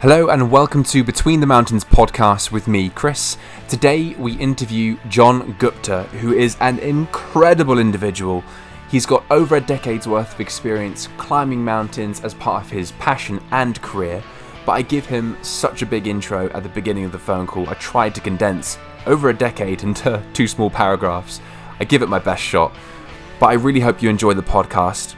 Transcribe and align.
Hello 0.00 0.30
and 0.30 0.50
welcome 0.50 0.82
to 0.84 1.04
Between 1.04 1.40
the 1.40 1.46
Mountains 1.46 1.84
podcast 1.84 2.50
with 2.50 2.66
me, 2.66 2.88
Chris. 2.88 3.36
Today 3.68 4.14
we 4.14 4.32
interview 4.38 4.96
John 5.10 5.54
Gupta, 5.58 6.04
who 6.04 6.32
is 6.32 6.56
an 6.60 6.78
incredible 6.78 7.78
individual. 7.78 8.42
He's 8.88 9.04
got 9.04 9.26
over 9.30 9.56
a 9.56 9.60
decade's 9.60 10.08
worth 10.08 10.32
of 10.32 10.40
experience 10.40 11.10
climbing 11.18 11.62
mountains 11.62 12.22
as 12.22 12.32
part 12.32 12.64
of 12.64 12.70
his 12.70 12.92
passion 12.92 13.42
and 13.50 13.78
career, 13.82 14.22
but 14.64 14.72
I 14.72 14.80
give 14.80 15.04
him 15.04 15.36
such 15.42 15.82
a 15.82 15.86
big 15.86 16.06
intro 16.06 16.48
at 16.54 16.62
the 16.62 16.70
beginning 16.70 17.04
of 17.04 17.12
the 17.12 17.18
phone 17.18 17.46
call. 17.46 17.68
I 17.68 17.74
tried 17.74 18.14
to 18.14 18.22
condense 18.22 18.78
over 19.04 19.28
a 19.28 19.36
decade 19.36 19.82
into 19.82 20.24
two 20.32 20.46
small 20.46 20.70
paragraphs. 20.70 21.42
I 21.78 21.84
give 21.84 22.00
it 22.00 22.08
my 22.08 22.18
best 22.18 22.42
shot, 22.42 22.74
but 23.38 23.48
I 23.48 23.52
really 23.52 23.80
hope 23.80 24.00
you 24.00 24.08
enjoy 24.08 24.32
the 24.32 24.42
podcast. 24.42 25.14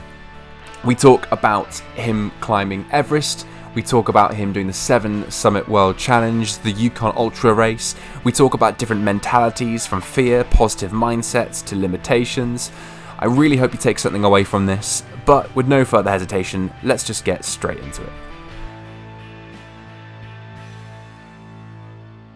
We 0.85 0.96
talk 0.96 1.30
about 1.30 1.73
him 1.95 2.33
climbing 2.41 2.85
Everest. 2.91 3.46
We 3.75 3.82
talk 3.82 4.11
about 4.11 4.34
him 4.34 4.52
doing 4.52 4.66
the 4.66 4.73
Seven 4.75 5.31
Summit 5.31 5.67
World 5.67 5.96
Challenge, 5.96 6.58
the 6.58 6.72
Yukon 6.72 7.14
Ultra 7.17 7.54
Race. 7.54 7.95
We 8.22 8.31
talk 8.31 8.53
about 8.53 8.76
different 8.79 9.00
mentalities 9.00 9.86
from 9.86 10.03
fear, 10.03 10.45
positive 10.45 10.90
mindsets 10.90 11.64
to 11.68 11.76
limitations. 11.76 12.71
I 13.18 13.25
really 13.25 13.57
hope 13.57 13.72
you 13.72 13.79
take 13.79 13.98
something 13.98 14.25
away 14.25 14.45
from 14.45 14.67
this, 14.67 15.04
but 15.25 15.54
with 15.57 15.68
no 15.68 15.86
further 15.86 16.11
hesitation, 16.11 16.71
let's 16.82 17.03
just 17.03 17.25
get 17.25 17.46
straight 17.46 17.79
into 17.79 18.03
it. 18.03 18.12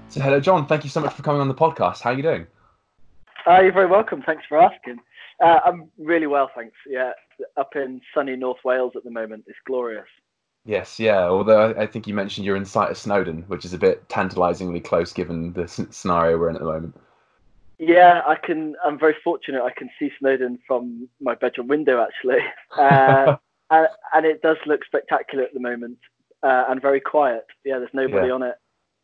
So, 0.09 0.23
hello, 0.23 0.41
John. 0.41 0.67
Thank 0.67 0.85
you 0.85 0.91
so 0.91 1.01
much 1.01 1.13
for 1.13 1.23
coming 1.23 1.43
on 1.43 1.49
the 1.49 1.55
podcast. 1.55 2.01
How 2.01 2.13
are 2.13 2.15
you 2.15 2.23
doing? 2.23 2.47
Uh, 3.47 3.61
you're 3.61 3.73
very 3.73 3.89
welcome. 3.89 4.23
Thanks 4.25 4.45
for 4.49 4.59
asking. 4.59 5.01
Uh, 5.45 5.59
I'm 5.67 5.91
really 5.99 6.29
well, 6.29 6.51
thanks. 6.57 6.75
Yeah, 6.89 7.13
up 7.59 7.77
in 7.77 8.01
sunny 8.15 8.37
North 8.37 8.65
Wales 8.65 8.95
at 8.97 9.05
the 9.05 9.11
moment. 9.11 9.45
It's 9.47 9.59
glorious. 9.67 10.07
Yes, 10.67 10.99
yeah. 10.99 11.21
Although 11.21 11.75
I 11.79 11.87
think 11.87 12.09
you 12.09 12.15
mentioned 12.15 12.45
you're 12.45 12.57
in 12.57 12.65
sight 12.65 12.91
of 12.91 12.99
Snowdon, 12.99 13.45
which 13.47 13.65
is 13.65 13.73
a 13.73 13.79
bit 13.79 14.09
tantalisingly 14.09 14.81
close 14.81 15.13
given 15.13 15.53
the 15.53 15.69
scenario 15.69 16.37
we're 16.37 16.51
in 16.51 16.57
at 16.57 16.61
the 16.61 16.67
moment. 16.67 17.01
Yeah, 17.79 18.23
I 18.27 18.35
can. 18.35 18.75
I'm 18.85 18.99
very 18.99 19.15
fortunate. 19.23 19.63
I 19.63 19.71
can 19.71 19.89
see 19.99 20.11
Snowdon 20.19 20.59
from 20.67 21.09
my 21.21 21.37
bedroom 21.37 21.69
window, 21.69 22.03
actually, 22.03 22.41
uh, 22.79 23.37
and, 23.71 23.89
and, 24.13 24.27
it 24.27 24.43
does 24.43 24.57
look 24.67 24.85
spectacular 24.85 25.45
at 25.45 25.55
the 25.55 25.61
moment 25.61 25.99
uh, 26.43 26.65
and 26.69 26.81
very 26.83 27.01
quiet. 27.01 27.47
Yeah, 27.65 27.79
there's 27.79 27.91
nobody 27.93 28.29
yeah. 28.29 28.33
on 28.33 28.43
it. 28.43 28.55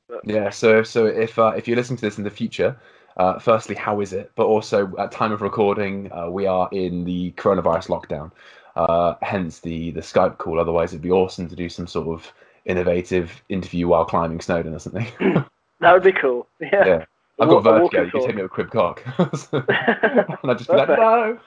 But... 0.09 0.21
Yeah. 0.25 0.51
So, 0.51 0.83
so 0.83 1.07
if 1.07 1.39
uh, 1.39 1.53
if 1.57 1.69
you're 1.69 1.77
listening 1.77 1.99
to 1.99 2.07
this 2.07 2.19
in 2.19 2.25
the 2.25 2.31
future, 2.31 2.77
uh, 3.19 3.39
firstly, 3.39 3.75
how 3.75 4.01
is 4.01 4.13
it? 4.13 4.33
But 4.35 4.47
also, 4.47 4.91
at 4.99 5.13
time 5.13 5.33
of 5.33 5.43
recording, 5.43 6.11
uh, 6.11 6.31
we 6.31 6.47
are 6.47 6.69
in 6.73 7.05
the 7.05 7.33
coronavirus 7.33 7.89
lockdown. 7.89 8.33
Uh, 8.75 9.15
hence 9.21 9.61
the 9.61 9.91
the 9.91 10.01
Skype 10.01 10.39
call. 10.39 10.59
Otherwise, 10.59 10.93
it'd 10.93 11.03
be 11.03 11.11
awesome 11.11 11.49
to 11.49 11.57
do 11.57 11.69
some 11.69 11.87
sort 11.87 12.09
of 12.09 12.33
innovative 12.65 13.43
interview 13.49 13.89
while 13.89 14.05
climbing 14.05 14.41
Snowdon 14.41 14.75
or 14.75 14.79
something. 14.79 15.07
that 15.81 15.93
would 15.93 16.03
be 16.03 16.13
cool. 16.13 16.47
Yeah. 16.61 16.87
yeah. 16.87 17.05
I've 17.41 17.49
got 17.49 17.65
vertigo. 17.65 18.05
You 18.05 18.11
can 18.11 18.27
take 18.27 18.37
me 18.37 18.43
with 18.43 18.51
a 18.51 18.55
crib 18.55 18.71
cock, 18.71 19.03
and 19.19 20.51
I 20.51 20.55
just 20.55 20.71
be 20.71 20.77
like, 20.77 20.89
no. 20.89 21.39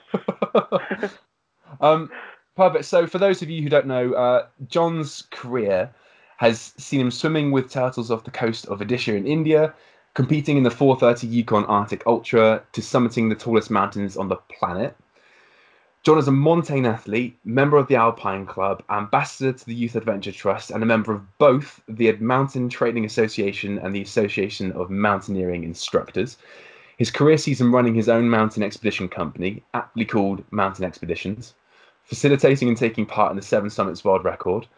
um, 1.80 2.10
perfect. 2.54 2.84
So, 2.84 3.06
for 3.06 3.18
those 3.18 3.40
of 3.40 3.48
you 3.48 3.62
who 3.62 3.68
don't 3.68 3.86
know, 3.86 4.12
uh, 4.12 4.46
John's 4.68 5.22
career 5.30 5.90
has 6.36 6.74
seen 6.76 7.00
him 7.00 7.10
swimming 7.10 7.50
with 7.50 7.70
turtles 7.70 8.10
off 8.10 8.24
the 8.24 8.30
coast 8.30 8.66
of 8.66 8.80
Odisha 8.80 9.16
in 9.16 9.26
India, 9.26 9.72
competing 10.14 10.58
in 10.58 10.64
the 10.64 10.70
430 10.70 11.26
Yukon 11.34 11.64
Arctic 11.64 12.02
Ultra, 12.06 12.62
to 12.72 12.80
summiting 12.80 13.30
the 13.30 13.34
tallest 13.34 13.70
mountains 13.70 14.16
on 14.16 14.28
the 14.28 14.36
planet. 14.58 14.96
John 16.06 16.18
is 16.18 16.28
a 16.28 16.30
mountain 16.30 16.86
athlete, 16.86 17.36
member 17.44 17.76
of 17.76 17.88
the 17.88 17.96
Alpine 17.96 18.46
Club, 18.46 18.80
ambassador 18.90 19.52
to 19.52 19.66
the 19.66 19.74
Youth 19.74 19.96
Adventure 19.96 20.30
Trust, 20.30 20.70
and 20.70 20.80
a 20.80 20.86
member 20.86 21.12
of 21.12 21.38
both 21.38 21.80
the 21.88 22.12
Mountain 22.12 22.68
Training 22.68 23.04
Association 23.04 23.80
and 23.80 23.92
the 23.92 24.02
Association 24.02 24.70
of 24.70 24.88
Mountaineering 24.88 25.64
Instructors. 25.64 26.36
His 26.96 27.10
career 27.10 27.36
sees 27.36 27.60
him 27.60 27.74
running 27.74 27.96
his 27.96 28.08
own 28.08 28.30
mountain 28.30 28.62
expedition 28.62 29.08
company, 29.08 29.64
aptly 29.74 30.04
called 30.04 30.44
Mountain 30.52 30.84
Expeditions, 30.84 31.54
facilitating 32.04 32.68
and 32.68 32.76
taking 32.76 33.04
part 33.04 33.32
in 33.32 33.36
the 33.36 33.42
Seven 33.42 33.68
Summits 33.68 34.04
World 34.04 34.24
Record, 34.24 34.68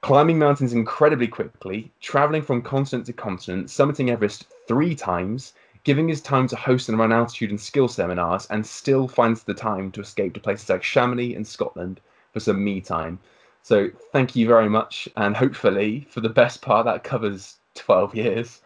climbing 0.00 0.38
mountains 0.38 0.72
incredibly 0.72 1.26
quickly, 1.26 1.90
traveling 2.00 2.42
from 2.42 2.62
continent 2.62 3.06
to 3.06 3.12
continent, 3.12 3.66
summiting 3.66 4.10
Everest 4.10 4.46
three 4.68 4.94
times, 4.94 5.54
giving 5.84 6.08
his 6.08 6.20
time 6.20 6.46
to 6.48 6.56
host 6.56 6.88
and 6.88 6.98
run 6.98 7.12
altitude 7.12 7.50
and 7.50 7.60
skill 7.60 7.88
seminars, 7.88 8.46
and 8.46 8.64
still 8.64 9.08
finds 9.08 9.42
the 9.42 9.54
time 9.54 9.90
to 9.92 10.00
escape 10.00 10.34
to 10.34 10.40
places 10.40 10.68
like 10.68 10.82
Chamonix 10.82 11.34
and 11.34 11.46
Scotland 11.46 12.00
for 12.32 12.40
some 12.40 12.62
me 12.62 12.80
time. 12.80 13.18
So 13.62 13.90
thank 14.12 14.34
you 14.34 14.46
very 14.46 14.68
much, 14.68 15.08
and 15.16 15.36
hopefully 15.36 16.06
for 16.10 16.20
the 16.20 16.28
best 16.28 16.62
part 16.62 16.84
that 16.86 17.04
covers 17.04 17.56
12 17.74 18.14
years. 18.14 18.60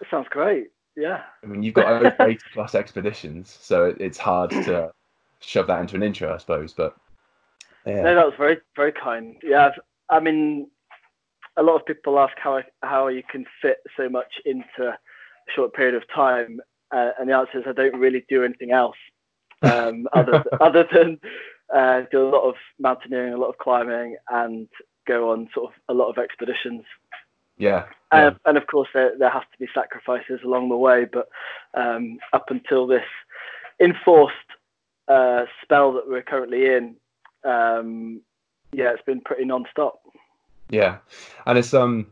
It 0.00 0.06
sounds 0.10 0.28
great. 0.30 0.68
Yeah. 0.96 1.22
I 1.42 1.46
mean, 1.46 1.62
you've 1.62 1.74
got 1.74 1.86
over 1.86 2.14
80 2.20 2.38
plus 2.52 2.74
expeditions, 2.74 3.56
so 3.60 3.94
it's 3.98 4.18
hard 4.18 4.50
to 4.50 4.92
shove 5.40 5.66
that 5.68 5.80
into 5.80 5.96
an 5.96 6.02
intro, 6.02 6.34
I 6.34 6.38
suppose. 6.38 6.72
But 6.72 6.96
yeah. 7.86 8.02
No, 8.02 8.14
that 8.14 8.26
was 8.26 8.34
very, 8.38 8.58
very 8.76 8.92
kind. 8.92 9.36
Yeah, 9.42 9.70
I 10.10 10.20
mean, 10.20 10.68
a 11.56 11.62
lot 11.62 11.76
of 11.76 11.86
people 11.86 12.18
ask 12.18 12.36
how 12.38 12.62
how 12.82 13.08
you 13.08 13.22
can 13.30 13.44
fit 13.62 13.78
so 13.96 14.08
much 14.08 14.32
into 14.44 14.96
short 15.54 15.74
period 15.74 15.94
of 15.94 16.02
time? 16.14 16.60
Uh, 16.90 17.10
and 17.18 17.28
the 17.28 17.34
answer 17.34 17.58
is 17.58 17.64
I 17.66 17.72
don't 17.72 17.98
really 17.98 18.24
do 18.28 18.44
anything 18.44 18.70
else 18.70 18.96
um, 19.64 20.06
other 20.12 20.44
other 20.60 20.86
than 20.92 21.18
uh, 21.74 22.02
do 22.10 22.26
a 22.26 22.30
lot 22.30 22.48
of 22.48 22.54
mountaineering, 22.78 23.32
a 23.32 23.38
lot 23.38 23.48
of 23.48 23.58
climbing, 23.58 24.16
and 24.30 24.68
go 25.06 25.32
on 25.32 25.48
sort 25.54 25.72
of 25.72 25.80
a 25.88 25.94
lot 25.94 26.08
of 26.08 26.18
expeditions. 26.18 26.84
Yeah. 27.56 27.84
yeah. 28.12 28.26
Uh, 28.26 28.34
and 28.46 28.56
of 28.56 28.66
course, 28.66 28.88
there 28.94 29.16
there 29.18 29.30
has 29.30 29.42
to 29.52 29.58
be 29.58 29.68
sacrifices 29.74 30.40
along 30.44 30.68
the 30.68 30.76
way, 30.76 31.06
but 31.10 31.28
um, 31.74 32.18
up 32.32 32.46
until 32.50 32.86
this 32.86 33.04
enforced 33.80 34.34
uh, 35.08 35.44
spell 35.62 35.92
that 35.92 36.08
we're 36.08 36.22
currently 36.22 36.66
in, 36.66 36.96
um, 37.44 38.20
yeah, 38.72 38.92
it's 38.92 39.02
been 39.02 39.20
pretty 39.20 39.44
non-stop. 39.44 40.00
Yeah, 40.70 40.98
and 41.46 41.58
it's 41.58 41.74
um 41.74 42.06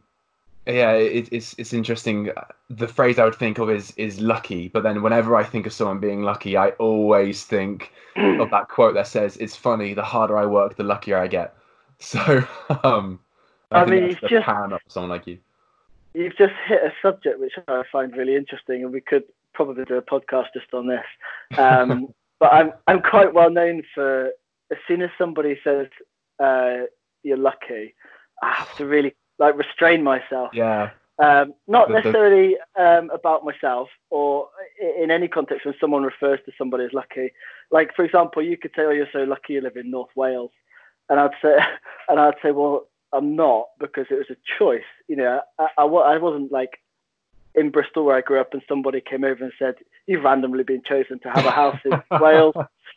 yeah, 0.66 0.92
it, 0.92 1.28
it's 1.32 1.54
it's 1.58 1.72
interesting. 1.72 2.30
The 2.70 2.86
phrase 2.86 3.18
I 3.18 3.24
would 3.24 3.34
think 3.34 3.58
of 3.58 3.68
is 3.68 3.92
is 3.96 4.20
lucky, 4.20 4.68
but 4.68 4.82
then 4.82 5.02
whenever 5.02 5.34
I 5.34 5.42
think 5.42 5.66
of 5.66 5.72
someone 5.72 5.98
being 5.98 6.22
lucky, 6.22 6.56
I 6.56 6.70
always 6.70 7.44
think 7.44 7.92
of 8.16 8.50
that 8.50 8.68
quote 8.68 8.94
that 8.94 9.08
says, 9.08 9.36
"It's 9.38 9.56
funny. 9.56 9.92
The 9.92 10.04
harder 10.04 10.36
I 10.36 10.46
work, 10.46 10.76
the 10.76 10.84
luckier 10.84 11.18
I 11.18 11.28
get." 11.28 11.54
So, 12.02 12.44
um, 12.82 13.20
I, 13.70 13.82
I 13.82 13.86
mean, 13.86 14.18
the 14.20 14.28
just, 14.28 14.44
pan 14.44 14.72
of 14.72 14.80
someone 14.88 15.10
like 15.10 15.24
you. 15.28 15.38
You've 16.14 16.36
just 16.36 16.52
hit 16.66 16.82
a 16.82 16.92
subject 17.00 17.38
which 17.38 17.52
I 17.68 17.84
find 17.92 18.16
really 18.16 18.34
interesting, 18.34 18.82
and 18.82 18.92
we 18.92 19.00
could 19.00 19.22
probably 19.54 19.84
do 19.84 19.94
a 19.94 20.02
podcast 20.02 20.46
just 20.52 20.74
on 20.74 20.88
this. 20.88 21.04
Um, 21.56 22.12
but 22.40 22.52
I'm 22.52 22.72
I'm 22.88 23.02
quite 23.02 23.32
well 23.32 23.50
known 23.50 23.84
for 23.94 24.32
as 24.72 24.78
soon 24.88 25.00
as 25.02 25.10
somebody 25.16 25.60
says 25.62 25.86
uh, 26.40 26.86
you're 27.22 27.36
lucky, 27.36 27.94
I 28.42 28.50
have 28.52 28.74
to 28.78 28.86
really 28.86 29.14
like 29.42 29.58
restrain 29.58 30.02
myself. 30.02 30.50
Yeah. 30.54 30.90
Um, 31.18 31.54
not 31.68 31.88
the, 31.88 31.94
necessarily 31.94 32.56
um, 32.78 33.10
about 33.10 33.44
myself 33.44 33.88
or 34.10 34.48
in 34.80 35.10
any 35.10 35.28
context 35.28 35.66
when 35.66 35.74
someone 35.80 36.02
refers 36.02 36.40
to 36.46 36.52
somebody 36.56 36.84
as 36.84 36.92
lucky. 36.92 37.32
Like 37.70 37.94
for 37.94 38.04
example, 38.04 38.42
you 38.42 38.56
could 38.56 38.70
say, 38.74 38.82
"Oh, 38.82 38.90
you're 38.90 39.08
so 39.12 39.24
lucky 39.24 39.54
you 39.54 39.60
live 39.60 39.76
in 39.76 39.90
North 39.90 40.10
Wales," 40.16 40.52
and 41.08 41.20
I'd 41.20 41.32
say, 41.42 41.56
and 42.08 42.18
I'd 42.18 42.34
say, 42.42 42.52
"Well, 42.52 42.88
I'm 43.12 43.36
not 43.36 43.66
because 43.78 44.06
it 44.10 44.14
was 44.14 44.30
a 44.30 44.36
choice." 44.58 44.90
You 45.08 45.16
know, 45.16 45.40
I, 45.58 45.66
I, 45.76 45.84
I 45.84 46.18
wasn't 46.18 46.50
like 46.50 46.80
in 47.54 47.70
Bristol 47.70 48.04
where 48.04 48.16
I 48.16 48.22
grew 48.22 48.40
up 48.40 48.54
and 48.54 48.62
somebody 48.66 49.00
came 49.00 49.24
over 49.24 49.44
and 49.44 49.52
said, 49.58 49.74
"You've 50.06 50.24
randomly 50.24 50.64
been 50.64 50.82
chosen 50.82 51.18
to 51.20 51.30
have 51.30 51.44
a 51.44 51.50
house 51.50 51.78
in 51.84 52.02
Wales." 52.20 52.54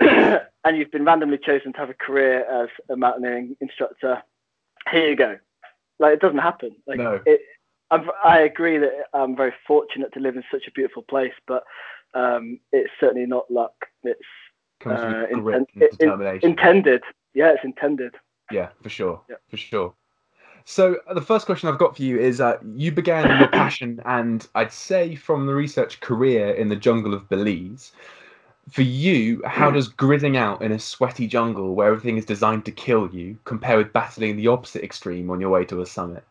and 0.00 0.76
you've 0.76 0.90
been 0.90 1.04
randomly 1.04 1.38
chosen 1.38 1.72
to 1.72 1.78
have 1.78 1.90
a 1.90 1.94
career 1.94 2.44
as 2.62 2.68
a 2.88 2.96
mountaineering 2.96 3.56
instructor. 3.60 4.22
Here 4.90 5.10
you 5.10 5.16
go. 5.16 5.38
Like 6.02 6.14
it 6.14 6.20
doesn't 6.20 6.38
happen. 6.38 6.72
Like 6.86 6.98
no. 6.98 7.20
it, 7.24 7.40
I'm, 7.92 8.10
i 8.24 8.40
agree 8.40 8.78
that 8.78 8.90
I'm 9.14 9.36
very 9.36 9.52
fortunate 9.66 10.12
to 10.14 10.20
live 10.20 10.36
in 10.36 10.42
such 10.50 10.64
a 10.66 10.72
beautiful 10.72 11.02
place, 11.02 11.32
but 11.46 11.62
um, 12.14 12.58
it's 12.72 12.90
certainly 12.98 13.26
not 13.26 13.50
luck. 13.50 13.74
It's 14.02 14.18
uh, 14.84 15.26
inten- 15.32 15.66
in, 16.00 16.38
intended. 16.42 17.02
Yeah, 17.34 17.52
it's 17.52 17.64
intended. 17.64 18.14
Yeah, 18.50 18.70
for 18.82 18.88
sure. 18.88 19.22
Yeah. 19.30 19.36
For 19.48 19.56
sure. 19.56 19.94
So 20.64 20.96
uh, 21.06 21.14
the 21.14 21.20
first 21.20 21.46
question 21.46 21.68
I've 21.68 21.78
got 21.78 21.96
for 21.96 22.02
you 22.02 22.18
is: 22.18 22.40
uh, 22.40 22.58
you 22.74 22.90
began 22.90 23.38
your 23.38 23.48
passion, 23.62 24.00
and 24.04 24.46
I'd 24.56 24.72
say 24.72 25.14
from 25.14 25.46
the 25.46 25.54
research 25.54 26.00
career 26.00 26.50
in 26.50 26.68
the 26.68 26.76
jungle 26.76 27.14
of 27.14 27.28
Belize 27.28 27.92
for 28.70 28.82
you, 28.82 29.42
how 29.44 29.70
does 29.70 29.88
gridding 29.88 30.36
out 30.36 30.62
in 30.62 30.72
a 30.72 30.78
sweaty 30.78 31.26
jungle 31.26 31.74
where 31.74 31.88
everything 31.88 32.16
is 32.16 32.24
designed 32.24 32.64
to 32.66 32.72
kill 32.72 33.08
you 33.12 33.38
compare 33.44 33.76
with 33.76 33.92
battling 33.92 34.36
the 34.36 34.46
opposite 34.46 34.84
extreme 34.84 35.30
on 35.30 35.40
your 35.40 35.50
way 35.50 35.64
to 35.66 35.80
a 35.80 35.86
summit? 35.86 36.24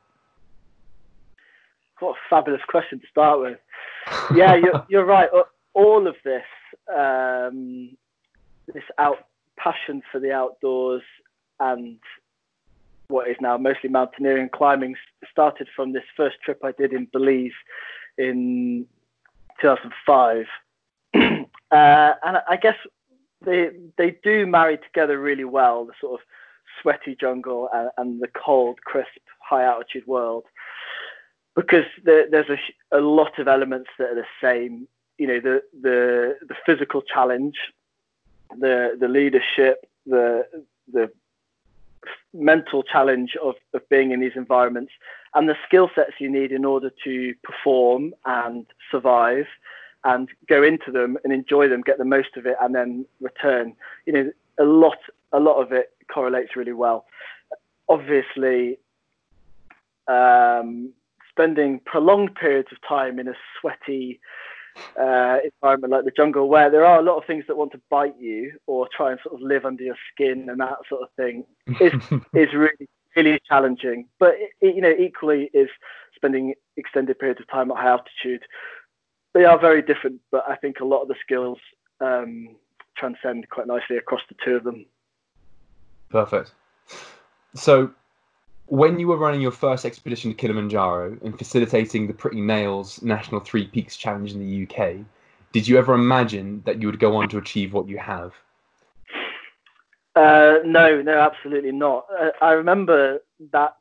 What 1.99 2.15
a 2.15 2.19
fabulous 2.29 2.61
question 2.67 2.99
to 2.99 3.07
start 3.07 3.41
with. 3.41 3.59
Yeah, 4.35 4.55
you're, 4.55 4.85
you're 4.89 5.05
right. 5.05 5.29
All 5.73 6.07
of 6.07 6.15
this, 6.23 6.43
um, 6.93 7.95
this 8.73 8.83
out 8.97 9.27
passion 9.57 10.01
for 10.11 10.19
the 10.19 10.31
outdoors 10.31 11.03
and 11.59 11.99
what 13.07 13.29
is 13.29 13.35
now 13.39 13.57
mostly 13.57 13.89
mountaineering 13.89 14.43
and 14.43 14.51
climbing 14.51 14.95
started 15.29 15.67
from 15.75 15.91
this 15.91 16.03
first 16.17 16.37
trip 16.43 16.59
I 16.63 16.71
did 16.71 16.93
in 16.93 17.07
Belize 17.11 17.51
in 18.17 18.87
2005. 19.61 20.45
Uh, 21.71 22.13
and 22.23 22.37
I 22.47 22.57
guess 22.61 22.75
they 23.43 23.71
they 23.97 24.17
do 24.23 24.45
marry 24.45 24.77
together 24.77 25.19
really 25.19 25.45
well 25.45 25.85
the 25.85 25.93
sort 25.99 26.19
of 26.19 26.25
sweaty 26.81 27.15
jungle 27.19 27.69
and, 27.73 27.89
and 27.97 28.21
the 28.21 28.27
cold, 28.27 28.81
crisp, 28.83 29.09
high 29.39 29.63
altitude 29.63 30.05
world 30.07 30.45
because 31.55 31.85
there, 32.03 32.29
there's 32.29 32.49
a, 32.49 32.97
a 32.97 33.01
lot 33.01 33.37
of 33.39 33.47
elements 33.47 33.89
that 33.97 34.11
are 34.11 34.15
the 34.15 34.25
same. 34.41 34.87
You 35.17 35.27
know, 35.27 35.39
the 35.39 35.61
the 35.81 36.37
the 36.47 36.55
physical 36.65 37.01
challenge, 37.01 37.55
the 38.57 38.97
the 38.99 39.07
leadership, 39.07 39.85
the 40.05 40.45
the 40.91 41.11
mental 42.33 42.81
challenge 42.81 43.35
of, 43.43 43.55
of 43.73 43.87
being 43.89 44.11
in 44.11 44.19
these 44.19 44.31
environments 44.35 44.91
and 45.35 45.47
the 45.47 45.55
skill 45.67 45.89
sets 45.93 46.13
you 46.19 46.31
need 46.31 46.51
in 46.51 46.65
order 46.65 46.91
to 47.03 47.33
perform 47.43 48.13
and 48.25 48.65
survive 48.89 49.45
and 50.03 50.29
go 50.47 50.63
into 50.63 50.91
them 50.91 51.17
and 51.23 51.33
enjoy 51.33 51.67
them, 51.67 51.81
get 51.81 51.97
the 51.97 52.05
most 52.05 52.35
of 52.37 52.45
it, 52.45 52.55
and 52.61 52.73
then 52.73 53.05
return. 53.19 53.73
You 54.05 54.13
know, 54.13 54.31
a 54.59 54.63
lot, 54.63 54.97
a 55.31 55.39
lot 55.39 55.61
of 55.61 55.71
it 55.71 55.91
correlates 56.11 56.55
really 56.55 56.73
well. 56.73 57.05
Obviously, 57.87 58.79
um, 60.07 60.91
spending 61.29 61.79
prolonged 61.85 62.35
periods 62.35 62.69
of 62.71 62.77
time 62.87 63.19
in 63.19 63.27
a 63.27 63.33
sweaty 63.59 64.19
uh, 64.99 65.37
environment 65.43 65.91
like 65.91 66.05
the 66.05 66.11
jungle, 66.15 66.47
where 66.47 66.69
there 66.69 66.85
are 66.85 66.99
a 66.99 67.03
lot 67.03 67.17
of 67.17 67.25
things 67.25 67.43
that 67.47 67.57
want 67.57 67.71
to 67.73 67.81
bite 67.89 68.19
you 68.19 68.53
or 68.67 68.87
try 68.95 69.11
and 69.11 69.19
sort 69.23 69.35
of 69.35 69.41
live 69.41 69.65
under 69.65 69.83
your 69.83 69.97
skin 70.13 70.47
and 70.49 70.59
that 70.59 70.77
sort 70.89 71.01
of 71.01 71.09
thing, 71.15 71.45
is 71.79 71.93
is 72.33 72.53
really 72.53 72.87
really 73.15 73.39
challenging. 73.47 74.07
But 74.19 74.35
it, 74.61 74.75
you 74.75 74.81
know, 74.81 74.93
equally 74.97 75.49
is 75.53 75.69
spending 76.15 76.53
extended 76.77 77.19
periods 77.19 77.41
of 77.41 77.49
time 77.49 77.71
at 77.71 77.77
high 77.77 77.89
altitude. 77.89 78.43
They 79.33 79.45
are 79.45 79.59
very 79.59 79.81
different, 79.81 80.19
but 80.31 80.43
I 80.47 80.55
think 80.55 80.79
a 80.79 80.85
lot 80.85 81.01
of 81.01 81.07
the 81.07 81.15
skills 81.23 81.57
um, 82.01 82.55
transcend 82.97 83.49
quite 83.49 83.67
nicely 83.67 83.97
across 83.97 84.21
the 84.29 84.35
two 84.43 84.55
of 84.55 84.63
them. 84.63 84.85
Perfect. 86.09 86.51
So, 87.55 87.91
when 88.65 88.99
you 88.99 89.07
were 89.07 89.17
running 89.17 89.41
your 89.41 89.51
first 89.51 89.85
expedition 89.85 90.31
to 90.31 90.37
Kilimanjaro 90.37 91.17
and 91.23 91.37
facilitating 91.37 92.07
the 92.07 92.13
Pretty 92.13 92.41
Nails 92.41 93.01
National 93.01 93.41
Three 93.41 93.67
Peaks 93.67 93.97
Challenge 93.97 94.33
in 94.33 94.39
the 94.39 94.63
UK, 94.63 95.05
did 95.51 95.67
you 95.67 95.77
ever 95.77 95.93
imagine 95.93 96.61
that 96.65 96.81
you 96.81 96.87
would 96.87 96.99
go 96.99 97.15
on 97.15 97.27
to 97.29 97.37
achieve 97.37 97.73
what 97.73 97.87
you 97.87 97.97
have? 97.97 98.33
Uh, 100.15 100.59
no, 100.65 101.01
no, 101.01 101.19
absolutely 101.19 101.71
not. 101.71 102.05
Uh, 102.19 102.29
I 102.41 102.51
remember 102.51 103.19
that 103.51 103.75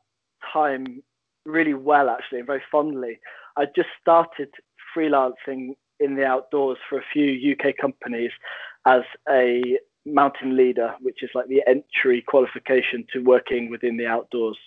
time 0.51 1.03
really 1.45 1.73
well, 1.73 2.09
actually, 2.09 2.39
and 2.39 2.47
very 2.47 2.61
fondly. 2.71 3.19
I 3.57 3.65
just 3.75 3.89
started 4.01 4.49
freelancing 4.95 5.75
in 5.99 6.15
the 6.15 6.25
outdoors 6.25 6.77
for 6.89 6.97
a 6.97 7.03
few 7.13 7.53
UK 7.53 7.75
companies 7.79 8.31
as 8.85 9.01
a 9.29 9.77
mountain 10.05 10.57
leader, 10.57 10.95
which 11.01 11.21
is 11.21 11.29
like 11.35 11.47
the 11.47 11.61
entry 11.67 12.23
qualification 12.25 13.05
to 13.13 13.19
working 13.19 13.69
within 13.69 13.97
the 13.97 14.07
outdoors. 14.07 14.57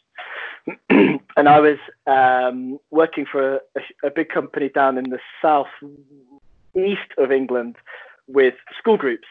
and 0.91 1.49
I 1.49 1.61
was 1.61 1.79
um, 2.07 2.79
working 2.91 3.27
for 3.31 3.57
a, 3.57 3.61
a, 4.05 4.11
big 4.11 4.29
company 4.29 4.69
down 4.69 4.97
in 4.97 5.11
the 5.11 5.19
south 5.43 5.67
east 6.77 7.11
of 7.19 7.33
England 7.33 7.77
with 8.29 8.55
school 8.79 8.97
groups 8.97 9.27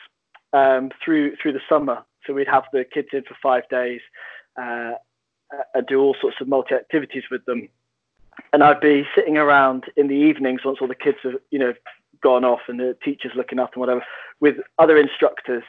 um, 0.52 0.92
through 1.04 1.36
through 1.38 1.54
the 1.54 1.62
summer. 1.68 2.04
So 2.26 2.34
we'd 2.34 2.48
have 2.48 2.66
the 2.72 2.86
kids 2.86 3.10
in 3.14 3.24
for 3.24 3.36
five 3.42 3.68
days 3.70 4.02
uh, 4.62 4.94
and 5.74 5.88
do 5.88 6.00
all 6.00 6.16
sorts 6.22 6.38
of 6.40 6.48
multi 6.48 6.76
activities 6.76 7.24
with 7.32 7.44
them. 7.46 7.70
And 8.52 8.64
I'd 8.64 8.80
be 8.80 9.06
sitting 9.16 9.38
around 9.38 9.86
in 9.96 10.08
the 10.08 10.16
evenings 10.16 10.62
once 10.64 10.78
all 10.82 10.88
the 10.88 10.96
kids 10.96 11.18
have, 11.24 11.34
you 11.52 11.60
know, 11.60 11.74
gone 12.22 12.46
off 12.46 12.62
and 12.68 12.80
the 12.80 12.98
teachers 13.04 13.32
looking 13.36 13.60
after 13.60 13.76
them, 13.76 13.82
whatever, 13.82 14.04
with 14.40 14.56
other 14.80 14.98
instructors 14.98 15.64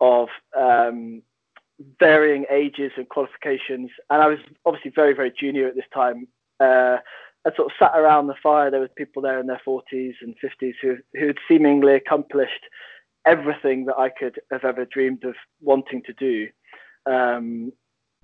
of 0.00 0.28
um, 0.58 1.22
varying 1.98 2.44
ages 2.50 2.92
and 2.96 3.08
qualifications. 3.08 3.90
And 4.10 4.22
I 4.22 4.26
was 4.26 4.38
obviously 4.64 4.92
very, 4.94 5.14
very 5.14 5.32
junior 5.38 5.68
at 5.68 5.74
this 5.74 5.84
time. 5.92 6.28
Uh, 6.60 6.98
I 7.46 7.54
sort 7.54 7.70
of 7.70 7.76
sat 7.78 7.92
around 7.94 8.26
the 8.26 8.34
fire. 8.42 8.70
There 8.70 8.80
were 8.80 8.88
people 8.88 9.22
there 9.22 9.38
in 9.38 9.46
their 9.46 9.60
40s 9.66 10.14
and 10.20 10.34
50s 10.42 10.74
who 10.82 10.96
who 11.14 11.28
had 11.28 11.38
seemingly 11.48 11.94
accomplished 11.94 12.64
everything 13.24 13.86
that 13.86 13.98
I 13.98 14.08
could 14.08 14.38
have 14.50 14.64
ever 14.64 14.84
dreamed 14.84 15.24
of 15.24 15.34
wanting 15.60 16.02
to 16.06 16.12
do. 16.14 16.48
Um, 17.06 17.72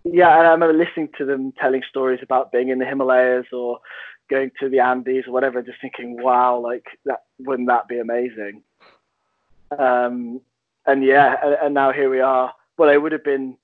yeah, 0.04 0.38
and 0.38 0.46
I 0.46 0.50
remember 0.50 0.76
listening 0.76 1.10
to 1.18 1.24
them 1.24 1.52
telling 1.52 1.82
stories 1.88 2.20
about 2.22 2.52
being 2.52 2.68
in 2.68 2.78
the 2.78 2.84
Himalayas 2.84 3.46
or 3.52 3.78
going 4.28 4.50
to 4.60 4.68
the 4.68 4.80
Andes 4.80 5.26
or 5.26 5.32
whatever, 5.32 5.62
just 5.62 5.80
thinking, 5.80 6.20
wow, 6.22 6.58
like 6.58 6.84
that 7.04 7.22
wouldn't 7.38 7.68
that 7.68 7.88
be 7.88 7.98
amazing? 7.98 8.62
Um, 9.78 10.40
and 10.86 11.04
yeah, 11.04 11.36
and, 11.42 11.56
and 11.62 11.74
now 11.74 11.92
here 11.92 12.10
we 12.10 12.20
are. 12.20 12.52
Well, 12.78 12.90
it 12.90 13.00
would 13.00 13.12
have 13.12 13.24
been 13.24 13.56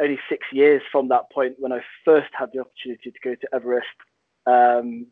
only 0.00 0.18
six 0.28 0.46
years 0.52 0.82
from 0.90 1.08
that 1.08 1.30
point 1.30 1.56
when 1.58 1.72
I 1.72 1.80
first 2.04 2.28
had 2.32 2.50
the 2.52 2.60
opportunity 2.60 3.10
to 3.10 3.18
go 3.22 3.34
to 3.34 3.54
Everest. 3.54 3.86
Um, 4.46 5.06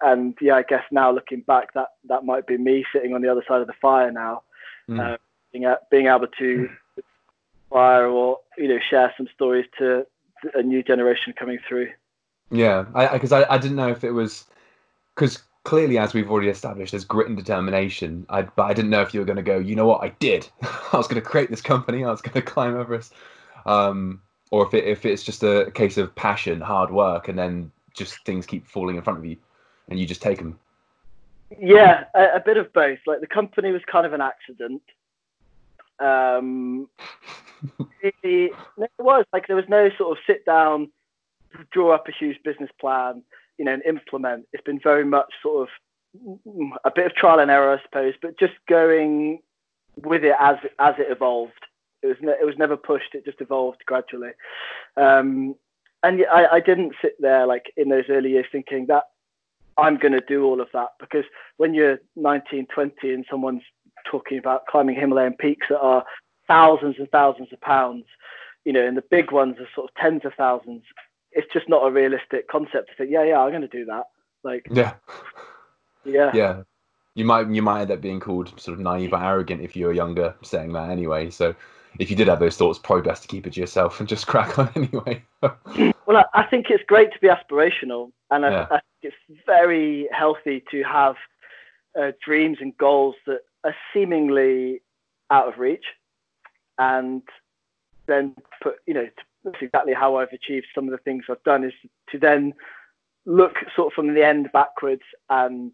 and 0.00 0.36
yeah, 0.40 0.54
I 0.54 0.62
guess 0.62 0.84
now 0.90 1.10
looking 1.10 1.40
back, 1.40 1.74
that 1.74 1.88
that 2.08 2.24
might 2.24 2.46
be 2.46 2.56
me 2.56 2.84
sitting 2.92 3.14
on 3.14 3.22
the 3.22 3.28
other 3.28 3.44
side 3.46 3.60
of 3.60 3.66
the 3.66 3.74
fire 3.82 4.10
now, 4.10 4.42
mm. 4.88 5.00
uh, 5.00 5.16
being, 5.52 5.74
being 5.90 6.06
able 6.06 6.28
to 6.38 6.68
fire 7.70 8.06
or 8.06 8.38
you 8.58 8.68
know 8.68 8.78
share 8.90 9.12
some 9.16 9.28
stories 9.34 9.66
to 9.78 10.06
a 10.54 10.62
new 10.62 10.82
generation 10.82 11.32
coming 11.38 11.58
through. 11.66 11.88
Yeah, 12.50 12.84
because 13.12 13.32
I, 13.32 13.42
I, 13.42 13.54
I, 13.54 13.58
didn't 13.58 13.76
know 13.76 13.88
if 13.88 14.04
it 14.04 14.10
was 14.10 14.44
because 15.14 15.42
clearly, 15.64 15.98
as 15.98 16.14
we've 16.14 16.30
already 16.30 16.48
established, 16.48 16.92
there's 16.92 17.04
grit 17.04 17.28
and 17.28 17.36
determination. 17.36 18.26
I, 18.28 18.42
but 18.42 18.64
I 18.64 18.74
didn't 18.74 18.90
know 18.90 19.02
if 19.02 19.12
you 19.12 19.20
were 19.20 19.26
going 19.26 19.36
to 19.36 19.42
go. 19.42 19.58
You 19.58 19.74
know 19.74 19.86
what? 19.86 20.02
I 20.02 20.10
did. 20.20 20.48
I 20.62 20.96
was 20.96 21.08
going 21.08 21.20
to 21.20 21.26
create 21.26 21.50
this 21.50 21.62
company. 21.62 22.04
I 22.04 22.10
was 22.10 22.20
going 22.20 22.34
to 22.34 22.42
climb 22.42 22.78
Everest. 22.78 23.12
Um, 23.66 24.20
or 24.50 24.66
if 24.66 24.74
it 24.74 24.84
if 24.84 25.04
it's 25.04 25.24
just 25.24 25.42
a 25.42 25.70
case 25.74 25.96
of 25.96 26.14
passion, 26.14 26.60
hard 26.60 26.90
work, 26.90 27.28
and 27.28 27.38
then 27.38 27.72
just 27.94 28.24
things 28.24 28.46
keep 28.46 28.66
falling 28.66 28.96
in 28.96 29.02
front 29.02 29.18
of 29.18 29.24
you, 29.24 29.36
and 29.88 29.98
you 29.98 30.06
just 30.06 30.22
take 30.22 30.38
them. 30.38 30.58
Yeah, 31.58 32.04
a, 32.14 32.36
a 32.36 32.40
bit 32.40 32.56
of 32.56 32.72
both. 32.72 32.98
Like 33.06 33.20
the 33.20 33.26
company 33.26 33.72
was 33.72 33.82
kind 33.90 34.06
of 34.06 34.12
an 34.12 34.20
accident. 34.20 34.82
Um, 36.00 36.88
it, 38.02 38.14
it 38.22 38.52
was 38.98 39.24
like 39.32 39.46
there 39.46 39.56
was 39.56 39.68
no 39.68 39.90
sort 39.96 40.16
of 40.16 40.24
sit 40.26 40.44
down, 40.44 40.90
draw 41.70 41.94
up 41.94 42.08
a 42.08 42.12
huge 42.12 42.38
business 42.44 42.70
plan, 42.80 43.22
you 43.58 43.64
know, 43.64 43.72
and 43.72 43.82
implement. 43.84 44.46
It's 44.52 44.64
been 44.64 44.80
very 44.80 45.04
much 45.04 45.32
sort 45.42 45.68
of 45.68 46.68
a 46.84 46.90
bit 46.94 47.06
of 47.06 47.14
trial 47.14 47.40
and 47.40 47.50
error, 47.50 47.78
I 47.78 47.82
suppose, 47.82 48.14
but 48.20 48.38
just 48.38 48.54
going 48.68 49.40
with 50.02 50.24
it 50.24 50.36
as 50.40 50.56
as 50.78 50.94
it 50.98 51.10
evolved. 51.10 51.52
It 52.02 52.08
was 52.08 52.16
ne- 52.20 52.38
it 52.40 52.44
was 52.44 52.58
never 52.58 52.76
pushed. 52.76 53.14
It 53.14 53.24
just 53.24 53.40
evolved 53.40 53.82
gradually. 53.86 54.32
Um, 54.96 55.54
and 56.02 56.24
I, 56.30 56.46
I 56.52 56.60
didn't 56.60 56.94
sit 57.00 57.14
there 57.20 57.46
like 57.46 57.72
in 57.76 57.88
those 57.88 58.04
early 58.10 58.30
years 58.30 58.46
thinking 58.52 58.86
that 58.86 59.04
I'm 59.78 59.96
going 59.96 60.12
to 60.12 60.20
do 60.20 60.44
all 60.44 60.60
of 60.60 60.68
that 60.72 60.90
because 61.00 61.24
when 61.56 61.74
you're 61.74 61.98
19, 62.16 62.66
20 62.66 63.14
and 63.14 63.24
someone's 63.30 63.62
talking 64.04 64.38
about 64.38 64.66
climbing 64.66 64.96
Himalayan 64.96 65.34
peaks 65.34 65.66
that 65.70 65.80
are 65.80 66.04
thousands 66.46 66.96
and 66.98 67.10
thousands 67.10 67.52
of 67.52 67.60
pounds, 67.60 68.04
you 68.64 68.72
know, 68.72 68.86
and 68.86 68.96
the 68.96 69.04
big 69.10 69.32
ones 69.32 69.56
are 69.58 69.68
sort 69.74 69.90
of 69.90 69.94
tens 69.96 70.22
of 70.24 70.32
thousands. 70.34 70.82
It's 71.32 71.52
just 71.52 71.68
not 71.68 71.86
a 71.86 71.90
realistic 71.90 72.48
concept 72.48 72.90
to 72.90 72.96
think, 72.96 73.10
yeah, 73.10 73.24
yeah, 73.24 73.40
I'm 73.40 73.50
going 73.50 73.62
to 73.62 73.68
do 73.68 73.84
that. 73.86 74.04
Like, 74.42 74.66
yeah, 74.70 74.94
yeah, 76.04 76.30
yeah. 76.34 76.62
You 77.14 77.24
might 77.24 77.48
you 77.48 77.62
might 77.62 77.82
end 77.82 77.90
up 77.92 78.00
being 78.00 78.20
called 78.20 78.58
sort 78.60 78.76
of 78.76 78.80
naive 78.80 79.12
or 79.12 79.22
arrogant 79.22 79.62
if 79.62 79.76
you 79.76 79.86
were 79.86 79.92
younger 79.92 80.34
saying 80.42 80.72
that 80.72 80.90
anyway. 80.90 81.30
So 81.30 81.54
if 81.98 82.10
you 82.10 82.16
did 82.16 82.28
have 82.28 82.40
those 82.40 82.56
thoughts, 82.56 82.78
probably 82.78 83.08
best 83.08 83.22
to 83.22 83.28
keep 83.28 83.46
it 83.46 83.54
to 83.54 83.60
yourself 83.60 84.00
and 84.00 84.08
just 84.08 84.26
crack 84.28 84.58
on 84.58 84.70
anyway. 84.76 85.24
well, 86.06 86.24
I 86.34 86.44
think 86.44 86.66
it's 86.70 86.84
great 86.86 87.12
to 87.12 87.18
be 87.20 87.28
aspirational, 87.28 88.12
and 88.30 88.44
I, 88.44 88.50
yeah. 88.50 88.66
I 88.70 88.80
think 89.02 89.14
it's 89.28 89.40
very 89.46 90.08
healthy 90.12 90.62
to 90.70 90.82
have 90.82 91.16
uh, 91.98 92.12
dreams 92.24 92.58
and 92.60 92.76
goals 92.76 93.14
that 93.26 93.40
are 93.64 93.74
seemingly 93.92 94.82
out 95.30 95.48
of 95.48 95.58
reach, 95.58 95.84
and 96.78 97.22
then 98.06 98.34
put, 98.62 98.76
you 98.86 98.94
know, 98.94 99.08
that's 99.44 99.62
exactly 99.62 99.92
how 99.94 100.16
I've 100.16 100.32
achieved 100.32 100.66
some 100.74 100.84
of 100.84 100.90
the 100.90 100.98
things 100.98 101.24
I've 101.28 101.42
done 101.44 101.64
is 101.64 101.72
to 102.10 102.18
then 102.18 102.54
look 103.26 103.56
sort 103.74 103.88
of 103.88 103.92
from 103.94 104.14
the 104.14 104.24
end 104.24 104.50
backwards 104.52 105.02
and 105.30 105.72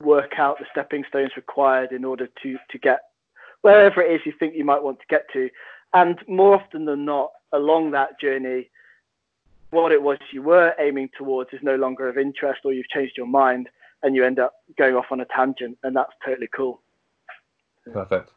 work 0.00 0.38
out 0.38 0.58
the 0.58 0.66
stepping 0.70 1.04
stones 1.08 1.30
required 1.36 1.92
in 1.92 2.04
order 2.04 2.28
to 2.42 2.58
to 2.70 2.78
get 2.78 3.00
wherever 3.62 4.02
it 4.02 4.12
is 4.12 4.20
you 4.26 4.32
think 4.38 4.54
you 4.54 4.64
might 4.64 4.82
want 4.82 4.98
to 4.98 5.06
get 5.08 5.26
to. 5.32 5.48
And 5.94 6.18
more 6.28 6.56
often 6.56 6.84
than 6.84 7.04
not, 7.04 7.30
along 7.52 7.92
that 7.92 8.20
journey, 8.20 8.68
what 9.70 9.92
it 9.92 10.02
was 10.02 10.18
you 10.32 10.42
were 10.42 10.74
aiming 10.78 11.10
towards 11.16 11.50
is 11.52 11.60
no 11.62 11.76
longer 11.76 12.08
of 12.08 12.18
interest 12.18 12.60
or 12.64 12.72
you've 12.72 12.88
changed 12.88 13.14
your 13.16 13.26
mind 13.26 13.68
and 14.04 14.14
you 14.14 14.24
end 14.24 14.38
up 14.38 14.52
going 14.78 14.94
off 14.94 15.06
on 15.10 15.20
a 15.20 15.24
tangent 15.24 15.76
and 15.82 15.96
that's 15.96 16.12
totally 16.24 16.48
cool. 16.54 16.80
Perfect. 17.92 18.30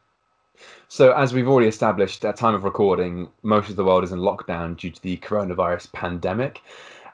So, 0.88 1.12
as 1.12 1.32
we've 1.32 1.46
already 1.46 1.68
established 1.68 2.24
at 2.24 2.36
time 2.36 2.54
of 2.54 2.64
recording, 2.64 3.28
most 3.42 3.70
of 3.70 3.76
the 3.76 3.84
world 3.84 4.02
is 4.02 4.10
in 4.10 4.18
lockdown 4.18 4.76
due 4.76 4.90
to 4.90 5.00
the 5.02 5.18
coronavirus 5.18 5.92
pandemic. 5.92 6.62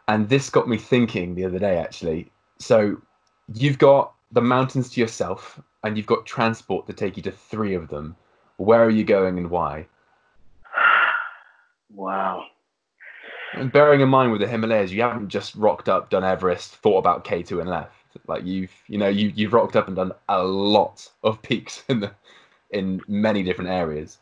And 0.09 0.29
this 0.29 0.49
got 0.49 0.69
me 0.69 0.79
thinking 0.79 1.35
the 1.35 1.45
other 1.45 1.59
day, 1.59 1.77
actually. 1.77 2.31
So, 2.59 3.01
you've 3.53 3.79
got 3.79 4.15
the 4.33 4.41
mountains 4.41 4.91
to 4.91 5.01
yourself, 5.01 5.61
and 5.83 5.97
you've 5.97 6.07
got 6.07 6.25
transport 6.25 6.87
to 6.87 6.93
take 6.95 7.17
you 7.17 7.23
to 7.25 7.31
three 7.33 7.75
of 7.75 7.89
them. 7.89 8.17
Where 8.57 8.83
are 8.83 8.91
you 8.91 9.05
going 9.05 9.39
and 9.39 9.51
why? 9.51 9.87
Wow. 11.91 12.47
And 13.53 13.71
bearing 13.71 14.01
in 14.01 14.09
mind 14.09 14.33
with 14.33 14.41
the 14.41 14.49
Himalayas, 14.49 14.91
you 14.91 15.03
haven't 15.03 15.29
just 15.29 15.55
rocked 15.55 15.89
up, 15.89 16.11
done 16.11 16.25
Everest, 16.25 16.75
thought 16.77 16.99
about 16.99 17.25
K2 17.25 17.61
and 17.61 17.71
left. 17.71 18.04
Like 18.26 18.44
you've, 18.44 18.73
you 18.88 18.99
know, 18.99 19.09
you 19.09 19.33
you've 19.35 19.52
rocked 19.52 19.76
up 19.76 19.87
and 19.87 19.97
done 19.97 20.12
a 20.28 20.42
lot 20.42 21.09
of 21.23 21.40
peaks 21.42 21.83
in 21.88 22.00
the 22.00 22.12
in 22.71 23.00
many 23.09 23.42
different 23.42 23.71
areas. 23.71 24.18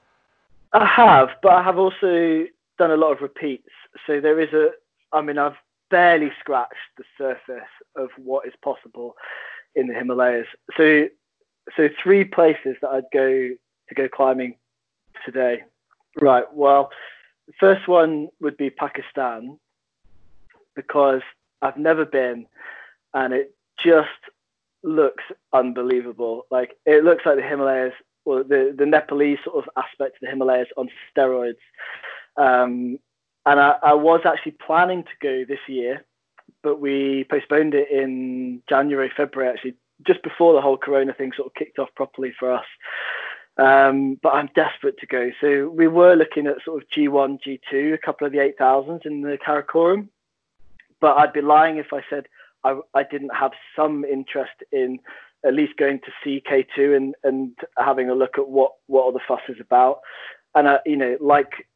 I 0.73 0.87
have, 0.87 1.31
but 1.43 1.53
I 1.53 1.63
have 1.63 1.79
also 1.79 2.47
done 2.79 2.91
a 2.91 2.97
lot 2.97 3.13
of 3.13 3.21
repeats. 3.21 3.69
So 4.07 4.21
there 4.21 4.41
is 4.41 4.53
a, 4.53 4.71
I 5.13 5.21
mean, 5.21 5.39
I've 5.39 5.57
barely 5.91 6.31
scratched 6.41 6.75
the 6.97 7.05
surface 7.19 7.69
of 7.97 8.09
what 8.17 8.47
is 8.47 8.55
possible 8.63 9.15
in 9.75 9.87
the 9.87 9.95
Himalayas. 9.95 10.47
So, 10.77 11.09
so 11.77 11.89
three 12.03 12.25
places 12.25 12.77
that 12.81 12.89
I'd 12.89 13.05
go 13.13 13.51
to 13.89 13.95
go 13.95 14.09
climbing 14.09 14.57
today. 15.25 15.63
Right. 16.21 16.45
Well, 16.53 16.91
the 17.47 17.53
first 17.61 17.87
one 17.89 18.29
would 18.41 18.57
be 18.57 18.71
Pakistan 18.71 19.59
because 20.75 21.23
I've 21.61 21.77
never 21.77 22.07
been, 22.07 22.47
and 23.13 23.35
it 23.35 23.55
just 23.85 24.09
looks 24.83 25.25
unbelievable. 25.53 26.47
Like 26.51 26.77
it 26.87 27.05
looks 27.05 27.25
like 27.25 27.37
the 27.37 27.43
Himalayas 27.43 27.95
or 28.25 28.43
the, 28.45 28.75
the 28.77 28.87
Nepalese 28.87 29.39
sort 29.45 29.65
of 29.65 29.71
aspect 29.77 30.17
of 30.17 30.21
the 30.23 30.29
Himalayas 30.29 30.69
on 30.77 30.89
steroids. 31.15 31.57
Um, 32.37 32.99
and 33.45 33.61
I, 33.61 33.77
I, 33.83 33.95
was 33.95 34.21
actually 34.25 34.53
planning 34.65 35.03
to 35.03 35.11
go 35.21 35.45
this 35.45 35.61
year, 35.67 36.05
but 36.63 36.81
we 36.81 37.25
postponed 37.29 37.75
it 37.75 37.91
in 37.91 38.63
January, 38.69 39.11
February, 39.15 39.53
actually, 39.53 39.75
just 40.07 40.23
before 40.23 40.55
the 40.55 40.61
whole 40.61 40.77
Corona 40.77 41.13
thing 41.13 41.33
sort 41.37 41.49
of 41.49 41.55
kicked 41.55 41.79
off 41.79 41.89
properly 41.97 42.33
for 42.39 42.53
us. 42.53 42.65
Um, 43.59 44.19
but 44.23 44.35
I'm 44.35 44.49
desperate 44.55 44.99
to 45.01 45.07
go. 45.07 45.31
So 45.41 45.69
we 45.69 45.89
were 45.89 46.15
looking 46.15 46.47
at 46.47 46.63
sort 46.65 46.83
of 46.83 46.89
G1, 46.89 47.41
G2, 47.43 47.93
a 47.93 47.99
couple 47.99 48.27
of 48.27 48.33
the 48.33 48.39
8000s 48.39 49.05
in 49.05 49.21
the 49.21 49.37
Karakoram. 49.37 50.09
But 51.01 51.19
I'd 51.19 51.33
be 51.33 51.43
lying 51.43 51.77
if 51.77 51.93
I 51.93 52.03
said 52.09 52.29
I, 52.65 52.79
I 52.95 53.03
didn't 53.03 53.35
have 53.35 53.53
some 53.77 54.05
interest 54.05 54.53
in 54.71 54.99
at 55.45 55.55
least 55.55 55.77
going 55.77 55.99
to 56.01 56.13
see 56.23 56.43
K2 56.49 56.97
and, 56.97 57.15
and 57.25 57.57
having 57.77 58.09
a 58.09 58.15
look 58.15 58.39
at 58.39 58.49
what, 58.49 58.73
what 58.87 59.03
all 59.03 59.13
the 59.13 59.21
fuss 59.27 59.41
is 59.49 59.57
about. 59.61 60.01
And, 60.55 60.69
uh, 60.69 60.79
you 60.87 60.97
know, 60.97 61.17
like 61.21 61.67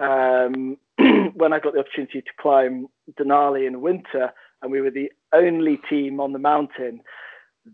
um, 0.00 0.76
when 1.34 1.52
I 1.52 1.58
got 1.58 1.74
the 1.74 1.80
opportunity 1.80 2.20
to 2.20 2.30
climb 2.40 2.86
Denali 3.18 3.66
in 3.66 3.80
winter 3.80 4.32
and 4.62 4.70
we 4.70 4.80
were 4.80 4.90
the 4.90 5.10
only 5.32 5.78
team 5.90 6.20
on 6.20 6.32
the 6.32 6.38
mountain, 6.38 7.00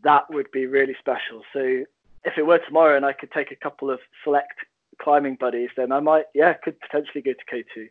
that 0.02 0.25
would 0.30 0.50
be 0.52 0.66
really 0.66 0.97
special. 0.99 1.42
So 1.52 1.85
if 2.25 2.38
it 2.38 2.47
were 2.47 2.59
tomorrow 2.59 2.97
and 2.97 3.04
I 3.04 3.12
could 3.12 3.32
take 3.32 3.50
a 3.50 3.56
couple 3.56 3.90
of 3.90 4.00
select 4.25 4.54
climbing 5.00 5.37
buddies, 5.38 5.70
then 5.76 5.92
I 5.92 6.00
might, 6.00 6.25
yeah, 6.35 6.52
could 6.54 6.80
potentially 6.80 7.23
go 7.23 7.32
to 7.32 7.64
K2. 7.64 7.88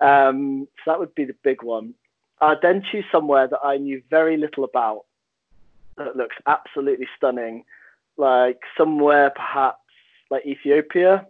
Um, 0.00 0.68
so 0.84 0.90
that 0.90 0.98
would 0.98 1.14
be 1.14 1.24
the 1.24 1.36
big 1.42 1.62
one. 1.62 1.94
I'd 2.44 2.62
then 2.62 2.82
choose 2.90 3.04
somewhere 3.10 3.48
that 3.48 3.60
I 3.62 3.76
knew 3.76 4.02
very 4.10 4.36
little 4.36 4.64
about 4.64 5.04
that 5.96 6.16
looks 6.16 6.36
absolutely 6.46 7.08
stunning, 7.16 7.64
like 8.16 8.60
somewhere 8.76 9.30
perhaps 9.30 9.78
like 10.30 10.46
Ethiopia 10.46 11.26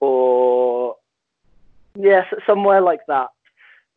or 0.00 0.96
yes, 1.98 2.26
somewhere 2.46 2.80
like 2.80 3.00
that 3.08 3.28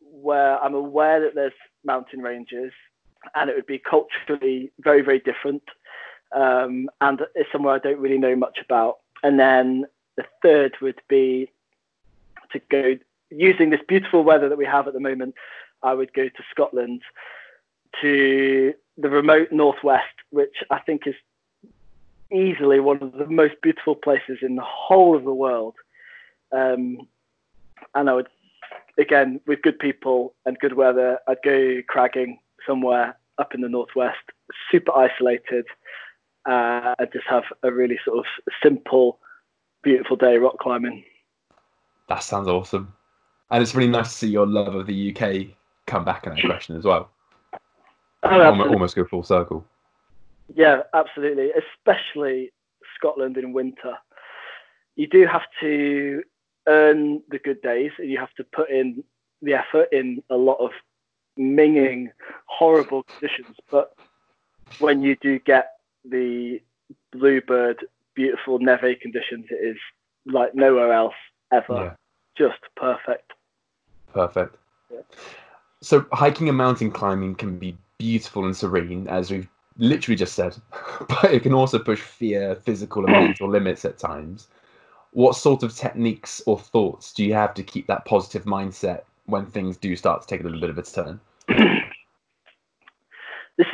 where 0.00 0.62
I'm 0.62 0.74
aware 0.74 1.20
that 1.20 1.34
there's 1.34 1.52
mountain 1.84 2.20
ranges 2.20 2.72
and 3.34 3.50
it 3.50 3.56
would 3.56 3.66
be 3.66 3.78
culturally 3.78 4.70
very, 4.80 5.00
very 5.00 5.18
different. 5.18 5.62
Um, 6.34 6.88
and 7.00 7.20
it's 7.34 7.50
somewhere 7.52 7.74
I 7.74 7.78
don't 7.78 8.00
really 8.00 8.18
know 8.18 8.36
much 8.36 8.58
about. 8.64 8.98
And 9.22 9.38
then 9.38 9.86
the 10.16 10.24
third 10.42 10.74
would 10.80 11.00
be 11.08 11.50
to 12.52 12.60
go 12.70 12.96
using 13.30 13.70
this 13.70 13.80
beautiful 13.88 14.22
weather 14.22 14.48
that 14.48 14.58
we 14.58 14.66
have 14.66 14.86
at 14.86 14.94
the 14.94 15.00
moment. 15.00 15.34
I 15.84 15.94
would 15.94 16.12
go 16.14 16.24
to 16.24 16.42
Scotland 16.50 17.02
to 18.00 18.72
the 18.96 19.08
remote 19.08 19.48
northwest, 19.52 20.14
which 20.30 20.56
I 20.70 20.80
think 20.80 21.02
is 21.06 21.14
easily 22.32 22.80
one 22.80 23.02
of 23.02 23.12
the 23.12 23.26
most 23.26 23.54
beautiful 23.62 23.94
places 23.94 24.38
in 24.42 24.56
the 24.56 24.64
whole 24.64 25.16
of 25.16 25.24
the 25.24 25.34
world. 25.34 25.74
Um, 26.52 27.06
and 27.94 28.08
I 28.08 28.14
would, 28.14 28.28
again, 28.98 29.40
with 29.46 29.62
good 29.62 29.78
people 29.78 30.34
and 30.46 30.58
good 30.58 30.74
weather, 30.74 31.18
I'd 31.28 31.42
go 31.44 31.80
cragging 31.88 32.38
somewhere 32.66 33.16
up 33.38 33.54
in 33.54 33.60
the 33.60 33.68
northwest, 33.68 34.24
super 34.70 34.96
isolated, 34.96 35.66
uh, 36.46 36.94
and 36.98 37.08
just 37.12 37.26
have 37.28 37.44
a 37.62 37.70
really 37.70 37.98
sort 38.04 38.18
of 38.18 38.24
simple, 38.62 39.18
beautiful 39.82 40.16
day 40.16 40.38
rock 40.38 40.58
climbing. 40.58 41.04
That 42.08 42.22
sounds 42.22 42.48
awesome. 42.48 42.92
And 43.50 43.62
it's 43.62 43.74
really 43.74 43.90
nice 43.90 44.08
to 44.08 44.14
see 44.14 44.28
your 44.28 44.46
love 44.46 44.74
of 44.74 44.86
the 44.86 45.14
UK 45.14 45.56
come 45.86 46.04
back 46.04 46.26
in 46.26 46.34
that 46.34 46.44
question 46.44 46.76
as 46.76 46.84
well. 46.84 47.10
Oh, 48.22 48.40
almost 48.40 48.96
go 48.96 49.04
full 49.04 49.22
circle. 49.22 49.64
Yeah, 50.54 50.82
absolutely. 50.94 51.50
Especially 51.52 52.52
Scotland 52.96 53.36
in 53.36 53.52
winter. 53.52 53.96
You 54.96 55.06
do 55.06 55.26
have 55.26 55.42
to 55.60 56.22
earn 56.66 57.22
the 57.28 57.38
good 57.38 57.60
days, 57.62 57.92
and 57.98 58.08
you 58.08 58.18
have 58.18 58.32
to 58.34 58.44
put 58.44 58.70
in 58.70 59.04
the 59.42 59.54
effort 59.54 59.88
in 59.92 60.22
a 60.30 60.36
lot 60.36 60.58
of 60.60 60.70
minging, 61.38 62.10
horrible 62.46 63.02
conditions. 63.02 63.56
But 63.70 63.94
when 64.78 65.02
you 65.02 65.16
do 65.20 65.38
get 65.40 65.72
the 66.04 66.60
bluebird, 67.12 67.84
beautiful 68.14 68.58
neve 68.58 68.98
conditions, 69.00 69.46
it 69.50 69.54
is 69.54 69.76
like 70.26 70.54
nowhere 70.54 70.92
else 70.92 71.14
ever. 71.52 71.74
Yeah. 71.74 71.94
Just 72.36 72.60
perfect. 72.76 73.32
Perfect. 74.12 74.56
Yeah. 74.90 75.00
So 75.84 76.06
hiking 76.12 76.48
and 76.48 76.56
mountain 76.56 76.90
climbing 76.90 77.34
can 77.34 77.58
be 77.58 77.76
beautiful 77.98 78.46
and 78.46 78.56
serene, 78.56 79.06
as 79.06 79.30
we've 79.30 79.46
literally 79.76 80.16
just 80.16 80.32
said, 80.32 80.56
but 81.08 81.26
it 81.26 81.42
can 81.42 81.52
also 81.52 81.78
push 81.78 82.00
fear, 82.00 82.54
physical, 82.54 83.04
and 83.04 83.12
mental 83.12 83.50
limits 83.50 83.84
at 83.84 83.98
times. 83.98 84.48
What 85.10 85.36
sort 85.36 85.62
of 85.62 85.76
techniques 85.76 86.40
or 86.46 86.58
thoughts 86.58 87.12
do 87.12 87.22
you 87.22 87.34
have 87.34 87.52
to 87.54 87.62
keep 87.62 87.86
that 87.88 88.06
positive 88.06 88.44
mindset 88.44 89.02
when 89.26 89.44
things 89.44 89.76
do 89.76 89.94
start 89.94 90.22
to 90.22 90.26
take 90.26 90.40
a 90.40 90.44
little 90.44 90.58
bit 90.58 90.70
of 90.70 90.78
a 90.78 90.82
turn? 90.82 91.20
this 91.48 91.58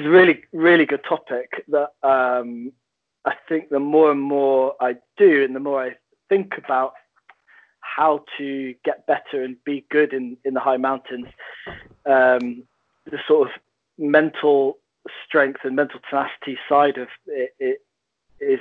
is 0.00 0.06
a 0.06 0.10
really, 0.10 0.42
really 0.52 0.86
good 0.86 1.04
topic 1.08 1.64
that 1.68 1.90
um, 2.02 2.72
I 3.24 3.34
think 3.48 3.68
the 3.68 3.78
more 3.78 4.10
and 4.10 4.20
more 4.20 4.74
I 4.80 4.96
do, 5.16 5.44
and 5.44 5.54
the 5.54 5.60
more 5.60 5.80
I 5.80 5.94
think 6.28 6.58
about 6.58 6.94
how 7.80 8.24
to 8.38 8.74
get 8.84 9.06
better 9.06 9.44
and 9.44 9.56
be 9.64 9.86
good 9.90 10.12
in, 10.12 10.36
in 10.44 10.54
the 10.54 10.60
high 10.60 10.76
mountains, 10.76 11.26
um, 12.06 12.62
the 13.06 13.18
sort 13.26 13.48
of 13.48 13.54
mental 13.98 14.78
strength 15.26 15.60
and 15.64 15.76
mental 15.76 16.00
tenacity 16.08 16.58
side 16.68 16.98
of 16.98 17.08
it, 17.26 17.54
it 17.58 17.82
is 18.40 18.60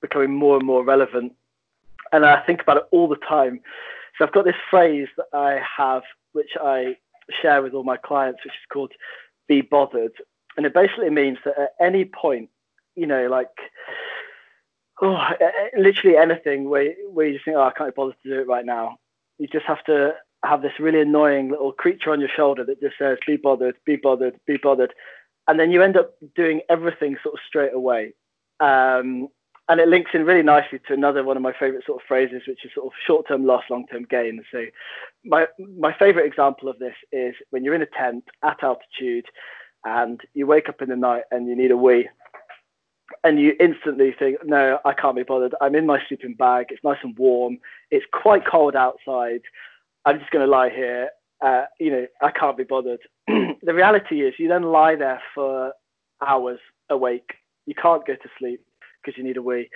becoming 0.00 0.34
more 0.34 0.56
and 0.56 0.66
more 0.66 0.84
relevant. 0.84 1.32
And 2.12 2.24
I 2.24 2.40
think 2.40 2.62
about 2.62 2.76
it 2.76 2.86
all 2.90 3.08
the 3.08 3.16
time. 3.16 3.60
So 4.16 4.24
I've 4.24 4.32
got 4.32 4.44
this 4.44 4.54
phrase 4.70 5.08
that 5.16 5.26
I 5.32 5.60
have, 5.76 6.02
which 6.32 6.52
I 6.60 6.96
share 7.42 7.62
with 7.62 7.74
all 7.74 7.84
my 7.84 7.96
clients, 7.96 8.44
which 8.44 8.52
is 8.52 8.72
called 8.72 8.92
be 9.48 9.60
bothered. 9.60 10.12
And 10.56 10.64
it 10.64 10.74
basically 10.74 11.10
means 11.10 11.38
that 11.44 11.58
at 11.58 11.74
any 11.80 12.04
point, 12.04 12.50
you 12.94 13.06
know, 13.06 13.28
like, 13.28 13.50
oh, 15.02 15.18
literally 15.76 16.16
anything 16.16 16.68
where, 16.68 16.94
where 17.10 17.26
you 17.26 17.34
just 17.34 17.44
think, 17.44 17.56
oh, 17.56 17.62
I 17.62 17.72
can't 17.72 17.94
be 17.94 17.96
bothered 17.96 18.16
to 18.22 18.28
do 18.28 18.40
it 18.40 18.48
right 18.48 18.64
now. 18.64 18.98
You 19.38 19.48
just 19.48 19.66
have 19.66 19.84
to 19.84 20.14
have 20.44 20.62
this 20.62 20.72
really 20.78 21.00
annoying 21.00 21.50
little 21.50 21.72
creature 21.72 22.10
on 22.10 22.20
your 22.20 22.28
shoulder 22.28 22.64
that 22.64 22.80
just 22.80 22.98
says, 22.98 23.18
be 23.26 23.36
bothered, 23.36 23.76
be 23.84 23.96
bothered, 23.96 24.38
be 24.46 24.56
bothered. 24.56 24.94
And 25.48 25.58
then 25.58 25.70
you 25.70 25.82
end 25.82 25.96
up 25.96 26.14
doing 26.34 26.60
everything 26.68 27.16
sort 27.22 27.34
of 27.34 27.40
straight 27.46 27.72
away. 27.72 28.14
Um, 28.60 29.28
and 29.68 29.80
it 29.80 29.88
links 29.88 30.12
in 30.14 30.24
really 30.24 30.42
nicely 30.42 30.78
to 30.86 30.94
another 30.94 31.24
one 31.24 31.36
of 31.36 31.42
my 31.42 31.52
favorite 31.52 31.84
sort 31.84 32.00
of 32.00 32.06
phrases, 32.06 32.42
which 32.46 32.64
is 32.64 32.70
sort 32.74 32.86
of 32.86 32.92
short-term 33.04 33.44
loss, 33.44 33.64
long-term 33.68 34.06
gain. 34.08 34.42
So 34.52 34.64
my, 35.24 35.46
my 35.76 35.92
favorite 35.92 36.26
example 36.26 36.68
of 36.68 36.78
this 36.78 36.94
is 37.10 37.34
when 37.50 37.64
you're 37.64 37.74
in 37.74 37.82
a 37.82 37.86
tent 37.86 38.24
at 38.44 38.62
altitude 38.62 39.26
and 39.84 40.20
you 40.34 40.46
wake 40.46 40.68
up 40.68 40.82
in 40.82 40.88
the 40.88 40.96
night 40.96 41.24
and 41.32 41.48
you 41.48 41.56
need 41.56 41.72
a 41.72 41.76
wee 41.76 42.08
and 43.24 43.40
you 43.40 43.54
instantly 43.60 44.14
think, 44.16 44.38
no, 44.44 44.78
I 44.84 44.92
can't 44.92 45.16
be 45.16 45.22
bothered. 45.22 45.54
I'm 45.60 45.74
in 45.74 45.86
my 45.86 46.00
sleeping 46.08 46.34
bag. 46.34 46.66
It's 46.70 46.82
nice 46.84 46.98
and 47.02 47.16
warm. 47.16 47.58
It's 47.90 48.06
quite 48.12 48.46
cold 48.46 48.76
outside. 48.76 49.42
I'm 50.06 50.20
just 50.20 50.30
going 50.30 50.46
to 50.46 50.50
lie 50.50 50.70
here. 50.70 51.10
Uh, 51.44 51.64
you 51.78 51.90
know, 51.90 52.06
I 52.22 52.30
can't 52.30 52.56
be 52.56 52.64
bothered. 52.64 53.00
the 53.26 53.74
reality 53.74 54.22
is, 54.22 54.34
you 54.38 54.48
then 54.48 54.62
lie 54.62 54.94
there 54.94 55.20
for 55.34 55.72
hours 56.26 56.60
awake. 56.88 57.34
You 57.66 57.74
can't 57.74 58.06
go 58.06 58.14
to 58.14 58.28
sleep 58.38 58.64
because 59.02 59.18
you 59.18 59.24
need 59.24 59.36
a 59.36 59.42
wee. 59.42 59.68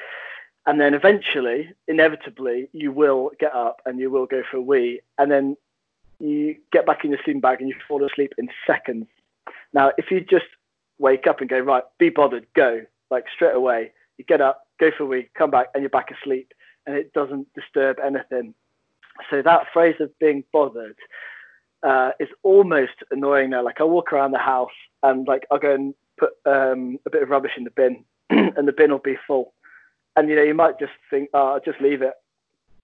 and 0.66 0.80
then 0.80 0.94
eventually, 0.94 1.70
inevitably, 1.88 2.68
you 2.72 2.92
will 2.92 3.32
get 3.40 3.54
up 3.54 3.80
and 3.84 3.98
you 3.98 4.10
will 4.10 4.26
go 4.26 4.42
for 4.48 4.58
a 4.58 4.62
wee, 4.62 5.00
and 5.18 5.30
then 5.30 5.56
you 6.20 6.54
get 6.72 6.86
back 6.86 7.04
in 7.04 7.10
your 7.10 7.18
sleeping 7.24 7.40
bag 7.40 7.60
and 7.60 7.68
you 7.68 7.74
fall 7.88 8.04
asleep 8.04 8.32
in 8.38 8.48
seconds. 8.66 9.06
Now, 9.72 9.92
if 9.98 10.10
you 10.10 10.20
just 10.20 10.46
wake 10.98 11.26
up 11.26 11.40
and 11.40 11.50
go 11.50 11.58
right, 11.58 11.82
be 11.98 12.08
bothered, 12.08 12.46
go 12.54 12.82
like 13.10 13.24
straight 13.34 13.54
away, 13.54 13.92
you 14.16 14.24
get 14.24 14.40
up, 14.40 14.66
go 14.78 14.90
for 14.96 15.04
a 15.04 15.06
wee, 15.06 15.28
come 15.36 15.50
back, 15.50 15.68
and 15.74 15.82
you're 15.82 15.90
back 15.90 16.10
asleep, 16.10 16.52
and 16.86 16.94
it 16.94 17.12
doesn't 17.12 17.48
disturb 17.54 17.98
anything. 17.98 18.54
So 19.30 19.42
that 19.42 19.66
phrase 19.72 19.96
of 20.00 20.16
being 20.18 20.44
bothered 20.52 20.96
uh, 21.82 22.10
is 22.20 22.28
almost 22.42 22.92
annoying 23.10 23.50
now. 23.50 23.64
Like 23.64 23.80
I 23.80 23.84
walk 23.84 24.12
around 24.12 24.32
the 24.32 24.38
house 24.38 24.70
and 25.02 25.26
like 25.26 25.46
I'll 25.50 25.58
go 25.58 25.74
and 25.74 25.94
put 26.18 26.30
um, 26.46 26.98
a 27.06 27.10
bit 27.10 27.22
of 27.22 27.30
rubbish 27.30 27.52
in 27.56 27.64
the 27.64 27.70
bin, 27.70 28.04
and 28.30 28.68
the 28.68 28.72
bin 28.72 28.90
will 28.90 28.98
be 28.98 29.16
full. 29.26 29.54
And 30.16 30.28
you 30.28 30.36
know, 30.36 30.42
you 30.42 30.54
might 30.54 30.78
just 30.78 30.92
think, 31.08 31.30
oh, 31.34 31.54
I'll 31.54 31.60
just 31.60 31.80
leave 31.80 32.02
it. 32.02 32.14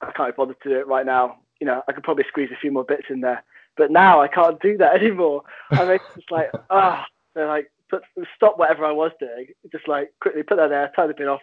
I 0.00 0.12
can't 0.12 0.34
be 0.34 0.36
bothered 0.36 0.60
to 0.62 0.68
do 0.68 0.78
it 0.78 0.86
right 0.86 1.06
now. 1.06 1.38
You 1.60 1.66
know, 1.66 1.82
I 1.88 1.92
could 1.92 2.04
probably 2.04 2.24
squeeze 2.28 2.50
a 2.52 2.60
few 2.60 2.70
more 2.70 2.84
bits 2.84 3.06
in 3.10 3.20
there. 3.20 3.42
But 3.76 3.90
now 3.90 4.20
I 4.20 4.28
can't 4.28 4.60
do 4.60 4.76
that 4.78 4.94
anymore. 5.00 5.42
I 5.70 5.84
mean, 5.84 5.94
it's 5.96 6.04
just 6.14 6.30
like, 6.30 6.50
ah, 6.70 7.06
oh, 7.36 7.46
like 7.46 7.70
put 7.90 8.02
stop 8.34 8.58
whatever 8.58 8.84
I 8.84 8.92
was 8.92 9.12
doing, 9.20 9.48
just 9.70 9.88
like 9.88 10.12
quickly 10.20 10.42
put 10.42 10.56
that 10.56 10.68
there, 10.68 10.90
tie 10.96 11.06
the 11.06 11.14
bin 11.14 11.28
off, 11.28 11.40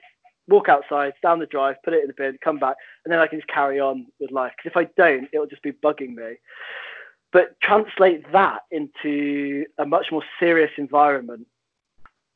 walk 0.48 0.70
outside, 0.70 1.14
down 1.22 1.40
the 1.40 1.46
drive, 1.46 1.76
put 1.84 1.94
it 1.94 2.02
in 2.02 2.08
the 2.08 2.14
bin, 2.14 2.38
come 2.44 2.60
back, 2.60 2.76
and 3.06 3.12
then 3.12 3.20
I 3.20 3.28
can 3.28 3.40
just 3.40 3.50
carry 3.50 3.80
on 3.80 4.08
with 4.20 4.32
life. 4.32 4.52
Because 4.58 4.72
if 4.72 4.78
I 4.78 4.90
don't, 4.98 5.28
it'll 5.34 5.48
just 5.48 5.64
be 5.64 5.72
bugging 5.72 6.16
me. 6.16 6.36
But 7.32 7.60
translate 7.62 8.32
that 8.32 8.62
into 8.72 9.66
a 9.80 9.86
much 9.86 10.12
more 10.12 10.24
serious 10.40 10.72
environment, 10.78 11.48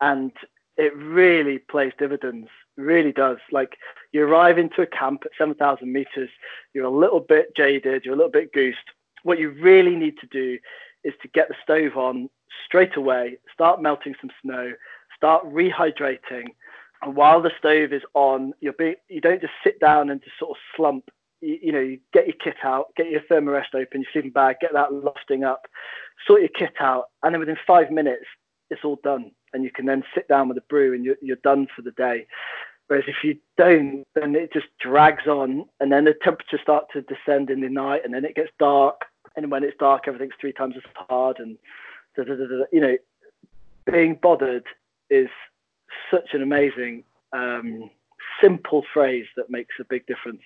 and 0.02 0.32
it 0.78 0.96
really 0.96 1.60
plays 1.60 1.94
dividends. 2.00 2.50
Really 2.78 3.12
does. 3.12 3.38
Like 3.52 3.78
you 4.12 4.24
arrive 4.24 4.58
into 4.58 4.82
a 4.82 4.88
camp 4.88 5.24
at 5.26 5.32
7,000 5.38 5.92
meters, 5.92 6.30
you're 6.74 6.86
a 6.86 6.90
little 6.90 7.20
bit 7.20 7.56
jaded, 7.56 8.06
you're 8.06 8.14
a 8.14 8.18
little 8.18 8.32
bit 8.32 8.54
goosed. 8.54 8.78
What 9.24 9.40
you 9.40 9.50
really 9.50 9.96
need 9.96 10.18
to 10.20 10.28
do 10.28 10.60
is 11.04 11.14
to 11.22 11.28
get 11.30 11.48
the 11.48 11.56
stove 11.64 11.98
on 11.98 12.30
straight 12.66 12.96
away, 12.96 13.38
start 13.52 13.82
melting 13.82 14.16
some 14.22 14.30
snow, 14.42 14.74
start 15.16 15.44
rehydrating. 15.46 16.46
And 17.02 17.16
while 17.16 17.42
the 17.42 17.52
stove 17.58 17.94
is 17.94 18.04
on, 18.14 18.54
you're 18.60 18.74
be, 18.74 18.96
you 19.08 19.22
don't 19.22 19.42
just 19.42 19.54
sit 19.64 19.80
down 19.80 20.10
and 20.10 20.22
just 20.22 20.38
sort 20.40 20.52
of 20.52 20.58
slump. 20.76 21.10
You, 21.42 21.60
you 21.62 21.72
know, 21.72 21.80
you 21.80 22.00
get 22.14 22.28
your 22.28 22.36
kit 22.44 22.58
out, 22.64 22.88
get 22.96 23.10
your 23.10 23.22
thermarest 23.22 23.76
open, 23.76 24.02
your 24.02 24.10
sleeping 24.12 24.32
bag, 24.32 24.58
get 24.62 24.74
that 24.74 24.94
lofting 24.94 25.44
up, 25.44 25.68
sort 26.26 26.42
your 26.42 26.50
kit 26.50 26.74
out, 26.80 27.06
and 27.24 27.34
then 27.34 27.40
within 27.40 27.58
five 27.66 27.92
minutes, 27.92 28.26
it's 28.70 28.84
all 28.84 29.00
done. 29.04 29.32
And 29.54 29.64
you 29.64 29.72
can 29.72 29.86
then 29.86 30.04
sit 30.14 30.28
down 30.28 30.50
with 30.50 30.58
a 30.58 30.64
brew 30.70 30.94
and 30.94 31.06
you're, 31.06 31.16
you're 31.22 31.38
done 31.38 31.68
for 31.76 31.82
the 31.82 31.92
day. 31.92 32.26
Whereas 32.88 33.06
if 33.08 33.18
you 33.24 33.38
don't, 33.58 34.06
then 34.16 34.36
it 34.36 34.54
just 34.54 34.68
drags 34.80 35.28
on, 35.28 35.66
and 35.80 35.92
then 35.92 36.06
the 36.06 36.16
temperatures 36.24 36.62
start 36.62 36.86
to 36.94 37.02
descend 37.02 37.50
in 37.50 37.62
the 37.62 37.70
night, 37.70 38.02
and 38.06 38.14
then 38.14 38.24
it 38.24 38.36
gets 38.36 38.52
dark. 38.60 39.02
And 39.36 39.52
when 39.52 39.64
it's 39.64 39.78
dark, 39.78 40.08
everything's 40.08 40.34
three 40.40 40.54
times 40.54 40.76
as 40.78 40.84
hard, 40.96 41.40
and 41.40 41.58
you 42.72 42.80
know, 42.80 42.98
being 43.86 44.18
bothered 44.22 44.66
is 45.10 45.30
such 46.12 46.34
an 46.34 46.42
amazing, 46.42 47.04
um, 47.34 47.90
simple 48.42 48.84
phrase 48.94 49.26
that 49.36 49.50
makes 49.50 49.76
a 49.80 49.84
big 49.84 50.06
difference. 50.06 50.42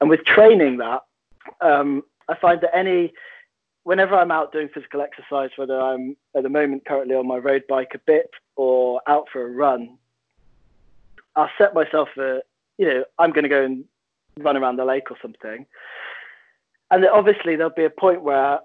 And 0.00 0.10
with 0.10 0.24
training 0.24 0.78
that, 0.78 1.02
um, 1.60 2.02
I 2.28 2.34
find 2.36 2.60
that 2.62 2.76
any, 2.76 3.12
whenever 3.84 4.14
I'm 4.14 4.30
out 4.30 4.52
doing 4.52 4.68
physical 4.72 5.00
exercise, 5.00 5.50
whether 5.56 5.80
I'm 5.80 6.16
at 6.36 6.42
the 6.42 6.48
moment 6.48 6.84
currently 6.86 7.14
on 7.14 7.26
my 7.26 7.36
road 7.36 7.64
bike 7.68 7.92
a 7.94 7.98
bit 7.98 8.30
or 8.56 9.00
out 9.06 9.26
for 9.32 9.46
a 9.46 9.50
run, 9.50 9.98
I'll 11.36 11.50
set 11.58 11.74
myself 11.74 12.08
a, 12.18 12.40
you 12.78 12.86
know, 12.86 13.04
I'm 13.18 13.30
going 13.30 13.44
to 13.44 13.48
go 13.48 13.64
and 13.64 13.84
run 14.38 14.56
around 14.56 14.76
the 14.76 14.84
lake 14.84 15.10
or 15.10 15.16
something. 15.20 15.66
And 16.90 17.06
obviously 17.06 17.56
there'll 17.56 17.70
be 17.70 17.84
a 17.84 17.90
point 17.90 18.22
where 18.22 18.60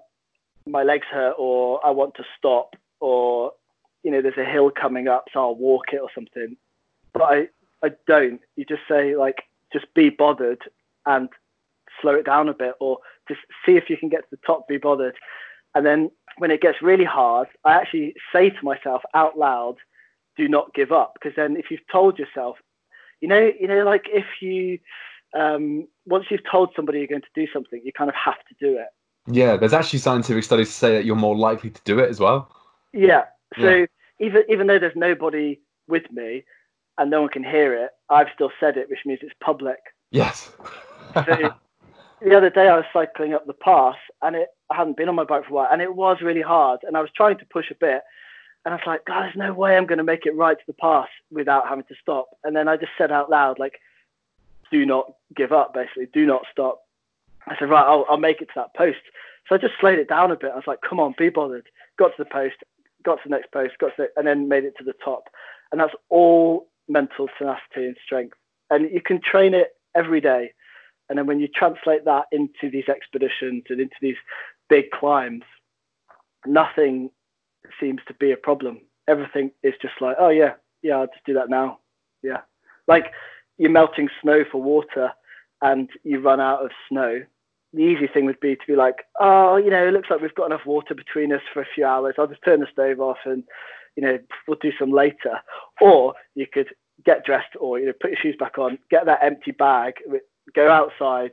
my 0.66 0.82
legs 0.82 1.06
hurt 1.10 1.34
or 1.38 1.84
I 1.84 1.90
want 1.90 2.14
to 2.14 2.24
stop 2.38 2.76
or 3.00 3.52
you 4.02 4.10
know 4.10 4.22
there's 4.22 4.38
a 4.38 4.44
hill 4.44 4.70
coming 4.70 5.08
up 5.08 5.26
so 5.32 5.40
I'll 5.40 5.54
walk 5.54 5.92
it 5.92 6.00
or 6.00 6.08
something. 6.14 6.56
But 7.12 7.22
I 7.22 7.48
I 7.82 7.90
don't. 8.06 8.40
You 8.56 8.64
just 8.64 8.82
say 8.88 9.16
like 9.16 9.44
just 9.72 9.92
be 9.94 10.10
bothered 10.10 10.62
and 11.06 11.28
slow 12.00 12.14
it 12.14 12.26
down 12.26 12.48
a 12.48 12.54
bit 12.54 12.74
or 12.80 12.98
just 13.28 13.40
see 13.64 13.76
if 13.76 13.88
you 13.88 13.96
can 13.96 14.08
get 14.08 14.22
to 14.22 14.30
the 14.30 14.38
top, 14.46 14.66
be 14.68 14.78
bothered. 14.78 15.16
And 15.74 15.86
then 15.86 16.10
when 16.38 16.50
it 16.50 16.60
gets 16.60 16.82
really 16.82 17.04
hard, 17.04 17.48
I 17.64 17.72
actually 17.74 18.14
say 18.32 18.50
to 18.50 18.64
myself 18.64 19.02
out 19.14 19.38
loud, 19.38 19.76
do 20.36 20.48
not 20.48 20.74
give 20.74 20.92
up. 20.92 21.14
Because 21.14 21.36
then 21.36 21.56
if 21.56 21.70
you've 21.70 21.86
told 21.90 22.18
yourself, 22.18 22.56
you 23.20 23.28
know, 23.28 23.50
you 23.58 23.68
know, 23.68 23.84
like 23.84 24.06
if 24.06 24.24
you 24.40 24.78
um, 25.34 25.86
once 26.06 26.26
you've 26.30 26.48
told 26.50 26.70
somebody 26.74 26.98
you're 26.98 27.06
going 27.06 27.22
to 27.22 27.28
do 27.34 27.46
something, 27.52 27.80
you 27.84 27.92
kind 27.92 28.10
of 28.10 28.16
have 28.16 28.38
to 28.48 28.54
do 28.58 28.76
it. 28.76 28.88
Yeah, 29.26 29.56
there's 29.56 29.72
actually 29.72 30.00
scientific 30.00 30.42
studies 30.42 30.68
to 30.68 30.74
say 30.74 30.94
that 30.96 31.04
you're 31.04 31.14
more 31.14 31.36
likely 31.36 31.70
to 31.70 31.80
do 31.84 31.98
it 31.98 32.08
as 32.08 32.18
well. 32.18 32.50
Yeah. 32.92 33.24
So 33.58 33.70
yeah. 33.70 33.86
even 34.18 34.42
even 34.48 34.66
though 34.66 34.78
there's 34.78 34.96
nobody 34.96 35.60
with 35.88 36.10
me 36.12 36.44
and 36.98 37.10
no 37.10 37.22
one 37.22 37.30
can 37.30 37.44
hear 37.44 37.74
it, 37.74 37.90
I've 38.08 38.28
still 38.34 38.50
said 38.60 38.76
it, 38.76 38.88
which 38.88 39.00
means 39.04 39.20
it's 39.22 39.34
public. 39.42 39.78
Yes. 40.10 40.50
so 41.14 41.24
the 42.22 42.36
other 42.36 42.50
day 42.50 42.68
I 42.68 42.76
was 42.76 42.84
cycling 42.92 43.34
up 43.34 43.46
the 43.46 43.54
pass 43.54 43.96
and 44.22 44.36
it 44.36 44.48
I 44.70 44.76
hadn't 44.76 44.96
been 44.96 45.08
on 45.08 45.14
my 45.16 45.24
bike 45.24 45.44
for 45.44 45.50
a 45.50 45.54
while 45.54 45.68
and 45.72 45.82
it 45.82 45.94
was 45.94 46.18
really 46.22 46.42
hard 46.42 46.80
and 46.84 46.96
I 46.96 47.00
was 47.00 47.10
trying 47.16 47.38
to 47.38 47.44
push 47.46 47.70
a 47.70 47.74
bit 47.74 48.02
and 48.64 48.74
I 48.74 48.76
was 48.76 48.86
like, 48.86 49.04
God, 49.06 49.22
there's 49.22 49.36
no 49.36 49.52
way 49.52 49.76
I'm 49.76 49.86
going 49.86 49.98
to 49.98 50.04
make 50.04 50.26
it 50.26 50.36
right 50.36 50.56
to 50.56 50.64
the 50.66 50.74
pass 50.74 51.08
without 51.30 51.68
having 51.68 51.84
to 51.84 51.94
stop. 52.00 52.28
And 52.44 52.54
then 52.54 52.68
I 52.68 52.76
just 52.76 52.92
said 52.98 53.10
out 53.10 53.30
loud, 53.30 53.58
like, 53.58 53.80
do 54.70 54.84
not 54.84 55.12
give 55.34 55.50
up, 55.50 55.72
basically, 55.72 56.08
do 56.12 56.26
not 56.26 56.42
stop. 56.52 56.82
I 57.46 57.56
said, 57.58 57.70
right, 57.70 57.84
I'll, 57.84 58.04
I'll 58.08 58.18
make 58.18 58.42
it 58.42 58.46
to 58.48 58.52
that 58.56 58.74
post. 58.74 58.98
So 59.48 59.54
I 59.54 59.58
just 59.58 59.74
slowed 59.80 59.98
it 59.98 60.08
down 60.08 60.30
a 60.30 60.36
bit. 60.36 60.52
I 60.52 60.56
was 60.56 60.66
like, 60.66 60.80
come 60.86 61.00
on, 61.00 61.14
be 61.16 61.30
bothered. 61.30 61.66
Got 61.98 62.08
to 62.08 62.14
the 62.18 62.26
post, 62.26 62.56
got 63.04 63.16
to 63.16 63.28
the 63.28 63.30
next 63.30 63.52
post, 63.52 63.72
got 63.80 63.88
to 63.96 64.02
the, 64.02 64.08
and 64.16 64.26
then 64.26 64.48
made 64.48 64.64
it 64.64 64.74
to 64.78 64.84
the 64.84 64.94
top. 65.04 65.24
And 65.72 65.80
that's 65.80 65.94
all 66.08 66.68
mental 66.88 67.28
tenacity 67.38 67.86
and 67.86 67.96
strength. 68.04 68.36
And 68.70 68.90
you 68.90 69.00
can 69.00 69.20
train 69.20 69.54
it 69.54 69.76
every 69.94 70.20
day. 70.20 70.52
And 71.08 71.18
then 71.18 71.26
when 71.26 71.40
you 71.40 71.48
translate 71.48 72.04
that 72.04 72.26
into 72.32 72.70
these 72.70 72.88
expeditions 72.88 73.64
and 73.68 73.80
into 73.80 73.96
these 74.00 74.16
big 74.68 74.90
climbs, 74.92 75.42
nothing 76.46 77.10
seems 77.80 78.00
to 78.08 78.14
be 78.14 78.32
a 78.32 78.36
problem. 78.36 78.80
Everything 79.08 79.50
is 79.62 79.74
just 79.82 79.94
like, 80.00 80.16
oh 80.20 80.28
yeah, 80.28 80.54
yeah, 80.82 80.96
I'll 80.96 81.06
just 81.06 81.24
do 81.26 81.34
that 81.34 81.50
now. 81.50 81.78
Yeah. 82.22 82.42
Like 82.86 83.12
you're 83.58 83.70
melting 83.70 84.08
snow 84.22 84.44
for 84.50 84.62
water 84.62 85.10
and 85.62 85.90
you 86.04 86.20
run 86.20 86.40
out 86.40 86.64
of 86.64 86.70
snow, 86.88 87.22
the 87.72 87.82
easy 87.82 88.06
thing 88.06 88.24
would 88.26 88.40
be 88.40 88.56
to 88.56 88.66
be 88.66 88.76
like, 88.76 89.04
oh, 89.20 89.56
you 89.56 89.70
know, 89.70 89.86
it 89.86 89.92
looks 89.92 90.10
like 90.10 90.20
we've 90.20 90.34
got 90.34 90.46
enough 90.46 90.66
water 90.66 90.94
between 90.94 91.32
us 91.32 91.42
for 91.52 91.62
a 91.62 91.68
few 91.74 91.84
hours. 91.84 92.16
I'll 92.18 92.26
just 92.26 92.44
turn 92.44 92.60
the 92.60 92.66
stove 92.72 93.00
off 93.00 93.18
and, 93.24 93.44
you 93.96 94.02
know, 94.02 94.18
we'll 94.48 94.58
do 94.60 94.72
some 94.78 94.90
later. 94.90 95.40
Or 95.80 96.14
you 96.34 96.46
could 96.52 96.68
get 97.04 97.24
dressed 97.24 97.54
or, 97.60 97.78
you 97.78 97.86
know, 97.86 97.92
put 98.00 98.10
your 98.10 98.20
shoes 98.20 98.36
back 98.38 98.58
on, 98.58 98.78
get 98.90 99.06
that 99.06 99.20
empty 99.22 99.52
bag, 99.52 99.94
go 100.54 100.70
outside, 100.70 101.32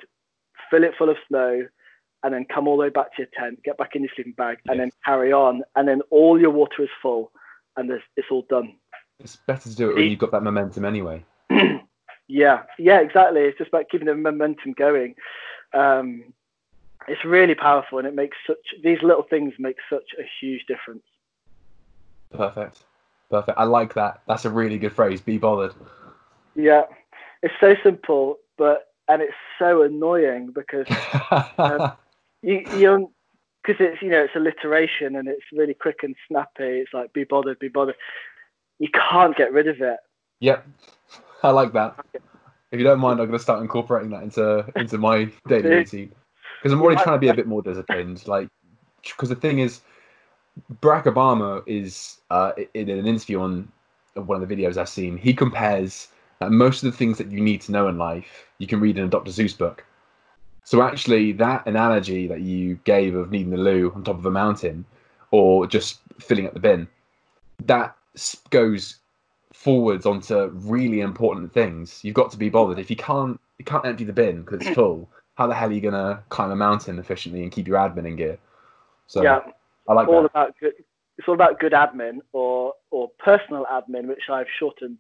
fill 0.69 0.83
it 0.83 0.93
full 0.97 1.09
of 1.09 1.17
snow, 1.27 1.67
and 2.23 2.33
then 2.33 2.45
come 2.45 2.67
all 2.67 2.77
the 2.77 2.83
way 2.83 2.89
back 2.89 3.15
to 3.15 3.23
your 3.23 3.29
tent, 3.37 3.63
get 3.63 3.77
back 3.77 3.95
in 3.95 4.03
your 4.03 4.11
sleeping 4.15 4.33
bag, 4.33 4.57
and 4.67 4.79
then 4.79 4.91
carry 5.05 5.31
on. 5.31 5.63
And 5.75 5.87
then 5.87 6.01
all 6.11 6.39
your 6.39 6.51
water 6.51 6.83
is 6.83 6.89
full 7.01 7.31
and 7.77 7.91
it's 7.91 8.27
all 8.29 8.45
done. 8.49 8.75
It's 9.19 9.37
better 9.47 9.69
to 9.69 9.75
do 9.75 9.89
it 9.89 9.95
when 9.95 10.09
you've 10.09 10.19
got 10.19 10.31
that 10.31 10.43
momentum 10.43 10.85
anyway. 10.85 11.25
Yeah, 12.27 12.63
yeah, 12.77 12.99
exactly. 12.99 13.41
It's 13.41 13.57
just 13.57 13.69
about 13.69 13.89
keeping 13.89 14.07
the 14.07 14.15
momentum 14.15 14.73
going. 14.73 15.15
Um, 15.77 16.33
it's 17.07 17.23
really 17.23 17.55
powerful, 17.55 17.99
and 17.99 18.07
it 18.07 18.15
makes 18.15 18.35
such 18.45 18.57
these 18.83 19.01
little 19.01 19.23
things 19.23 19.53
make 19.59 19.77
such 19.89 20.09
a 20.19 20.23
huge 20.39 20.65
difference. 20.67 21.03
Perfect, 22.33 22.83
perfect. 23.29 23.57
I 23.57 23.63
like 23.63 23.93
that. 23.93 24.21
That's 24.27 24.45
a 24.45 24.49
really 24.49 24.77
good 24.77 24.93
phrase. 24.93 25.21
Be 25.21 25.37
bothered. 25.37 25.73
Yeah, 26.55 26.83
it's 27.43 27.53
so 27.59 27.75
simple, 27.83 28.37
but 28.57 28.87
and 29.07 29.21
it's 29.21 29.33
so 29.59 29.83
annoying 29.83 30.51
because 30.53 30.87
um, 31.57 31.93
you 32.41 32.65
you 32.75 33.11
because 33.63 33.79
it's 33.79 34.01
you 34.01 34.09
know 34.09 34.23
it's 34.23 34.35
alliteration 34.35 35.15
and 35.15 35.27
it's 35.27 35.45
really 35.53 35.73
quick 35.73 35.99
and 36.03 36.15
snappy. 36.27 36.79
It's 36.79 36.93
like 36.93 37.13
be 37.13 37.23
bothered, 37.23 37.59
be 37.59 37.69
bothered. 37.69 37.95
You 38.79 38.89
can't 38.89 39.35
get 39.35 39.53
rid 39.53 39.67
of 39.67 39.81
it. 39.81 39.97
Yep. 40.39 40.67
I 41.43 41.49
like 41.51 41.73
that. 41.73 41.95
If 42.71 42.79
you 42.79 42.85
don't 42.85 42.99
mind, 42.99 43.19
I'm 43.19 43.27
going 43.27 43.37
to 43.37 43.43
start 43.43 43.61
incorporating 43.61 44.11
that 44.11 44.23
into 44.23 44.65
into 44.75 44.97
my 44.97 45.31
daily 45.47 45.69
routine 45.69 46.11
because 46.59 46.73
I'm 46.73 46.81
already 46.81 47.01
trying 47.01 47.15
to 47.15 47.19
be 47.19 47.29
a 47.29 47.33
bit 47.33 47.47
more 47.47 47.61
disciplined. 47.61 48.27
Like, 48.27 48.49
because 49.01 49.29
the 49.29 49.35
thing 49.35 49.59
is, 49.59 49.81
Barack 50.81 51.03
Obama 51.03 51.63
is 51.65 52.17
uh, 52.29 52.51
in 52.73 52.89
an 52.89 53.07
interview 53.07 53.39
on 53.41 53.71
one 54.15 54.41
of 54.41 54.47
the 54.47 54.55
videos 54.55 54.77
I've 54.77 54.89
seen. 54.89 55.17
He 55.17 55.33
compares 55.33 56.09
uh, 56.41 56.49
most 56.49 56.83
of 56.83 56.91
the 56.91 56.97
things 56.97 57.17
that 57.17 57.31
you 57.31 57.41
need 57.41 57.61
to 57.61 57.71
know 57.71 57.87
in 57.87 57.97
life 57.97 58.47
you 58.57 58.67
can 58.67 58.79
read 58.79 58.97
in 58.97 59.05
a 59.05 59.07
Dr. 59.07 59.31
Seuss 59.31 59.57
book. 59.57 59.85
So 60.63 60.81
actually, 60.81 61.31
that 61.33 61.65
analogy 61.65 62.27
that 62.27 62.41
you 62.41 62.75
gave 62.83 63.15
of 63.15 63.31
needing 63.31 63.51
the 63.51 63.57
loo 63.57 63.91
on 63.95 64.03
top 64.03 64.17
of 64.17 64.25
a 64.25 64.31
mountain, 64.31 64.85
or 65.31 65.65
just 65.65 65.99
filling 66.19 66.45
up 66.45 66.53
the 66.53 66.59
bin, 66.59 66.87
that 67.65 67.95
goes 68.49 68.97
forwards 69.53 70.05
onto 70.05 70.47
really 70.53 71.01
important 71.01 71.53
things, 71.53 72.03
you've 72.03 72.15
got 72.15 72.31
to 72.31 72.37
be 72.37 72.49
bothered. 72.49 72.79
If 72.79 72.89
you 72.89 72.95
can't, 72.95 73.39
you 73.57 73.65
can't 73.65 73.85
empty 73.85 74.03
the 74.03 74.13
bin 74.13 74.41
because 74.41 74.65
it's 74.65 74.69
full. 74.75 75.09
How 75.35 75.47
the 75.47 75.53
hell 75.53 75.69
are 75.69 75.73
you 75.73 75.81
gonna 75.81 76.23
climb 76.29 76.51
a 76.51 76.55
mountain 76.55 76.99
efficiently 76.99 77.43
and 77.43 77.51
keep 77.51 77.67
your 77.67 77.77
admin 77.77 78.07
in 78.07 78.15
gear? 78.15 78.37
So 79.07 79.21
yeah, 79.21 79.39
I 79.87 79.93
like 79.93 80.07
all 80.07 80.23
that. 80.23 80.31
about 80.31 80.55
good. 80.59 80.73
It's 81.17 81.27
all 81.27 81.33
about 81.33 81.59
good 81.59 81.73
admin 81.73 82.19
or 82.33 82.73
or 82.91 83.09
personal 83.19 83.65
admin, 83.71 84.07
which 84.07 84.23
I've 84.31 84.47
shortened, 84.59 84.97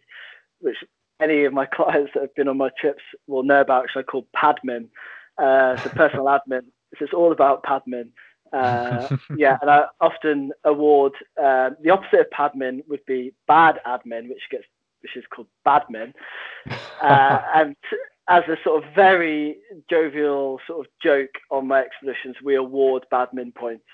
which 0.59 0.77
any 1.19 1.45
of 1.45 1.53
my 1.53 1.65
clients 1.73 2.11
that 2.13 2.21
have 2.21 2.35
been 2.35 2.47
on 2.47 2.57
my 2.57 2.69
trips 2.79 3.03
will 3.27 3.43
know 3.43 3.61
about, 3.61 3.83
which 3.83 3.91
I 3.95 4.03
call 4.03 4.27
padmin. 4.35 4.87
Uh, 5.37 5.77
so 5.77 5.89
personal 5.89 6.25
admin. 6.25 6.65
So 6.97 7.05
it's 7.05 7.13
all 7.13 7.31
about 7.31 7.63
padmin. 7.63 8.09
Uh, 8.53 9.17
yeah, 9.37 9.57
and 9.61 9.69
I 9.69 9.85
often 10.01 10.51
award 10.63 11.13
uh, 11.41 11.71
the 11.81 11.89
opposite 11.89 12.21
of 12.21 12.29
padmin 12.29 12.83
would 12.87 13.05
be 13.05 13.33
bad 13.47 13.79
admin, 13.85 14.29
which 14.29 14.43
gets 14.51 14.65
which 15.01 15.15
is 15.15 15.23
called 15.33 15.47
badmin, 15.65 16.13
uh, 17.01 17.39
and 17.55 17.75
as 18.29 18.43
a 18.47 18.57
sort 18.63 18.83
of 18.83 18.93
very 18.93 19.57
jovial 19.89 20.59
sort 20.67 20.85
of 20.85 20.91
joke 21.01 21.29
on 21.49 21.67
my 21.67 21.81
expeditions, 21.81 22.35
we 22.43 22.55
award 22.55 23.05
badmin 23.11 23.53
points. 23.55 23.85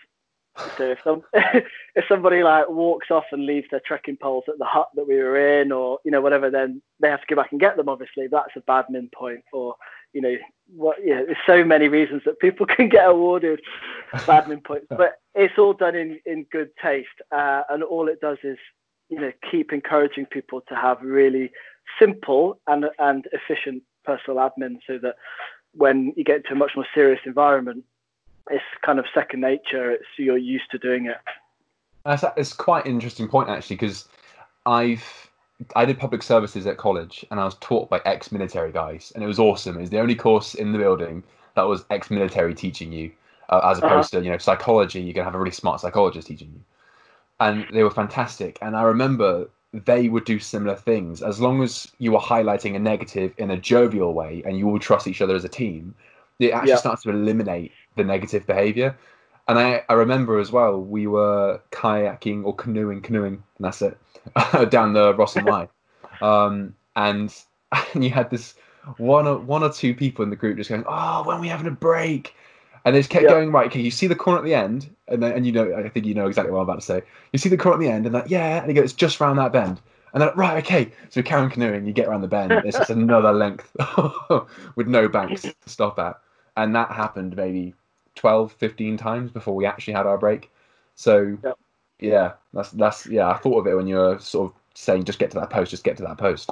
So 0.77 0.91
if 0.91 0.99
some 1.03 1.23
if 1.33 2.05
somebody 2.07 2.43
like 2.43 2.69
walks 2.69 3.09
off 3.09 3.25
and 3.31 3.45
leaves 3.45 3.67
their 3.71 3.81
trekking 3.85 4.17
poles 4.17 4.43
at 4.47 4.59
the 4.59 4.65
hut 4.65 4.89
that 4.95 5.07
we 5.07 5.15
were 5.15 5.61
in, 5.61 5.71
or 5.71 5.99
you 6.05 6.11
know 6.11 6.21
whatever, 6.21 6.49
then 6.49 6.81
they 6.99 7.09
have 7.09 7.21
to 7.21 7.27
go 7.27 7.41
back 7.41 7.51
and 7.51 7.59
get 7.59 7.75
them. 7.75 7.89
Obviously, 7.89 8.27
that's 8.27 8.55
a 8.55 8.61
badmin 8.61 9.11
point. 9.11 9.43
Or 9.51 9.75
you 10.13 10.21
know 10.21 10.35
what? 10.75 10.97
Yeah, 11.03 11.23
there's 11.25 11.37
so 11.45 11.63
many 11.63 11.87
reasons 11.87 12.23
that 12.25 12.39
people 12.39 12.65
can 12.75 12.89
get 12.89 13.07
awarded 13.07 13.61
badmin 14.13 14.63
points, 14.63 14.87
but 14.89 15.19
it's 15.35 15.57
all 15.57 15.73
done 15.73 15.95
in 15.95 16.19
in 16.25 16.45
good 16.51 16.69
taste, 16.81 17.21
uh, 17.31 17.63
and 17.69 17.83
all 17.83 18.07
it 18.07 18.21
does 18.21 18.37
is 18.43 18.57
you 19.09 19.19
know 19.19 19.31
keep 19.49 19.73
encouraging 19.73 20.25
people 20.25 20.61
to 20.69 20.75
have 20.75 20.97
really 21.01 21.51
simple 21.99 22.59
and 22.67 22.85
and 22.99 23.27
efficient 23.31 23.83
personal 24.05 24.37
admin, 24.37 24.77
so 24.87 24.97
that 24.97 25.15
when 25.73 26.13
you 26.15 26.23
get 26.23 26.37
into 26.37 26.51
a 26.51 26.55
much 26.55 26.71
more 26.75 26.85
serious 26.93 27.19
environment 27.25 27.83
it's 28.49 28.63
kind 28.85 28.99
of 28.99 29.05
second 29.13 29.41
nature. 29.41 29.91
It's 29.91 30.05
you're 30.17 30.37
used 30.37 30.69
to 30.71 30.77
doing 30.77 31.05
it. 31.05 31.17
That's 32.05 32.23
it's 32.35 32.53
quite 32.53 32.85
an 32.85 32.91
interesting 32.91 33.27
point 33.27 33.49
actually 33.49 33.77
because 33.77 34.07
I've 34.65 35.03
I 35.75 35.85
did 35.85 35.99
public 35.99 36.23
services 36.23 36.65
at 36.67 36.77
college 36.77 37.25
and 37.31 37.39
I 37.39 37.45
was 37.45 37.55
taught 37.55 37.89
by 37.89 38.01
ex-military 38.05 38.71
guys 38.71 39.11
and 39.15 39.23
it 39.23 39.27
was 39.27 39.39
awesome. 39.39 39.77
It 39.77 39.81
was 39.81 39.89
the 39.89 39.99
only 39.99 40.15
course 40.15 40.55
in 40.55 40.71
the 40.71 40.77
building 40.77 41.23
that 41.55 41.63
was 41.63 41.85
ex-military 41.89 42.53
teaching 42.53 42.91
you, 42.91 43.11
uh, 43.49 43.61
as 43.63 43.77
uh-huh. 43.77 43.87
opposed 43.87 44.13
uh-huh. 44.13 44.21
to 44.21 44.25
you 44.25 44.31
know 44.31 44.37
psychology. 44.37 45.01
You 45.01 45.13
can 45.13 45.23
have 45.23 45.35
a 45.35 45.39
really 45.39 45.51
smart 45.51 45.81
psychologist 45.81 46.27
teaching 46.27 46.51
you, 46.53 46.61
and 47.39 47.65
they 47.71 47.83
were 47.83 47.91
fantastic. 47.91 48.57
And 48.61 48.75
I 48.75 48.83
remember 48.83 49.47
they 49.73 50.07
would 50.07 50.25
do 50.25 50.39
similar 50.39 50.75
things 50.75 51.21
as 51.23 51.39
long 51.39 51.63
as 51.63 51.91
you 51.97 52.11
were 52.11 52.19
highlighting 52.19 52.75
a 52.75 52.79
negative 52.79 53.33
in 53.37 53.51
a 53.51 53.57
jovial 53.57 54.13
way 54.13 54.43
and 54.45 54.57
you 54.57 54.69
all 54.69 54.79
trust 54.79 55.07
each 55.07 55.21
other 55.21 55.35
as 55.35 55.43
a 55.43 55.49
team. 55.49 55.95
It 56.39 56.51
actually 56.51 56.69
yep. 56.69 56.79
starts 56.79 57.03
to 57.03 57.09
eliminate 57.09 57.71
the 57.95 58.03
negative 58.03 58.45
behavior. 58.45 58.95
And 59.47 59.59
I, 59.59 59.83
I 59.89 59.93
remember 59.93 60.39
as 60.39 60.51
well, 60.51 60.79
we 60.79 61.07
were 61.07 61.59
kayaking 61.71 62.45
or 62.45 62.55
canoeing, 62.55 63.01
canoeing, 63.01 63.33
and 63.33 63.43
that's 63.59 63.81
it, 63.81 63.97
down 64.69 64.93
the 64.93 65.13
Ross-on-Wye. 65.15 65.69
Um, 66.21 66.75
and, 66.95 67.35
and 67.93 68.03
you 68.03 68.09
had 68.09 68.29
this 68.29 68.53
one 68.97 69.27
or, 69.27 69.39
one 69.39 69.61
or 69.61 69.73
two 69.73 69.93
people 69.93 70.23
in 70.23 70.29
the 70.29 70.37
group 70.37 70.55
just 70.55 70.69
going, 70.69 70.85
oh, 70.87 71.23
when 71.25 71.37
are 71.37 71.41
we 71.41 71.49
having 71.49 71.67
a 71.67 71.71
break? 71.71 72.33
And 72.85 72.95
they 72.95 72.99
just 72.99 73.09
kept 73.09 73.27
going, 73.27 73.51
right, 73.51 73.67
okay, 73.67 73.81
you 73.81 73.91
see 73.91 74.07
the 74.07 74.15
corner 74.15 74.39
at 74.39 74.45
the 74.45 74.53
end, 74.53 74.93
and 75.07 75.21
then, 75.21 75.33
and 75.33 75.45
you 75.45 75.51
know, 75.51 75.75
I 75.75 75.89
think 75.89 76.05
you 76.05 76.13
know 76.13 76.27
exactly 76.27 76.51
what 76.51 76.59
I'm 76.59 76.63
about 76.63 76.79
to 76.79 76.85
say. 76.85 77.01
You 77.33 77.39
see 77.39 77.49
the 77.49 77.57
corner 77.57 77.77
at 77.77 77.81
the 77.81 77.91
end, 77.91 78.05
and 78.05 78.13
like, 78.13 78.29
yeah, 78.29 78.59
and 78.59 78.67
he 78.69 78.73
goes, 78.73 78.85
it's 78.85 78.93
just 78.93 79.19
round 79.19 79.39
that 79.39 79.51
bend. 79.51 79.81
And 80.13 80.21
then, 80.21 80.29
right, 80.35 80.63
okay, 80.63 80.91
so 81.09 81.19
we 81.19 81.23
carry 81.23 81.41
on 81.41 81.49
canoeing, 81.49 81.85
you 81.85 81.93
get 81.93 82.07
around 82.07 82.21
the 82.21 82.27
bend, 82.27 82.51
it's 82.51 82.77
just 82.77 82.91
another 82.91 83.33
length 83.33 83.75
with 84.75 84.87
no 84.87 85.09
banks 85.09 85.41
to 85.41 85.55
stop 85.65 85.97
at. 85.97 86.19
And 86.55 86.75
that 86.75 86.91
happened 86.91 87.35
maybe 87.35 87.73
12, 88.15 88.53
15 88.53 88.97
times 88.97 89.31
before 89.31 89.55
we 89.55 89.65
actually 89.65 89.93
had 89.93 90.05
our 90.05 90.17
break. 90.17 90.51
So 90.95 91.37
yep. 91.43 91.57
yeah, 91.99 92.33
that's 92.53 92.71
that's 92.71 93.07
yeah. 93.07 93.29
I 93.29 93.37
thought 93.37 93.59
of 93.59 93.67
it 93.67 93.75
when 93.75 93.87
you 93.87 93.95
were 93.95 94.19
sort 94.19 94.51
of 94.51 94.57
saying 94.75 95.05
just 95.05 95.19
get 95.19 95.31
to 95.31 95.39
that 95.39 95.49
post, 95.49 95.71
just 95.71 95.83
get 95.83 95.97
to 95.97 96.03
that 96.03 96.17
post. 96.17 96.49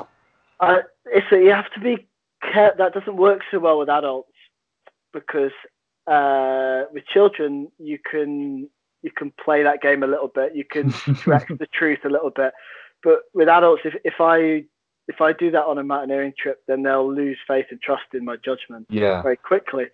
Uh, 0.60 0.80
it's 1.06 1.28
you 1.32 1.52
have 1.52 1.72
to 1.74 1.80
be 1.80 2.08
care- 2.42 2.76
that 2.78 2.94
doesn't 2.94 3.18
work 3.18 3.42
so 3.52 3.60
well 3.60 3.80
with 3.80 3.90
adults 3.90 4.32
because 5.14 5.52
uh, 6.08 6.84
with 6.92 7.06
children 7.06 7.72
you 7.78 8.00
can 8.00 8.70
you 9.04 9.12
can 9.12 9.32
play 9.44 9.64
that 9.64 9.82
game 9.82 10.04
a 10.04 10.08
little 10.08 10.28
bit, 10.28 10.56
you 10.56 10.64
can 10.64 10.92
stretch 11.16 11.48
the 11.48 11.68
truth 11.74 12.00
a 12.06 12.10
little 12.10 12.30
bit, 12.30 12.54
but 13.04 13.22
with 13.34 13.48
adults, 13.48 13.82
if 13.86 13.96
if 14.04 14.16
I 14.20 14.66
if 15.12 15.20
I 15.20 15.34
do 15.34 15.52
that 15.52 15.66
on 15.66 15.78
a 15.78 15.84
mountaineering 15.84 16.34
trip, 16.38 16.64
then 16.68 16.84
they'll 16.84 17.14
lose 17.14 17.38
faith 17.46 17.66
and 17.70 17.82
trust 17.82 18.06
in 18.14 18.24
my 18.24 18.38
judgment 18.38 18.88
yeah. 18.90 19.22
very 19.22 19.36
quickly. 19.36 19.88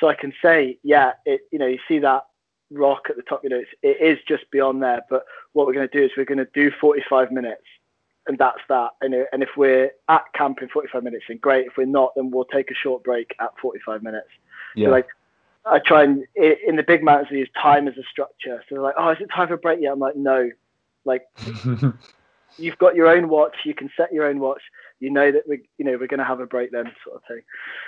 So 0.00 0.08
I 0.08 0.14
can 0.14 0.32
say, 0.42 0.78
yeah, 0.82 1.12
it, 1.24 1.42
you 1.52 1.60
know, 1.60 1.66
you 1.66 1.78
see 1.86 2.00
that 2.00 2.26
rock 2.72 3.04
at 3.08 3.14
the 3.14 3.22
top, 3.22 3.44
you 3.44 3.50
know, 3.50 3.58
it's, 3.60 3.70
it 3.82 4.04
is 4.04 4.18
just 4.26 4.50
beyond 4.50 4.82
there. 4.82 5.02
But 5.08 5.26
what 5.52 5.68
we're 5.68 5.74
going 5.74 5.88
to 5.88 5.96
do 5.96 6.04
is 6.04 6.10
we're 6.16 6.24
going 6.24 6.38
to 6.38 6.48
do 6.54 6.72
45 6.80 7.30
minutes, 7.30 7.62
and 8.26 8.36
that's 8.36 8.58
that. 8.68 8.90
And, 9.00 9.14
and 9.32 9.44
if 9.44 9.50
we're 9.56 9.92
at 10.08 10.24
camp 10.34 10.60
in 10.60 10.68
45 10.68 11.04
minutes, 11.04 11.26
then 11.28 11.38
great. 11.38 11.68
If 11.68 11.76
we're 11.76 11.86
not, 11.86 12.12
then 12.16 12.32
we'll 12.32 12.46
take 12.46 12.72
a 12.72 12.74
short 12.74 13.04
break 13.04 13.32
at 13.40 13.50
45 13.62 14.02
minutes. 14.02 14.28
Yeah. 14.74 14.88
So 14.88 14.90
like, 14.90 15.06
I 15.66 15.78
try 15.78 16.02
and 16.02 16.24
in 16.34 16.76
the 16.76 16.82
big 16.82 17.02
mountains 17.02 17.28
we 17.30 17.38
use 17.38 17.48
time 17.60 17.86
as 17.86 17.96
a 17.96 18.02
structure. 18.10 18.62
So 18.68 18.74
they're 18.74 18.82
like, 18.82 18.96
oh, 18.98 19.10
is 19.10 19.18
it 19.20 19.30
time 19.34 19.48
for 19.48 19.54
a 19.54 19.58
break 19.58 19.80
yet? 19.80 19.92
I'm 19.92 19.98
like, 19.98 20.16
no. 20.16 20.50
Like 21.06 21.22
you've 22.58 22.78
got 22.78 22.94
your 22.94 23.08
own 23.08 23.28
watch. 23.28 23.56
You 23.64 23.74
can 23.74 23.90
set 23.96 24.12
your 24.12 24.26
own 24.26 24.38
watch. 24.38 24.62
You 25.00 25.10
know 25.10 25.30
that 25.32 25.42
we, 25.48 25.62
you 25.78 25.84
know, 25.84 25.92
we're 25.92 26.06
going 26.06 26.18
to 26.18 26.24
have 26.24 26.40
a 26.40 26.46
break 26.46 26.72
then, 26.72 26.90
sort 27.04 27.16
of 27.16 27.22
thing. 27.28 27.42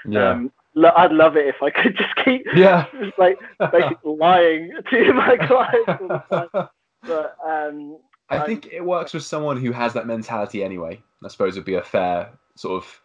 Yeah. 0.09 0.31
Um, 0.31 0.52
lo- 0.74 0.92
I'd 0.96 1.12
love 1.12 1.37
it 1.37 1.46
if 1.46 1.62
I 1.62 1.70
could 1.70 1.96
just 1.98 2.14
keep, 2.24 2.44
yeah, 2.55 2.87
just 3.00 3.18
like 3.18 3.38
basically 3.72 3.96
lying 4.18 4.72
to 4.90 5.12
my 5.12 5.37
clients. 5.37 6.70
But 7.07 7.37
um, 7.46 7.98
I 8.31 8.40
think 8.40 8.66
it 8.72 8.85
works 8.85 9.14
with 9.14 9.22
someone 9.22 9.59
who 9.59 9.70
has 9.70 9.92
that 9.92 10.09
mentality 10.09 10.64
anyway. 10.64 11.00
I 11.24 11.29
suppose 11.29 11.57
it 11.57 11.61
would 11.61 11.66
be 11.66 11.74
a 11.74 11.83
fair 11.83 12.31
sort 12.57 12.83
of 12.83 13.00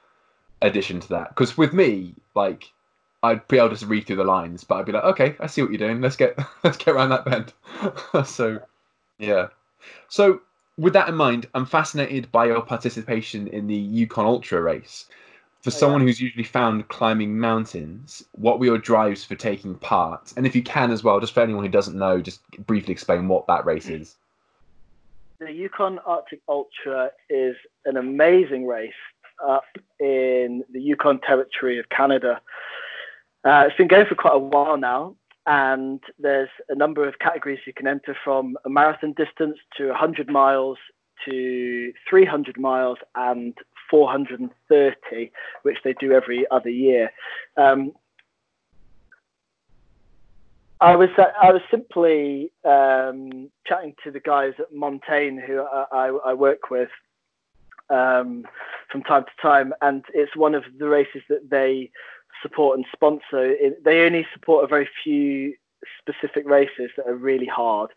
addition 0.62 1.00
to 1.02 1.10
that. 1.10 1.30
Because 1.30 1.58
with 1.58 1.74
me, 1.74 2.16
like, 2.36 2.72
I'd 3.24 3.48
be 3.48 3.58
able 3.58 3.76
to 3.76 3.86
read 3.86 4.08
through 4.08 4.16
the 4.16 4.24
lines, 4.24 4.64
but 4.64 4.76
I'd 4.76 4.86
be 4.86 4.92
like, 4.92 5.04
okay, 5.04 5.36
I 5.40 5.48
see 5.48 5.62
what 5.62 5.72
you're 5.72 5.78
doing. 5.78 6.02
Let's 6.02 6.16
get 6.16 6.40
let's 6.64 6.78
get 6.78 6.96
around 6.96 7.10
that 7.10 7.26
bend. 7.26 7.54
so, 8.28 8.60
yeah. 9.20 9.48
So 10.10 10.42
with 10.78 10.94
that 10.94 11.10
in 11.10 11.16
mind, 11.16 11.48
I'm 11.54 11.66
fascinated 11.66 12.32
by 12.32 12.46
your 12.46 12.62
participation 12.62 13.48
in 13.48 13.68
the 13.68 13.76
Yukon 13.76 14.26
Ultra 14.26 14.62
race. 14.62 15.06
For 15.62 15.70
oh, 15.70 15.72
someone 15.72 16.02
yeah. 16.02 16.08
who's 16.08 16.22
usually 16.22 16.44
found 16.44 16.88
climbing 16.88 17.40
mountains, 17.40 18.24
what 18.32 18.60
were 18.60 18.66
your 18.66 18.78
drives 18.80 19.24
for 19.24 19.36
taking 19.36 19.76
part? 19.76 20.34
And 20.36 20.48
if 20.48 20.56
you 20.56 20.64
can 20.64 20.92
as 20.92 21.04
well, 21.04 21.20
just 21.20 21.34
for 21.34 21.42
anyone 21.42 21.64
who 21.64 21.70
doesn't 21.70 21.98
know, 21.98 22.20
just 22.20 22.42
briefly 22.66 22.92
explain 22.92 23.28
what 23.28 23.46
that 23.48 23.66
race 23.66 23.88
is. 23.88 24.16
The 25.40 25.52
Yukon 25.52 26.00
Arctic 26.06 26.42
Ultra 26.48 27.12
is 27.30 27.56
an 27.86 27.98
amazing 27.98 28.66
race 28.66 28.94
up 29.48 29.66
in 30.00 30.64
the 30.72 30.82
Yukon 30.82 31.20
Territory 31.20 31.80
of 31.80 31.90
Canada. 31.90 32.42
Uh, 33.44 33.66
it's 33.68 33.78
been 33.78 33.88
going 33.88 34.06
for 34.06 34.16
quite 34.16 34.36
a 34.36 34.40
while 34.40 34.78
now 34.78 35.16
and 35.52 36.00
there's 36.18 36.50
a 36.70 36.76
number 36.76 37.06
of 37.06 37.20
categories 37.20 37.60
you 37.68 37.74
can 37.74 37.86
enter 37.86 38.16
from 38.24 38.58
a 38.64 38.70
marathon 38.70 39.14
distance 39.18 39.58
to 39.76 39.88
100 39.90 40.30
miles 40.30 40.78
to 41.26 41.92
300 42.10 42.58
miles 42.58 42.98
and 43.16 43.54
430, 43.90 45.32
which 45.64 45.78
they 45.84 45.94
do 46.00 46.14
every 46.14 46.46
other 46.52 46.70
year. 46.70 47.12
Um, 47.58 47.92
I 50.80 50.96
was 50.96 51.10
I 51.20 51.52
was 51.52 51.62
simply 51.70 52.54
um, 52.64 53.50
chatting 53.68 53.94
to 54.06 54.10
the 54.10 54.22
guys 54.22 54.54
at 54.58 54.74
Montane 54.74 55.38
who 55.46 55.62
I, 55.62 55.86
I, 55.92 56.08
I 56.28 56.34
work 56.34 56.72
with 56.72 56.90
um, 57.90 58.48
from 58.90 59.04
time 59.04 59.26
to 59.26 59.42
time, 59.42 59.74
and 59.82 60.06
it's 60.14 60.36
one 60.38 60.56
of 60.56 60.64
the 60.80 60.88
races 60.88 61.24
that 61.28 61.50
they 61.50 61.92
support 62.42 62.78
and 62.78 62.86
sponsor. 62.92 63.56
They 63.84 64.02
only 64.02 64.26
support 64.34 64.64
a 64.64 64.68
very 64.68 64.90
few 65.04 65.56
specific 66.00 66.48
races 66.48 66.92
that 66.98 67.08
are 67.08 67.16
really 67.16 67.46
hard. 67.46 67.92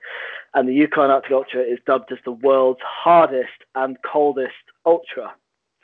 And 0.55 0.69
the 0.69 0.75
Yukon 0.75 1.11
Arctic 1.11 1.33
Ultra 1.33 1.63
is 1.63 1.79
dubbed 1.87 2.13
as 2.13 2.19
the 2.25 2.33
world's 2.33 2.81
hardest 2.83 3.65
and 3.75 3.97
coldest 4.03 4.55
ultra. 4.87 5.35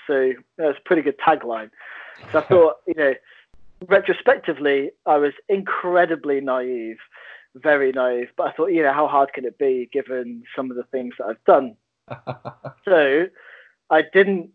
So 0.07 0.33
that's 0.57 0.79
a 0.79 0.83
pretty 0.85 1.03
good 1.03 1.19
tagline. 1.19 1.71
So 2.33 2.39
I 2.39 2.43
thought, 2.49 2.77
you 2.87 2.95
know, 2.95 3.15
retrospectively, 3.87 4.91
I 5.07 5.17
was 5.17 5.33
incredibly 5.49 6.41
naive, 6.41 6.99
very 7.55 7.93
naive. 7.93 8.29
But 8.37 8.49
I 8.49 8.53
thought, 8.53 8.69
you 8.69 8.83
know, 8.83 8.93
how 8.93 9.07
hard 9.07 9.33
can 9.33 9.45
it 9.45 9.59
be 9.59 9.89
given 9.93 10.45
some 10.55 10.71
of 10.71 10.77
the 10.77 10.85
things 10.85 11.15
that 11.19 11.27
I've 11.27 11.45
done? 11.45 11.77
so 12.85 13.27
I 13.91 14.03
didn't 14.03 14.51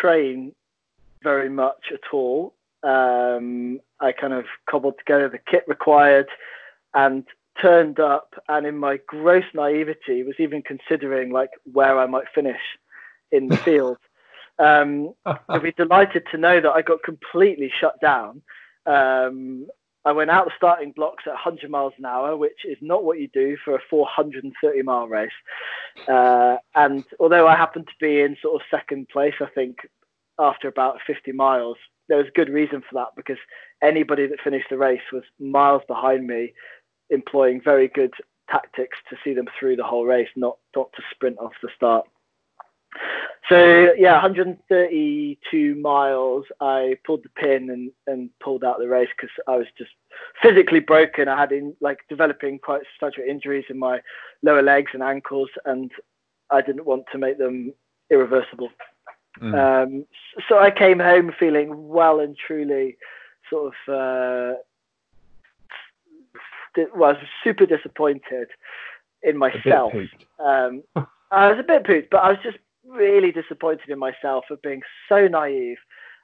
train 0.00 0.54
very 1.22 1.48
much 1.48 1.90
at 1.92 2.12
all. 2.12 2.54
Um, 2.82 3.80
I 4.00 4.12
kind 4.12 4.32
of 4.32 4.44
cobbled 4.68 4.94
together 4.98 5.28
the 5.28 5.38
kit 5.50 5.64
required 5.66 6.28
and 6.94 7.24
turned 7.60 8.00
up. 8.00 8.34
And 8.48 8.66
in 8.66 8.78
my 8.78 9.00
gross 9.06 9.44
naivety, 9.54 10.22
was 10.22 10.36
even 10.38 10.62
considering 10.62 11.32
like 11.32 11.50
where 11.72 11.98
I 11.98 12.06
might 12.06 12.26
finish 12.34 12.60
in 13.32 13.48
the 13.48 13.56
field. 13.64 13.98
Um, 14.58 15.14
you'll 15.48 15.60
be 15.60 15.72
delighted 15.72 16.24
to 16.30 16.38
know 16.38 16.60
that 16.60 16.70
I 16.70 16.82
got 16.82 17.02
completely 17.02 17.70
shut 17.80 18.00
down. 18.00 18.42
Um, 18.86 19.66
I 20.04 20.12
went 20.12 20.30
out 20.30 20.46
the 20.46 20.52
starting 20.56 20.92
blocks 20.92 21.24
at 21.26 21.32
100 21.32 21.70
miles 21.70 21.92
an 21.98 22.06
hour, 22.06 22.36
which 22.36 22.64
is 22.64 22.78
not 22.80 23.04
what 23.04 23.20
you 23.20 23.28
do 23.28 23.56
for 23.64 23.74
a 23.74 23.80
430 23.90 24.82
mile 24.82 25.06
race. 25.06 25.30
Uh, 26.08 26.56
and 26.74 27.04
although 27.20 27.46
I 27.46 27.54
happened 27.54 27.88
to 27.88 27.94
be 28.00 28.20
in 28.20 28.36
sort 28.40 28.54
of 28.54 28.66
second 28.70 29.08
place, 29.10 29.34
I 29.40 29.46
think 29.54 29.78
after 30.38 30.66
about 30.66 30.98
50 31.06 31.32
miles, 31.32 31.76
there 32.08 32.18
was 32.18 32.26
good 32.34 32.48
reason 32.48 32.80
for 32.80 32.94
that 32.94 33.08
because 33.16 33.38
anybody 33.82 34.26
that 34.26 34.40
finished 34.42 34.68
the 34.70 34.78
race 34.78 35.02
was 35.12 35.22
miles 35.38 35.82
behind 35.86 36.26
me, 36.26 36.52
employing 37.10 37.60
very 37.62 37.88
good 37.88 38.12
tactics 38.50 38.98
to 39.10 39.16
see 39.22 39.34
them 39.34 39.46
through 39.58 39.76
the 39.76 39.84
whole 39.84 40.04
race, 40.04 40.28
not 40.36 40.58
not 40.74 40.90
to 40.94 41.02
sprint 41.12 41.38
off 41.38 41.52
the 41.62 41.68
start. 41.74 42.06
So 43.48 43.94
yeah, 43.96 44.12
132 44.12 45.74
miles. 45.76 46.44
I 46.60 46.96
pulled 47.06 47.24
the 47.24 47.30
pin 47.30 47.70
and, 47.70 47.90
and 48.06 48.30
pulled 48.42 48.64
out 48.64 48.78
the 48.78 48.88
race 48.88 49.08
because 49.16 49.30
I 49.46 49.56
was 49.56 49.66
just 49.76 49.90
physically 50.42 50.80
broken. 50.80 51.28
I 51.28 51.38
had 51.38 51.52
in 51.52 51.74
like 51.80 51.98
developing 52.08 52.58
quite 52.58 52.82
substantial 52.92 53.24
injuries 53.28 53.64
in 53.70 53.78
my 53.78 54.00
lower 54.42 54.62
legs 54.62 54.90
and 54.94 55.02
ankles, 55.02 55.48
and 55.64 55.90
I 56.50 56.60
didn't 56.60 56.84
want 56.84 57.04
to 57.12 57.18
make 57.18 57.38
them 57.38 57.72
irreversible. 58.10 58.68
Mm. 59.40 59.54
Um, 59.54 60.06
so 60.48 60.58
I 60.58 60.70
came 60.70 60.98
home 60.98 61.32
feeling 61.38 61.88
well 61.88 62.20
and 62.20 62.36
truly 62.36 62.96
sort 63.50 63.72
of 63.88 63.94
uh, 63.94 64.58
was 66.94 67.16
super 67.42 67.66
disappointed 67.66 68.48
in 69.22 69.36
myself. 69.36 69.92
Um, 70.38 70.82
I 71.30 71.50
was 71.50 71.58
a 71.58 71.62
bit 71.62 71.86
pooped, 71.86 72.10
but 72.10 72.18
I 72.18 72.30
was 72.30 72.38
just 72.42 72.58
really 72.86 73.32
disappointed 73.32 73.88
in 73.88 73.98
myself 73.98 74.44
for 74.48 74.56
being 74.56 74.82
so 75.08 75.28
naive 75.28 75.76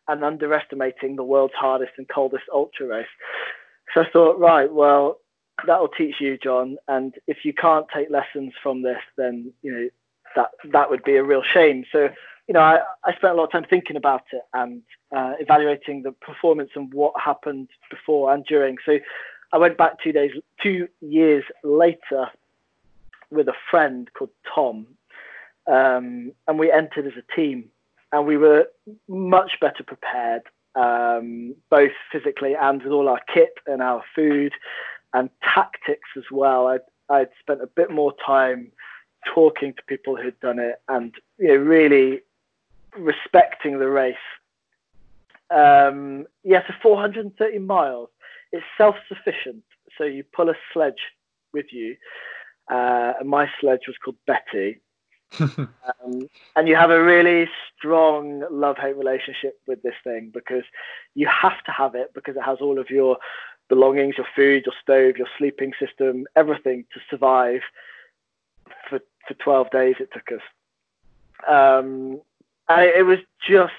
and 0.09 0.25
underestimating 0.25 1.17
the 1.17 1.25
world's 1.25 1.55
hardest 1.55 1.93
and 1.99 2.09
coldest 2.09 2.45
ultra 2.53 2.87
race. 2.87 3.07
So 3.93 4.03
I 4.03 4.11
thought, 4.11 4.39
right, 4.39 4.73
well, 4.73 5.19
that'll 5.67 5.89
teach 5.89 6.17
you, 6.21 6.39
John. 6.39 6.77
And 6.89 7.15
if 7.27 7.39
you 7.45 7.53
can't 7.53 7.87
take 7.95 8.11
lessons 8.11 8.53
from 8.63 8.83
this, 8.83 9.01
then 9.17 9.53
you 9.63 9.73
know 9.73 9.89
that 10.37 10.51
that 10.73 10.91
would 10.91 11.05
be 11.05 11.17
a 11.17 11.25
real 11.25 11.43
shame. 11.43 11.85
So 11.93 12.09
you 12.47 12.53
know, 12.55 12.61
I, 12.61 12.81
I 13.05 13.15
spent 13.17 13.33
a 13.33 13.37
lot 13.37 13.45
of 13.45 13.53
time 13.53 13.67
thinking 13.69 13.97
about 13.97 14.25
it 14.33 14.43
and 14.53 14.83
uh, 15.17 15.33
evaluating 15.41 16.03
the 16.03 16.13
performance 16.13 16.71
and 16.75 16.93
what 16.93 17.15
happened 17.23 17.69
before 17.91 18.33
and 18.35 18.45
during. 18.45 18.77
So 18.85 18.99
I 19.53 19.59
went 19.59 19.79
back 19.79 20.03
two 20.03 20.13
days, 20.13 20.33
two 20.63 20.89
years 21.01 21.45
later, 21.63 22.29
with 23.31 23.49
a 23.49 23.55
friend 23.71 24.11
called 24.13 24.31
Tom, 24.55 24.87
um, 25.67 26.33
and 26.47 26.59
we 26.59 26.71
entered 26.71 27.07
as 27.07 27.15
a 27.17 27.35
team, 27.35 27.65
and 28.13 28.27
we 28.27 28.37
were 28.37 28.67
much 29.09 29.53
better 29.61 29.83
prepared, 29.83 30.43
um, 30.75 31.55
both 31.71 31.93
physically 32.13 32.55
and 32.55 32.83
with 32.83 32.93
all 32.93 33.09
our 33.09 33.21
kit 33.33 33.55
and 33.67 33.81
our 33.81 34.03
food 34.15 34.53
and 35.15 35.31
tactics 35.43 36.11
as 36.17 36.25
well. 36.31 36.67
I'd, 36.67 36.81
I'd 37.09 37.31
spent 37.41 37.63
a 37.63 37.67
bit 37.67 37.91
more 37.91 38.13
time 38.25 38.71
talking 39.33 39.73
to 39.73 39.83
people 39.87 40.17
who'd 40.17 40.39
done 40.41 40.59
it 40.59 40.83
and 40.89 41.15
you 41.39 41.49
know 41.49 41.57
really 41.57 42.21
respecting 42.97 43.79
the 43.79 43.89
race. 43.89 44.17
Um, 45.51 46.27
yeah, 46.43 46.63
so 46.67 46.75
430 46.83 47.59
miles. 47.59 48.09
It's 48.53 48.65
self-sufficient, 48.79 49.63
so 49.99 50.05
you 50.05 50.25
pull 50.33 50.49
a 50.49 50.55
sledge 50.73 51.01
with 51.53 51.67
you. 51.73 51.97
Uh, 52.71 53.13
and 53.21 53.29
my 53.29 53.49
sledge 53.61 53.83
was 53.87 53.97
called 54.03 54.17
Betty, 54.27 54.81
um, 55.41 56.29
and 56.57 56.69
you 56.69 56.77
have 56.77 56.91
a 56.91 57.03
really 57.03 57.49
strong 57.77 58.45
love-hate 58.51 58.97
relationship 58.97 59.59
with 59.67 59.83
this 59.83 59.95
thing 60.05 60.31
because 60.33 60.63
you 61.15 61.27
have 61.29 61.63
to 61.65 61.73
have 61.73 61.95
it 61.95 62.13
because 62.15 62.37
it 62.37 62.43
has 62.43 62.59
all 62.61 62.79
of 62.79 62.89
your 62.91 63.19
belongings, 63.69 64.15
your 64.17 64.27
food, 64.37 64.65
your 64.67 64.75
stove, 64.83 65.17
your 65.17 65.27
sleeping 65.39 65.73
system, 65.79 66.27
everything 66.37 66.85
to 66.93 67.01
survive 67.11 67.61
for 68.89 69.01
for 69.27 69.35
12 69.35 69.71
days. 69.71 69.97
It 70.01 70.11
took 70.13 70.31
us. 70.33 70.43
Um, 71.49 72.21
and 72.69 72.83
it, 72.83 72.97
it 72.97 73.03
was 73.03 73.19
just 73.47 73.73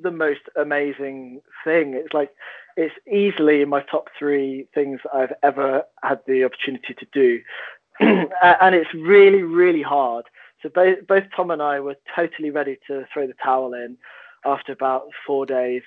the 0.00 0.10
most 0.10 0.40
amazing 0.56 1.40
thing. 1.64 1.94
It's 1.94 2.14
like 2.14 2.30
it's 2.76 2.94
easily 3.06 3.60
in 3.60 3.68
my 3.68 3.82
top 3.82 4.08
three 4.18 4.66
things 4.74 5.00
I've 5.12 5.32
ever 5.42 5.82
had 6.02 6.20
the 6.26 6.44
opportunity 6.44 6.94
to 6.94 7.06
do, 7.12 7.40
and 8.00 8.74
it's 8.74 8.92
really 8.94 9.42
really 9.42 9.82
hard. 9.82 10.26
So 10.62 10.68
both 10.68 11.06
both 11.06 11.24
Tom 11.34 11.50
and 11.50 11.60
I 11.60 11.80
were 11.80 11.96
totally 12.14 12.50
ready 12.50 12.78
to 12.86 13.04
throw 13.12 13.26
the 13.26 13.34
towel 13.42 13.74
in 13.74 13.98
after 14.44 14.72
about 14.72 15.08
four 15.26 15.46
days, 15.46 15.82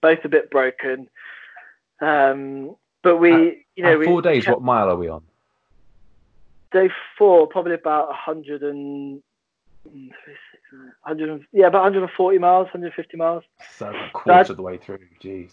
both 0.00 0.24
a 0.24 0.28
bit 0.28 0.50
broken. 0.50 1.08
Um, 2.00 2.76
but 3.02 3.18
we, 3.18 3.32
at, 3.32 3.54
you 3.76 3.82
know, 3.84 4.02
four 4.04 4.22
days. 4.22 4.46
What 4.46 4.62
mile 4.62 4.90
are 4.90 4.96
we 4.96 5.08
on? 5.08 5.22
Day 6.72 6.90
four, 7.16 7.46
probably 7.46 7.74
about 7.74 8.12
hundred 8.14 8.62
and 8.62 9.22
100, 11.02 11.46
yeah, 11.52 11.66
about 11.66 11.82
140 11.82 12.38
miles, 12.38 12.64
150 12.66 13.16
miles. 13.16 13.44
So 13.76 13.88
a 13.88 14.10
quarter 14.12 14.52
of 14.52 14.56
the 14.56 14.62
way 14.62 14.78
through, 14.78 14.98
jeez. 15.22 15.50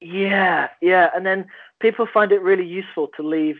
Yeah, 0.00 0.68
yeah, 0.80 1.10
and 1.14 1.26
then 1.26 1.46
people 1.80 2.06
find 2.12 2.32
it 2.32 2.42
really 2.42 2.66
useful 2.66 3.08
to 3.16 3.22
leave 3.22 3.56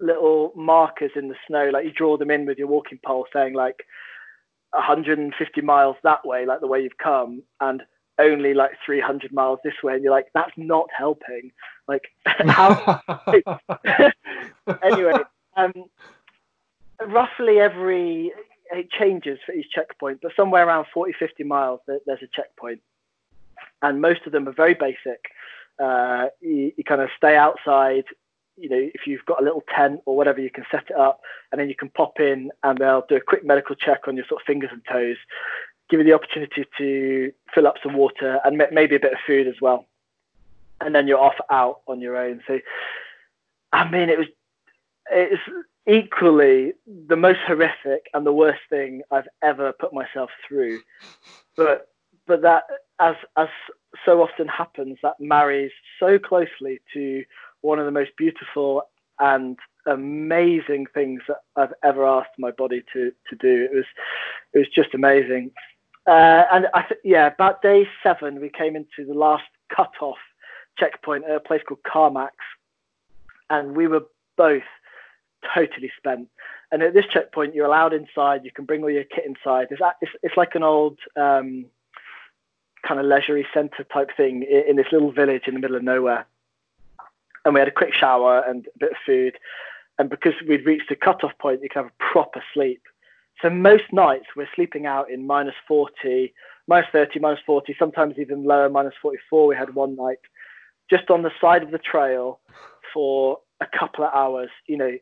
little 0.00 0.52
markers 0.56 1.12
in 1.16 1.28
the 1.28 1.34
snow, 1.46 1.70
like 1.72 1.84
you 1.84 1.92
draw 1.92 2.16
them 2.16 2.30
in 2.30 2.46
with 2.46 2.58
your 2.58 2.68
walking 2.68 2.98
pole, 3.04 3.26
saying 3.32 3.54
like 3.54 3.84
150 4.70 5.60
miles 5.60 5.96
that 6.02 6.24
way, 6.26 6.46
like 6.46 6.60
the 6.60 6.66
way 6.66 6.82
you've 6.82 6.98
come, 6.98 7.42
and 7.60 7.82
only 8.18 8.54
like 8.54 8.72
300 8.84 9.32
miles 9.32 9.58
this 9.64 9.74
way, 9.82 9.94
and 9.94 10.02
you're 10.02 10.12
like, 10.12 10.28
that's 10.34 10.52
not 10.56 10.88
helping. 10.96 11.50
Like, 11.88 12.08
how? 12.26 13.00
anyway, 14.82 15.14
um, 15.56 15.72
roughly 17.06 17.58
every 17.58 18.32
it 18.72 18.90
changes 18.90 19.38
for 19.44 19.52
each 19.52 19.70
checkpoint, 19.70 20.20
but 20.22 20.32
somewhere 20.36 20.66
around 20.66 20.86
40, 20.92 21.12
50 21.18 21.44
miles, 21.44 21.80
there's 21.86 22.22
a 22.22 22.26
checkpoint. 22.32 22.80
And 23.82 24.00
most 24.00 24.20
of 24.26 24.32
them 24.32 24.48
are 24.48 24.52
very 24.52 24.74
basic. 24.74 25.30
Uh, 25.78 26.26
you, 26.40 26.72
you, 26.76 26.84
kind 26.84 27.00
of 27.00 27.08
stay 27.16 27.36
outside. 27.36 28.04
You 28.56 28.68
know, 28.68 28.90
if 28.94 29.06
you've 29.06 29.24
got 29.24 29.40
a 29.40 29.44
little 29.44 29.64
tent 29.74 30.00
or 30.06 30.16
whatever, 30.16 30.40
you 30.40 30.50
can 30.50 30.64
set 30.70 30.90
it 30.90 30.96
up, 30.96 31.20
and 31.50 31.60
then 31.60 31.68
you 31.68 31.74
can 31.74 31.88
pop 31.88 32.20
in, 32.20 32.50
and 32.62 32.78
they'll 32.78 33.04
do 33.08 33.16
a 33.16 33.20
quick 33.20 33.44
medical 33.44 33.74
check 33.74 34.06
on 34.06 34.16
your 34.16 34.26
sort 34.26 34.42
of 34.42 34.46
fingers 34.46 34.70
and 34.72 34.82
toes, 34.90 35.16
give 35.88 35.98
you 35.98 36.04
the 36.04 36.12
opportunity 36.12 36.64
to 36.78 37.32
fill 37.54 37.66
up 37.66 37.76
some 37.82 37.94
water 37.94 38.40
and 38.44 38.62
maybe 38.72 38.96
a 38.96 39.00
bit 39.00 39.12
of 39.12 39.18
food 39.26 39.46
as 39.46 39.60
well, 39.60 39.86
and 40.80 40.94
then 40.94 41.08
you're 41.08 41.18
off 41.18 41.36
out 41.50 41.80
on 41.86 42.00
your 42.00 42.16
own. 42.16 42.42
So, 42.46 42.60
I 43.72 43.88
mean, 43.90 44.08
it 44.08 44.18
was 44.18 44.28
it's 45.10 45.42
equally 45.86 46.72
the 47.08 47.16
most 47.16 47.40
horrific 47.46 48.06
and 48.14 48.24
the 48.24 48.32
worst 48.32 48.60
thing 48.70 49.02
I've 49.10 49.28
ever 49.42 49.72
put 49.72 49.92
myself 49.92 50.30
through. 50.46 50.80
But 51.56 51.88
but 52.26 52.42
that 52.42 52.64
as 53.00 53.16
as 53.36 53.48
so 54.04 54.22
often 54.22 54.48
happens, 54.48 54.98
that 55.02 55.20
marries 55.20 55.72
so 55.98 56.18
closely 56.18 56.80
to 56.94 57.24
one 57.60 57.78
of 57.78 57.84
the 57.84 57.90
most 57.90 58.10
beautiful 58.16 58.82
and 59.18 59.58
amazing 59.86 60.86
things 60.94 61.20
that 61.28 61.38
I've 61.56 61.74
ever 61.82 62.06
asked 62.06 62.38
my 62.38 62.50
body 62.50 62.82
to 62.92 63.12
to 63.30 63.36
do. 63.36 63.64
It 63.64 63.74
was 63.74 63.84
it 64.54 64.58
was 64.58 64.68
just 64.68 64.94
amazing. 64.94 65.50
Uh, 66.06 66.44
and 66.52 66.66
I 66.74 66.82
th- 66.82 67.00
yeah, 67.04 67.28
about 67.28 67.62
day 67.62 67.86
seven, 68.02 68.40
we 68.40 68.50
came 68.50 68.74
into 68.74 69.06
the 69.06 69.14
last 69.14 69.44
cut-off 69.74 70.18
checkpoint 70.76 71.24
at 71.24 71.36
a 71.36 71.40
place 71.40 71.62
called 71.66 71.82
Carmacks, 71.84 72.44
and 73.50 73.76
we 73.76 73.86
were 73.86 74.04
both 74.36 74.62
totally 75.54 75.90
spent. 75.96 76.28
And 76.70 76.82
at 76.82 76.94
this 76.94 77.04
checkpoint, 77.12 77.54
you're 77.54 77.66
allowed 77.66 77.92
inside. 77.92 78.44
You 78.44 78.50
can 78.50 78.64
bring 78.64 78.82
all 78.82 78.90
your 78.90 79.04
kit 79.04 79.24
inside. 79.26 79.68
It's 79.70 79.80
it's, 80.00 80.12
it's 80.22 80.36
like 80.36 80.54
an 80.54 80.62
old 80.62 80.98
um, 81.16 81.66
kind 82.86 82.98
of 82.98 83.06
leisurey 83.06 83.44
centre 83.52 83.84
type 83.92 84.10
thing 84.16 84.42
in, 84.42 84.70
in 84.70 84.76
this 84.76 84.86
little 84.92 85.12
village 85.12 85.42
in 85.46 85.54
the 85.54 85.60
middle 85.60 85.76
of 85.76 85.82
nowhere. 85.82 86.26
And 87.44 87.54
we 87.54 87.60
had 87.60 87.68
a 87.68 87.72
quick 87.72 87.92
shower 87.92 88.42
and 88.46 88.66
a 88.66 88.78
bit 88.78 88.92
of 88.92 88.96
food. 89.04 89.38
And 89.98 90.08
because 90.08 90.32
we'd 90.48 90.66
reached 90.66 90.88
the 90.88 90.96
cut-off 90.96 91.32
point, 91.38 91.62
you 91.62 91.68
can 91.68 91.84
have 91.84 91.92
a 91.92 92.12
proper 92.12 92.42
sleep. 92.54 92.82
So 93.40 93.50
most 93.50 93.84
nights 93.92 94.26
we're 94.36 94.48
sleeping 94.54 94.86
out 94.86 95.10
in 95.10 95.26
minus 95.26 95.54
40, 95.66 96.32
minus 96.68 96.88
30, 96.92 97.18
minus 97.20 97.40
40, 97.44 97.74
sometimes 97.78 98.14
even 98.18 98.44
lower, 98.44 98.68
minus 98.68 98.94
44. 99.02 99.46
We 99.46 99.56
had 99.56 99.74
one 99.74 99.96
night 99.96 100.18
just 100.88 101.10
on 101.10 101.22
the 101.22 101.30
side 101.40 101.62
of 101.62 101.70
the 101.70 101.78
trail 101.78 102.40
for 102.92 103.38
a 103.60 103.66
couple 103.78 104.04
of 104.04 104.14
hours. 104.14 104.50
You 104.66 104.76
know, 104.76 104.92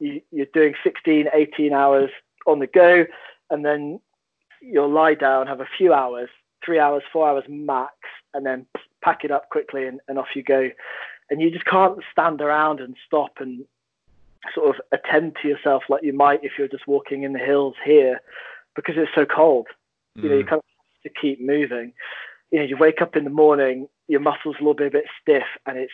you, 0.00 0.20
you're 0.32 0.46
doing 0.46 0.74
16, 0.82 1.28
18 1.32 1.72
hours 1.72 2.10
on 2.46 2.58
the 2.58 2.66
go, 2.66 3.04
and 3.50 3.64
then 3.64 4.00
you'll 4.60 4.90
lie 4.90 5.14
down, 5.14 5.46
have 5.46 5.60
a 5.60 5.68
few 5.78 5.92
hours, 5.92 6.28
three 6.64 6.78
hours, 6.78 7.02
four 7.12 7.28
hours 7.28 7.44
max, 7.48 7.94
and 8.34 8.44
then 8.44 8.66
pack 9.02 9.24
it 9.24 9.30
up 9.30 9.48
quickly 9.50 9.86
and, 9.86 10.00
and 10.08 10.18
off 10.18 10.34
you 10.34 10.42
go. 10.42 10.70
And 11.30 11.40
you 11.40 11.50
just 11.50 11.64
can't 11.64 11.98
stand 12.10 12.40
around 12.40 12.80
and 12.80 12.96
stop 13.06 13.34
and 13.38 13.64
sort 14.54 14.74
of 14.74 14.82
attend 14.92 15.36
to 15.42 15.48
yourself 15.48 15.84
like 15.88 16.02
you 16.02 16.12
might 16.12 16.42
if 16.42 16.52
you're 16.58 16.68
just 16.68 16.86
walking 16.86 17.22
in 17.22 17.32
the 17.32 17.38
hills 17.38 17.74
here 17.84 18.20
because 18.74 18.94
it's 18.96 19.10
so 19.14 19.24
cold. 19.24 19.68
Mm. 20.18 20.22
You 20.22 20.28
know, 20.30 20.36
you 20.38 20.44
kind 20.44 20.58
of 20.58 20.64
have 21.04 21.12
to 21.12 21.20
keep 21.20 21.40
moving. 21.40 21.92
You 22.50 22.60
know, 22.60 22.64
you 22.64 22.76
wake 22.76 23.00
up 23.00 23.16
in 23.16 23.24
the 23.24 23.30
morning, 23.30 23.88
your 24.08 24.20
muscles 24.20 24.56
will 24.60 24.74
be 24.74 24.86
a 24.86 24.90
bit 24.90 25.04
stiff, 25.20 25.44
and 25.66 25.78
it's 25.78 25.92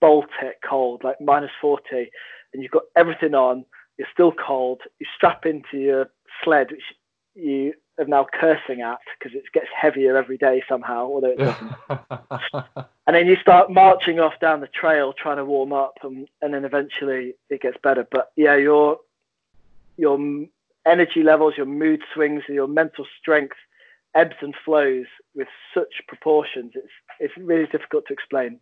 Baltic 0.00 0.62
cold, 0.68 1.02
like 1.02 1.20
minus 1.20 1.50
40, 1.60 2.10
and 2.58 2.64
you've 2.64 2.72
got 2.72 2.82
everything 2.96 3.34
on. 3.34 3.64
You're 3.98 4.08
still 4.12 4.32
cold. 4.32 4.80
You 4.98 5.06
strap 5.14 5.46
into 5.46 5.78
your 5.78 6.10
sled, 6.42 6.72
which 6.72 6.82
you 7.36 7.72
are 8.00 8.04
now 8.04 8.26
cursing 8.32 8.80
at 8.80 8.98
because 9.16 9.36
it 9.36 9.44
gets 9.54 9.68
heavier 9.80 10.16
every 10.16 10.36
day 10.36 10.64
somehow, 10.68 11.04
although 11.04 11.30
it 11.30 11.38
doesn't. 11.38 11.72
and 13.06 13.14
then 13.14 13.28
you 13.28 13.36
start 13.36 13.70
marching 13.70 14.18
off 14.18 14.32
down 14.40 14.60
the 14.60 14.66
trail 14.66 15.12
trying 15.12 15.36
to 15.36 15.44
warm 15.44 15.72
up, 15.72 15.98
and, 16.02 16.26
and 16.42 16.52
then 16.52 16.64
eventually 16.64 17.34
it 17.48 17.62
gets 17.62 17.76
better. 17.80 18.04
But 18.10 18.32
yeah, 18.34 18.56
your 18.56 18.98
your 19.96 20.18
energy 20.84 21.22
levels, 21.22 21.54
your 21.56 21.66
mood 21.66 22.02
swings, 22.12 22.42
your 22.48 22.66
mental 22.66 23.06
strength 23.20 23.56
ebbs 24.16 24.34
and 24.40 24.54
flows 24.64 25.06
with 25.36 25.46
such 25.72 26.02
proportions. 26.08 26.72
It's 26.74 26.88
it's 27.20 27.34
really 27.36 27.66
difficult 27.66 28.06
to 28.08 28.14
explain. 28.14 28.58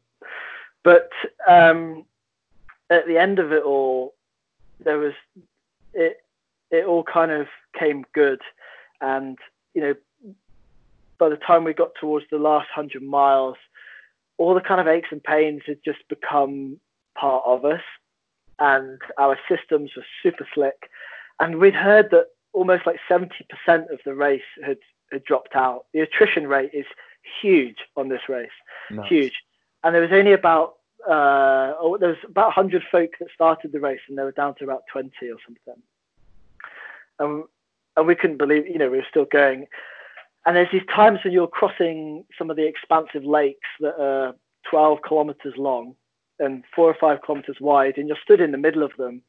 But 0.84 1.08
um, 1.48 2.04
at 2.90 3.06
the 3.06 3.18
end 3.18 3.38
of 3.38 3.52
it 3.52 3.62
all, 3.62 4.14
there 4.84 4.98
was 4.98 5.14
it 5.92 6.18
it 6.70 6.84
all 6.84 7.02
kind 7.04 7.30
of 7.30 7.46
came 7.78 8.04
good 8.12 8.40
and, 9.00 9.38
you 9.74 9.80
know, 9.80 9.94
by 11.18 11.28
the 11.28 11.36
time 11.36 11.64
we 11.64 11.72
got 11.72 11.94
towards 12.00 12.26
the 12.30 12.38
last 12.38 12.68
hundred 12.74 13.02
miles, 13.02 13.56
all 14.38 14.54
the 14.54 14.60
kind 14.60 14.80
of 14.80 14.86
aches 14.86 15.08
and 15.10 15.22
pains 15.22 15.62
had 15.66 15.78
just 15.84 16.06
become 16.08 16.78
part 17.18 17.42
of 17.46 17.64
us. 17.64 17.80
And 18.58 18.98
our 19.18 19.38
systems 19.48 19.90
were 19.96 20.04
super 20.22 20.46
slick. 20.54 20.90
And 21.40 21.58
we'd 21.58 21.74
heard 21.74 22.10
that 22.10 22.28
almost 22.52 22.86
like 22.86 22.98
70% 23.10 23.30
of 23.68 23.98
the 24.04 24.14
race 24.14 24.42
had, 24.64 24.78
had 25.12 25.24
dropped 25.24 25.54
out. 25.54 25.86
The 25.92 26.00
attrition 26.00 26.46
rate 26.46 26.70
is 26.72 26.86
huge 27.40 27.76
on 27.96 28.08
this 28.08 28.28
race, 28.28 28.48
nice. 28.90 29.08
huge. 29.08 29.34
And 29.84 29.94
there 29.94 30.02
was 30.02 30.12
only 30.12 30.32
about 30.32 30.75
uh, 31.08 31.74
oh, 31.78 31.96
there 31.98 32.10
was 32.10 32.18
about 32.24 32.56
100 32.56 32.82
folk 32.90 33.10
that 33.20 33.28
started 33.34 33.72
the 33.72 33.80
race, 33.80 34.00
and 34.08 34.16
they 34.16 34.22
were 34.22 34.32
down 34.32 34.54
to 34.56 34.64
about 34.64 34.82
20 34.92 35.10
or 35.28 35.36
something. 35.44 35.82
And 37.18 37.44
and 37.96 38.06
we 38.06 38.14
couldn't 38.14 38.36
believe, 38.36 38.66
you 38.66 38.78
know, 38.78 38.90
we 38.90 38.98
were 38.98 39.06
still 39.08 39.24
going. 39.24 39.66
And 40.44 40.54
there's 40.54 40.70
these 40.70 40.86
times 40.94 41.20
when 41.24 41.32
you're 41.32 41.48
crossing 41.48 42.24
some 42.38 42.50
of 42.50 42.56
the 42.56 42.66
expansive 42.66 43.24
lakes 43.24 43.68
that 43.80 44.00
are 44.00 44.34
12 44.70 44.98
kilometers 45.06 45.54
long 45.56 45.94
and 46.38 46.62
four 46.74 46.90
or 46.90 46.96
five 47.00 47.22
kilometers 47.22 47.56
wide, 47.60 47.96
and 47.96 48.08
you're 48.08 48.18
stood 48.22 48.40
in 48.40 48.52
the 48.52 48.58
middle 48.58 48.82
of 48.82 48.92
them. 48.98 49.22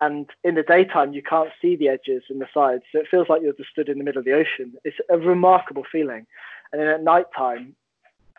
And 0.00 0.30
in 0.42 0.54
the 0.54 0.62
daytime, 0.62 1.12
you 1.12 1.22
can't 1.22 1.50
see 1.60 1.76
the 1.76 1.88
edges 1.88 2.22
and 2.28 2.40
the 2.40 2.46
sides, 2.54 2.84
so 2.92 3.00
it 3.00 3.08
feels 3.10 3.28
like 3.28 3.42
you're 3.42 3.52
just 3.52 3.70
stood 3.70 3.88
in 3.88 3.98
the 3.98 4.04
middle 4.04 4.20
of 4.20 4.24
the 4.24 4.32
ocean. 4.32 4.74
It's 4.84 4.96
a 5.10 5.18
remarkable 5.18 5.84
feeling. 5.90 6.26
And 6.72 6.80
then 6.80 6.88
at 6.88 7.02
night 7.02 7.26
time, 7.36 7.74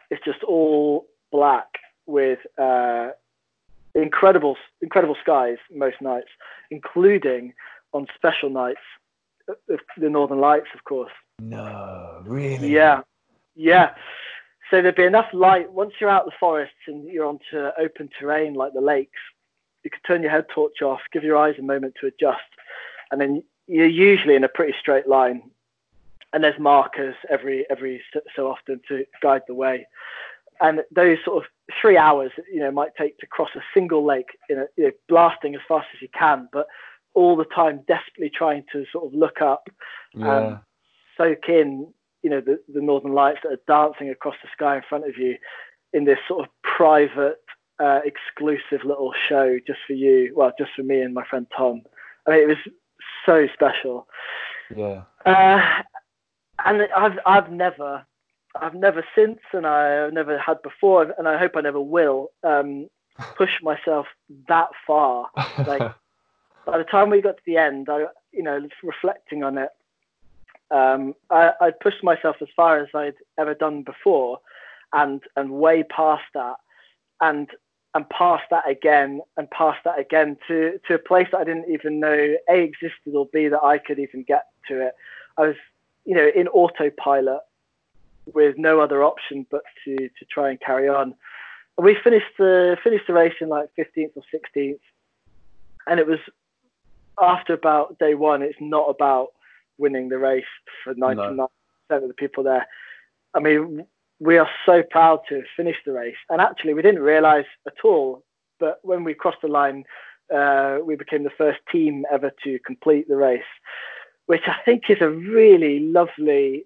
it's 0.10 0.24
just 0.24 0.44
all 0.44 1.08
black 1.32 1.68
with 2.06 2.40
uh, 2.58 3.10
incredible, 3.94 4.58
incredible 4.82 5.16
skies 5.22 5.58
most 5.74 6.02
nights, 6.02 6.30
including 6.72 7.54
on 7.94 8.08
special 8.16 8.50
nights 8.50 8.80
the 9.68 10.10
Northern 10.10 10.40
Lights, 10.40 10.68
of 10.74 10.84
course. 10.84 11.12
No, 11.40 12.22
really? 12.26 12.72
Yeah, 12.72 13.02
yeah. 13.56 13.92
So 14.72 14.82
there'd 14.82 14.96
be 14.96 15.04
enough 15.04 15.28
light 15.34 15.72
once 15.72 15.94
you're 16.00 16.10
out 16.10 16.26
the 16.26 16.32
forests 16.40 16.76
and 16.88 17.08
you're 17.08 17.26
onto 17.26 17.70
open 17.80 18.10
terrain 18.20 18.56
like 18.56 18.74
the 18.74 18.82
lakes. 18.82 19.20
You 19.84 19.92
could 19.92 20.02
turn 20.08 20.24
your 20.24 20.32
head 20.32 20.46
torch 20.54 20.82
off, 20.82 21.02
give 21.14 21.24
your 21.24 21.38
eyes 21.38 21.56
a 21.60 21.62
moment 21.62 21.94
to 22.02 22.08
adjust, 22.08 22.42
and 23.12 23.22
then 23.22 23.44
you're 23.68 23.86
usually 23.86 24.36
in 24.36 24.44
a 24.44 24.50
pretty 24.50 24.74
straight 24.80 25.08
line. 25.08 25.44
And 26.34 26.44
there's 26.44 26.60
markers 26.60 27.16
every 27.30 27.66
every 27.70 28.02
so 28.36 28.48
often 28.48 28.82
to 28.90 29.06
guide 29.22 29.44
the 29.48 29.54
way. 29.54 29.88
And 30.60 30.82
those 30.92 31.18
sort 31.24 31.44
of 31.44 31.50
three 31.82 31.98
hours, 31.98 32.32
you 32.52 32.60
know, 32.60 32.72
might 32.72 32.96
take 32.98 33.18
to 33.20 33.28
cross 33.28 33.50
a 33.56 33.62
single 33.74 34.06
lake 34.06 34.38
in 34.50 34.60
a, 34.60 34.66
you 34.78 34.86
know, 34.86 34.92
blasting 35.10 35.56
as 35.56 35.62
fast 35.68 35.88
as 35.96 36.02
you 36.02 36.10
can, 36.18 36.48
but 36.52 36.68
all 37.14 37.36
the 37.36 37.46
time 37.46 37.84
desperately 37.88 38.30
trying 38.30 38.64
to 38.72 38.86
sort 38.92 39.06
of 39.06 39.14
look 39.14 39.42
up 39.42 39.70
yeah. 40.14 40.38
and 40.38 40.60
soak 41.18 41.50
in, 41.50 41.88
you 42.24 42.30
know, 42.30 42.42
the, 42.42 42.60
the 42.74 42.82
northern 42.82 43.14
lights 43.14 43.40
that 43.44 43.54
are 43.54 43.88
dancing 43.88 44.10
across 44.10 44.36
the 44.44 44.50
sky 44.54 44.78
in 44.78 44.84
front 44.88 45.08
of 45.08 45.18
you 45.18 45.36
in 45.94 46.06
this 46.06 46.20
sort 46.28 46.46
of 46.46 46.52
private, 46.64 47.42
uh, 47.80 48.02
exclusive 48.04 48.86
little 48.86 49.14
show 49.28 49.58
just 49.66 49.80
for 49.88 49.94
you. 49.94 50.34
Well, 50.36 50.52
just 50.58 50.72
for 50.76 50.84
me 50.84 51.02
and 51.02 51.14
my 51.14 51.26
friend 51.26 51.48
Tom. 51.56 51.82
I 52.28 52.32
mean, 52.32 52.40
it 52.42 52.48
was 52.48 52.58
so 53.26 53.48
special. 53.54 54.08
Yeah. 54.76 55.04
Uh, 55.26 55.82
and 56.64 56.88
I've 56.96 57.20
I've 57.26 57.52
never 57.52 58.06
I've 58.62 58.76
never 58.76 59.06
since, 59.16 59.40
and 59.54 59.66
I've 59.66 60.14
never 60.14 60.38
had 60.38 60.62
before, 60.62 61.14
and 61.18 61.28
I 61.28 61.38
hope 61.38 61.54
I 61.56 61.62
never 61.62 61.82
will 61.82 62.32
um, 62.44 62.90
push 63.38 63.62
myself 63.62 64.08
that 64.48 64.70
far. 64.86 65.30
Like 65.66 65.82
by 66.66 66.78
the 66.78 66.84
time 66.84 67.10
we 67.10 67.22
got 67.22 67.38
to 67.38 67.44
the 67.46 67.58
end, 67.58 67.90
I, 67.90 68.06
you 68.32 68.44
know, 68.44 68.68
reflecting 68.84 69.44
on 69.44 69.58
it, 69.58 69.70
um, 70.72 71.14
I, 71.30 71.52
I 71.62 71.72
pushed 71.72 72.04
myself 72.04 72.38
as 72.42 72.48
far 72.56 72.80
as 72.80 72.88
I'd 72.94 73.16
ever 73.38 73.54
done 73.54 73.84
before, 73.84 74.40
and 74.94 75.22
and 75.36 75.52
way 75.52 75.84
past 75.84 76.24
that, 76.34 76.56
and 77.22 77.50
and 77.94 78.10
past 78.10 78.44
that 78.52 78.68
again, 78.70 79.22
and 79.38 79.50
past 79.52 79.80
that 79.86 80.00
again 80.00 80.38
to 80.48 80.80
to 80.88 80.96
a 80.96 81.00
place 81.00 81.28
that 81.32 81.40
I 81.40 81.44
didn't 81.44 81.72
even 81.72 82.00
know 82.00 82.36
a 82.50 82.60
existed 82.60 83.14
or 83.14 83.28
b 83.32 83.48
that 83.48 83.64
I 83.64 83.78
could 83.78 84.00
even 84.00 84.24
get 84.24 84.48
to 84.68 84.88
it. 84.88 84.94
I 85.38 85.42
was, 85.42 85.56
you 86.06 86.16
know, 86.16 86.30
in 86.36 86.48
autopilot 86.48 87.42
with 88.34 88.58
no 88.58 88.80
other 88.80 89.04
option 89.04 89.46
but 89.50 89.62
to 89.84 89.96
to 89.96 90.26
try 90.30 90.50
and 90.50 90.60
carry 90.60 90.88
on. 90.88 91.14
And 91.78 91.86
we 91.86 91.96
finished 92.04 92.38
the 92.38 92.78
finished 92.84 93.08
the 93.08 93.14
race 93.14 93.36
in 93.42 93.50
like 93.50 93.70
15th 93.78 94.12
or 94.16 94.24
16th, 94.34 94.80
and 95.88 96.00
it 96.00 96.08
was 96.08 96.20
after 97.22 97.54
about 97.54 97.98
day 98.00 98.16
one, 98.16 98.42
it's 98.42 98.58
not 98.60 98.90
about 98.90 99.30
winning 99.78 100.10
the 100.10 100.18
race 100.18 100.44
for 100.84 100.94
99% 100.94 101.36
no. 101.36 101.50
of 101.90 102.08
the 102.08 102.14
people 102.14 102.44
there. 102.44 102.68
I 103.34 103.40
mean, 103.40 103.86
we 104.20 104.38
are 104.38 104.50
so 104.66 104.84
proud 104.84 105.22
to 105.30 105.44
finish 105.56 105.76
the 105.86 105.92
race. 105.92 106.16
And 106.30 106.42
actually, 106.42 106.74
we 106.74 106.82
didn't 106.82 107.02
realize 107.02 107.46
at 107.68 107.84
all, 107.84 108.24
but 108.60 108.80
when 108.84 109.04
we 109.04 109.14
crossed 109.14 109.42
the 109.42 109.48
line, 109.48 109.84
uh, 110.34 110.80
we 110.84 110.96
became 110.96 111.24
the 111.24 111.30
first 111.38 111.60
team 111.72 112.06
ever 112.12 112.32
to 112.44 112.60
complete 112.66 113.08
the 113.08 113.18
race, 113.18 113.44
which 114.26 114.44
I 114.48 114.56
think 114.64 114.84
is 114.90 115.02
a 115.02 115.10
really 115.10 115.80
lovely 115.80 116.66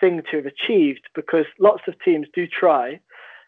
thing 0.00 0.22
to 0.30 0.36
have 0.36 0.46
achieved 0.46 1.08
because 1.14 1.46
lots 1.58 1.82
of 1.88 1.94
teams 2.04 2.26
do 2.34 2.46
try, 2.46 3.00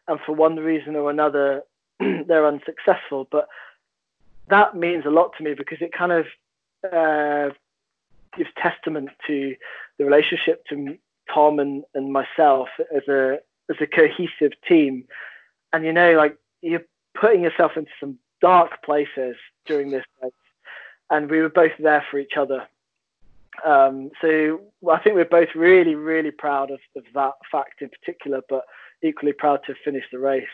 and 0.06 0.18
for 0.24 0.32
one 0.32 0.56
reason 0.56 0.96
or 0.96 1.10
another, 1.10 1.62
they're 2.00 2.46
unsuccessful. 2.46 3.28
But 3.30 3.48
that 4.48 4.76
means 4.76 5.04
a 5.06 5.10
lot 5.10 5.32
to 5.36 5.44
me 5.44 5.54
because 5.54 5.78
it 5.80 5.92
kind 5.92 6.12
of 6.12 6.26
uh, 6.92 7.54
gives 8.36 8.50
testament 8.56 9.10
to 9.26 9.54
the 9.98 10.04
relationship 10.04 10.64
to 10.66 10.96
Tom 11.32 11.58
and, 11.58 11.84
and 11.94 12.12
myself 12.12 12.68
as 12.94 13.06
a 13.08 13.38
as 13.70 13.76
a 13.80 13.86
cohesive 13.86 14.52
team. 14.66 15.04
And 15.72 15.84
you 15.84 15.92
know, 15.92 16.12
like 16.12 16.36
you're 16.62 16.84
putting 17.18 17.42
yourself 17.42 17.72
into 17.76 17.90
some 18.00 18.18
dark 18.40 18.82
places 18.82 19.36
during 19.66 19.90
this 19.90 20.04
race, 20.22 20.32
and 21.10 21.30
we 21.30 21.40
were 21.40 21.48
both 21.48 21.72
there 21.78 22.04
for 22.10 22.18
each 22.18 22.36
other. 22.38 22.66
Um, 23.64 24.10
so 24.20 24.60
I 24.90 24.98
think 24.98 25.16
we're 25.16 25.24
both 25.24 25.48
really, 25.54 25.94
really 25.94 26.30
proud 26.30 26.70
of, 26.70 26.80
of 26.96 27.04
that 27.14 27.32
fact 27.50 27.82
in 27.82 27.88
particular, 27.88 28.40
but 28.48 28.64
equally 29.02 29.32
proud 29.32 29.60
to 29.66 29.74
finish 29.84 30.04
the 30.10 30.18
race 30.18 30.46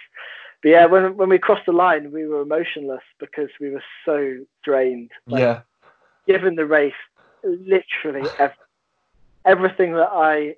but 0.65 0.71
yeah, 0.71 0.87
when 0.87 1.19
when 1.19 1.29
we 1.29 1.39
crossed 1.39 1.67
the 1.67 1.73
line, 1.73 2.11
we 2.11 2.27
were 2.27 2.41
emotionless 2.41 3.03
because 3.21 3.51
we 3.61 3.69
were 3.69 3.85
so 4.07 4.39
drained. 4.65 5.11
Like, 5.27 5.41
yeah. 5.41 5.61
Given 6.27 6.55
the 6.55 6.65
race, 6.65 6.95
literally 7.45 8.27
every, 8.39 8.57
everything 9.45 9.93
that 9.93 10.09
I 10.11 10.55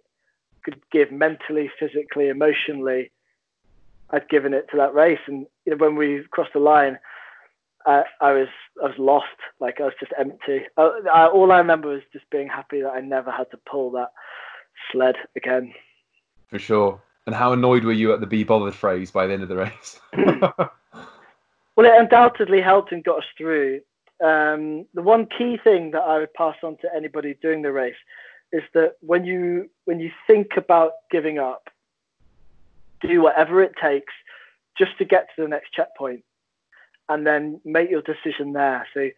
could 0.63 0.81
give 0.93 1.11
mentally, 1.11 1.73
physically, 1.77 2.29
emotionally, 2.29 3.11
I'd 4.11 4.29
given 4.29 4.55
it 4.55 4.69
to 4.71 4.77
that 4.77 4.95
race. 4.95 5.19
And 5.27 5.45
you 5.65 5.73
know, 5.73 5.85
when 5.85 5.97
we 5.97 6.23
crossed 6.31 6.53
the 6.53 6.61
line, 6.61 7.01
I, 7.87 8.03
I 8.21 8.33
was 8.33 8.49
I 8.83 8.87
was 8.87 8.99
lost. 8.99 9.27
Like 9.61 9.81
I 9.81 9.85
was 9.85 9.95
just 9.99 10.13
empty. 10.19 10.63
I, 10.77 11.01
I, 11.13 11.27
all 11.27 11.53
I 11.53 11.59
remember 11.59 11.89
was 11.89 12.03
just 12.13 12.29
being 12.31 12.49
happy 12.49 12.81
that 12.83 12.91
I 12.91 13.01
never 13.01 13.31
had 13.31 13.51
to 13.53 13.59
pull 13.71 13.91
that 13.93 14.13
sled 14.93 15.15
again. 15.37 15.73
For 16.49 16.59
sure. 16.59 17.01
And 17.27 17.35
how 17.35 17.53
annoyed 17.53 17.85
were 17.85 17.93
you 17.93 18.13
at 18.13 18.21
the 18.21 18.27
be 18.27 18.45
bothered 18.45 18.75
phrase 18.75 19.11
by 19.11 19.27
the 19.27 19.33
end 19.33 19.43
of 19.43 19.49
the 19.49 19.57
race? 19.57 20.01
well, 20.17 21.87
it 21.87 22.01
undoubtedly 22.01 22.61
helped 22.61 22.93
and 22.93 23.03
got 23.03 23.19
us 23.19 23.25
through. 23.37 23.81
Um, 24.25 24.87
the 24.95 25.03
one 25.03 25.27
key 25.27 25.59
thing 25.63 25.91
that 25.91 26.03
I 26.03 26.19
would 26.19 26.33
pass 26.35 26.57
on 26.63 26.77
to 26.79 26.89
anybody 26.95 27.37
doing 27.43 27.63
the 27.63 27.73
race 27.73 27.97
is 28.53 28.63
that 28.75 28.95
when 29.01 29.25
you 29.25 29.69
when 29.85 30.01
you 30.01 30.11
think 30.27 30.57
about 30.57 30.93
giving 31.11 31.39
up, 31.39 31.69
do 33.01 33.21
whatever 33.23 33.63
it 33.63 33.75
takes 33.81 34.13
just 34.79 34.97
to 34.99 35.05
get 35.05 35.29
to 35.35 35.43
the 35.43 35.49
next 35.49 35.73
checkpoint, 35.73 36.23
and 37.09 37.27
then 37.27 37.61
make 37.65 37.91
your 37.91 38.03
decision 38.03 38.53
there. 38.53 38.87
So 38.95 39.11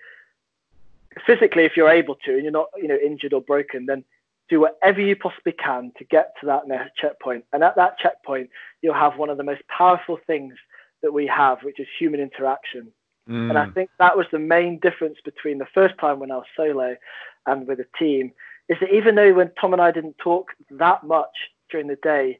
physically, 1.26 1.64
if 1.64 1.76
you're 1.76 1.90
able 1.90 2.16
to, 2.24 2.34
and 2.34 2.42
you're 2.42 2.52
not 2.52 2.68
you 2.76 2.88
know 2.88 2.98
injured 3.02 3.32
or 3.32 3.40
broken, 3.40 3.86
then 3.86 4.04
do 4.48 4.60
whatever 4.60 5.00
you 5.00 5.14
possibly 5.14 5.52
can 5.52 5.92
to 5.98 6.04
get 6.04 6.32
to 6.40 6.46
that 6.46 6.66
next 6.66 6.96
checkpoint. 6.96 7.44
And 7.52 7.62
at 7.62 7.76
that 7.76 7.98
checkpoint, 7.98 8.50
you'll 8.80 8.94
have 8.94 9.18
one 9.18 9.28
of 9.28 9.36
the 9.36 9.44
most 9.44 9.62
powerful 9.68 10.18
things 10.26 10.54
that 11.02 11.12
we 11.12 11.26
have, 11.26 11.58
which 11.62 11.78
is 11.78 11.86
human 11.98 12.20
interaction. 12.20 12.88
Mm. 13.28 13.50
And 13.50 13.58
I 13.58 13.68
think 13.70 13.90
that 13.98 14.16
was 14.16 14.26
the 14.32 14.38
main 14.38 14.78
difference 14.78 15.18
between 15.24 15.58
the 15.58 15.66
first 15.74 15.98
time 15.98 16.18
when 16.18 16.30
I 16.30 16.36
was 16.36 16.46
solo 16.56 16.96
and 17.46 17.66
with 17.66 17.78
a 17.80 17.86
team, 17.98 18.32
is 18.68 18.78
that 18.80 18.92
even 18.92 19.14
though 19.14 19.34
when 19.34 19.50
Tom 19.60 19.74
and 19.74 19.82
I 19.82 19.90
didn't 19.90 20.16
talk 20.18 20.52
that 20.70 21.04
much 21.04 21.50
during 21.70 21.88
the 21.88 21.96
day, 21.96 22.38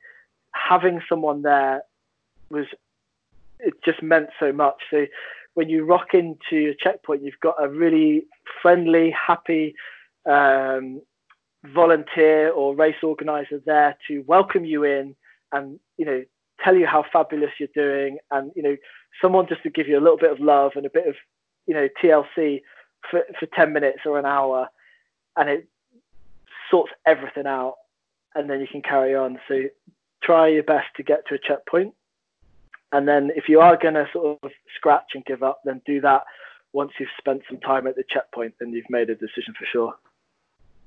having 0.53 1.03
someone 1.09 1.43
there 1.43 1.83
was 2.51 2.67
it 3.61 3.75
just 3.85 4.03
meant 4.03 4.29
so 4.39 4.53
much. 4.53 4.77
So 4.91 5.07
when 5.59 5.69
you 5.69 5.85
rock 5.85 6.15
into 6.15 6.71
a 6.71 6.77
checkpoint, 6.79 7.25
you've 7.25 7.41
got 7.43 7.57
a 7.61 7.69
really 7.69 8.23
friendly, 8.63 9.11
happy 9.11 9.75
um, 10.25 11.03
volunteer 11.65 12.53
or 12.53 12.77
race 12.77 13.03
organizer 13.03 13.61
there 13.67 13.99
to 14.07 14.21
welcome 14.29 14.65
you 14.65 14.85
in 14.85 15.17
and 15.51 15.81
you 15.97 16.05
know 16.05 16.23
tell 16.63 16.77
you 16.77 16.87
how 16.87 17.05
fabulous 17.13 17.51
you're 17.59 17.69
doing 17.75 18.19
and 18.31 18.53
you 18.55 18.63
know 18.63 18.77
someone 19.21 19.49
just 19.49 19.65
to 19.65 19.69
give 19.69 19.89
you 19.89 19.99
a 19.99 20.05
little 20.05 20.17
bit 20.17 20.31
of 20.31 20.39
love 20.39 20.73
and 20.77 20.87
a 20.87 20.91
bit 20.91 21.09
of 21.09 21.17
you 21.67 21.75
know 21.75 21.89
TLC 22.01 22.63
for, 23.11 23.23
for 23.41 23.47
10 23.47 23.73
minutes 23.73 24.03
or 24.07 24.17
an 24.17 24.27
hour 24.27 24.69
and 25.37 25.49
it 25.49 25.67
sorts 26.71 26.93
everything 27.05 27.49
out 27.49 27.75
and 28.37 28.49
then 28.49 28.61
you 28.61 28.69
can 28.69 28.81
carry 28.81 29.17
on. 29.17 29.41
So 29.49 29.65
try 30.23 30.47
your 30.47 30.63
best 30.63 30.87
to 30.99 31.03
get 31.03 31.27
to 31.27 31.35
a 31.35 31.39
checkpoint 31.39 31.95
and 32.93 33.07
then 33.07 33.31
if 33.37 33.49
you 33.49 33.61
are 33.61 33.77
going 33.77 33.95
to 33.95 34.07
sort 34.13 34.39
of 34.43 34.51
scratch 34.77 35.11
and 35.15 35.25
give 35.25 35.43
up 35.43 35.61
then 35.65 35.81
do 35.87 36.01
that 36.01 36.23
once 36.73 36.93
you've 36.99 37.09
spent 37.19 37.43
some 37.49 37.59
time 37.61 37.87
at 37.87 37.97
the 37.97 38.05
checkpoint 38.09 38.55
then 38.61 38.71
you've 38.71 38.91
made 38.91 39.11
a 39.11 39.15
decision 39.15 39.55
for 39.59 39.67
sure 39.71 39.95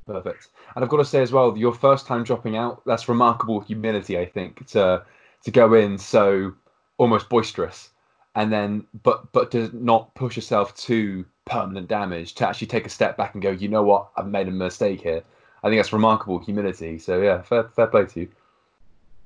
Perfect. 0.08 0.48
And 0.76 0.84
I've 0.84 0.90
got 0.90 0.98
to 0.98 1.06
say 1.06 1.22
as 1.22 1.32
well, 1.32 1.56
your 1.56 1.74
first 1.74 2.08
time 2.08 2.24
dropping 2.24 2.58
out, 2.58 2.82
that's 2.88 3.08
remarkable 3.08 3.60
humility, 3.60 4.18
I 4.18 4.26
think, 4.26 4.66
to 4.70 5.04
to 5.44 5.52
go 5.52 5.76
in 5.76 5.98
so 5.98 6.54
almost 6.98 7.30
boisterous 7.30 7.92
and 8.36 8.52
then 8.52 8.86
but 9.04 9.32
but 9.32 9.52
to 9.52 9.70
not 9.74 10.14
push 10.16 10.36
yourself 10.36 10.76
to 10.76 11.26
permanent 11.46 11.88
damage, 11.88 12.36
to 12.36 12.48
actually 12.48 12.68
take 12.68 12.86
a 12.86 12.90
step 12.90 13.18
back 13.18 13.34
and 13.34 13.44
go, 13.44 13.52
you 13.52 13.68
know 13.68 13.84
what, 13.84 14.10
I've 14.16 14.28
made 14.28 14.48
a 14.48 14.52
mistake 14.52 15.02
here. 15.02 15.24
I 15.64 15.70
think 15.70 15.80
that's 15.80 15.94
remarkable 15.94 16.40
humility. 16.40 16.98
So 16.98 17.22
yeah, 17.22 17.42
fair 17.42 17.64
fair 17.76 17.88
play 17.88 18.06
to 18.06 18.20
you. 18.22 18.30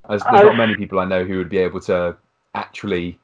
There's, 0.08 0.22
there's 0.22 0.44
not 0.44 0.56
many 0.56 0.76
people 0.76 1.00
I 1.00 1.04
know 1.04 1.24
who 1.24 1.38
would 1.38 1.48
be 1.48 1.58
able 1.58 1.80
to 1.82 2.16
actually 2.56 3.18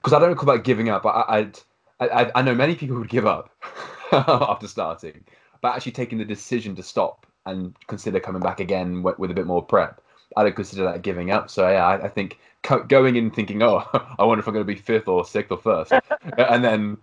because 0.00 0.14
I 0.14 0.18
don't 0.18 0.34
call 0.36 0.48
about 0.48 0.64
giving 0.64 0.88
up. 0.88 1.04
I, 1.04 1.24
I'd, 1.28 1.58
I, 2.00 2.32
I 2.34 2.42
know 2.42 2.54
many 2.54 2.74
people 2.74 2.96
would 2.96 3.10
give 3.10 3.26
up 3.26 3.50
after 4.12 4.66
starting, 4.66 5.24
but 5.60 5.74
actually 5.74 5.92
taking 5.92 6.18
the 6.18 6.24
decision 6.24 6.74
to 6.76 6.82
stop 6.82 7.26
and 7.46 7.74
consider 7.86 8.20
coming 8.20 8.40
back 8.40 8.60
again 8.60 9.02
with, 9.02 9.18
with 9.18 9.30
a 9.30 9.34
bit 9.34 9.46
more 9.46 9.62
prep, 9.62 10.00
I 10.36 10.42
don't 10.42 10.56
consider 10.56 10.84
that 10.84 11.02
giving 11.02 11.30
up. 11.30 11.50
So 11.50 11.68
yeah, 11.68 11.86
I, 11.86 12.04
I 12.04 12.08
think 12.08 12.38
co- 12.62 12.84
going 12.84 13.16
in 13.16 13.30
thinking, 13.30 13.62
oh, 13.62 13.84
I 14.18 14.24
wonder 14.24 14.40
if 14.40 14.46
I'm 14.46 14.54
going 14.54 14.66
to 14.66 14.72
be 14.72 14.80
fifth 14.80 15.08
or 15.08 15.24
sixth 15.26 15.52
or 15.52 15.58
first, 15.58 15.92
and 16.38 16.64
then 16.64 16.96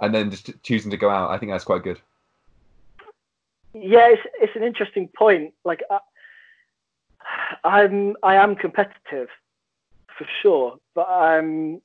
and 0.00 0.14
then 0.14 0.30
just 0.30 0.50
choosing 0.62 0.90
to 0.90 0.96
go 0.96 1.08
out, 1.08 1.30
I 1.30 1.38
think 1.38 1.52
that's 1.52 1.64
quite 1.64 1.82
good. 1.82 2.00
Yeah, 3.72 4.08
it's 4.08 4.22
it's 4.40 4.56
an 4.56 4.62
interesting 4.62 5.08
point. 5.16 5.54
Like 5.64 5.82
I, 5.90 6.00
I'm 7.64 8.16
I 8.22 8.34
am 8.34 8.56
competitive 8.56 9.28
for 10.16 10.26
sure, 10.42 10.76
but 10.94 11.08
I'm 11.08 11.80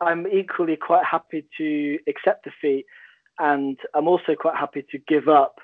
I'm 0.00 0.26
equally 0.26 0.76
quite 0.76 1.04
happy 1.04 1.46
to 1.56 1.98
accept 2.08 2.44
defeat 2.44 2.84
and 3.38 3.78
I'm 3.94 4.08
also 4.08 4.34
quite 4.34 4.56
happy 4.56 4.84
to 4.90 4.98
give 4.98 5.28
up 5.28 5.60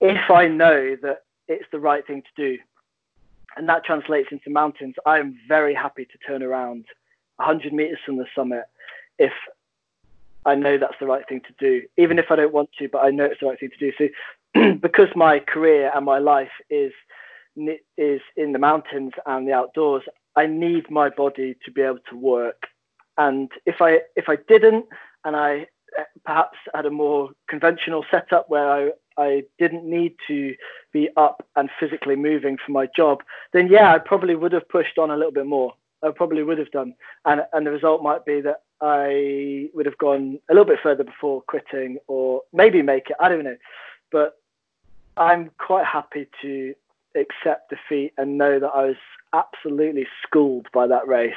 if 0.00 0.30
I 0.30 0.48
know 0.48 0.96
that 1.02 1.22
it's 1.48 1.64
the 1.72 1.80
right 1.80 2.06
thing 2.06 2.22
to 2.22 2.42
do. 2.42 2.58
And 3.56 3.68
that 3.68 3.84
translates 3.84 4.28
into 4.32 4.50
mountains. 4.50 4.94
I 5.04 5.18
am 5.18 5.38
very 5.46 5.74
happy 5.74 6.04
to 6.06 6.18
turn 6.26 6.42
around 6.42 6.84
100 7.36 7.72
meters 7.72 7.98
from 8.04 8.16
the 8.16 8.26
summit 8.34 8.64
if 9.18 9.32
I 10.44 10.54
know 10.54 10.78
that's 10.78 10.98
the 10.98 11.06
right 11.06 11.26
thing 11.28 11.40
to 11.46 11.54
do, 11.58 11.86
even 11.98 12.18
if 12.18 12.26
I 12.30 12.36
don't 12.36 12.52
want 12.52 12.70
to, 12.78 12.88
but 12.88 13.04
I 13.04 13.10
know 13.10 13.24
it's 13.24 13.40
the 13.40 13.46
right 13.46 13.60
thing 13.60 13.70
to 13.78 13.90
do. 13.90 13.92
So, 13.98 14.72
because 14.80 15.08
my 15.14 15.38
career 15.38 15.92
and 15.94 16.04
my 16.04 16.18
life 16.18 16.50
is 16.70 16.92
is 17.98 18.20
in 18.36 18.52
the 18.52 18.58
mountains 18.58 19.12
and 19.26 19.46
the 19.46 19.52
outdoors, 19.52 20.02
I 20.36 20.46
need 20.46 20.90
my 20.90 21.08
body 21.08 21.56
to 21.64 21.70
be 21.70 21.82
able 21.82 22.00
to 22.10 22.16
work. 22.16 22.66
And 23.18 23.50
if 23.66 23.76
I 23.80 24.00
if 24.16 24.28
I 24.28 24.36
didn't, 24.48 24.86
and 25.24 25.36
I 25.36 25.66
uh, 25.98 26.04
perhaps 26.24 26.58
had 26.74 26.86
a 26.86 26.90
more 26.90 27.30
conventional 27.48 28.04
setup 28.10 28.48
where 28.48 28.70
I, 28.70 28.90
I 29.18 29.42
didn't 29.58 29.84
need 29.84 30.14
to 30.28 30.54
be 30.92 31.10
up 31.16 31.46
and 31.56 31.68
physically 31.78 32.16
moving 32.16 32.56
for 32.64 32.72
my 32.72 32.88
job, 32.96 33.22
then 33.52 33.68
yeah, 33.68 33.92
I 33.92 33.98
probably 33.98 34.34
would 34.34 34.52
have 34.52 34.68
pushed 34.68 34.98
on 34.98 35.10
a 35.10 35.16
little 35.16 35.32
bit 35.32 35.46
more. 35.46 35.74
I 36.02 36.10
probably 36.10 36.42
would 36.42 36.58
have 36.58 36.70
done. 36.70 36.94
And, 37.24 37.42
and 37.52 37.66
the 37.66 37.70
result 37.70 38.02
might 38.02 38.24
be 38.24 38.40
that 38.40 38.62
I 38.80 39.68
would 39.74 39.86
have 39.86 39.98
gone 39.98 40.38
a 40.50 40.54
little 40.54 40.64
bit 40.64 40.80
further 40.82 41.04
before 41.04 41.42
quitting 41.42 41.98
or 42.08 42.42
maybe 42.52 42.82
make 42.82 43.10
it. 43.10 43.16
I 43.20 43.28
don't 43.28 43.44
know. 43.44 43.56
But 44.10 44.36
I'm 45.16 45.50
quite 45.58 45.86
happy 45.86 46.26
to 46.42 46.74
accept 47.14 47.70
defeat 47.70 48.12
and 48.18 48.38
know 48.38 48.58
that 48.58 48.70
I 48.74 48.86
was 48.86 48.96
absolutely 49.32 50.06
schooled 50.22 50.66
by 50.72 50.86
that 50.86 51.06
race, 51.06 51.34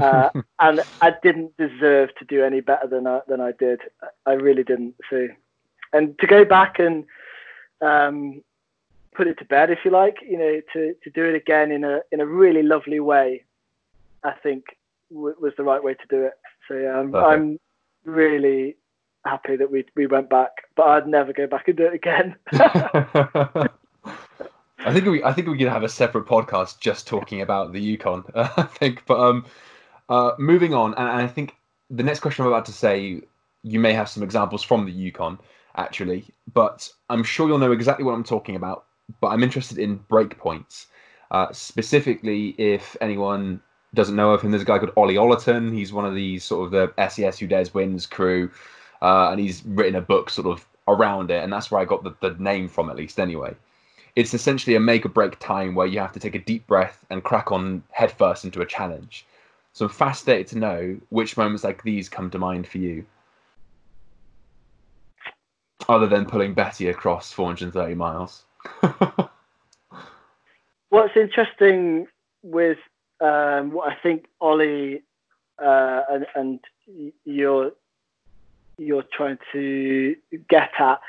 uh, 0.00 0.30
and 0.60 0.80
I 1.00 1.12
didn't 1.22 1.56
deserve 1.56 2.10
to 2.18 2.24
do 2.24 2.44
any 2.44 2.60
better 2.60 2.86
than 2.88 3.06
I, 3.06 3.20
than 3.28 3.40
I 3.40 3.52
did. 3.52 3.80
I 4.26 4.32
really 4.32 4.64
didn't. 4.64 4.94
So, 5.08 5.28
and 5.92 6.18
to 6.18 6.26
go 6.26 6.44
back 6.44 6.78
and 6.78 7.04
um, 7.80 8.42
put 9.14 9.26
it 9.26 9.38
to 9.38 9.44
bed, 9.44 9.70
if 9.70 9.80
you 9.84 9.90
like, 9.90 10.16
you 10.22 10.38
know, 10.38 10.60
to, 10.72 10.94
to 11.02 11.10
do 11.10 11.24
it 11.24 11.34
again 11.34 11.70
in 11.70 11.84
a 11.84 12.00
in 12.12 12.20
a 12.20 12.26
really 12.26 12.62
lovely 12.62 13.00
way, 13.00 13.44
I 14.24 14.32
think 14.42 14.64
w- 15.10 15.36
was 15.40 15.52
the 15.56 15.64
right 15.64 15.82
way 15.82 15.94
to 15.94 16.06
do 16.08 16.24
it. 16.24 16.34
So 16.68 16.74
yeah, 16.74 16.98
I'm, 16.98 17.14
I'm 17.14 17.60
really 18.04 18.76
happy 19.24 19.56
that 19.56 19.70
we 19.70 19.84
we 19.96 20.06
went 20.06 20.30
back, 20.30 20.50
but 20.76 20.86
I'd 20.86 21.06
never 21.06 21.32
go 21.32 21.46
back 21.46 21.68
and 21.68 21.76
do 21.76 21.86
it 21.86 21.94
again. 21.94 22.36
I 24.82 24.94
think 24.94 25.04
we 25.04 25.22
I 25.22 25.32
think 25.34 25.46
we 25.46 25.58
could 25.58 25.68
have 25.68 25.82
a 25.82 25.88
separate 25.90 26.24
podcast 26.24 26.80
just 26.80 27.06
talking 27.06 27.42
about 27.42 27.72
the 27.72 27.80
Yukon. 27.80 28.24
Uh, 28.34 28.48
I 28.56 28.62
think, 28.62 29.04
but 29.06 29.20
um, 29.20 29.44
uh, 30.08 30.32
moving 30.38 30.72
on, 30.72 30.94
and, 30.94 31.06
and 31.06 31.20
I 31.20 31.26
think 31.26 31.54
the 31.90 32.02
next 32.02 32.20
question 32.20 32.44
I'm 32.44 32.50
about 32.50 32.64
to 32.66 32.72
say, 32.72 33.20
you 33.62 33.78
may 33.78 33.92
have 33.92 34.08
some 34.08 34.22
examples 34.22 34.62
from 34.62 34.86
the 34.86 34.92
Yukon 34.92 35.38
actually, 35.76 36.24
but 36.54 36.88
I'm 37.10 37.22
sure 37.22 37.46
you'll 37.46 37.58
know 37.58 37.72
exactly 37.72 38.04
what 38.04 38.14
I'm 38.14 38.24
talking 38.24 38.56
about. 38.56 38.86
But 39.20 39.28
I'm 39.28 39.42
interested 39.42 39.76
in 39.76 39.98
breakpoints, 39.98 40.86
uh, 41.30 41.52
specifically 41.52 42.54
if 42.56 42.96
anyone 43.02 43.60
doesn't 43.92 44.16
know 44.16 44.30
of 44.30 44.40
him. 44.40 44.50
There's 44.50 44.62
a 44.62 44.66
guy 44.66 44.78
called 44.78 44.92
Ollie 44.96 45.16
Ollerton. 45.16 45.74
He's 45.74 45.92
one 45.92 46.06
of 46.06 46.14
these 46.14 46.42
sort 46.42 46.66
of 46.66 46.70
the 46.70 47.08
SAS 47.08 47.38
Who 47.38 47.46
Dares 47.46 47.74
Wins 47.74 48.06
crew, 48.06 48.50
uh, 49.02 49.30
and 49.30 49.40
he's 49.40 49.62
written 49.66 49.96
a 49.96 50.00
book 50.00 50.30
sort 50.30 50.46
of 50.46 50.66
around 50.88 51.30
it, 51.30 51.44
and 51.44 51.52
that's 51.52 51.70
where 51.70 51.82
I 51.82 51.84
got 51.84 52.02
the, 52.02 52.14
the 52.20 52.34
name 52.42 52.66
from 52.66 52.88
at 52.88 52.96
least 52.96 53.20
anyway 53.20 53.54
it's 54.16 54.34
essentially 54.34 54.76
a 54.76 54.80
make 54.80 55.04
or 55.04 55.08
break 55.08 55.38
time 55.38 55.74
where 55.74 55.86
you 55.86 55.98
have 56.00 56.12
to 56.12 56.20
take 56.20 56.34
a 56.34 56.38
deep 56.38 56.66
breath 56.66 57.04
and 57.10 57.22
crack 57.24 57.52
on 57.52 57.82
headfirst 57.90 58.44
into 58.44 58.60
a 58.60 58.66
challenge. 58.66 59.24
So 59.72 59.84
I'm 59.84 59.90
fascinated 59.90 60.48
to 60.48 60.58
know 60.58 60.98
which 61.10 61.36
moments 61.36 61.64
like 61.64 61.82
these 61.82 62.08
come 62.08 62.30
to 62.30 62.38
mind 62.38 62.66
for 62.66 62.78
you. 62.78 63.04
Other 65.88 66.06
than 66.06 66.26
pulling 66.26 66.54
Betty 66.54 66.88
across 66.88 67.32
430 67.32 67.94
miles. 67.94 68.42
What's 70.90 71.16
interesting 71.16 72.06
with 72.42 72.78
um, 73.20 73.72
what 73.72 73.92
I 73.92 73.96
think 74.02 74.26
Ollie 74.40 75.02
uh, 75.60 76.02
and, 76.10 76.26
and 76.34 76.60
you're 77.24 77.72
you're 78.78 79.04
trying 79.12 79.38
to 79.52 80.16
get 80.48 80.70
at 80.78 81.00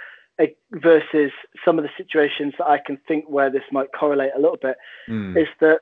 versus 0.71 1.32
some 1.63 1.77
of 1.77 1.84
the 1.84 1.89
situations 1.97 2.53
that 2.57 2.67
I 2.67 2.79
can 2.79 2.97
think 3.07 3.25
where 3.27 3.49
this 3.49 3.63
might 3.71 3.91
correlate 3.97 4.32
a 4.36 4.39
little 4.39 4.57
bit 4.61 4.77
mm. 5.07 5.38
is 5.38 5.47
that 5.59 5.82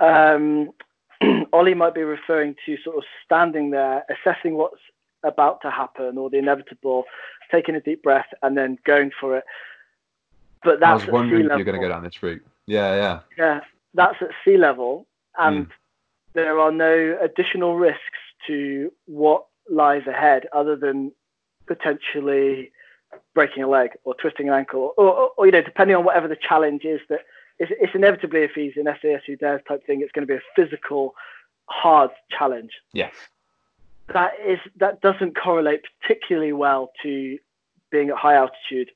um, 0.00 0.70
Ollie 1.52 1.74
might 1.74 1.94
be 1.94 2.02
referring 2.02 2.54
to 2.66 2.76
sort 2.82 2.96
of 2.96 3.04
standing 3.24 3.70
there, 3.70 4.04
assessing 4.08 4.54
what's 4.54 4.80
about 5.24 5.60
to 5.62 5.70
happen 5.70 6.16
or 6.16 6.30
the 6.30 6.38
inevitable, 6.38 7.04
taking 7.50 7.74
a 7.74 7.80
deep 7.80 8.02
breath 8.02 8.28
and 8.42 8.56
then 8.56 8.78
going 8.84 9.10
for 9.20 9.36
it. 9.36 9.44
But 10.62 10.80
that's 10.80 11.02
I 11.02 11.06
was 11.06 11.12
wondering 11.12 11.46
if 11.46 11.56
you're 11.56 11.64
going 11.64 11.80
to 11.80 11.86
go 11.86 11.88
down 11.88 12.02
this 12.02 12.22
route. 12.22 12.44
Yeah, 12.66 12.94
yeah. 12.94 13.20
Yeah, 13.36 13.60
that's 13.94 14.16
at 14.20 14.30
sea 14.44 14.56
level, 14.56 15.06
and 15.38 15.66
mm. 15.66 15.70
there 16.34 16.58
are 16.58 16.72
no 16.72 17.18
additional 17.22 17.76
risks 17.76 18.00
to 18.46 18.92
what 19.06 19.46
lies 19.70 20.06
ahead 20.06 20.46
other 20.52 20.76
than 20.76 21.12
potentially 21.66 22.72
breaking 23.34 23.62
a 23.62 23.68
leg 23.68 23.90
or 24.04 24.14
twisting 24.14 24.48
an 24.48 24.54
ankle, 24.54 24.94
or, 24.96 25.06
or, 25.06 25.30
or 25.36 25.46
you 25.46 25.52
know, 25.52 25.62
depending 25.62 25.96
on 25.96 26.04
whatever 26.04 26.28
the 26.28 26.36
challenge 26.36 26.84
is 26.84 27.00
that 27.08 27.20
it's, 27.58 27.72
it's 27.80 27.94
inevitably 27.94 28.40
if 28.40 28.52
he's 28.54 28.72
an 28.76 28.86
SAS 29.00 29.22
who 29.26 29.36
dares 29.36 29.62
type 29.66 29.84
thing, 29.86 30.00
it's 30.00 30.12
going 30.12 30.26
to 30.26 30.32
be 30.32 30.38
a 30.38 30.42
physical, 30.56 31.14
hard 31.66 32.10
challenge. 32.36 32.72
Yes. 32.92 33.14
That 34.14 34.32
is 34.46 34.58
that 34.76 35.02
doesn't 35.02 35.36
correlate 35.36 35.82
particularly 36.00 36.52
well 36.52 36.92
to 37.02 37.38
being 37.90 38.08
at 38.08 38.16
high 38.16 38.36
altitude. 38.36 38.90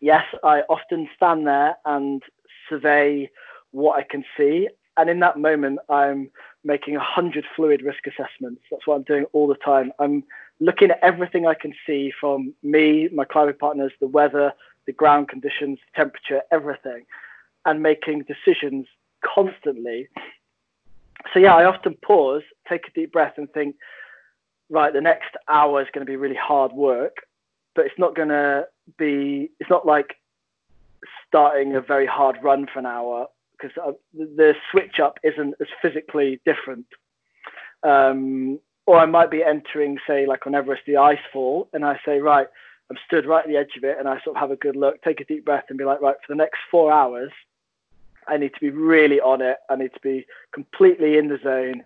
yes, 0.00 0.24
I 0.42 0.62
often 0.68 1.08
stand 1.16 1.46
there 1.46 1.76
and 1.84 2.22
survey 2.68 3.30
what 3.72 3.98
I 3.98 4.02
can 4.02 4.24
see. 4.36 4.68
And 4.96 5.08
in 5.08 5.20
that 5.20 5.38
moment, 5.38 5.80
I'm 5.88 6.30
making 6.64 6.96
a 6.96 7.00
hundred 7.00 7.44
fluid 7.56 7.82
risk 7.82 8.06
assessments. 8.06 8.62
That's 8.70 8.86
what 8.86 8.96
I'm 8.96 9.02
doing 9.02 9.24
all 9.32 9.46
the 9.48 9.54
time. 9.54 9.92
I'm 9.98 10.24
looking 10.62 10.90
at 10.90 10.98
everything 11.02 11.46
I 11.46 11.54
can 11.54 11.74
see 11.86 12.12
from 12.20 12.54
me, 12.62 13.08
my 13.12 13.24
climbing 13.24 13.56
partners, 13.58 13.92
the 14.00 14.06
weather, 14.06 14.52
the 14.86 14.92
ground 14.92 15.28
conditions, 15.28 15.78
temperature, 15.96 16.42
everything, 16.52 17.04
and 17.66 17.82
making 17.82 18.24
decisions 18.24 18.86
constantly. 19.24 20.08
So 21.32 21.40
yeah, 21.40 21.56
I 21.56 21.64
often 21.64 21.94
pause, 22.02 22.42
take 22.68 22.86
a 22.86 22.92
deep 22.92 23.12
breath, 23.12 23.34
and 23.38 23.50
think, 23.52 23.74
right, 24.70 24.92
the 24.92 25.00
next 25.00 25.34
hour 25.48 25.82
is 25.82 25.88
going 25.92 26.06
to 26.06 26.10
be 26.10 26.16
really 26.16 26.36
hard 26.36 26.72
work, 26.72 27.16
but 27.74 27.84
it's 27.86 27.98
not 27.98 28.14
going 28.14 28.28
to 28.28 28.66
be. 28.98 29.50
It's 29.58 29.70
not 29.70 29.84
like 29.86 30.14
starting 31.26 31.74
a 31.74 31.80
very 31.80 32.06
hard 32.06 32.36
run 32.42 32.66
for 32.72 32.78
an 32.78 32.86
hour 32.86 33.26
because 33.52 33.76
uh, 33.84 33.92
the 34.14 34.54
switch 34.70 35.00
up 35.00 35.18
isn't 35.24 35.54
as 35.60 35.68
physically 35.80 36.40
different. 36.44 36.86
Um, 37.82 38.60
or 38.86 38.98
I 38.98 39.06
might 39.06 39.30
be 39.30 39.44
entering, 39.44 39.98
say, 40.06 40.26
like 40.26 40.46
on 40.46 40.54
Everest, 40.54 40.82
the 40.86 40.96
ice 40.96 41.18
fall, 41.32 41.68
and 41.72 41.84
I 41.84 41.98
say, 42.04 42.18
right, 42.18 42.48
I'm 42.90 42.96
stood 43.06 43.26
right 43.26 43.44
at 43.44 43.48
the 43.48 43.56
edge 43.56 43.76
of 43.76 43.84
it, 43.84 43.96
and 43.98 44.08
I 44.08 44.20
sort 44.22 44.36
of 44.36 44.40
have 44.40 44.50
a 44.50 44.56
good 44.56 44.76
look, 44.76 45.02
take 45.02 45.20
a 45.20 45.24
deep 45.24 45.44
breath, 45.44 45.64
and 45.68 45.78
be 45.78 45.84
like, 45.84 46.00
right, 46.00 46.16
for 46.26 46.32
the 46.32 46.36
next 46.36 46.58
four 46.70 46.92
hours, 46.92 47.30
I 48.28 48.36
need 48.36 48.54
to 48.54 48.60
be 48.60 48.70
really 48.70 49.20
on 49.20 49.40
it. 49.40 49.58
I 49.70 49.76
need 49.76 49.94
to 49.94 50.00
be 50.00 50.26
completely 50.52 51.16
in 51.16 51.28
the 51.28 51.38
zone, 51.42 51.84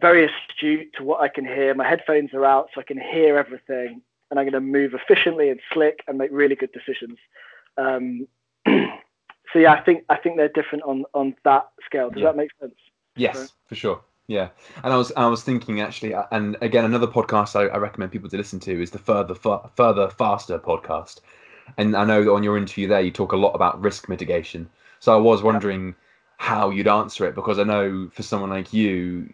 very 0.00 0.26
astute 0.26 0.92
to 0.94 1.04
what 1.04 1.20
I 1.20 1.28
can 1.28 1.44
hear. 1.44 1.74
My 1.74 1.88
headphones 1.88 2.34
are 2.34 2.44
out, 2.44 2.70
so 2.74 2.80
I 2.80 2.84
can 2.84 3.00
hear 3.00 3.38
everything, 3.38 4.02
and 4.30 4.38
I'm 4.38 4.44
going 4.44 4.52
to 4.52 4.60
move 4.60 4.94
efficiently 4.94 5.48
and 5.48 5.60
slick 5.72 6.02
and 6.06 6.18
make 6.18 6.30
really 6.32 6.56
good 6.56 6.72
decisions. 6.72 7.18
Um, 7.78 8.26
so 8.66 9.58
yeah, 9.58 9.72
I 9.72 9.80
think 9.80 10.04
I 10.08 10.16
think 10.16 10.36
they're 10.36 10.48
different 10.48 10.84
on 10.84 11.04
on 11.14 11.34
that 11.44 11.68
scale. 11.84 12.10
Does 12.10 12.20
yeah. 12.20 12.26
that 12.26 12.36
make 12.36 12.50
sense? 12.60 12.74
Yes, 13.16 13.36
right? 13.36 13.52
for 13.66 13.74
sure. 13.74 14.00
Yeah, 14.30 14.50
and 14.84 14.92
I 14.92 14.96
was 14.96 15.10
I 15.16 15.26
was 15.26 15.42
thinking 15.42 15.80
actually, 15.80 16.14
uh, 16.14 16.22
and 16.30 16.56
again, 16.60 16.84
another 16.84 17.08
podcast 17.08 17.56
I, 17.56 17.64
I 17.64 17.78
recommend 17.78 18.12
people 18.12 18.30
to 18.30 18.36
listen 18.36 18.60
to 18.60 18.80
is 18.80 18.92
the 18.92 18.98
Further 19.00 19.34
Further 19.34 20.08
Faster 20.08 20.56
podcast. 20.56 21.18
And 21.78 21.96
I 21.96 22.04
know 22.04 22.22
that 22.22 22.30
on 22.30 22.44
your 22.44 22.56
interview 22.56 22.86
there, 22.86 23.00
you 23.00 23.10
talk 23.10 23.32
a 23.32 23.36
lot 23.36 23.56
about 23.56 23.82
risk 23.82 24.08
mitigation. 24.08 24.70
So 25.00 25.12
I 25.12 25.16
was 25.16 25.42
wondering 25.42 25.96
how 26.36 26.70
you'd 26.70 26.86
answer 26.86 27.26
it 27.26 27.34
because 27.34 27.58
I 27.58 27.64
know 27.64 28.08
for 28.12 28.22
someone 28.22 28.50
like 28.50 28.72
you, 28.72 29.28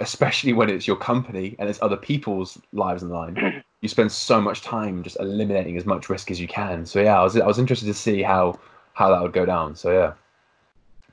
especially 0.00 0.52
when 0.52 0.70
it's 0.70 0.88
your 0.88 0.96
company 0.96 1.54
and 1.60 1.68
it's 1.68 1.80
other 1.80 1.96
people's 1.96 2.60
lives 2.72 3.04
in 3.04 3.10
line, 3.10 3.62
you 3.80 3.88
spend 3.88 4.10
so 4.10 4.40
much 4.40 4.60
time 4.60 5.04
just 5.04 5.20
eliminating 5.20 5.76
as 5.76 5.86
much 5.86 6.08
risk 6.08 6.32
as 6.32 6.40
you 6.40 6.48
can. 6.48 6.84
So 6.84 7.00
yeah, 7.00 7.20
I 7.20 7.22
was 7.22 7.36
I 7.36 7.46
was 7.46 7.60
interested 7.60 7.86
to 7.86 7.94
see 7.94 8.22
how 8.22 8.58
how 8.94 9.08
that 9.08 9.22
would 9.22 9.32
go 9.32 9.46
down. 9.46 9.76
So 9.76 9.92
yeah. 9.92 10.14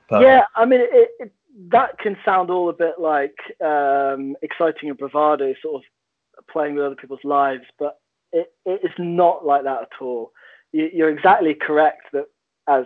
Perfect. 0.08 0.28
Yeah, 0.28 0.44
I 0.54 0.66
mean, 0.66 0.80
it, 0.80 1.10
it, 1.18 1.32
that 1.68 1.98
can 1.98 2.16
sound 2.24 2.50
all 2.50 2.68
a 2.68 2.72
bit 2.72 2.94
like 2.98 3.36
um, 3.64 4.36
exciting 4.42 4.88
and 4.88 4.98
bravado, 4.98 5.54
sort 5.62 5.76
of 5.76 6.46
playing 6.48 6.74
with 6.74 6.84
other 6.84 6.96
people's 6.96 7.24
lives, 7.24 7.64
but 7.78 8.00
it, 8.32 8.52
it 8.64 8.80
is 8.82 8.92
not 8.98 9.46
like 9.46 9.62
that 9.64 9.82
at 9.82 10.00
all. 10.00 10.32
You, 10.72 10.90
you're 10.92 11.10
exactly 11.10 11.54
correct 11.54 12.06
that 12.12 12.26
as 12.66 12.84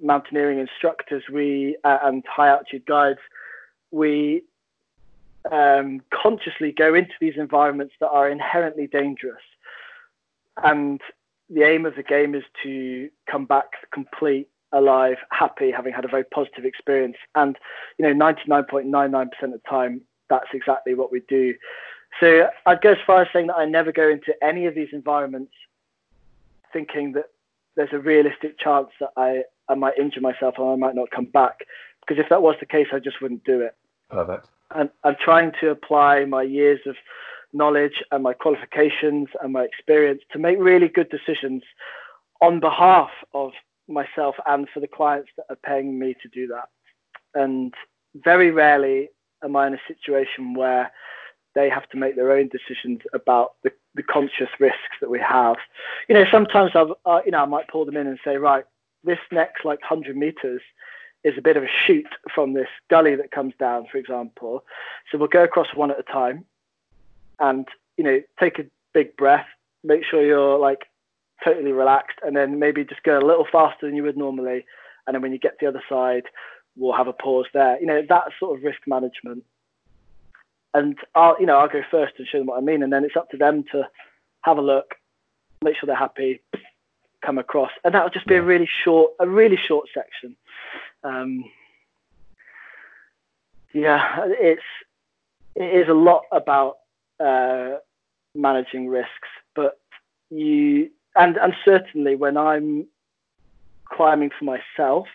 mountaineering 0.00 0.58
instructors, 0.58 1.22
we 1.32 1.76
uh, 1.84 1.98
and 2.02 2.22
high 2.26 2.48
altitude 2.48 2.84
guides, 2.86 3.20
we 3.90 4.42
um, 5.50 6.00
consciously 6.12 6.72
go 6.72 6.94
into 6.94 7.12
these 7.20 7.34
environments 7.36 7.94
that 8.00 8.08
are 8.08 8.28
inherently 8.28 8.86
dangerous. 8.86 9.42
And 10.62 11.00
the 11.48 11.62
aim 11.62 11.86
of 11.86 11.96
the 11.96 12.02
game 12.02 12.34
is 12.34 12.44
to 12.62 13.08
come 13.30 13.46
back 13.46 13.70
complete, 13.92 14.48
alive, 14.74 15.16
happy, 15.30 15.70
having 15.70 15.92
had 15.92 16.04
a 16.04 16.08
very 16.08 16.24
positive 16.24 16.64
experience. 16.64 17.16
And 17.34 17.56
you 17.98 18.06
know, 18.06 18.14
99.99% 18.14 19.24
of 19.42 19.50
the 19.52 19.60
time, 19.68 20.02
that's 20.28 20.48
exactly 20.52 20.94
what 20.94 21.12
we 21.12 21.20
do. 21.28 21.54
So 22.20 22.48
I'd 22.66 22.80
go 22.80 22.92
as 22.92 22.98
far 23.06 23.22
as 23.22 23.28
saying 23.32 23.48
that 23.48 23.56
I 23.56 23.64
never 23.64 23.92
go 23.92 24.08
into 24.08 24.32
any 24.42 24.66
of 24.66 24.74
these 24.74 24.88
environments 24.92 25.52
thinking 26.72 27.12
that 27.12 27.30
there's 27.76 27.92
a 27.92 27.98
realistic 27.98 28.58
chance 28.58 28.88
that 29.00 29.10
I, 29.16 29.42
I 29.68 29.74
might 29.74 29.98
injure 29.98 30.20
myself 30.20 30.54
or 30.58 30.72
I 30.72 30.76
might 30.76 30.94
not 30.94 31.10
come 31.10 31.26
back. 31.26 31.60
Because 32.00 32.22
if 32.22 32.28
that 32.28 32.42
was 32.42 32.56
the 32.60 32.66
case, 32.66 32.88
I 32.92 32.98
just 32.98 33.20
wouldn't 33.20 33.44
do 33.44 33.60
it. 33.60 33.74
Perfect. 34.10 34.48
And 34.74 34.90
I'm 35.02 35.16
trying 35.18 35.52
to 35.60 35.70
apply 35.70 36.24
my 36.24 36.42
years 36.42 36.80
of 36.86 36.96
knowledge 37.52 38.02
and 38.10 38.22
my 38.22 38.32
qualifications 38.32 39.28
and 39.42 39.52
my 39.52 39.62
experience 39.62 40.22
to 40.32 40.38
make 40.38 40.58
really 40.58 40.88
good 40.88 41.08
decisions 41.08 41.62
on 42.40 42.60
behalf 42.60 43.10
of 43.32 43.52
myself 43.88 44.36
and 44.46 44.68
for 44.72 44.80
the 44.80 44.88
clients 44.88 45.30
that 45.36 45.46
are 45.50 45.56
paying 45.56 45.98
me 45.98 46.14
to 46.22 46.28
do 46.28 46.46
that. 46.48 46.68
And 47.34 47.74
very 48.14 48.50
rarely 48.50 49.10
am 49.42 49.56
I 49.56 49.66
in 49.66 49.74
a 49.74 49.80
situation 49.88 50.54
where 50.54 50.92
they 51.54 51.68
have 51.68 51.88
to 51.90 51.96
make 51.96 52.16
their 52.16 52.32
own 52.32 52.48
decisions 52.48 53.00
about 53.12 53.54
the, 53.62 53.72
the 53.94 54.02
conscious 54.02 54.48
risks 54.58 54.96
that 55.00 55.10
we 55.10 55.20
have. 55.20 55.56
You 56.08 56.14
know, 56.14 56.24
sometimes 56.30 56.72
I've, 56.74 56.92
uh, 57.06 57.20
you 57.24 57.30
know, 57.30 57.42
I 57.42 57.46
might 57.46 57.68
pull 57.68 57.84
them 57.84 57.96
in 57.96 58.06
and 58.06 58.18
say, 58.24 58.36
right, 58.36 58.64
this 59.04 59.18
next 59.30 59.64
like 59.64 59.80
100 59.82 60.16
meters 60.16 60.62
is 61.22 61.38
a 61.38 61.42
bit 61.42 61.56
of 61.56 61.62
a 61.62 61.68
shoot 61.86 62.08
from 62.34 62.54
this 62.54 62.68
gully 62.88 63.14
that 63.16 63.30
comes 63.30 63.54
down, 63.58 63.86
for 63.90 63.98
example. 63.98 64.64
So 65.10 65.18
we'll 65.18 65.28
go 65.28 65.44
across 65.44 65.68
one 65.74 65.90
at 65.90 65.98
a 65.98 66.02
time 66.02 66.44
and 67.40 67.66
you 67.96 68.04
know 68.04 68.20
take 68.38 68.58
a 68.58 68.64
big 68.92 69.16
breath 69.16 69.46
make 69.84 70.04
sure 70.04 70.24
you're 70.24 70.58
like 70.58 70.86
totally 71.44 71.72
relaxed 71.72 72.18
and 72.22 72.36
then 72.36 72.58
maybe 72.58 72.84
just 72.84 73.02
go 73.02 73.18
a 73.18 73.26
little 73.26 73.46
faster 73.50 73.86
than 73.86 73.94
you 73.94 74.02
would 74.02 74.16
normally 74.16 74.64
and 75.06 75.14
then 75.14 75.22
when 75.22 75.32
you 75.32 75.38
get 75.38 75.58
to 75.58 75.66
the 75.66 75.68
other 75.68 75.82
side 75.88 76.24
we'll 76.76 76.96
have 76.96 77.08
a 77.08 77.12
pause 77.12 77.46
there. 77.52 77.78
You 77.80 77.86
know 77.86 78.02
that 78.08 78.24
sort 78.38 78.56
of 78.58 78.64
risk 78.64 78.80
management. 78.86 79.44
And 80.72 80.96
I'll 81.14 81.36
you 81.38 81.46
know 81.46 81.56
I'll 81.56 81.68
go 81.68 81.82
first 81.90 82.14
and 82.18 82.26
show 82.26 82.38
them 82.38 82.48
what 82.48 82.58
I 82.58 82.60
mean 82.60 82.82
and 82.82 82.92
then 82.92 83.04
it's 83.04 83.16
up 83.16 83.30
to 83.30 83.36
them 83.36 83.64
to 83.72 83.88
have 84.42 84.58
a 84.58 84.62
look 84.62 84.94
make 85.62 85.76
sure 85.76 85.86
they're 85.86 85.96
happy 85.96 86.42
come 87.24 87.38
across. 87.38 87.70
And 87.84 87.94
that'll 87.94 88.10
just 88.10 88.26
be 88.26 88.34
a 88.34 88.42
really 88.42 88.68
short 88.84 89.12
a 89.20 89.28
really 89.28 89.56
short 89.56 89.88
section. 89.94 90.36
Um, 91.02 91.44
yeah 93.72 94.26
it's 94.28 94.62
it 95.54 95.82
is 95.82 95.88
a 95.88 95.94
lot 95.94 96.24
about 96.32 96.78
uh, 97.20 97.76
managing 98.34 98.88
risks. 98.88 99.28
But 99.54 99.78
you 100.30 100.90
and 101.16 101.36
and 101.36 101.54
certainly 101.64 102.16
when 102.16 102.36
I'm 102.36 102.86
climbing 103.84 104.30
for 104.36 104.44
myself 104.44 105.06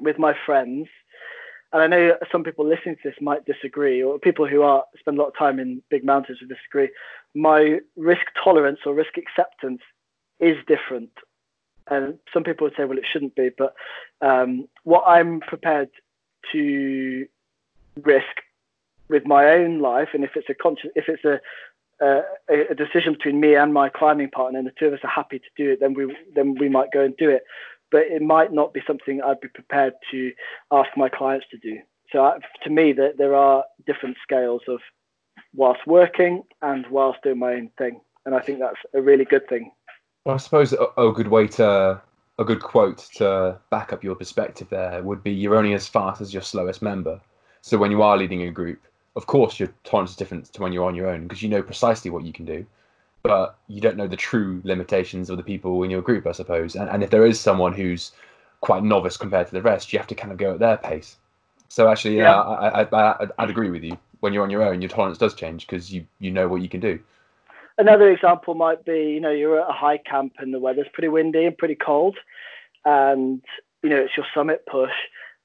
with 0.00 0.18
my 0.18 0.34
friends, 0.46 0.88
and 1.72 1.82
I 1.82 1.86
know 1.86 2.16
some 2.32 2.42
people 2.42 2.66
listening 2.66 2.96
to 2.96 3.02
this 3.04 3.20
might 3.20 3.44
disagree, 3.44 4.02
or 4.02 4.18
people 4.18 4.46
who 4.46 4.62
are 4.62 4.84
spend 4.98 5.18
a 5.18 5.20
lot 5.20 5.28
of 5.28 5.36
time 5.36 5.58
in 5.58 5.82
big 5.88 6.04
mountains 6.04 6.38
would 6.40 6.48
disagree. 6.48 6.88
My 7.34 7.80
risk 7.96 8.22
tolerance 8.42 8.80
or 8.84 8.94
risk 8.94 9.16
acceptance 9.16 9.82
is 10.40 10.56
different, 10.66 11.10
and 11.88 12.18
some 12.32 12.44
people 12.44 12.66
would 12.66 12.74
say, 12.76 12.84
well, 12.84 12.98
it 12.98 13.06
shouldn't 13.10 13.36
be. 13.36 13.50
But 13.56 13.74
um, 14.20 14.68
what 14.84 15.04
I'm 15.06 15.40
prepared 15.40 15.90
to 16.52 17.26
risk 18.02 18.42
with 19.08 19.26
my 19.26 19.46
own 19.52 19.80
life, 19.80 20.08
and 20.14 20.24
if 20.24 20.36
it's 20.36 20.48
a 20.48 20.54
conscious, 20.54 20.90
if 20.94 21.08
it's 21.08 21.24
a 21.24 21.40
a 22.00 22.74
decision 22.74 23.12
between 23.14 23.40
me 23.40 23.54
and 23.54 23.74
my 23.74 23.88
climbing 23.88 24.30
partner, 24.30 24.58
and 24.58 24.66
the 24.66 24.72
two 24.78 24.86
of 24.86 24.94
us 24.94 25.00
are 25.04 25.10
happy 25.10 25.38
to 25.38 25.50
do 25.56 25.70
it, 25.72 25.80
then 25.80 25.94
we 25.94 26.14
then 26.34 26.54
we 26.58 26.68
might 26.68 26.92
go 26.92 27.02
and 27.02 27.16
do 27.16 27.28
it. 27.30 27.42
But 27.90 28.02
it 28.02 28.22
might 28.22 28.52
not 28.52 28.72
be 28.72 28.82
something 28.86 29.20
I'd 29.20 29.40
be 29.40 29.48
prepared 29.48 29.94
to 30.12 30.32
ask 30.70 30.90
my 30.96 31.08
clients 31.08 31.46
to 31.50 31.58
do. 31.58 31.78
So 32.12 32.20
I, 32.24 32.38
to 32.64 32.70
me, 32.70 32.92
that 32.92 33.18
there 33.18 33.34
are 33.34 33.64
different 33.86 34.16
scales 34.22 34.62
of 34.68 34.80
whilst 35.54 35.86
working 35.86 36.42
and 36.62 36.86
whilst 36.90 37.22
doing 37.22 37.38
my 37.38 37.54
own 37.54 37.70
thing, 37.78 38.00
and 38.24 38.34
I 38.34 38.40
think 38.40 38.60
that's 38.60 38.78
a 38.94 39.02
really 39.02 39.24
good 39.24 39.48
thing. 39.48 39.72
Well, 40.24 40.34
I 40.34 40.38
suppose 40.38 40.72
a, 40.72 40.86
a 41.00 41.12
good 41.12 41.28
way 41.28 41.48
to 41.48 42.00
a 42.38 42.44
good 42.44 42.62
quote 42.62 42.98
to 43.16 43.58
back 43.70 43.92
up 43.92 44.02
your 44.02 44.14
perspective 44.14 44.68
there 44.70 45.02
would 45.02 45.22
be 45.22 45.30
you're 45.30 45.56
only 45.56 45.74
as 45.74 45.86
fast 45.86 46.22
as 46.22 46.32
your 46.32 46.42
slowest 46.42 46.80
member. 46.80 47.20
So 47.60 47.76
when 47.76 47.90
you 47.90 48.02
are 48.02 48.16
leading 48.16 48.42
a 48.42 48.50
group, 48.50 48.80
of 49.16 49.26
course 49.26 49.58
your 49.58 49.72
tolerance 49.84 50.10
is 50.10 50.16
different 50.16 50.52
to 50.52 50.62
when 50.62 50.72
you're 50.72 50.84
on 50.84 50.94
your 50.94 51.08
own 51.08 51.24
because 51.24 51.42
you 51.42 51.48
know 51.48 51.62
precisely 51.62 52.10
what 52.10 52.24
you 52.24 52.32
can 52.32 52.44
do 52.44 52.64
but 53.22 53.58
you 53.68 53.80
don't 53.80 53.96
know 53.96 54.06
the 54.06 54.16
true 54.16 54.60
limitations 54.64 55.28
of 55.28 55.36
the 55.36 55.42
people 55.42 55.82
in 55.82 55.90
your 55.90 56.02
group 56.02 56.26
i 56.26 56.32
suppose. 56.32 56.74
And, 56.74 56.88
and 56.88 57.02
if 57.02 57.10
there 57.10 57.26
is 57.26 57.38
someone 57.38 57.72
who's 57.72 58.12
quite 58.60 58.82
novice 58.82 59.16
compared 59.16 59.46
to 59.48 59.52
the 59.52 59.62
rest 59.62 59.92
you 59.92 59.98
have 59.98 60.08
to 60.08 60.14
kind 60.14 60.32
of 60.32 60.38
go 60.38 60.52
at 60.52 60.58
their 60.58 60.76
pace. 60.76 61.16
So 61.68 61.88
actually 61.88 62.16
yeah, 62.16 62.30
yeah. 62.30 62.40
I, 62.40 62.82
I, 62.82 63.22
I, 63.22 63.28
i'd 63.38 63.50
agree 63.50 63.70
with 63.70 63.84
you. 63.84 63.96
When 64.20 64.32
you're 64.32 64.42
on 64.42 64.50
your 64.50 64.62
own 64.62 64.80
your 64.82 64.90
tolerance 64.90 65.18
does 65.18 65.34
change 65.34 65.66
because 65.66 65.92
you 65.92 66.06
you 66.18 66.30
know 66.30 66.48
what 66.48 66.62
you 66.62 66.68
can 66.68 66.80
do. 66.80 66.98
Another 67.78 68.10
example 68.10 68.54
might 68.54 68.84
be 68.84 69.10
you 69.12 69.20
know 69.20 69.30
you're 69.30 69.60
at 69.60 69.68
a 69.68 69.72
high 69.72 69.98
camp 69.98 70.34
and 70.38 70.52
the 70.52 70.58
weather's 70.58 70.88
pretty 70.92 71.08
windy 71.08 71.44
and 71.46 71.56
pretty 71.56 71.74
cold 71.74 72.16
and 72.84 73.42
you 73.82 73.90
know 73.90 73.96
it's 73.96 74.16
your 74.16 74.26
summit 74.34 74.64
push 74.66 74.92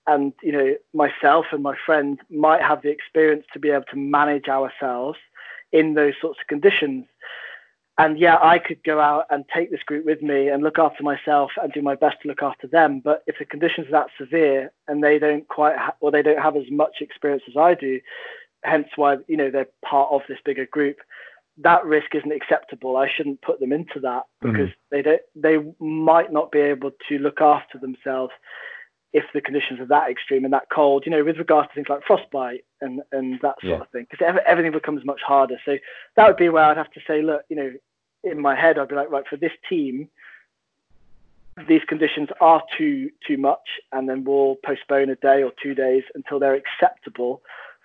and 0.07 0.33
you 0.41 0.51
know 0.51 0.75
myself 0.93 1.45
and 1.51 1.63
my 1.63 1.75
friend 1.85 2.19
might 2.29 2.61
have 2.61 2.81
the 2.81 2.89
experience 2.89 3.45
to 3.53 3.59
be 3.59 3.69
able 3.69 3.85
to 3.85 3.97
manage 3.97 4.47
ourselves 4.47 5.17
in 5.71 5.93
those 5.93 6.13
sorts 6.21 6.39
of 6.41 6.47
conditions 6.47 7.05
and 7.97 8.19
yeah, 8.19 8.37
I 8.41 8.59
could 8.59 8.83
go 8.83 8.99
out 8.99 9.25
and 9.29 9.45
take 9.53 9.71
this 9.71 9.83
group 9.83 10.05
with 10.05 10.21
me 10.21 10.49
and 10.49 10.61
look 10.61 10.77
after 10.77 11.01
myself 11.01 11.51
and 11.61 11.71
do 11.71 11.81
my 11.81 11.95
best 11.95 12.17
to 12.21 12.27
look 12.27 12.43
after 12.43 12.67
them. 12.67 12.99
But 12.99 13.23
if 13.25 13.39
the 13.39 13.45
conditions 13.45 13.87
are 13.87 13.91
that 13.91 14.07
severe 14.17 14.71
and 14.87 15.01
they 15.01 15.17
don't 15.17 15.47
quite, 15.47 15.77
ha- 15.77 15.95
or 16.01 16.11
they 16.11 16.21
don't 16.21 16.41
have 16.41 16.57
as 16.57 16.69
much 16.69 16.97
experience 16.99 17.43
as 17.47 17.55
I 17.55 17.73
do, 17.73 18.01
hence 18.63 18.87
why 18.97 19.17
you 19.27 19.37
know 19.37 19.49
they're 19.49 19.69
part 19.85 20.11
of 20.11 20.21
this 20.27 20.39
bigger 20.43 20.65
group, 20.65 20.97
that 21.59 21.85
risk 21.85 22.13
isn't 22.15 22.33
acceptable. 22.33 22.97
I 22.97 23.09
shouldn't 23.09 23.41
put 23.41 23.61
them 23.61 23.71
into 23.71 24.01
that 24.01 24.23
because 24.41 24.69
mm. 24.69 24.75
they 24.91 25.01
don't, 25.01 25.21
they 25.33 25.57
might 25.79 26.33
not 26.33 26.51
be 26.51 26.59
able 26.59 26.91
to 27.07 27.17
look 27.17 27.39
after 27.39 27.77
themselves 27.77 28.33
if 29.15 29.23
the 29.33 29.39
conditions 29.39 29.79
are 29.79 29.85
that 29.85 30.11
extreme 30.11 30.43
and 30.43 30.53
that 30.53 30.67
cold, 30.69 31.03
you 31.05 31.11
know, 31.11 31.23
with 31.23 31.37
regards 31.37 31.69
to 31.69 31.73
things 31.73 31.87
like 31.87 32.03
frostbite 32.05 32.65
and, 32.81 33.01
and 33.13 33.39
that 33.41 33.55
sort 33.61 33.71
yeah. 33.71 33.79
of 33.79 33.89
thing, 33.89 34.05
because 34.11 34.41
everything 34.45 34.73
becomes 34.73 35.05
much 35.05 35.21
harder. 35.25 35.55
So 35.63 35.77
that 36.17 36.27
would 36.27 36.35
be 36.35 36.49
where 36.49 36.65
I'd 36.65 36.75
have 36.75 36.91
to 36.91 36.99
say, 37.07 37.21
look, 37.21 37.43
you 37.47 37.55
know, 37.55 37.71
in 38.25 38.41
my 38.41 38.55
head, 38.59 38.77
I'd 38.77 38.89
be 38.89 38.95
like, 38.95 39.09
right, 39.09 39.23
for 39.29 39.37
this 39.37 39.53
team, 39.69 40.09
these 41.69 41.79
conditions 41.87 42.27
are 42.41 42.61
too 42.77 43.09
too 43.25 43.37
much, 43.37 43.65
and 43.93 44.09
then 44.09 44.25
we'll 44.25 44.57
postpone 44.65 45.09
a 45.09 45.15
day 45.15 45.43
or 45.43 45.53
two 45.63 45.73
days 45.73 46.03
until 46.13 46.37
they're 46.37 46.59
acceptable 46.63 47.41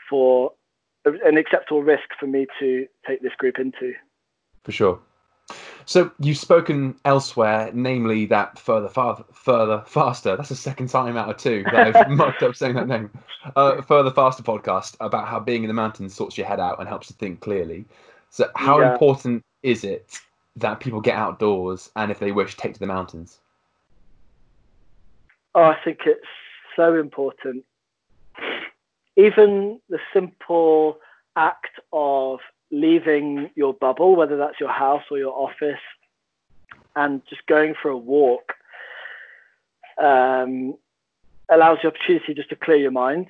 for 0.09 0.53
an 1.05 1.37
acceptable 1.39 1.85
risk 1.85 2.09
for 2.19 2.27
me 2.27 2.49
to 2.59 2.87
take 3.07 3.23
this 3.23 3.37
group 3.39 3.61
into. 3.61 3.93
For 4.65 4.73
sure. 4.73 4.99
So 5.87 6.11
you've 6.21 6.39
spoken 6.39 6.95
elsewhere, 7.05 7.71
namely 7.75 8.27
that 8.27 8.59
further, 8.59 8.89
far, 8.89 9.25
further, 9.33 9.83
faster. 9.87 10.37
That's 10.37 10.51
the 10.51 10.55
second 10.55 10.89
time 10.89 11.17
out 11.17 11.29
of 11.29 11.37
two 11.37 11.65
that 11.65 11.97
I've 11.97 12.11
mucked 12.17 12.43
up 12.43 12.55
saying 12.55 12.77
that 12.77 12.87
name. 12.87 13.11
Uh, 13.57 13.83
further, 13.83 14.11
faster 14.11 14.43
podcast 14.43 14.97
about 15.01 15.27
how 15.27 15.41
being 15.41 15.65
in 15.65 15.69
the 15.69 15.75
mountains 15.75 16.15
sorts 16.15 16.39
your 16.39 16.47
head 16.47 16.61
out 16.61 16.79
and 16.79 16.89
helps 16.89 17.11
you 17.11 17.17
think 17.19 17.41
clearly. 17.41 17.85
So 18.31 18.49
how 18.55 18.81
yeah. 18.81 18.93
important 18.93 19.45
is 19.63 19.85
it 19.85 20.21
that 20.57 20.81
people 20.81 21.01
get 21.01 21.17
outdoors 21.17 21.91
and 21.97 22.11
if 22.11 22.19
they 22.19 22.33
wish, 22.33 22.57
take 22.57 22.75
to 22.75 22.81
the 22.81 22.87
mountains? 22.87 23.41
Oh, 25.55 25.65
I 25.65 25.77
think 25.85 26.01
it's 26.07 26.21
so 26.77 26.95
important. 26.95 27.65
Even 29.17 29.81
the 29.89 29.99
simple 30.13 30.99
act 31.37 31.81
of 31.93 32.39
leaving 32.71 33.51
your 33.55 33.75
bubble, 33.75 34.17
whether 34.17 34.37
that's 34.37 34.61
your 34.61 34.71
house 34.71 35.03
or 35.11 35.19
your 35.19 35.33
office, 35.33 35.81
and 36.97 37.23
just 37.29 37.47
going 37.47 37.75
for 37.81 37.91
a 37.91 37.97
walk 37.97 38.55
um, 40.03 40.75
allows 41.51 41.79
the 41.83 41.89
opportunity 41.89 42.35
just 42.35 42.49
to 42.51 42.57
clear 42.57 42.77
your 42.77 42.91
mind. 42.91 43.27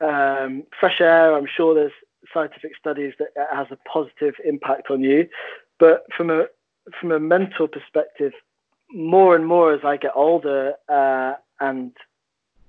Um, 0.00 0.64
fresh 0.78 1.00
air, 1.00 1.36
I'm 1.36 1.46
sure 1.46 1.74
there's 1.74 1.92
scientific 2.32 2.72
studies 2.78 3.14
that 3.18 3.28
it 3.36 3.46
has 3.54 3.66
a 3.70 3.76
positive 3.88 4.34
impact 4.44 4.90
on 4.90 5.02
you, 5.02 5.28
but 5.78 6.04
from 6.16 6.30
a 6.30 6.46
from 7.00 7.10
a 7.10 7.18
mental 7.18 7.66
perspective, 7.66 8.32
more 8.92 9.34
and 9.34 9.46
more 9.46 9.72
as 9.72 9.80
I 9.84 9.96
get 9.96 10.12
older 10.14 10.74
uh, 10.88 11.34
and 11.60 11.92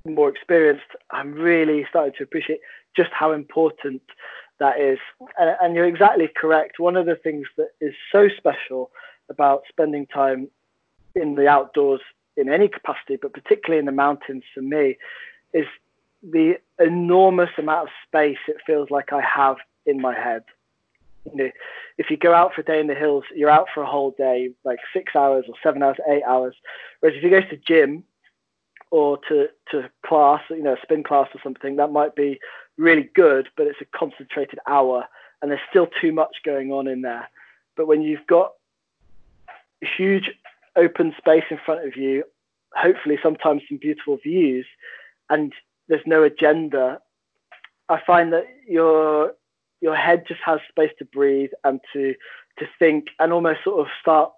more 0.06 0.30
experienced, 0.30 0.86
I'm 1.12 1.34
really 1.34 1.86
starting 1.90 2.14
to 2.18 2.24
appreciate 2.24 2.60
just 2.96 3.12
how 3.12 3.32
important 3.32 4.02
that 4.60 4.80
is. 4.80 5.00
And, 5.38 5.76
you're 5.76 5.86
exactly 5.86 6.30
correct. 6.36 6.80
One 6.80 6.96
of 6.96 7.06
the 7.06 7.16
things 7.16 7.48
that 7.58 7.70
is 7.82 7.94
so 8.12 8.28
special 8.38 8.92
about 9.30 9.64
spending 9.70 10.06
time 10.08 10.50
in 11.16 11.36
the 11.36 11.48
outdoors 11.48 12.02
in 12.36 12.50
any 12.50 12.68
capacity, 12.68 13.18
but 13.22 13.34
particularly 13.34 13.80
in 13.80 13.86
the 13.86 13.92
mountains 13.92 14.44
for 14.54 14.62
me, 14.62 14.98
is 15.54 15.66
the 16.24 16.56
enormous 16.80 17.50
amount 17.58 17.88
of 17.88 17.94
space 18.08 18.38
it 18.48 18.58
feels 18.66 18.90
like 18.90 19.12
I 19.12 19.22
have 19.22 19.58
in 19.86 20.02
my 20.02 20.14
head. 20.14 20.44
You 21.26 21.36
know, 21.36 21.52
if 21.98 22.10
you 22.10 22.18
go 22.18 22.34
out 22.34 22.54
for 22.54 22.62
a 22.62 22.64
day 22.64 22.80
in 22.80 22.88
the 22.88 22.96
hills, 22.96 23.24
you're 23.36 23.50
out 23.50 23.68
for 23.74 23.84
a 23.84 23.88
whole 23.88 24.12
day, 24.12 24.52
like 24.64 24.80
six 24.94 25.16
hours 25.16 25.46
or 25.48 25.56
seven 25.62 25.84
hours, 25.84 25.98
eight 26.10 26.24
hours. 26.24 26.56
Whereas 27.00 27.18
if 27.18 27.24
you 27.24 27.30
go 27.30 27.42
to 27.42 27.58
gym 27.58 28.04
or 28.92 29.18
to, 29.28 29.48
to 29.72 29.90
class, 30.06 30.42
you 30.50 30.64
know, 30.64 30.74
a 30.74 30.82
spin 30.82 31.04
class 31.04 31.28
or 31.34 31.42
something, 31.44 31.76
that 31.76 31.92
might 31.92 32.16
be 32.16 32.40
really 32.78 33.10
good, 33.16 33.50
but 33.58 33.68
it's 33.68 33.82
a 33.82 33.98
concentrated 33.98 34.60
hour 34.68 35.06
and 35.42 35.52
there's 35.52 35.62
still 35.70 35.88
too 36.02 36.12
much 36.12 36.38
going 36.46 36.72
on 36.72 36.88
in 36.88 37.02
there. 37.02 37.30
But 37.76 37.88
when 37.88 38.02
you've 38.02 38.26
got 38.28 38.54
huge 39.82 40.32
open 40.76 41.14
space 41.18 41.44
in 41.50 41.60
front 41.66 41.86
of 41.86 41.96
you, 41.96 42.24
hopefully 42.74 43.18
sometimes 43.22 43.62
some 43.68 43.78
beautiful 43.78 44.18
views, 44.18 44.66
and 45.30 45.54
there's 45.88 46.06
no 46.06 46.24
agenda, 46.24 47.00
I 47.90 48.02
find 48.06 48.34
that 48.34 48.48
your 48.68 49.34
your 49.80 49.96
head 49.96 50.24
just 50.28 50.42
has 50.44 50.60
space 50.70 50.92
to 50.98 51.06
breathe 51.06 51.52
and 51.64 51.80
to 51.94 52.16
to 52.60 52.66
think 52.80 53.08
and 53.20 53.32
almost 53.32 53.64
sort 53.64 53.80
of 53.80 53.88
start 54.02 54.32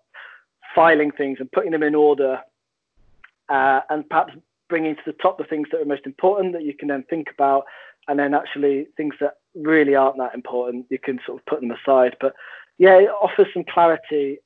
filing 0.75 1.11
things 1.11 1.37
and 1.39 1.51
putting 1.51 1.71
them 1.71 1.83
in 1.83 1.95
order, 1.95 2.41
uh, 3.47 3.81
and 3.89 4.07
perhaps 4.09 4.33
bringing 4.67 4.95
to 4.95 5.01
the 5.05 5.13
top 5.13 5.37
the 5.37 5.43
things 5.45 5.67
that 5.71 5.81
are 5.81 5.85
most 5.85 6.05
important 6.05 6.53
that 6.53 6.63
you 6.63 6.73
can 6.73 6.89
then 6.89 7.03
think 7.09 7.29
about 7.31 7.63
and 8.09 8.17
then 8.17 8.33
actually 8.33 8.87
things 8.97 9.13
that 9.21 9.35
really 9.53 9.95
aren't 9.95 10.17
that 10.17 10.33
important, 10.33 10.87
you 10.89 10.97
can 10.97 11.19
sort 11.25 11.39
of 11.39 11.45
put 11.45 11.61
them 11.61 11.71
aside. 11.71 12.17
But 12.19 12.33
yeah, 12.79 12.97
it 12.97 13.09
offers 13.09 13.47
some 13.53 13.63
clarity, 13.63 14.39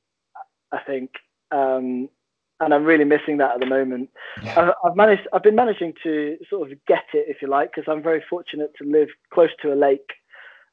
I 0.70 0.78
think, 0.86 1.12
um, 1.50 2.10
and 2.60 2.74
I'm 2.74 2.84
really 2.84 3.04
missing 3.04 3.38
that 3.38 3.54
at 3.54 3.60
the 3.60 3.66
moment. 3.66 4.10
Yeah. 4.42 4.60
I've, 4.60 4.90
I've, 4.90 4.96
managed, 4.96 5.26
I've 5.32 5.42
been 5.42 5.54
managing 5.54 5.94
to 6.02 6.36
sort 6.48 6.70
of 6.70 6.78
get 6.86 7.04
it, 7.14 7.24
if 7.26 7.40
you 7.40 7.48
like, 7.48 7.72
because 7.74 7.90
I'm 7.90 8.02
very 8.02 8.22
fortunate 8.28 8.72
to 8.78 8.84
live 8.84 9.08
close 9.32 9.50
to 9.62 9.72
a 9.72 9.74
lake, 9.74 10.12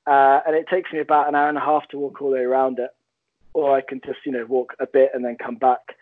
uh, 0.05 0.41
and 0.45 0.53
it 0.53 0.67
takes 0.69 0.91
me 0.91 0.99
about 0.99 1.29
an 1.29 1.35
hour 1.35 1.47
and 1.47 1.57
a 1.57 1.61
half 1.61 1.87
to 1.89 1.97
walk 1.97 2.21
all 2.21 2.31
the 2.31 2.35
way 2.35 2.41
around 2.41 2.77
it, 2.77 2.89
or 3.53 3.75
I 3.75 3.81
can 3.81 4.01
just 4.05 4.19
you 4.25 4.31
know 4.33 4.45
walk 4.45 4.73
a 4.79 4.87
bit 4.87 5.11
and 5.13 5.23
then 5.23 5.37
come 5.41 5.55
back. 5.55 5.95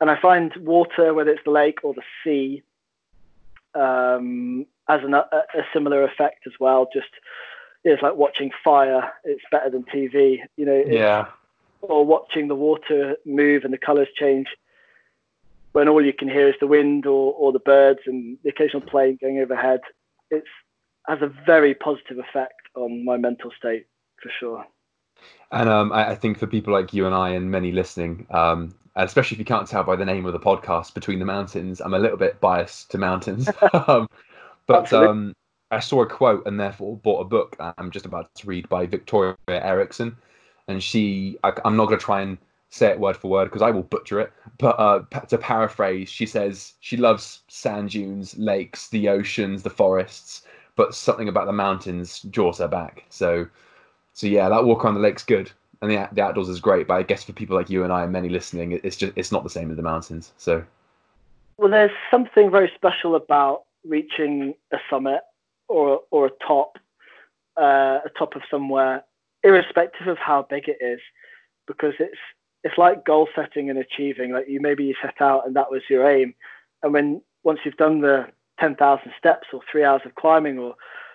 And 0.00 0.10
I 0.10 0.18
find 0.20 0.54
water, 0.56 1.12
whether 1.12 1.30
it's 1.30 1.44
the 1.44 1.50
lake 1.50 1.80
or 1.82 1.92
the 1.92 2.02
sea, 2.24 2.62
um, 3.74 4.66
has 4.90 5.04
an, 5.04 5.14
a, 5.14 5.24
a, 5.32 5.62
similar 5.72 6.04
effect 6.04 6.46
as 6.46 6.52
well. 6.58 6.88
Just 6.92 7.08
it's 7.84 8.02
like 8.02 8.16
watching 8.16 8.50
fire. 8.62 9.12
It's 9.24 9.42
better 9.50 9.70
than 9.70 9.84
TV. 9.84 10.38
You 10.56 10.66
know. 10.66 10.82
Yeah. 10.86 11.26
Or 11.82 12.04
watching 12.04 12.48
the 12.48 12.54
water 12.54 13.16
move 13.24 13.64
and 13.64 13.72
the 13.72 13.78
colours 13.78 14.08
change 14.14 14.48
when 15.72 15.88
all 15.88 16.04
you 16.04 16.12
can 16.12 16.28
hear 16.28 16.48
is 16.48 16.54
the 16.60 16.66
wind 16.66 17.06
or, 17.06 17.32
or 17.32 17.52
the 17.52 17.58
birds 17.58 18.00
and 18.06 18.36
the 18.42 18.50
occasional 18.50 18.82
plane 18.82 19.18
going 19.20 19.38
overhead. 19.38 19.80
It's 20.30 20.46
has 21.08 21.22
a 21.22 21.32
very 21.46 21.74
positive 21.74 22.18
effect 22.18 22.60
on 22.74 23.04
my 23.04 23.16
mental 23.16 23.50
state 23.56 23.86
for 24.22 24.30
sure. 24.38 24.66
And 25.50 25.68
um, 25.68 25.92
I, 25.92 26.10
I, 26.10 26.14
think 26.14 26.38
for 26.38 26.46
people 26.46 26.72
like 26.72 26.92
you 26.92 27.06
and 27.06 27.14
I 27.14 27.30
and 27.30 27.50
many 27.50 27.72
listening, 27.72 28.26
um, 28.30 28.74
especially 28.96 29.34
if 29.36 29.38
you 29.38 29.44
can't 29.44 29.66
tell 29.66 29.82
by 29.82 29.96
the 29.96 30.04
name 30.04 30.26
of 30.26 30.32
the 30.32 30.40
podcast, 30.40 30.94
Between 30.94 31.18
the 31.18 31.24
Mountains, 31.24 31.80
I'm 31.80 31.94
a 31.94 31.98
little 31.98 32.16
bit 32.16 32.40
biased 32.40 32.90
to 32.92 32.98
mountains. 32.98 33.48
um, 33.86 34.08
but 34.70 34.92
um, 34.92 35.34
I 35.70 35.80
saw 35.80 36.02
a 36.02 36.06
quote 36.06 36.46
and 36.46 36.58
therefore 36.58 36.96
bought 36.96 37.20
a 37.20 37.24
book 37.24 37.56
I'm 37.60 37.90
just 37.90 38.06
about 38.06 38.34
to 38.36 38.46
read 38.46 38.68
by 38.68 38.86
Victoria 38.86 39.36
Erickson. 39.48 40.16
And 40.68 40.82
she, 40.82 41.38
I, 41.42 41.52
am 41.64 41.76
not 41.76 41.86
going 41.86 41.98
to 41.98 42.04
try 42.04 42.20
and 42.20 42.38
say 42.70 42.88
it 42.88 43.00
word 43.00 43.16
for 43.16 43.28
word 43.28 43.46
because 43.46 43.62
I 43.62 43.70
will 43.70 43.82
butcher 43.82 44.20
it. 44.20 44.32
But 44.58 44.78
uh, 44.78 45.02
to 45.26 45.38
paraphrase, 45.38 46.08
she 46.08 46.26
says 46.26 46.74
she 46.80 46.96
loves 46.96 47.42
sand 47.48 47.90
dunes, 47.90 48.36
lakes, 48.38 48.88
the 48.88 49.08
oceans, 49.08 49.62
the 49.62 49.70
forests, 49.70 50.42
but 50.76 50.94
something 50.94 51.28
about 51.28 51.46
the 51.46 51.52
mountains 51.52 52.20
draws 52.30 52.58
her 52.58 52.68
back. 52.68 53.04
So, 53.10 53.46
so 54.12 54.26
yeah, 54.26 54.48
that 54.48 54.64
walk 54.64 54.84
around 54.84 54.94
the 54.94 55.00
lake's 55.00 55.24
good, 55.24 55.50
and 55.82 55.90
the, 55.90 56.08
the 56.12 56.22
outdoors 56.22 56.48
is 56.48 56.60
great. 56.60 56.86
But 56.86 56.94
I 56.94 57.02
guess 57.02 57.24
for 57.24 57.32
people 57.32 57.56
like 57.56 57.70
you 57.70 57.82
and 57.82 57.92
I 57.92 58.04
and 58.04 58.12
many 58.12 58.28
listening, 58.28 58.78
it's 58.84 58.96
just 58.96 59.12
it's 59.16 59.32
not 59.32 59.42
the 59.42 59.50
same 59.50 59.70
as 59.70 59.76
the 59.76 59.82
mountains. 59.82 60.32
So, 60.36 60.64
well, 61.56 61.70
there's 61.70 61.90
something 62.10 62.50
very 62.50 62.70
special 62.76 63.16
about 63.16 63.64
reaching 63.84 64.54
a 64.72 64.78
summit 64.88 65.20
or 65.68 66.00
or 66.10 66.26
a 66.26 66.46
top, 66.46 66.78
uh, 67.56 67.98
a 68.04 68.10
top 68.18 68.36
of 68.36 68.42
somewhere, 68.50 69.04
irrespective 69.42 70.06
of 70.08 70.18
how 70.18 70.46
big 70.48 70.68
it 70.68 70.78
is, 70.80 71.00
because 71.66 71.94
it's 71.98 72.18
it's 72.64 72.76
like 72.78 73.06
goal 73.06 73.28
setting 73.34 73.70
and 73.70 73.78
achieving. 73.78 74.32
Like 74.32 74.48
you 74.48 74.60
maybe 74.60 74.84
you 74.84 74.94
set 75.00 75.20
out 75.20 75.46
and 75.46 75.56
that 75.56 75.70
was 75.70 75.82
your 75.88 76.08
aim, 76.08 76.34
and 76.82 76.92
when 76.92 77.22
once 77.44 77.60
you've 77.64 77.76
done 77.76 78.00
the 78.00 78.26
ten 78.58 78.76
thousand 78.76 79.12
steps 79.18 79.48
or 79.52 79.60
three 79.70 79.84
hours 79.84 80.02
of 80.04 80.14
climbing 80.14 80.58
or 80.58 80.74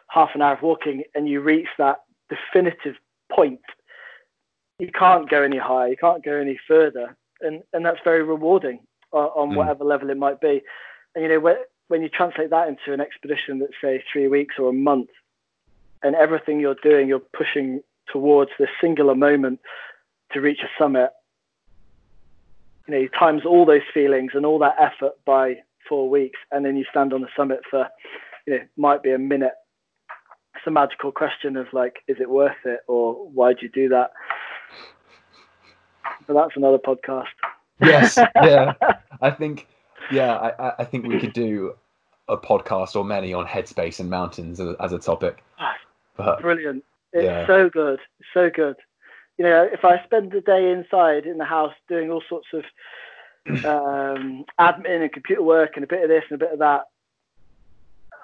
half 0.10 0.30
an 0.36 0.42
hour 0.42 0.54
of 0.54 0.62
walking, 0.62 1.04
and 1.14 1.28
you 1.28 1.42
reach 1.42 1.68
that 1.78 1.98
definitive 2.30 2.96
point, 3.32 3.60
you 4.80 4.90
can't 4.92 5.30
go 5.30 5.42
any 5.42 5.58
higher, 5.58 5.90
you 5.90 5.98
can't 5.98 6.24
go 6.24 6.36
any 6.36 6.60
further, 6.68 7.16
and 7.42 7.64
and 7.74 7.86
that's 7.86 8.00
very 8.04 8.24
rewarding 8.24 8.80
on, 9.12 9.26
on 9.36 9.50
mm. 9.52 9.56
whatever 9.56 9.84
level 9.84 10.10
it 10.10 10.18
might 10.18 10.42
be. 10.42 10.62
And 11.14 11.24
you 11.24 11.30
know 11.30 11.40
when 11.88 12.02
you 12.02 12.10
translate 12.10 12.50
that 12.50 12.68
into 12.68 12.94
an 12.94 13.02
expedition 13.02 13.60
that's 13.60 13.74
say 13.82 14.04
three 14.12 14.28
weeks 14.28 14.56
or 14.58 14.70
a 14.70 14.74
month, 14.74 15.10
and 16.04 16.16
everything 16.16 16.60
you're 16.60 16.76
doing, 16.84 17.08
you're 17.08 17.20
pushing 17.20 17.82
towards 18.12 18.52
this 18.60 18.70
singular 18.82 19.16
moment 19.16 19.60
to 20.32 20.42
reach 20.42 20.60
a 20.64 20.70
summit. 20.82 21.10
You 22.88 22.94
know, 22.94 23.00
you 23.00 23.10
times 23.10 23.44
all 23.46 23.66
those 23.66 23.82
feelings 23.94 24.32
and 24.36 24.46
all 24.46 24.60
that 24.60 24.76
effort 24.80 25.14
by 25.26 25.58
four 25.88 26.10
weeks, 26.10 26.40
and 26.52 26.66
then 26.66 26.78
you 26.78 26.86
stand 26.90 27.14
on 27.14 27.22
the 27.22 27.28
summit 27.36 27.62
for, 27.70 27.88
you 28.46 28.54
know, 28.54 28.64
might 28.78 29.02
be 29.02 29.12
a 29.12 29.18
minute. 29.18 29.54
It's 30.56 30.68
a 30.68 30.72
magical 30.72 31.12
question 31.12 31.58
of 31.58 31.68
like, 31.74 31.98
is 32.08 32.18
it 32.20 32.30
worth 32.30 32.56
it, 32.66 32.82
or 32.88 33.14
why 33.14 33.48
would 33.48 33.62
you 33.62 33.70
do 33.70 33.90
that? 33.90 34.12
but 36.28 36.34
that's 36.34 36.56
another 36.56 36.78
podcast. 36.78 37.26
Yes, 37.82 38.18
yeah. 38.36 38.74
I 39.22 39.32
think, 39.32 39.68
yeah, 40.12 40.52
I, 40.60 40.74
I 40.80 40.84
think 40.84 41.06
we 41.06 41.20
could 41.20 41.34
do 41.34 41.76
a 42.28 42.38
podcast 42.38 42.96
or 42.96 43.06
many 43.06 43.34
on 43.34 43.46
headspace 43.46 44.00
and 44.00 44.10
mountains 44.10 44.60
as, 44.60 44.76
as 44.80 44.94
a 44.94 45.00
topic. 45.00 45.44
But, 46.18 46.42
Brilliant. 46.42 46.84
It's 47.14 47.24
yeah. 47.24 47.48
so 47.48 47.70
good. 47.70 48.00
So 48.34 48.50
good. 48.50 48.76
You 49.38 49.46
know, 49.46 49.68
if 49.72 49.84
I 49.84 50.04
spend 50.04 50.32
the 50.32 50.42
day 50.42 50.72
inside 50.72 51.26
in 51.26 51.38
the 51.38 51.46
house 51.46 51.74
doing 51.88 52.10
all 52.10 52.24
sorts 52.28 52.48
of 52.54 52.64
um, 53.66 54.46
admin 54.60 55.02
and 55.02 55.12
computer 55.12 55.44
work 55.44 55.72
and 55.76 55.84
a 55.84 55.88
bit 55.88 56.04
of 56.04 56.10
this 56.10 56.24
and 56.30 56.42
a 56.42 56.46
bit 56.46 56.54
of 56.54 56.60
that, 56.60 56.86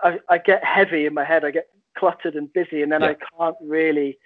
I, 0.03 0.19
I 0.29 0.37
get 0.37 0.63
heavy 0.63 1.05
in 1.05 1.13
my 1.13 1.23
head. 1.23 1.45
I 1.45 1.51
get 1.51 1.67
cluttered 1.97 2.35
and 2.35 2.51
busy, 2.51 2.81
and 2.81 2.91
then 2.91 3.01
yeah. 3.01 3.09
I 3.09 3.15
can't 3.37 3.57
really 3.61 4.17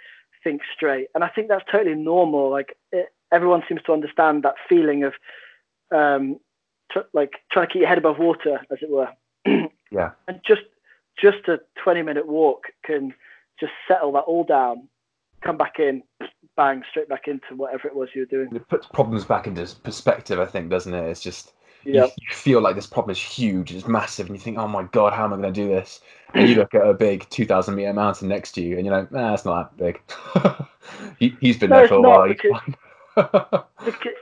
think 0.43 0.61
straight. 0.73 1.07
And 1.15 1.23
I 1.23 1.27
think 1.27 1.47
that's 1.47 1.65
totally 1.69 1.95
normal. 1.95 2.49
Like 2.49 2.77
it, 2.91 3.13
everyone 3.31 3.63
seems 3.67 3.81
to 3.83 3.93
understand 3.93 4.43
that 4.43 4.55
feeling 4.69 5.03
of 5.03 5.13
um, 5.91 6.39
like 7.13 7.33
trying 7.51 7.67
to 7.67 7.73
keep 7.73 7.79
your 7.81 7.89
head 7.89 7.97
above 7.97 8.19
water, 8.19 8.59
as 8.71 8.77
it 8.81 8.89
were. 8.89 9.09
yeah. 9.91 10.11
And 10.27 10.39
just 10.45 10.63
just 11.17 11.47
a 11.47 11.59
20 11.83 12.01
minute 12.01 12.27
walk 12.27 12.65
can 12.83 13.13
just 13.59 13.73
settle 13.87 14.11
that 14.13 14.21
all 14.21 14.43
down, 14.43 14.87
come 15.41 15.57
back 15.57 15.79
in, 15.79 16.03
bang, 16.57 16.83
straight 16.89 17.09
back 17.09 17.27
into 17.27 17.55
whatever 17.55 17.87
it 17.87 17.95
was 17.95 18.09
you 18.13 18.21
were 18.21 18.25
doing. 18.25 18.55
It 18.55 18.67
puts 18.67 18.87
problems 18.87 19.25
back 19.25 19.47
into 19.47 19.65
perspective, 19.83 20.39
I 20.39 20.45
think, 20.45 20.69
doesn't 20.69 20.93
it? 20.93 21.09
It's 21.09 21.21
just 21.21 21.53
yep. 21.85 22.07
you, 22.17 22.25
you, 22.27 22.35
feel 22.35 22.61
like 22.61 22.75
this 22.75 22.87
problem 22.87 23.11
is 23.11 23.21
huge, 23.21 23.73
it's 23.73 23.87
massive, 23.87 24.27
and 24.27 24.35
you 24.35 24.41
think, 24.41 24.57
oh 24.57 24.67
my 24.67 24.83
god, 24.83 25.13
how 25.13 25.25
am 25.25 25.33
I 25.33 25.37
going 25.37 25.53
to 25.53 25.61
do 25.61 25.67
this? 25.67 26.01
And 26.33 26.49
you 26.49 26.55
look 26.55 26.75
at 26.75 26.85
a 26.85 26.93
big 26.93 27.29
2,000 27.29 27.75
meter 27.75 27.93
mountain 27.93 28.27
next 28.27 28.53
to 28.53 28.61
you, 28.61 28.77
and 28.77 28.85
you're 28.85 28.95
like, 28.95 29.11
nah, 29.11 29.33
it's 29.33 29.45
not 29.45 29.77
that 29.77 29.83
big. 29.83 30.01
he, 31.19 31.35
has 31.47 31.57
been 31.57 31.69
no, 31.69 31.77
there 31.77 31.87
for 31.87 31.95
a 31.95 32.01
while. 32.01 32.27
Because, 32.27 32.61
because, 33.85 34.13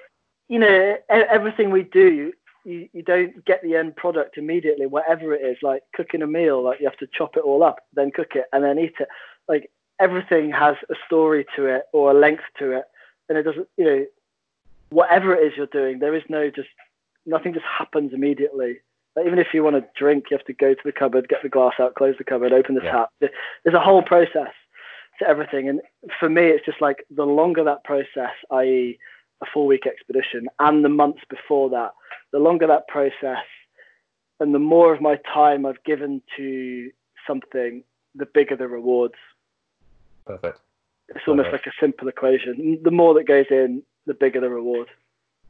you 0.47 0.59
know, 0.59 0.97
everything 1.09 1.71
we 1.71 1.83
do, 1.83 2.33
you, 2.65 2.87
you 2.93 3.03
don't 3.03 3.43
get 3.45 3.61
the 3.61 3.75
end 3.75 3.95
product 3.95 4.37
immediately, 4.37 4.85
whatever 4.85 5.33
it 5.33 5.41
is, 5.41 5.57
like 5.61 5.83
cooking 5.95 6.21
a 6.21 6.27
meal, 6.27 6.63
like 6.63 6.79
you 6.79 6.87
have 6.87 6.97
to 6.99 7.07
chop 7.13 7.35
it 7.35 7.43
all 7.43 7.63
up, 7.63 7.79
then 7.93 8.11
cook 8.11 8.31
it, 8.35 8.45
and 8.53 8.63
then 8.63 8.79
eat 8.79 8.93
it. 8.99 9.07
Like 9.47 9.69
everything 9.99 10.51
has 10.51 10.75
a 10.89 10.95
story 11.05 11.45
to 11.55 11.65
it 11.65 11.83
or 11.93 12.11
a 12.11 12.13
length 12.13 12.43
to 12.59 12.71
it, 12.71 12.85
and 13.29 13.37
it 13.37 13.43
doesn't, 13.43 13.67
you 13.77 13.85
know, 13.85 14.05
whatever 14.89 15.35
it 15.35 15.45
is 15.45 15.53
you're 15.57 15.65
doing, 15.67 15.99
there 15.99 16.15
is 16.15 16.23
no 16.29 16.49
just 16.49 16.69
nothing 17.25 17.53
just 17.53 17.65
happens 17.65 18.13
immediately. 18.13 18.79
Like 19.15 19.25
even 19.25 19.39
if 19.39 19.47
you 19.53 19.63
want 19.63 19.75
to 19.75 19.85
drink, 19.97 20.25
you 20.29 20.37
have 20.37 20.45
to 20.47 20.53
go 20.53 20.73
to 20.73 20.81
the 20.83 20.91
cupboard, 20.91 21.29
get 21.29 21.43
the 21.43 21.49
glass 21.49 21.73
out, 21.79 21.95
close 21.95 22.15
the 22.17 22.23
cupboard, 22.23 22.53
open 22.53 22.75
the 22.75 22.83
yeah. 22.83 22.91
tap. 22.91 23.09
There's 23.19 23.75
a 23.75 23.79
whole 23.79 24.01
process 24.01 24.51
to 25.19 25.27
everything, 25.27 25.69
and 25.69 25.81
for 26.19 26.29
me, 26.29 26.43
it's 26.43 26.65
just 26.65 26.81
like 26.81 27.05
the 27.11 27.25
longer 27.25 27.63
that 27.63 27.83
process, 27.83 28.33
i.e., 28.51 28.97
a 29.43 29.45
four 29.53 29.65
week 29.65 29.85
expedition, 29.85 30.47
and 30.59 30.83
the 30.83 30.89
months 30.89 31.21
before 31.29 31.69
that, 31.69 31.91
the 32.31 32.39
longer 32.39 32.67
that 32.67 32.87
process 32.87 33.45
and 34.39 34.53
the 34.53 34.59
more 34.59 34.93
of 34.93 35.01
my 35.01 35.17
time 35.33 35.65
I've 35.65 35.83
given 35.85 36.21
to 36.37 36.91
something, 37.27 37.83
the 38.15 38.25
bigger 38.33 38.55
the 38.55 38.67
rewards. 38.67 39.13
Perfect. 40.25 40.59
It's 41.09 41.19
almost 41.27 41.47
Perfect. 41.47 41.67
like 41.67 41.73
a 41.73 41.85
simple 41.85 42.07
equation. 42.07 42.79
The 42.83 42.91
more 42.91 43.13
that 43.13 43.27
goes 43.27 43.45
in, 43.49 43.83
the 44.05 44.13
bigger 44.13 44.41
the 44.41 44.49
reward. 44.49 44.87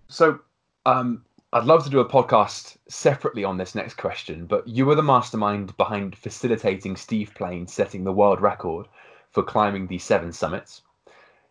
So, 0.08 0.39
um, 0.86 1.24
I'd 1.54 1.66
love 1.66 1.84
to 1.84 1.89
do 1.89 2.00
a 2.00 2.10
podcast 2.10 2.78
separately 2.88 3.44
on 3.44 3.58
this 3.58 3.76
next 3.76 3.96
question, 3.96 4.46
but 4.46 4.68
you 4.68 4.86
were 4.86 4.96
the 4.96 5.04
mastermind 5.04 5.76
behind 5.78 6.18
facilitating 6.18 6.96
Steve 6.96 7.32
Plain 7.36 7.68
setting 7.68 8.04
the 8.04 8.12
world 8.12 8.41
record 8.41 8.88
for 9.32 9.44
climbing 9.44 9.88
the 9.88 10.00
seven 10.00 10.32
summits 10.32 10.82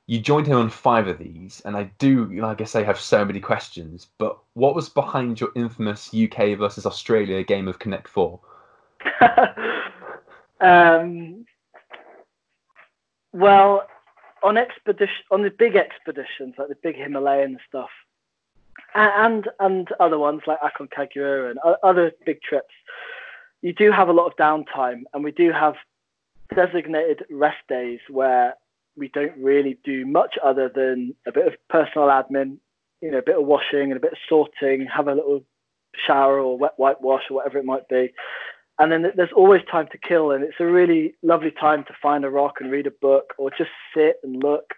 you 0.06 0.20
joined 0.20 0.46
him 0.46 0.58
on 0.58 0.68
five 0.68 1.06
of 1.06 1.18
these, 1.18 1.62
and 1.64 1.76
I 1.76 1.84
do, 1.98 2.26
like 2.40 2.60
I 2.60 2.64
say, 2.64 2.82
have 2.82 2.98
so 2.98 3.24
many 3.24 3.40
questions. 3.40 4.08
But 4.18 4.36
what 4.54 4.74
was 4.74 4.88
behind 4.88 5.40
your 5.40 5.50
infamous 5.54 6.12
UK 6.12 6.58
versus 6.58 6.86
Australia 6.86 7.42
game 7.44 7.68
of 7.68 7.78
Connect 7.78 8.08
Four? 8.08 8.40
um, 10.60 11.44
well, 13.32 13.86
on 14.42 14.56
expedition, 14.56 15.24
on 15.30 15.42
the 15.42 15.50
big 15.50 15.76
expeditions, 15.76 16.54
like 16.58 16.68
the 16.68 16.76
big 16.82 16.96
Himalayan 16.96 17.58
stuff, 17.68 17.90
and 18.94 19.48
and 19.60 19.88
other 20.00 20.18
ones 20.18 20.42
like 20.46 20.58
Aconcagua 20.60 21.50
and 21.50 21.58
other 21.82 22.12
big 22.26 22.42
trips, 22.42 22.74
you 23.62 23.72
do 23.72 23.92
have 23.92 24.08
a 24.08 24.12
lot 24.12 24.26
of 24.26 24.36
downtime, 24.36 25.02
and 25.14 25.22
we 25.22 25.30
do 25.30 25.52
have 25.52 25.76
designated 26.54 27.24
rest 27.30 27.62
days 27.68 28.00
where 28.10 28.54
we 28.96 29.08
don't 29.08 29.36
really 29.38 29.78
do 29.84 30.06
much 30.06 30.36
other 30.44 30.70
than 30.74 31.14
a 31.26 31.32
bit 31.32 31.46
of 31.46 31.54
personal 31.68 32.08
admin, 32.08 32.58
you 33.00 33.10
know, 33.10 33.18
a 33.18 33.22
bit 33.22 33.38
of 33.38 33.46
washing 33.46 33.90
and 33.90 33.96
a 33.96 34.00
bit 34.00 34.12
of 34.12 34.18
sorting, 34.28 34.86
have 34.86 35.08
a 35.08 35.14
little 35.14 35.44
shower 36.06 36.38
or 36.38 36.58
wet 36.58 36.74
whitewash 36.76 37.22
or 37.30 37.36
whatever 37.36 37.58
it 37.58 37.64
might 37.64 37.88
be. 37.88 38.12
And 38.78 38.90
then 38.90 39.12
there's 39.14 39.32
always 39.36 39.62
time 39.70 39.88
to 39.92 39.98
kill, 39.98 40.30
and 40.30 40.42
it's 40.42 40.58
a 40.58 40.66
really 40.66 41.14
lovely 41.22 41.50
time 41.50 41.84
to 41.84 41.94
find 42.02 42.24
a 42.24 42.30
rock 42.30 42.60
and 42.60 42.70
read 42.70 42.86
a 42.86 42.90
book 42.90 43.34
or 43.38 43.50
just 43.50 43.70
sit 43.94 44.16
and 44.22 44.42
look. 44.42 44.74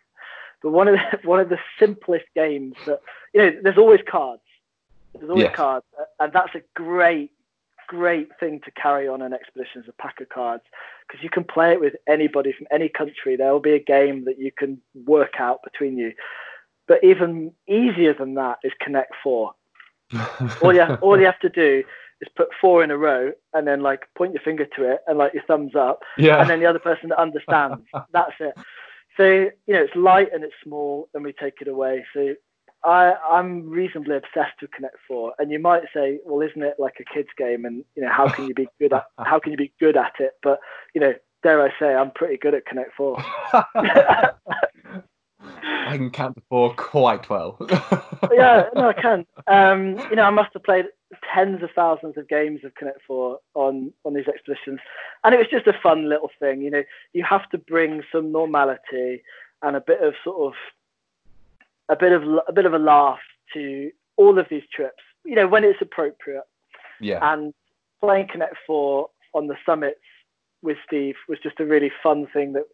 But 0.62 0.72
one 0.72 0.88
of 0.88 0.96
the, 0.96 1.18
one 1.28 1.40
of 1.40 1.48
the 1.48 1.58
simplest 1.78 2.26
games 2.34 2.74
that 2.86 3.00
you 3.32 3.40
know, 3.40 3.52
there's 3.62 3.78
always 3.78 4.00
cards. 4.10 4.42
There's 5.14 5.30
always 5.30 5.44
yes. 5.44 5.54
cards, 5.54 5.86
and 6.18 6.32
that's 6.32 6.54
a 6.56 6.62
great 6.74 7.30
great 7.88 8.28
thing 8.40 8.60
to 8.64 8.70
carry 8.70 9.08
on 9.08 9.22
an 9.22 9.32
expedition 9.32 9.82
as 9.82 9.88
a 9.88 10.02
pack 10.02 10.20
of 10.20 10.28
cards 10.28 10.62
because 11.06 11.22
you 11.22 11.30
can 11.30 11.44
play 11.44 11.72
it 11.72 11.80
with 11.80 11.94
anybody 12.08 12.52
from 12.52 12.66
any 12.70 12.88
country. 12.88 13.36
There 13.36 13.52
will 13.52 13.60
be 13.60 13.74
a 13.74 13.82
game 13.82 14.24
that 14.24 14.38
you 14.38 14.50
can 14.56 14.80
work 15.06 15.34
out 15.38 15.60
between 15.62 15.96
you. 15.96 16.12
But 16.86 17.02
even 17.02 17.52
easier 17.68 18.14
than 18.14 18.34
that 18.34 18.58
is 18.62 18.72
Connect 18.80 19.12
Four. 19.22 19.52
all 20.62 20.74
you 20.74 20.80
have, 20.80 21.02
all 21.02 21.18
you 21.18 21.26
have 21.26 21.40
to 21.40 21.48
do 21.48 21.82
is 22.20 22.28
put 22.36 22.48
four 22.60 22.84
in 22.84 22.90
a 22.90 22.96
row 22.96 23.32
and 23.52 23.66
then 23.66 23.80
like 23.80 24.02
point 24.16 24.32
your 24.32 24.42
finger 24.42 24.66
to 24.76 24.92
it 24.92 25.00
and 25.06 25.18
like 25.18 25.34
your 25.34 25.42
thumbs 25.44 25.74
up. 25.74 26.00
Yeah. 26.18 26.40
And 26.40 26.48
then 26.48 26.60
the 26.60 26.66
other 26.66 26.78
person 26.78 27.12
understands. 27.12 27.82
That's 28.12 28.34
it. 28.40 28.54
So 29.16 29.24
you 29.24 29.74
know 29.74 29.82
it's 29.82 29.94
light 29.94 30.32
and 30.32 30.42
it's 30.44 30.54
small 30.62 31.08
and 31.14 31.24
we 31.24 31.32
take 31.32 31.60
it 31.60 31.68
away. 31.68 32.04
So 32.14 32.34
I, 32.84 33.14
I'm 33.30 33.68
reasonably 33.68 34.16
obsessed 34.16 34.60
with 34.60 34.70
Connect 34.72 34.96
Four, 35.08 35.32
and 35.38 35.50
you 35.50 35.58
might 35.58 35.84
say, 35.94 36.18
well, 36.24 36.46
isn't 36.46 36.62
it 36.62 36.74
like 36.78 36.96
a 37.00 37.14
kids 37.14 37.30
game? 37.36 37.64
And 37.64 37.84
you 37.96 38.02
know, 38.02 38.10
how 38.10 38.28
can 38.28 38.46
you 38.46 38.54
be 38.54 38.68
good 38.78 38.92
at 38.92 39.04
how 39.18 39.38
can 39.38 39.52
you 39.52 39.58
be 39.58 39.72
good 39.80 39.96
at 39.96 40.12
it? 40.18 40.32
But 40.42 40.60
you 40.94 41.00
know, 41.00 41.14
dare 41.42 41.62
I 41.62 41.70
say, 41.78 41.94
I'm 41.94 42.10
pretty 42.10 42.36
good 42.36 42.54
at 42.54 42.66
Connect 42.66 42.94
Four. 42.96 43.22
I 45.86 45.96
can 45.96 46.10
count 46.10 46.34
the 46.34 46.42
four 46.48 46.74
quite 46.74 47.28
well. 47.28 47.56
yeah, 48.32 48.64
no, 48.74 48.88
I 48.88 48.94
can. 48.94 49.26
Um, 49.46 49.98
you 50.10 50.16
know, 50.16 50.22
I 50.22 50.30
must 50.30 50.50
have 50.54 50.64
played 50.64 50.86
tens 51.32 51.62
of 51.62 51.70
thousands 51.74 52.16
of 52.16 52.28
games 52.28 52.60
of 52.64 52.74
Connect 52.74 53.00
Four 53.06 53.38
on 53.54 53.92
on 54.04 54.14
these 54.14 54.28
expeditions, 54.28 54.80
and 55.22 55.34
it 55.34 55.38
was 55.38 55.46
just 55.50 55.66
a 55.66 55.78
fun 55.82 56.08
little 56.08 56.30
thing. 56.40 56.60
You 56.62 56.70
know, 56.70 56.82
you 57.12 57.24
have 57.24 57.48
to 57.50 57.58
bring 57.58 58.02
some 58.12 58.32
normality 58.32 59.22
and 59.62 59.76
a 59.76 59.80
bit 59.80 60.02
of 60.02 60.14
sort 60.22 60.48
of 60.48 60.52
a 61.88 61.96
bit 61.96 62.12
of 62.12 62.22
a 62.48 62.52
bit 62.52 62.66
of 62.66 62.74
a 62.74 62.78
laugh 62.78 63.20
to 63.54 63.90
all 64.16 64.38
of 64.38 64.46
these 64.50 64.62
trips. 64.72 65.02
You 65.24 65.34
know, 65.34 65.46
when 65.46 65.64
it's 65.64 65.80
appropriate. 65.80 66.44
Yeah. 67.00 67.18
And 67.22 67.52
playing 68.00 68.28
Connect 68.30 68.56
Four 68.66 69.08
on 69.34 69.46
the 69.46 69.56
summits 69.66 70.00
with 70.62 70.78
Steve 70.86 71.16
was 71.28 71.38
just 71.42 71.60
a 71.60 71.64
really 71.64 71.90
fun 72.02 72.26
thing 72.32 72.52
that 72.54 72.64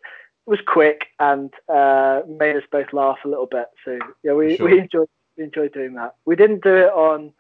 was 0.46 0.58
quick 0.66 1.06
and 1.18 1.52
uh, 1.68 2.22
made 2.28 2.56
us 2.56 2.62
both 2.70 2.92
laugh 2.92 3.18
a 3.24 3.28
little 3.28 3.46
bit. 3.46 3.66
So 3.84 3.98
yeah, 4.22 4.32
we, 4.32 4.56
sure. 4.56 4.66
we 4.66 4.78
enjoyed 4.78 5.08
we 5.36 5.44
enjoyed 5.44 5.72
doing 5.72 5.94
that. 5.94 6.16
We 6.24 6.36
didn't 6.36 6.62
do 6.62 6.74
it 6.74 6.90
on 6.92 7.32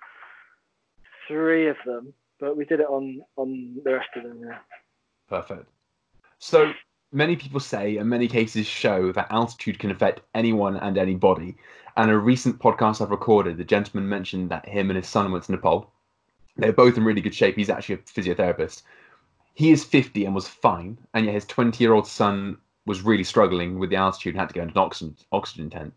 three 1.28 1.68
of 1.68 1.76
them, 1.84 2.12
but 2.38 2.56
we 2.56 2.64
did 2.64 2.80
it 2.80 2.86
on 2.86 3.22
on 3.36 3.76
the 3.84 3.92
rest 3.92 4.08
of 4.16 4.24
them. 4.24 4.40
Yeah. 4.44 4.58
Perfect. 5.28 5.66
So 6.38 6.72
many 7.12 7.36
people 7.36 7.60
say, 7.60 7.96
and 7.96 8.08
many 8.08 8.28
cases 8.28 8.66
show, 8.66 9.12
that 9.12 9.30
altitude 9.30 9.78
can 9.78 9.90
affect 9.90 10.20
anyone 10.34 10.76
and 10.76 10.96
anybody. 10.96 11.56
And 11.96 12.10
a 12.10 12.16
recent 12.16 12.58
podcast 12.58 13.00
I've 13.00 13.10
recorded, 13.10 13.56
the 13.56 13.64
gentleman 13.64 14.08
mentioned 14.08 14.50
that 14.50 14.68
him 14.68 14.90
and 14.90 14.96
his 14.96 15.08
son 15.08 15.32
went 15.32 15.44
to 15.44 15.52
Nepal. 15.52 15.90
They're 16.56 16.72
both 16.72 16.96
in 16.96 17.04
really 17.04 17.20
good 17.20 17.34
shape. 17.34 17.56
He's 17.56 17.70
actually 17.70 17.96
a 17.96 17.98
physiotherapist. 17.98 18.82
He 19.54 19.70
is 19.70 19.84
50 19.84 20.24
and 20.24 20.34
was 20.34 20.48
fine, 20.48 20.98
and 21.14 21.26
yet 21.26 21.34
his 21.34 21.46
20 21.46 21.82
year 21.82 21.92
old 21.92 22.06
son 22.06 22.56
was 22.86 23.02
really 23.02 23.24
struggling 23.24 23.78
with 23.78 23.90
the 23.90 23.96
altitude 23.96 24.34
and 24.34 24.40
had 24.40 24.48
to 24.48 24.54
go 24.54 24.62
into 24.62 24.74
an 24.74 24.78
oxygen, 24.78 25.16
oxygen 25.32 25.70
tent. 25.70 25.94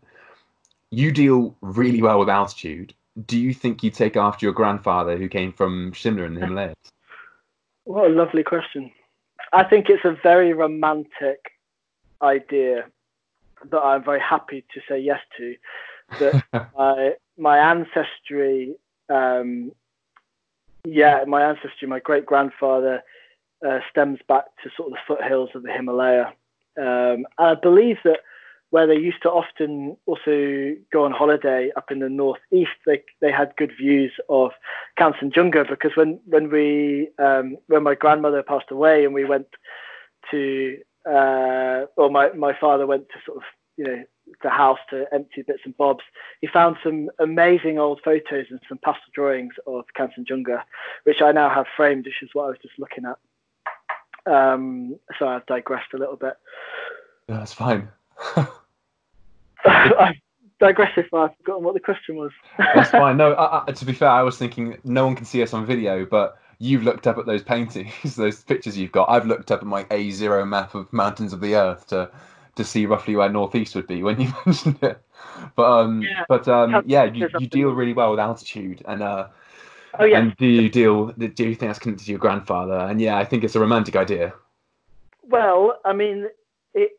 You 0.90 1.12
deal 1.12 1.56
really 1.60 2.02
well 2.02 2.18
with 2.18 2.28
altitude. 2.28 2.94
Do 3.26 3.38
you 3.38 3.54
think 3.54 3.82
you 3.82 3.90
take 3.90 4.16
after 4.16 4.44
your 4.44 4.52
grandfather 4.52 5.16
who 5.16 5.28
came 5.28 5.52
from 5.52 5.92
Shimla 5.92 6.26
in 6.26 6.34
the 6.34 6.40
Himalayas? 6.46 6.74
What 7.84 8.10
a 8.10 8.14
lovely 8.14 8.42
question. 8.42 8.90
I 9.54 9.64
think 9.64 9.88
it's 9.88 10.04
a 10.04 10.16
very 10.22 10.52
romantic 10.52 11.38
idea 12.20 12.86
that 13.70 13.80
I'm 13.80 14.04
very 14.04 14.20
happy 14.20 14.64
to 14.74 14.80
say 14.88 14.98
yes 14.98 15.20
to. 15.38 15.54
That 16.18 16.70
my 16.76 17.14
my 17.38 17.58
ancestry, 17.58 18.74
um, 19.08 19.72
yeah, 20.84 21.24
my 21.26 21.42
ancestry, 21.42 21.88
my 21.88 22.00
great 22.00 22.26
grandfather 22.26 23.02
uh, 23.66 23.78
stems 23.90 24.18
back 24.28 24.44
to 24.62 24.70
sort 24.76 24.92
of 24.92 24.94
the 24.94 25.16
foothills 25.16 25.50
of 25.54 25.62
the 25.62 25.72
Himalaya. 25.72 26.32
Um, 26.76 27.24
and 27.38 27.48
I 27.50 27.54
believe 27.54 27.98
that 28.04 28.20
where 28.74 28.88
they 28.88 28.96
used 28.96 29.22
to 29.22 29.30
often 29.30 29.96
also 30.04 30.74
go 30.92 31.04
on 31.04 31.12
holiday 31.12 31.70
up 31.76 31.92
in 31.92 32.00
the 32.00 32.08
northeast, 32.08 32.72
they 32.84 33.00
they 33.20 33.30
had 33.30 33.54
good 33.56 33.70
views 33.80 34.10
of 34.28 34.50
Kanchenjunga 34.98 35.68
because 35.68 35.92
when 35.94 36.18
when 36.26 36.50
we 36.50 37.08
um, 37.20 37.56
when 37.68 37.84
my 37.84 37.94
grandmother 37.94 38.42
passed 38.42 38.72
away 38.72 39.04
and 39.04 39.14
we 39.14 39.24
went 39.24 39.46
to 40.32 40.76
uh, 41.06 41.86
or 41.96 42.10
my 42.10 42.32
my 42.32 42.52
father 42.60 42.84
went 42.84 43.06
to 43.10 43.18
sort 43.24 43.36
of 43.36 43.44
you 43.76 43.84
know 43.84 44.02
the 44.42 44.50
house 44.50 44.80
to 44.90 45.04
empty 45.12 45.42
bits 45.46 45.62
and 45.64 45.76
bobs, 45.76 46.02
he 46.40 46.48
found 46.48 46.74
some 46.82 47.10
amazing 47.20 47.78
old 47.78 48.00
photos 48.04 48.46
and 48.50 48.58
some 48.68 48.78
pastel 48.78 49.12
drawings 49.14 49.54
of 49.68 49.84
Kanchenjunga, 49.96 50.62
which 51.04 51.22
I 51.22 51.30
now 51.30 51.48
have 51.48 51.66
framed, 51.76 52.06
which 52.06 52.24
is 52.24 52.30
what 52.32 52.46
I 52.46 52.48
was 52.48 52.58
just 52.60 52.80
looking 52.80 53.04
at. 53.04 53.18
Um, 54.26 54.98
so 55.16 55.28
I've 55.28 55.46
digressed 55.46 55.94
a 55.94 55.98
little 55.98 56.16
bit. 56.16 56.34
That's 57.28 57.52
fine. 57.52 57.88
I 60.00 60.14
digressed 60.60 60.98
if 60.98 61.12
I've 61.12 61.36
forgotten 61.38 61.64
what 61.64 61.74
the 61.74 61.80
question 61.80 62.16
was. 62.16 62.32
that's 62.58 62.90
fine. 63.02 63.16
No, 63.16 63.32
I, 63.32 63.64
I, 63.68 63.72
to 63.72 63.84
be 63.84 63.92
fair, 63.92 64.08
I 64.08 64.22
was 64.22 64.38
thinking 64.38 64.78
no 64.84 65.04
one 65.04 65.14
can 65.14 65.26
see 65.26 65.42
us 65.42 65.52
on 65.52 65.66
video, 65.66 66.04
but 66.04 66.38
you've 66.58 66.82
looked 66.82 67.06
up 67.06 67.18
at 67.18 67.26
those 67.26 67.42
paintings, 67.42 68.16
those 68.16 68.42
pictures 68.42 68.76
you've 68.76 68.92
got. 68.92 69.08
I've 69.08 69.26
looked 69.26 69.50
up 69.50 69.60
at 69.60 69.66
my 69.66 69.84
A0 69.84 70.46
map 70.48 70.74
of 70.74 70.92
mountains 70.92 71.32
of 71.32 71.40
the 71.40 71.54
earth 71.56 71.86
to 71.88 72.10
to 72.56 72.62
see 72.62 72.86
roughly 72.86 73.16
where 73.16 73.28
northeast 73.28 73.74
would 73.74 73.88
be 73.88 74.02
when 74.04 74.20
you 74.20 74.32
mentioned 74.46 74.78
it. 74.82 75.02
But 75.56 75.64
um, 75.64 76.02
yeah. 76.02 76.24
but 76.28 76.46
um, 76.48 76.82
yeah, 76.86 77.04
you, 77.04 77.28
you 77.38 77.48
deal 77.48 77.70
really 77.70 77.92
well 77.92 78.10
with 78.10 78.20
altitude, 78.20 78.82
and 78.86 79.02
uh, 79.02 79.28
oh 79.98 80.04
yeah, 80.04 80.20
and 80.20 80.36
do 80.36 80.46
you 80.46 80.68
deal? 80.68 81.08
Do 81.08 81.24
you 81.26 81.54
think 81.54 81.70
that's 81.70 81.78
connected 81.78 82.04
to 82.04 82.10
your 82.10 82.20
grandfather? 82.20 82.74
And 82.74 83.00
yeah, 83.00 83.16
I 83.16 83.24
think 83.24 83.44
it's 83.44 83.56
a 83.56 83.60
romantic 83.60 83.96
idea. 83.96 84.34
Well, 85.22 85.80
I 85.84 85.92
mean, 85.92 86.28
it 86.74 86.92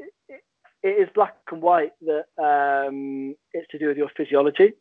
it, 0.86 1.01
is 1.01 1.09
black 1.13 1.36
and 1.51 1.61
white 1.61 1.93
that 2.01 2.25
um, 2.41 3.36
it's 3.53 3.67
to 3.71 3.79
do 3.79 3.88
with 3.88 3.97
your 3.97 4.09
physiology. 4.15 4.73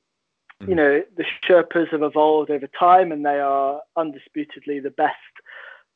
Mm. 0.62 0.68
You 0.68 0.74
know, 0.74 1.02
the 1.16 1.24
Sherpas 1.48 1.90
have 1.90 2.02
evolved 2.02 2.50
over 2.50 2.68
time, 2.78 3.12
and 3.12 3.24
they 3.24 3.40
are 3.40 3.80
undisputedly 3.96 4.80
the 4.80 4.90
best 4.90 5.14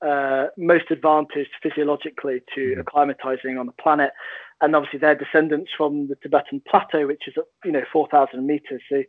uh, 0.00 0.46
most 0.56 0.90
advantaged 0.90 1.50
physiologically 1.62 2.42
to 2.54 2.76
mm. 2.76 2.82
acclimatizing 2.82 3.58
on 3.58 3.66
the 3.66 3.72
planet 3.72 4.12
and 4.60 4.74
obviously 4.74 4.98
they're 4.98 5.14
descendants 5.14 5.70
from 5.76 6.08
the 6.08 6.16
Tibetan 6.16 6.62
plateau, 6.68 7.06
which 7.06 7.28
is 7.28 7.34
you 7.64 7.72
know 7.72 7.84
4,000 7.92 8.46
meters. 8.46 8.82
So 8.88 9.02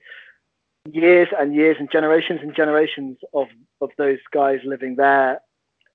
years 0.91 1.27
and 1.37 1.53
years 1.53 1.77
and 1.79 1.91
generations 1.91 2.39
and 2.41 2.55
generations 2.55 3.17
of 3.33 3.47
of 3.81 3.89
those 3.97 4.19
guys 4.31 4.59
living 4.63 4.95
there, 4.95 5.41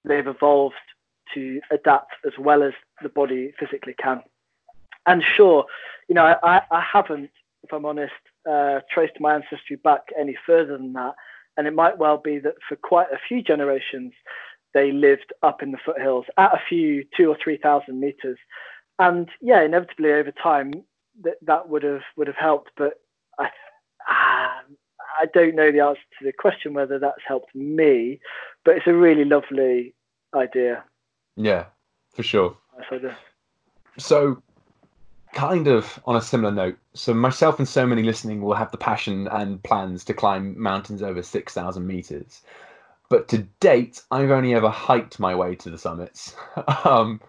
they've 0.04 0.26
evolved 0.26 0.74
to 1.34 1.60
adapt 1.70 2.14
as 2.26 2.32
well 2.38 2.62
as 2.62 2.72
the 3.02 3.08
body 3.08 3.52
physically 3.58 3.94
can. 3.94 4.22
And 5.06 5.22
sure, 5.22 5.66
you 6.08 6.14
know, 6.14 6.34
I, 6.42 6.62
I 6.70 6.80
haven't, 6.80 7.30
if 7.62 7.72
I'm 7.72 7.84
honest, 7.84 8.12
uh, 8.50 8.80
traced 8.92 9.20
my 9.20 9.34
ancestry 9.34 9.76
back 9.76 10.02
any 10.18 10.36
further 10.46 10.76
than 10.76 10.92
that. 10.94 11.14
And 11.56 11.66
it 11.66 11.74
might 11.74 11.98
well 11.98 12.18
be 12.18 12.38
that 12.40 12.54
for 12.68 12.76
quite 12.76 13.08
a 13.12 13.18
few 13.28 13.42
generations, 13.42 14.12
they 14.72 14.90
lived 14.90 15.32
up 15.42 15.62
in 15.62 15.70
the 15.70 15.78
foothills 15.84 16.26
at 16.36 16.52
a 16.52 16.60
few 16.68 17.04
two 17.16 17.28
or 17.28 17.38
three 17.42 17.56
thousand 17.56 18.00
meters 18.00 18.38
and 18.98 19.28
yeah, 19.40 19.62
inevitably 19.62 20.12
over 20.12 20.30
time 20.30 20.72
that 21.22 21.36
that 21.42 21.68
would 21.68 21.82
have 21.82 22.02
would 22.16 22.26
have 22.26 22.36
helped. 22.36 22.70
But 22.76 22.94
I 23.38 23.44
um, 24.08 24.76
I 25.20 25.26
don't 25.32 25.54
know 25.54 25.70
the 25.70 25.80
answer 25.80 26.00
to 26.18 26.24
the 26.24 26.32
question 26.32 26.74
whether 26.74 26.98
that's 26.98 27.22
helped 27.26 27.54
me, 27.54 28.20
but 28.64 28.76
it's 28.76 28.86
a 28.86 28.94
really 28.94 29.24
lovely 29.24 29.94
idea. 30.34 30.84
Yeah, 31.36 31.66
for 32.14 32.22
sure. 32.22 32.56
So, 33.98 34.42
kind 35.34 35.66
of 35.66 36.00
on 36.06 36.16
a 36.16 36.20
similar 36.20 36.52
note, 36.52 36.78
so 36.94 37.12
myself 37.12 37.58
and 37.58 37.68
so 37.68 37.86
many 37.86 38.02
listening 38.02 38.40
will 38.40 38.54
have 38.54 38.70
the 38.70 38.78
passion 38.78 39.28
and 39.28 39.62
plans 39.62 40.04
to 40.04 40.14
climb 40.14 40.60
mountains 40.60 41.02
over 41.02 41.22
6,000 41.22 41.86
meters. 41.86 42.42
But 43.10 43.28
to 43.28 43.38
date, 43.60 44.02
I've 44.10 44.30
only 44.30 44.54
ever 44.54 44.70
hiked 44.70 45.20
my 45.20 45.34
way 45.34 45.54
to 45.56 45.70
the 45.70 45.78
summits. 45.78 46.34
um, 46.84 47.20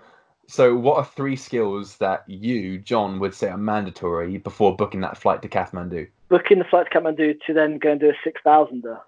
so, 0.48 0.76
what 0.76 0.98
are 0.98 1.06
three 1.06 1.36
skills 1.36 1.98
that 1.98 2.24
you, 2.28 2.78
John, 2.78 3.20
would 3.20 3.34
say 3.34 3.50
are 3.50 3.58
mandatory 3.58 4.38
before 4.38 4.76
booking 4.76 5.02
that 5.02 5.18
flight 5.18 5.42
to 5.42 5.50
Kathmandu? 5.50 6.08
Booking 6.30 6.60
the 6.60 6.66
flight 6.66 6.88
to 6.92 7.00
Kathmandu 7.00 7.40
to 7.48 7.54
then 7.54 7.78
go 7.80 7.92
and 7.92 8.00
do 8.00 8.10
a 8.10 8.14
six 8.24 8.42
thousander. 8.46 9.00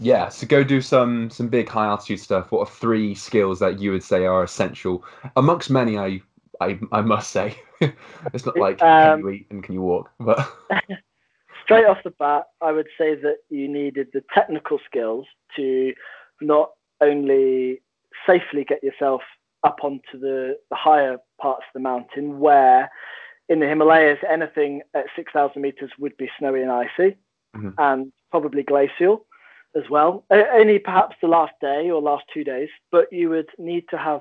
Yeah, 0.00 0.28
so 0.28 0.46
go 0.46 0.62
do 0.62 0.80
some 0.80 1.28
some 1.28 1.48
big 1.48 1.68
high 1.68 1.86
altitude 1.86 2.20
stuff. 2.20 2.52
What 2.52 2.60
are 2.60 2.72
three 2.72 3.14
skills 3.14 3.58
that 3.58 3.80
you 3.80 3.90
would 3.90 4.04
say 4.04 4.26
are 4.26 4.44
essential 4.44 5.04
amongst 5.36 5.70
many? 5.70 5.98
I 5.98 6.22
I, 6.60 6.78
I 6.92 7.00
must 7.00 7.30
say, 7.30 7.56
it's 7.80 8.46
not 8.46 8.58
like 8.58 8.82
um, 8.82 9.20
can 9.20 9.20
you 9.20 9.30
eat 9.30 9.46
and 9.50 9.62
can 9.62 9.74
you 9.74 9.82
walk, 9.82 10.10
but 10.20 10.50
straight 11.64 11.86
off 11.86 11.98
the 12.04 12.10
bat, 12.10 12.44
I 12.60 12.72
would 12.72 12.88
say 12.98 13.14
that 13.14 13.38
you 13.50 13.68
needed 13.68 14.08
the 14.12 14.22
technical 14.34 14.78
skills 14.86 15.26
to 15.56 15.92
not 16.40 16.70
only 17.00 17.82
safely 18.26 18.64
get 18.64 18.82
yourself 18.82 19.22
up 19.64 19.78
onto 19.82 20.18
the, 20.18 20.56
the 20.70 20.76
higher 20.76 21.18
parts 21.40 21.64
of 21.68 21.72
the 21.74 21.80
mountain 21.80 22.38
where 22.38 22.90
in 23.48 23.60
the 23.60 23.66
Himalayas, 23.66 24.18
anything 24.28 24.82
at 24.94 25.06
6,000 25.16 25.60
meters 25.60 25.90
would 25.98 26.16
be 26.16 26.30
snowy 26.38 26.62
and 26.62 26.70
icy 26.70 27.16
mm-hmm. 27.56 27.70
and 27.78 28.12
probably 28.30 28.62
glacial 28.62 29.26
as 29.76 29.84
well. 29.90 30.24
Only 30.30 30.78
perhaps 30.78 31.16
the 31.20 31.28
last 31.28 31.54
day 31.60 31.90
or 31.90 32.00
last 32.00 32.24
two 32.32 32.44
days, 32.44 32.68
but 32.90 33.12
you 33.12 33.30
would 33.30 33.48
need 33.58 33.84
to 33.90 33.98
have 33.98 34.20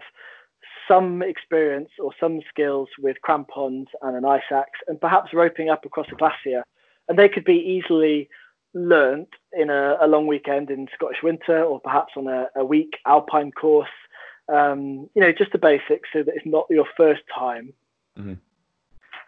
some 0.88 1.22
experience 1.22 1.90
or 2.02 2.12
some 2.20 2.42
skills 2.50 2.90
with 3.00 3.18
crampons 3.22 3.88
and 4.02 4.16
an 4.16 4.26
ice 4.26 4.42
axe 4.52 4.80
and 4.88 5.00
perhaps 5.00 5.34
roping 5.34 5.70
up 5.70 5.86
across 5.86 6.08
a 6.12 6.16
glacier. 6.16 6.64
And 7.10 7.18
they 7.18 7.30
could 7.30 7.46
be 7.46 7.54
easily 7.54 8.30
learnt 8.74 9.30
in 9.54 9.70
a, 9.70 9.98
a 10.02 10.08
long 10.08 10.28
weekend 10.28 10.70
in 10.70 10.88
Scottish 10.94 11.24
winter 11.24 11.64
or 11.64 11.80
perhaps 11.80 12.14
on 12.16 12.28
a, 12.28 12.48
a 12.56 12.66
week 12.66 12.98
alpine 13.06 13.52
course 13.52 13.90
um, 14.50 15.10
you 15.14 15.22
know, 15.22 15.32
just 15.32 15.52
the 15.52 15.58
basics 15.58 16.10
so 16.14 16.24
that 16.24 16.36
it's 16.36 16.46
not 16.46 16.68
your 16.70 16.86
first 16.96 17.22
time. 17.34 17.74
Mm-hmm. 18.18 18.34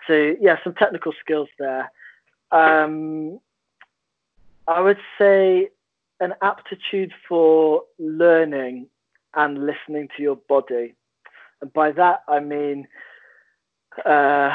So 0.07 0.35
yeah, 0.39 0.57
some 0.63 0.73
technical 0.73 1.13
skills 1.19 1.49
there. 1.57 1.91
Um, 2.51 3.39
I 4.67 4.81
would 4.81 4.99
say 5.17 5.69
an 6.19 6.33
aptitude 6.41 7.13
for 7.27 7.83
learning 7.97 8.87
and 9.35 9.65
listening 9.65 10.09
to 10.15 10.23
your 10.23 10.37
body, 10.47 10.95
and 11.61 11.71
by 11.73 11.91
that 11.91 12.23
I 12.27 12.39
mean 12.39 12.87
uh, 14.05 14.49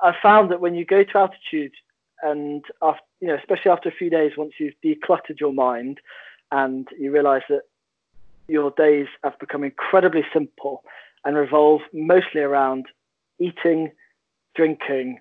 I 0.00 0.12
found 0.22 0.50
that 0.50 0.60
when 0.60 0.74
you 0.74 0.84
go 0.84 1.02
to 1.02 1.18
altitude 1.18 1.72
and 2.22 2.64
after, 2.82 3.02
you 3.20 3.28
know, 3.28 3.36
especially 3.36 3.70
after 3.70 3.88
a 3.88 3.92
few 3.92 4.10
days, 4.10 4.32
once 4.36 4.52
you've 4.58 4.74
decluttered 4.84 5.40
your 5.40 5.52
mind 5.52 6.00
and 6.50 6.88
you 6.98 7.10
realise 7.10 7.42
that 7.48 7.62
your 8.48 8.70
days 8.76 9.06
have 9.22 9.38
become 9.38 9.64
incredibly 9.64 10.24
simple 10.32 10.84
and 11.24 11.36
revolve 11.36 11.80
mostly 11.92 12.40
around 12.40 12.86
eating, 13.38 13.90
drinking, 14.54 15.20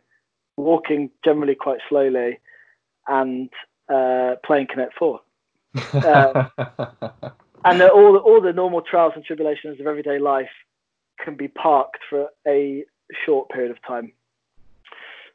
walking 0.57 1.09
generally 1.23 1.55
quite 1.55 1.79
slowly, 1.89 2.39
and 3.07 3.49
uh, 3.89 4.35
playing 4.45 4.67
Connect 4.67 4.93
Four. 4.97 5.21
Uh, 5.93 6.47
and 7.65 7.81
all 7.81 8.17
all 8.17 8.41
the 8.41 8.53
normal 8.53 8.81
trials 8.81 9.13
and 9.15 9.25
tribulations 9.25 9.79
of 9.79 9.87
everyday 9.87 10.19
life 10.19 10.49
can 11.23 11.35
be 11.35 11.47
parked 11.47 11.99
for 12.09 12.27
a 12.47 12.83
short 13.25 13.49
period 13.49 13.71
of 13.71 13.81
time. 13.87 14.11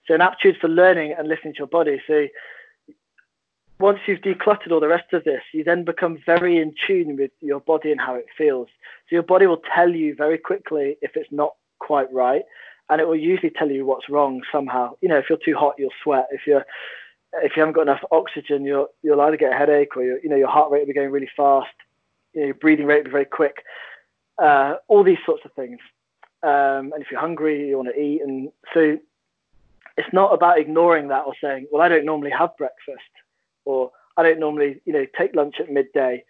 So 0.06 0.14
an 0.14 0.20
aptitude 0.20 0.56
for 0.60 0.68
learning 0.68 1.14
and 1.18 1.28
listening 1.28 1.54
to 1.54 1.58
your 1.58 1.66
body. 1.66 2.00
So 2.06 2.26
once 3.78 3.98
you've 4.06 4.20
decluttered 4.20 4.72
all 4.72 4.80
the 4.80 4.88
rest 4.88 5.12
of 5.12 5.24
this, 5.24 5.42
you 5.52 5.62
then 5.62 5.84
become 5.84 6.18
very 6.24 6.58
in 6.58 6.74
tune 6.86 7.16
with 7.16 7.30
your 7.40 7.60
body 7.60 7.92
and 7.92 8.00
how 8.00 8.14
it 8.14 8.26
feels. 8.36 8.68
So 9.08 9.16
your 9.16 9.22
body 9.22 9.46
will 9.46 9.62
tell 9.74 9.90
you 9.90 10.14
very 10.14 10.38
quickly 10.38 10.96
if 11.02 11.12
it's 11.14 11.30
not 11.30 11.54
quite 11.78 12.12
right, 12.12 12.42
and 12.90 13.00
it 13.00 13.06
will 13.06 13.16
usually 13.16 13.50
tell 13.50 13.70
you 13.70 13.84
what's 13.84 14.08
wrong 14.08 14.42
somehow. 14.50 14.96
You 15.00 15.08
know, 15.08 15.18
if 15.18 15.26
you're 15.28 15.38
too 15.44 15.54
hot, 15.54 15.74
you'll 15.78 15.90
sweat. 16.02 16.26
If 16.32 16.46
you're 16.46 16.64
if 17.42 17.56
you 17.56 17.60
haven't 17.60 17.74
got 17.74 17.82
enough 17.82 18.02
oxygen, 18.10 18.64
you'll 18.64 18.88
you'll 19.02 19.20
either 19.20 19.36
get 19.36 19.52
a 19.52 19.56
headache 19.56 19.96
or 19.96 20.02
you 20.02 20.28
know 20.28 20.36
your 20.36 20.48
heart 20.48 20.70
rate 20.70 20.80
will 20.80 20.86
be 20.86 20.94
going 20.94 21.10
really 21.10 21.30
fast. 21.36 21.68
You 22.32 22.40
know, 22.40 22.46
your 22.46 22.54
breathing 22.54 22.86
rate 22.86 22.98
will 22.98 23.04
be 23.04 23.10
very 23.10 23.24
quick. 23.26 23.56
Uh, 24.38 24.76
all 24.86 25.02
these 25.02 25.18
sorts 25.26 25.44
of 25.44 25.52
things. 25.52 25.78
Um, 26.42 26.92
and 26.92 27.02
if 27.02 27.10
you're 27.10 27.20
hungry, 27.20 27.68
you 27.68 27.76
want 27.76 27.88
to 27.92 28.00
eat, 28.00 28.22
and 28.22 28.50
so 28.72 28.96
it's 29.96 30.12
not 30.12 30.32
about 30.32 30.58
ignoring 30.60 31.08
that 31.08 31.24
or 31.26 31.34
saying, 31.40 31.66
"Well, 31.72 31.82
I 31.82 31.88
don't 31.88 32.04
normally 32.04 32.30
have 32.30 32.56
breakfast." 32.56 33.10
or 33.68 33.92
I 34.16 34.22
don't 34.22 34.40
normally, 34.40 34.80
you 34.86 34.92
know, 34.92 35.06
take 35.16 35.36
lunch 35.36 35.56
at 35.60 35.70
midday. 35.70 36.24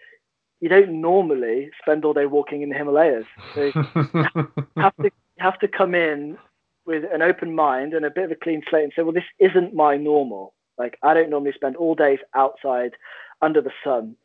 You 0.60 0.68
don't 0.68 1.00
normally 1.00 1.70
spend 1.80 2.04
all 2.04 2.12
day 2.12 2.26
walking 2.26 2.62
in 2.62 2.68
the 2.68 2.74
Himalayas. 2.74 3.24
So 3.54 3.62
you 3.62 3.72
have 4.76 4.96
to 4.96 5.10
have 5.38 5.58
to 5.60 5.68
come 5.68 5.94
in 5.94 6.36
with 6.84 7.04
an 7.12 7.22
open 7.22 7.54
mind 7.54 7.94
and 7.94 8.04
a 8.04 8.10
bit 8.10 8.24
of 8.24 8.32
a 8.32 8.34
clean 8.34 8.62
slate 8.68 8.82
and 8.82 8.92
say, 8.94 9.02
well, 9.02 9.12
this 9.12 9.22
isn't 9.38 9.72
my 9.72 9.96
normal. 9.96 10.52
Like 10.76 10.98
I 11.02 11.14
don't 11.14 11.30
normally 11.30 11.52
spend 11.54 11.76
all 11.76 11.94
days 11.94 12.18
outside 12.34 12.92
under 13.40 13.60
the 13.60 13.70
sun 13.84 14.16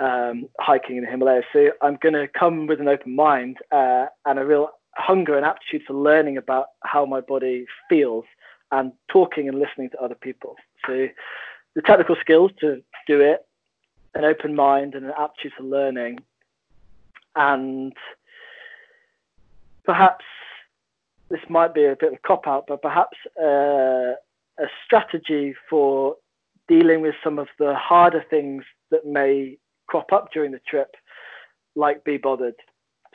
um, 0.00 0.48
hiking 0.58 0.96
in 0.96 1.04
the 1.04 1.10
Himalayas. 1.10 1.44
So 1.52 1.70
I'm 1.82 1.98
going 2.02 2.14
to 2.14 2.26
come 2.26 2.66
with 2.66 2.80
an 2.80 2.88
open 2.88 3.14
mind 3.14 3.58
uh, 3.70 4.06
and 4.24 4.38
a 4.38 4.44
real 4.44 4.70
hunger 4.96 5.36
and 5.36 5.46
aptitude 5.46 5.82
for 5.86 5.94
learning 5.94 6.36
about 6.36 6.66
how 6.82 7.04
my 7.04 7.20
body 7.20 7.66
feels 7.88 8.24
and 8.72 8.92
talking 9.08 9.48
and 9.48 9.58
listening 9.58 9.90
to 9.90 10.00
other 10.00 10.14
people. 10.14 10.56
So 10.86 11.08
the 11.74 11.82
technical 11.82 12.16
skills 12.20 12.50
to 12.60 12.82
do 13.06 13.20
it, 13.20 13.46
an 14.14 14.24
open 14.24 14.54
mind 14.54 14.94
and 14.94 15.06
an 15.06 15.12
aptitude 15.18 15.52
for 15.56 15.64
learning, 15.64 16.20
and 17.36 17.92
perhaps 19.84 20.24
this 21.28 21.40
might 21.48 21.74
be 21.74 21.84
a 21.84 21.96
bit 21.98 22.12
of 22.12 22.14
a 22.14 22.26
cop 22.26 22.46
out, 22.46 22.64
but 22.66 22.82
perhaps 22.82 23.16
uh, 23.40 24.14
a 24.58 24.66
strategy 24.84 25.54
for 25.68 26.16
dealing 26.68 27.00
with 27.02 27.14
some 27.22 27.38
of 27.38 27.48
the 27.58 27.74
harder 27.74 28.24
things 28.28 28.64
that 28.90 29.06
may 29.06 29.56
crop 29.90 30.12
up 30.12 30.32
during 30.32 30.52
the 30.52 30.60
trip, 30.68 30.94
like 31.74 32.04
be 32.04 32.16
bothered. 32.16 32.54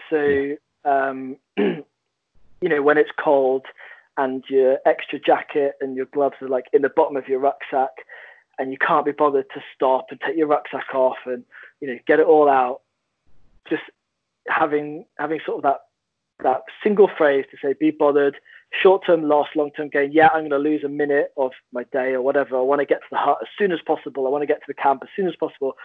So, 0.09 0.55
um, 0.83 1.37
you 1.57 1.83
know, 2.61 2.81
when 2.81 2.97
it's 2.97 3.11
cold 3.17 3.65
and 4.17 4.43
your 4.49 4.77
extra 4.85 5.19
jacket 5.19 5.75
and 5.79 5.95
your 5.95 6.05
gloves 6.07 6.35
are 6.41 6.49
like 6.49 6.65
in 6.73 6.81
the 6.81 6.89
bottom 6.89 7.15
of 7.15 7.27
your 7.27 7.39
rucksack, 7.39 7.91
and 8.57 8.71
you 8.71 8.77
can't 8.77 9.05
be 9.05 9.11
bothered 9.11 9.49
to 9.53 9.61
stop 9.73 10.07
and 10.11 10.19
take 10.21 10.37
your 10.37 10.47
rucksack 10.47 10.93
off 10.93 11.17
and 11.25 11.43
you 11.81 11.87
know 11.87 11.97
get 12.07 12.19
it 12.19 12.25
all 12.25 12.49
out, 12.49 12.81
just 13.69 13.83
having 14.47 15.05
having 15.17 15.39
sort 15.45 15.57
of 15.57 15.63
that 15.63 15.79
that 16.43 16.61
single 16.83 17.09
phrase 17.17 17.45
to 17.51 17.57
say 17.61 17.73
be 17.79 17.91
bothered, 17.91 18.35
short 18.81 19.05
term 19.05 19.23
loss, 19.23 19.47
long 19.55 19.71
term 19.71 19.89
gain. 19.89 20.11
Yeah, 20.11 20.27
I'm 20.27 20.47
going 20.47 20.51
to 20.51 20.57
lose 20.57 20.83
a 20.83 20.89
minute 20.89 21.33
of 21.37 21.51
my 21.71 21.83
day 21.91 22.13
or 22.13 22.21
whatever. 22.21 22.57
I 22.57 22.61
want 22.61 22.79
to 22.79 22.85
get 22.85 22.99
to 22.99 23.07
the 23.11 23.17
hut 23.17 23.37
as 23.41 23.47
soon 23.57 23.71
as 23.71 23.79
possible. 23.85 24.25
I 24.25 24.29
want 24.29 24.41
to 24.41 24.47
get 24.47 24.59
to 24.59 24.67
the 24.67 24.73
camp 24.73 25.01
as 25.03 25.09
soon 25.15 25.27
as 25.27 25.35
possible. 25.35 25.75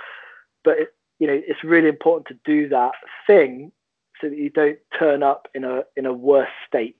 But 0.64 0.78
it, 0.78 0.94
you 1.18 1.26
know, 1.26 1.40
it's 1.46 1.62
really 1.64 1.88
important 1.88 2.28
to 2.28 2.38
do 2.44 2.68
that 2.68 2.92
thing 3.26 3.72
so 4.20 4.28
that 4.28 4.36
you 4.36 4.50
don't 4.50 4.78
turn 4.98 5.22
up 5.22 5.48
in 5.54 5.64
a 5.64 5.82
in 5.96 6.06
a 6.06 6.12
worse 6.12 6.48
state. 6.66 6.96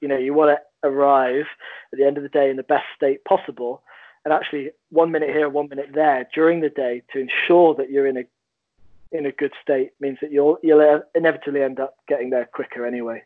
You 0.00 0.08
know, 0.08 0.18
you 0.18 0.34
want 0.34 0.58
to 0.58 0.88
arrive 0.88 1.46
at 1.92 1.98
the 1.98 2.04
end 2.04 2.16
of 2.16 2.22
the 2.22 2.28
day 2.28 2.50
in 2.50 2.56
the 2.56 2.62
best 2.62 2.84
state 2.96 3.24
possible. 3.24 3.82
And 4.24 4.32
actually, 4.32 4.70
one 4.90 5.10
minute 5.10 5.30
here, 5.30 5.48
one 5.48 5.68
minute 5.68 5.90
there 5.92 6.26
during 6.34 6.60
the 6.60 6.70
day 6.70 7.02
to 7.12 7.20
ensure 7.20 7.74
that 7.74 7.90
you're 7.90 8.06
in 8.06 8.16
a 8.16 8.24
in 9.12 9.26
a 9.26 9.32
good 9.32 9.52
state 9.62 9.92
means 10.00 10.18
that 10.20 10.32
you'll 10.32 10.58
you'll 10.62 11.02
inevitably 11.14 11.62
end 11.62 11.78
up 11.78 11.96
getting 12.08 12.30
there 12.30 12.48
quicker 12.52 12.86
anyway. 12.86 13.22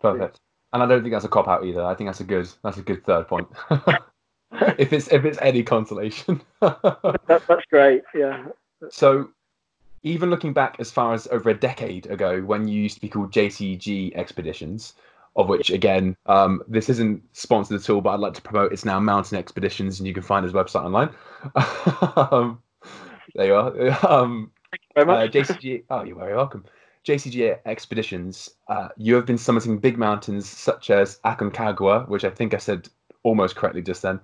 Perfect. 0.00 0.40
And 0.72 0.82
I 0.82 0.86
don't 0.86 1.02
think 1.02 1.12
that's 1.12 1.24
a 1.24 1.28
cop 1.28 1.48
out 1.48 1.64
either. 1.64 1.82
I 1.82 1.94
think 1.94 2.08
that's 2.08 2.20
a 2.20 2.24
good 2.24 2.48
that's 2.62 2.76
a 2.76 2.82
good 2.82 3.04
third 3.04 3.28
point. 3.28 3.48
if 4.78 4.92
it's 4.92 5.08
if 5.08 5.24
it's 5.24 5.38
any 5.40 5.62
consolation. 5.62 6.42
that, 6.60 7.42
that's 7.48 7.64
great. 7.70 8.02
Yeah. 8.14 8.46
So 8.88 9.30
even 10.02 10.30
looking 10.30 10.52
back 10.52 10.76
as 10.78 10.90
far 10.90 11.12
as 11.12 11.26
over 11.28 11.50
a 11.50 11.54
decade 11.54 12.06
ago 12.06 12.40
when 12.40 12.66
you 12.66 12.80
used 12.80 12.94
to 12.96 13.00
be 13.00 13.08
called 13.08 13.32
JCG 13.32 14.14
Expeditions, 14.16 14.94
of 15.36 15.48
which 15.48 15.70
again, 15.70 16.16
um, 16.26 16.62
this 16.66 16.88
isn't 16.88 17.22
sponsored 17.32 17.80
at 17.80 17.90
all, 17.90 18.00
but 18.00 18.10
I'd 18.10 18.20
like 18.20 18.34
to 18.34 18.42
promote. 18.42 18.72
It's 18.72 18.84
now 18.84 18.98
Mountain 18.98 19.38
Expeditions, 19.38 20.00
and 20.00 20.06
you 20.06 20.14
can 20.14 20.22
find 20.22 20.44
his 20.44 20.52
website 20.52 20.84
online. 20.84 21.10
um, 22.32 22.62
there 23.34 23.46
you 23.46 23.54
are. 23.54 23.72
Um, 24.08 24.50
Thank 24.70 24.82
you 24.82 25.04
very 25.04 25.06
much. 25.06 25.36
Uh, 25.36 25.54
JCG. 25.54 25.84
Oh, 25.90 26.04
you're 26.04 26.16
very 26.16 26.34
welcome. 26.34 26.64
JCG 27.04 27.58
Expeditions. 27.66 28.50
Uh, 28.68 28.88
you 28.96 29.14
have 29.14 29.26
been 29.26 29.36
summiting 29.36 29.80
big 29.80 29.98
mountains 29.98 30.48
such 30.48 30.90
as 30.90 31.18
Aconcagua, 31.24 32.08
which 32.08 32.24
I 32.24 32.30
think 32.30 32.54
I 32.54 32.58
said 32.58 32.88
almost 33.22 33.56
correctly 33.56 33.82
just 33.82 34.02
then, 34.02 34.20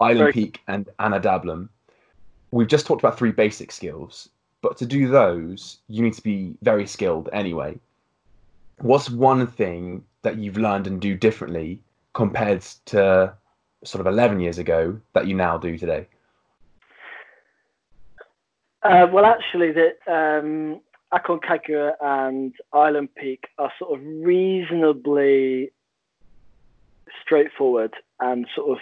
Island 0.00 0.18
Sorry. 0.18 0.32
Peak, 0.32 0.60
and 0.68 0.88
Ama 0.98 1.20
Dablam. 1.20 1.68
We've 2.50 2.68
just 2.68 2.86
talked 2.86 3.02
about 3.02 3.18
three 3.18 3.32
basic 3.32 3.72
skills, 3.72 4.28
but 4.62 4.76
to 4.78 4.86
do 4.86 5.08
those, 5.08 5.78
you 5.88 6.02
need 6.02 6.14
to 6.14 6.22
be 6.22 6.54
very 6.62 6.86
skilled 6.86 7.28
anyway. 7.32 7.78
What's 8.78 9.10
one 9.10 9.46
thing 9.46 10.04
that 10.22 10.38
you've 10.38 10.56
learned 10.56 10.86
and 10.86 11.00
do 11.00 11.14
differently 11.14 11.80
compared 12.14 12.62
to 12.86 13.34
sort 13.84 14.00
of 14.00 14.12
11 14.12 14.40
years 14.40 14.58
ago 14.58 14.98
that 15.12 15.26
you 15.26 15.34
now 15.34 15.58
do 15.58 15.76
today? 15.76 16.06
Uh, 18.82 19.06
well, 19.12 19.24
actually, 19.24 19.72
the 19.72 19.90
um, 20.06 20.80
Aconcagua 21.12 21.92
and 22.00 22.54
Island 22.72 23.14
Peak 23.14 23.48
are 23.58 23.72
sort 23.78 23.98
of 23.98 24.06
reasonably 24.06 25.70
straightforward 27.22 27.94
and 28.20 28.46
sort 28.54 28.70
of 28.70 28.78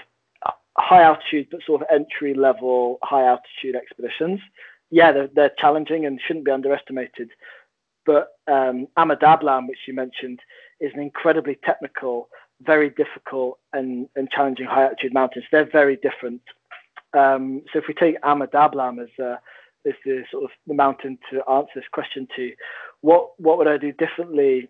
high 0.78 1.02
altitude, 1.02 1.48
but 1.50 1.60
sort 1.66 1.82
of 1.82 1.88
entry 1.90 2.34
level 2.34 2.98
high 3.02 3.26
altitude 3.26 3.74
expeditions. 3.74 4.40
Yeah, 4.90 5.12
they're, 5.12 5.28
they're 5.34 5.52
challenging 5.58 6.06
and 6.06 6.20
shouldn't 6.24 6.44
be 6.44 6.50
underestimated. 6.50 7.30
But 8.04 8.28
um, 8.46 8.86
Ama 8.96 9.16
Dablam, 9.16 9.68
which 9.68 9.78
you 9.88 9.94
mentioned, 9.94 10.40
is 10.80 10.92
an 10.94 11.00
incredibly 11.00 11.58
technical, 11.64 12.28
very 12.60 12.90
difficult 12.90 13.58
and, 13.72 14.08
and 14.14 14.30
challenging 14.30 14.66
high 14.66 14.84
altitude 14.84 15.12
mountains. 15.12 15.44
They're 15.50 15.68
very 15.70 15.96
different. 15.96 16.42
Um, 17.14 17.62
so 17.72 17.80
if 17.80 17.86
we 17.88 17.94
take 17.94 18.16
Ama 18.22 18.46
Dablam 18.48 19.02
as 19.02 19.08
a 19.18 19.40
is 19.86 19.94
the 20.04 20.24
sort 20.30 20.44
of 20.44 20.50
the 20.66 20.74
mountain 20.74 21.18
to 21.30 21.48
answer 21.48 21.70
this 21.76 21.84
question 21.92 22.28
to. 22.36 22.52
What 23.00 23.30
what 23.38 23.56
would 23.58 23.68
I 23.68 23.78
do 23.78 23.92
differently 23.92 24.68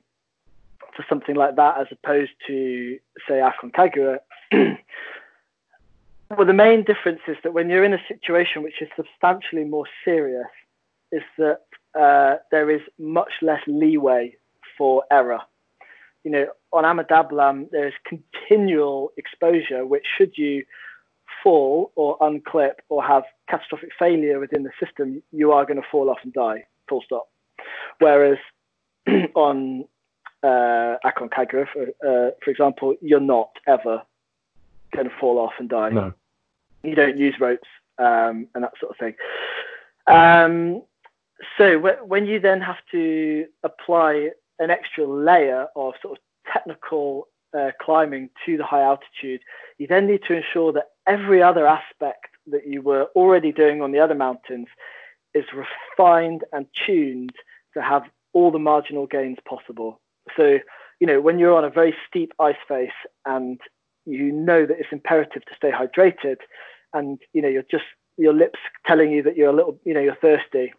for 0.94 1.04
something 1.08 1.34
like 1.34 1.56
that 1.56 1.80
as 1.80 1.86
opposed 1.90 2.32
to 2.46 2.98
say 3.26 3.40
Aconcagua? 3.40 4.18
well, 6.30 6.46
the 6.46 6.52
main 6.52 6.84
difference 6.84 7.20
is 7.28 7.36
that 7.44 7.52
when 7.52 7.68
you're 7.70 7.84
in 7.84 7.94
a 7.94 8.02
situation 8.08 8.62
which 8.62 8.80
is 8.80 8.88
substantially 8.96 9.64
more 9.64 9.86
serious, 10.04 10.46
is 11.12 11.22
that 11.38 11.60
uh, 11.98 12.36
there 12.50 12.70
is 12.70 12.80
much 12.98 13.32
less 13.42 13.60
leeway 13.66 14.36
for 14.76 15.04
error. 15.10 15.40
You 16.24 16.30
know, 16.32 16.46
on 16.72 16.84
Ama 16.84 17.04
Dablam, 17.04 17.70
there 17.70 17.86
is 17.86 17.94
continual 18.04 19.12
exposure, 19.16 19.86
which 19.86 20.04
should 20.18 20.32
you 20.36 20.64
fall 21.42 21.92
or 21.94 22.18
unclip 22.18 22.74
or 22.88 23.02
have 23.04 23.22
catastrophic 23.48 23.90
failure 23.98 24.40
within 24.40 24.64
the 24.64 24.70
system, 24.84 25.22
you 25.30 25.52
are 25.52 25.64
going 25.64 25.80
to 25.80 25.86
fall 25.90 26.10
off 26.10 26.18
and 26.24 26.32
die, 26.32 26.64
full 26.88 27.02
stop. 27.02 27.28
Whereas 28.00 28.38
on 29.34 29.84
uh, 30.42 30.96
Aconcagua, 31.04 31.66
for, 31.72 31.82
uh, 31.82 32.30
for 32.42 32.50
example, 32.50 32.94
you're 33.00 33.20
not 33.20 33.50
ever 33.66 34.02
going 34.94 35.08
to 35.08 35.14
fall 35.18 35.38
off 35.38 35.52
and 35.58 35.68
die. 35.68 35.90
No. 35.90 36.12
You 36.82 36.94
don't 36.94 37.16
use 37.16 37.34
ropes 37.40 37.68
um, 37.98 38.46
and 38.54 38.64
that 38.64 38.72
sort 38.80 38.92
of 38.92 38.98
thing. 38.98 39.14
Um, 40.06 40.82
so 41.58 41.78
when 42.04 42.26
you 42.26 42.40
then 42.40 42.60
have 42.60 42.78
to 42.92 43.46
apply 43.62 44.30
an 44.58 44.70
extra 44.70 45.06
layer 45.06 45.66
of 45.76 45.94
sort 46.00 46.18
of 46.18 46.52
technical 46.52 47.28
uh, 47.56 47.70
climbing 47.80 48.30
to 48.44 48.56
the 48.56 48.64
high 48.64 48.82
altitude, 48.82 49.40
you 49.78 49.86
then 49.86 50.06
need 50.06 50.22
to 50.28 50.34
ensure 50.34 50.72
that 50.72 50.90
every 51.06 51.42
other 51.42 51.66
aspect 51.66 52.26
that 52.46 52.66
you 52.66 52.80
were 52.82 53.08
already 53.14 53.52
doing 53.52 53.82
on 53.82 53.92
the 53.92 53.98
other 53.98 54.14
mountains 54.14 54.68
is 55.34 55.44
refined 55.52 56.44
and 56.52 56.66
tuned 56.86 57.32
to 57.74 57.82
have 57.82 58.02
all 58.32 58.50
the 58.50 58.58
marginal 58.58 59.06
gains 59.06 59.38
possible. 59.48 60.00
So, 60.36 60.58
you 61.00 61.06
know, 61.06 61.20
when 61.20 61.38
you're 61.38 61.56
on 61.56 61.64
a 61.64 61.70
very 61.70 61.94
steep 62.08 62.32
ice 62.38 62.56
face 62.68 62.90
and 63.24 63.60
you 64.06 64.32
know 64.32 64.64
that 64.64 64.78
it's 64.78 64.92
imperative 64.92 65.44
to 65.44 65.54
stay 65.56 65.70
hydrated 65.70 66.38
and, 66.92 67.18
you 67.32 67.42
know, 67.42 67.48
you're 67.48 67.64
just, 67.70 67.84
your 68.16 68.32
lips 68.32 68.58
telling 68.86 69.10
you 69.10 69.22
that 69.22 69.36
you're 69.36 69.50
a 69.50 69.54
little, 69.54 69.78
you 69.84 69.92
know, 69.92 70.00
you're 70.00 70.16
thirsty. 70.16 70.72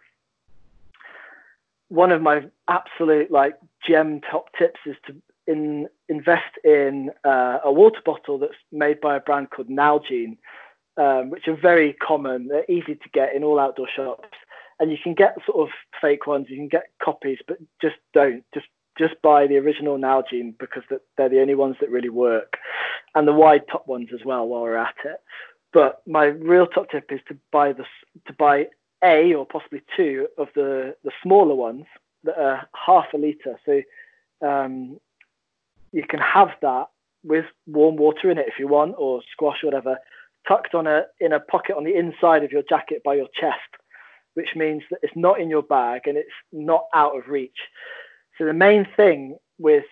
One 1.89 2.11
of 2.11 2.21
my 2.21 2.45
absolute 2.67 3.29
like 3.29 3.57
gem 3.85 4.21
top 4.21 4.49
tips 4.57 4.79
is 4.85 4.95
to 5.05 5.15
in, 5.45 5.87
invest 6.09 6.57
in 6.63 7.11
uh, 7.23 7.59
a 7.63 7.71
water 7.71 8.01
bottle 8.05 8.37
that's 8.37 8.53
made 8.71 8.99
by 8.99 9.15
a 9.15 9.19
brand 9.19 9.49
called 9.49 9.69
Nalgene, 9.69 10.37
um, 10.97 11.29
which 11.29 11.47
are 11.47 11.55
very 11.55 11.93
common. 11.93 12.47
They're 12.47 12.65
easy 12.69 12.95
to 12.95 13.09
get 13.13 13.33
in 13.35 13.43
all 13.43 13.59
outdoor 13.59 13.87
shops, 13.95 14.37
and 14.79 14.91
you 14.91 14.97
can 15.01 15.13
get 15.13 15.37
sort 15.45 15.67
of 15.67 15.73
fake 16.01 16.27
ones. 16.27 16.47
You 16.49 16.57
can 16.57 16.67
get 16.67 16.87
copies, 17.01 17.39
but 17.47 17.57
just 17.81 17.95
don't. 18.13 18.43
Just 18.53 18.67
just 18.97 19.21
buy 19.21 19.47
the 19.47 19.57
original 19.57 19.97
Nalgene 19.97 20.57
because 20.57 20.83
they're 21.17 21.29
the 21.29 21.41
only 21.41 21.55
ones 21.55 21.75
that 21.81 21.91
really 21.91 22.09
work, 22.09 22.57
and 23.15 23.27
the 23.27 23.33
wide 23.33 23.63
top 23.71 23.87
ones 23.87 24.09
as 24.13 24.25
well. 24.25 24.47
While 24.47 24.61
we're 24.61 24.77
at 24.77 24.95
it, 25.05 25.21
but 25.73 26.01
my 26.07 26.25
real 26.25 26.67
top 26.67 26.89
tip 26.89 27.11
is 27.11 27.19
to 27.27 27.37
buy 27.51 27.73
to 27.73 28.33
buy 28.37 28.67
a 29.03 29.33
or 29.33 29.45
possibly 29.45 29.81
two 29.95 30.27
of 30.37 30.47
the 30.55 30.95
the 31.03 31.11
smaller 31.23 31.55
ones 31.55 31.85
that 32.23 32.37
are 32.37 32.67
half 32.73 33.05
a 33.13 33.17
liter. 33.17 33.59
So 33.65 33.81
um, 34.47 34.99
you 35.91 36.03
can 36.07 36.19
have 36.19 36.49
that 36.61 36.87
with 37.23 37.45
warm 37.65 37.97
water 37.97 38.31
in 38.31 38.37
it 38.37 38.47
if 38.47 38.59
you 38.59 38.67
want, 38.67 38.95
or 38.97 39.21
squash 39.31 39.63
or 39.63 39.67
whatever, 39.67 39.97
tucked 40.47 40.73
on 40.73 40.87
a 40.87 41.03
in 41.19 41.33
a 41.33 41.39
pocket 41.39 41.75
on 41.75 41.83
the 41.83 41.95
inside 41.95 42.43
of 42.43 42.51
your 42.51 42.63
jacket 42.69 43.01
by 43.03 43.15
your 43.15 43.27
chest, 43.39 43.69
which 44.35 44.49
means 44.55 44.83
that 44.89 44.99
it's 45.03 45.15
not 45.15 45.39
in 45.39 45.49
your 45.49 45.63
bag 45.63 46.01
and 46.05 46.17
it's 46.17 46.29
not 46.51 46.85
out 46.93 47.17
of 47.17 47.27
reach. 47.27 47.57
So 48.37 48.45
the 48.45 48.53
main 48.53 48.87
thing 48.95 49.37
with 49.57 49.85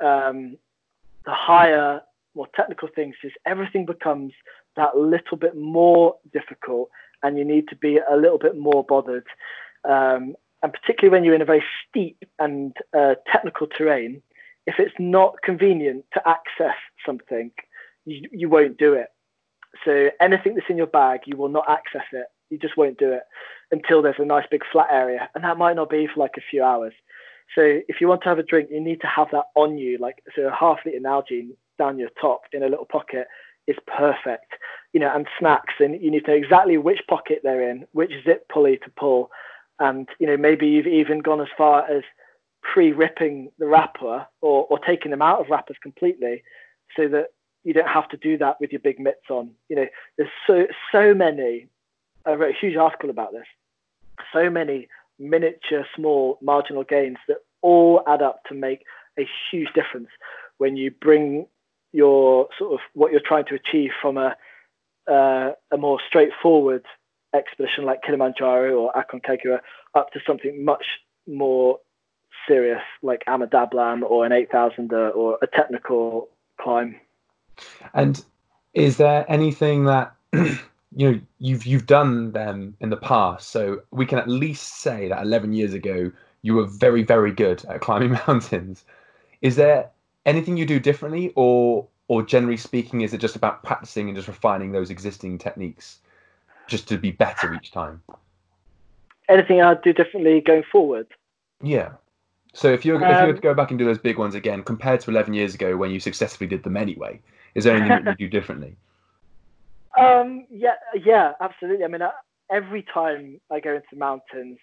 um, 0.00 0.56
the 1.24 1.32
higher, 1.32 2.00
more 2.34 2.48
technical 2.54 2.88
things 2.94 3.14
is 3.22 3.32
everything 3.46 3.86
becomes 3.86 4.32
that 4.76 4.96
little 4.96 5.36
bit 5.36 5.56
more 5.56 6.16
difficult, 6.32 6.90
and 7.22 7.38
you 7.38 7.44
need 7.44 7.68
to 7.68 7.76
be 7.76 7.98
a 7.98 8.16
little 8.16 8.38
bit 8.38 8.56
more 8.56 8.84
bothered. 8.84 9.26
Um, 9.84 10.34
and 10.62 10.72
particularly 10.72 11.10
when 11.10 11.24
you're 11.24 11.34
in 11.34 11.42
a 11.42 11.46
very 11.46 11.64
steep 11.88 12.24
and 12.38 12.74
uh, 12.96 13.14
technical 13.30 13.66
terrain, 13.66 14.22
if 14.66 14.76
it's 14.78 14.94
not 14.98 15.42
convenient 15.42 16.04
to 16.14 16.26
access 16.26 16.76
something, 17.04 17.50
you, 18.06 18.28
you 18.32 18.48
won't 18.48 18.78
do 18.78 18.94
it. 18.94 19.08
So 19.84 20.10
anything 20.20 20.54
that's 20.54 20.70
in 20.70 20.76
your 20.76 20.86
bag, 20.86 21.20
you 21.26 21.36
will 21.36 21.48
not 21.48 21.68
access 21.68 22.06
it. 22.12 22.26
You 22.50 22.58
just 22.58 22.76
won't 22.76 22.98
do 22.98 23.12
it 23.12 23.24
until 23.70 24.00
there's 24.00 24.18
a 24.18 24.24
nice 24.24 24.46
big 24.50 24.62
flat 24.70 24.88
area, 24.90 25.28
and 25.34 25.44
that 25.44 25.58
might 25.58 25.76
not 25.76 25.90
be 25.90 26.06
for 26.06 26.20
like 26.20 26.36
a 26.36 26.44
few 26.50 26.62
hours. 26.62 26.92
So 27.54 27.80
if 27.88 28.00
you 28.00 28.08
want 28.08 28.22
to 28.22 28.28
have 28.28 28.38
a 28.38 28.42
drink, 28.42 28.70
you 28.70 28.80
need 28.80 29.00
to 29.02 29.06
have 29.06 29.28
that 29.32 29.46
on 29.54 29.78
you, 29.78 29.98
like 29.98 30.22
so 30.34 30.42
a 30.42 30.54
half 30.54 30.78
liter 30.84 30.98
Nalgene 30.98 31.50
down 31.78 31.98
your 31.98 32.10
top 32.20 32.42
in 32.52 32.62
a 32.62 32.68
little 32.68 32.86
pocket 32.86 33.26
is 33.66 33.76
perfect. 33.86 34.52
You 34.92 35.00
know, 35.00 35.12
and 35.14 35.26
snacks, 35.38 35.74
and 35.80 36.00
you 36.00 36.10
need 36.10 36.24
to 36.24 36.32
know 36.32 36.36
exactly 36.36 36.78
which 36.78 37.00
pocket 37.08 37.40
they're 37.42 37.68
in, 37.68 37.86
which 37.92 38.12
zip 38.24 38.48
pulley 38.48 38.78
to 38.78 38.90
pull, 38.96 39.30
and 39.78 40.08
you 40.18 40.26
know 40.26 40.36
maybe 40.36 40.66
you've 40.68 40.86
even 40.86 41.18
gone 41.20 41.40
as 41.40 41.48
far 41.56 41.84
as 41.90 42.02
pre-ripping 42.62 43.50
the 43.58 43.66
wrapper 43.66 44.26
or, 44.40 44.66
or 44.70 44.78
taking 44.78 45.10
them 45.10 45.20
out 45.20 45.40
of 45.40 45.50
wrappers 45.50 45.76
completely, 45.82 46.42
so 46.96 47.08
that 47.08 47.28
you 47.64 47.72
don't 47.72 47.88
have 47.88 48.08
to 48.08 48.16
do 48.16 48.38
that 48.38 48.60
with 48.60 48.70
your 48.72 48.80
big 48.80 49.00
mitts 49.00 49.30
on. 49.30 49.50
You 49.68 49.76
know, 49.76 49.86
there's 50.16 50.30
so 50.46 50.66
so 50.92 51.14
many. 51.14 51.66
I 52.26 52.32
wrote 52.32 52.54
a 52.54 52.58
huge 52.58 52.76
article 52.76 53.10
about 53.10 53.32
this. 53.32 53.46
So 54.32 54.48
many 54.48 54.88
miniature, 55.18 55.84
small, 55.96 56.38
marginal 56.42 56.84
gains 56.84 57.18
that 57.28 57.38
all 57.62 58.02
add 58.06 58.22
up 58.22 58.42
to 58.48 58.54
make 58.54 58.84
a 59.18 59.26
huge 59.50 59.68
difference 59.74 60.08
when 60.58 60.76
you 60.76 60.90
bring 60.90 61.46
your 61.92 62.48
sort 62.58 62.72
of 62.72 62.80
what 62.94 63.12
you're 63.12 63.20
trying 63.24 63.44
to 63.46 63.54
achieve 63.54 63.90
from 64.00 64.16
a 64.16 64.34
uh, 65.10 65.52
a 65.70 65.76
more 65.76 65.98
straightforward 66.08 66.84
expedition 67.34 67.84
like 67.84 68.02
Kilimanjaro 68.02 68.74
or 68.74 68.92
Aconcagua 68.92 69.60
up 69.94 70.10
to 70.12 70.20
something 70.26 70.64
much 70.64 70.84
more 71.26 71.78
serious 72.48 72.80
like 73.02 73.22
Ama 73.26 73.46
or 74.06 74.26
an 74.26 74.32
8000er 74.32 75.14
or 75.14 75.38
a 75.42 75.46
technical 75.46 76.28
climb. 76.60 76.96
And 77.92 78.22
is 78.72 78.96
there 78.96 79.24
anything 79.28 79.84
that 79.84 80.14
you 80.96 81.10
know 81.10 81.20
you've 81.38 81.66
you've 81.66 81.86
done 81.86 82.32
them 82.32 82.76
in 82.80 82.90
the 82.90 82.96
past, 82.96 83.50
so 83.50 83.82
we 83.90 84.06
can 84.06 84.18
at 84.18 84.28
least 84.28 84.80
say 84.80 85.08
that 85.08 85.22
11 85.22 85.52
years 85.52 85.74
ago 85.74 86.10
you 86.42 86.54
were 86.54 86.66
very 86.66 87.02
very 87.02 87.32
good 87.32 87.64
at 87.66 87.80
climbing 87.80 88.12
mountains. 88.26 88.84
Is 89.42 89.56
there 89.56 89.90
anything 90.26 90.56
you 90.56 90.66
do 90.66 90.78
differently, 90.78 91.32
or 91.34 91.86
or 92.08 92.22
generally 92.22 92.56
speaking, 92.56 93.00
is 93.00 93.14
it 93.14 93.18
just 93.18 93.36
about 93.36 93.62
practicing 93.62 94.08
and 94.08 94.16
just 94.16 94.28
refining 94.28 94.72
those 94.72 94.90
existing 94.90 95.38
techniques, 95.38 95.98
just 96.68 96.86
to 96.88 96.98
be 96.98 97.10
better 97.10 97.54
each 97.54 97.72
time? 97.72 98.02
Anything 99.28 99.62
I'd 99.62 99.82
do 99.82 99.92
differently 99.92 100.40
going 100.40 100.64
forward? 100.70 101.06
Yeah. 101.62 101.92
So 102.52 102.72
if 102.72 102.84
you 102.84 102.96
um, 102.96 103.02
if 103.02 103.08
you 103.08 103.26
were 103.26 103.32
to 103.32 103.38
um, 103.38 103.40
go 103.40 103.54
back 103.54 103.70
and 103.70 103.78
do 103.78 103.84
those 103.84 103.98
big 103.98 104.18
ones 104.18 104.34
again, 104.34 104.62
compared 104.62 105.00
to 105.00 105.10
11 105.10 105.34
years 105.34 105.54
ago 105.54 105.76
when 105.76 105.90
you 105.90 105.98
successfully 105.98 106.46
did 106.46 106.62
them 106.62 106.76
anyway, 106.76 107.20
is 107.54 107.64
there 107.64 107.76
anything 107.76 108.04
that 108.04 108.20
you 108.20 108.28
do 108.28 108.38
differently? 108.38 108.76
Um, 109.98 110.46
yeah, 110.50 110.74
yeah, 111.04 111.32
absolutely. 111.40 111.84
I 111.84 111.88
mean, 111.88 112.02
every 112.50 112.82
time 112.82 113.40
I 113.50 113.60
go 113.60 113.74
into 113.74 113.86
the 113.92 113.98
mountains, 113.98 114.58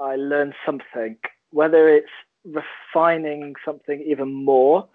I 0.00 0.16
learn 0.16 0.52
something, 0.66 1.16
whether 1.50 1.88
it's 1.88 2.10
refining 2.44 3.54
something 3.64 4.02
even 4.06 4.32
more 4.32 4.88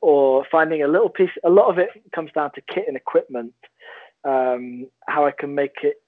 or 0.00 0.44
finding 0.50 0.82
a 0.82 0.88
little 0.88 1.08
piece. 1.08 1.30
A 1.44 1.50
lot 1.50 1.70
of 1.70 1.78
it 1.78 1.90
comes 2.14 2.30
down 2.32 2.50
to 2.54 2.60
kit 2.60 2.84
and 2.88 2.96
equipment, 2.96 3.54
um, 4.24 4.86
how 5.06 5.26
I 5.26 5.32
can 5.32 5.54
make 5.54 5.76
it 5.82 6.02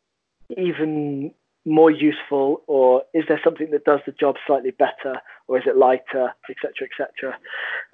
even 0.57 1.33
more 1.65 1.91
useful, 1.91 2.63
or 2.67 3.03
is 3.15 3.25
there 3.29 3.41
something 3.43 3.71
that 3.71 3.85
does 3.85 4.01
the 4.05 4.13
job 4.13 4.37
slightly 4.47 4.73
better, 4.73 5.19
or 5.49 5.59
is 5.59 5.65
it 5.67 5.77
lighter, 5.79 6.35
etc., 6.51 6.89
etc. 6.91 7.39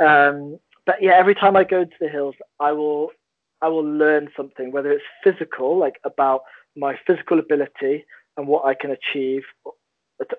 Um, 0.01 0.59
but 0.87 1.01
yeah, 1.01 1.12
every 1.12 1.37
time 1.37 1.57
I 1.57 1.62
go 1.62 1.83
into 1.83 1.95
the 2.01 2.09
hills, 2.09 2.35
I 2.59 2.72
will 2.72 3.11
I 3.63 3.69
will 3.69 3.85
learn 3.85 4.31
something, 4.37 4.73
whether 4.73 4.91
it's 4.91 5.05
physical, 5.23 5.79
like 5.79 6.01
about 6.05 6.43
my 6.77 6.99
physical 7.07 7.39
ability 7.39 8.05
and 8.37 8.47
what 8.47 8.65
I 8.65 8.75
can 8.75 8.91
achieve, 8.91 9.43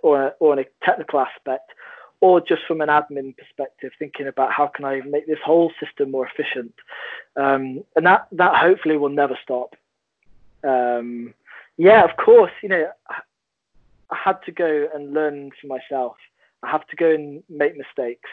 or, 0.02 0.34
or 0.40 0.54
in 0.54 0.60
a 0.60 0.86
technical 0.86 1.20
aspect, 1.20 1.72
or 2.22 2.40
just 2.40 2.62
from 2.68 2.82
an 2.82 2.90
admin 2.90 3.36
perspective, 3.36 3.92
thinking 3.98 4.28
about 4.28 4.52
how 4.52 4.68
can 4.68 4.86
I 4.86 5.02
make 5.02 5.28
this 5.28 5.40
whole 5.44 5.72
system 5.84 6.12
more 6.12 6.28
efficient, 6.28 6.74
um, 7.36 7.84
and 7.96 8.06
that 8.06 8.28
that 8.32 8.56
hopefully 8.56 8.98
will 8.98 9.10
never 9.10 9.38
stop. 9.44 9.76
Um, 10.64 11.34
yeah, 11.78 12.04
of 12.04 12.16
course, 12.18 12.52
you 12.62 12.70
know, 12.70 12.92
I 13.10 14.16
had 14.16 14.38
to 14.46 14.52
go 14.52 14.88
and 14.94 15.14
learn 15.14 15.52
for 15.60 15.68
myself. 15.68 16.16
I 16.64 16.70
have 16.70 16.86
to 16.88 16.96
go 16.96 17.10
and 17.10 17.44
make 17.50 17.76
mistakes, 17.76 18.30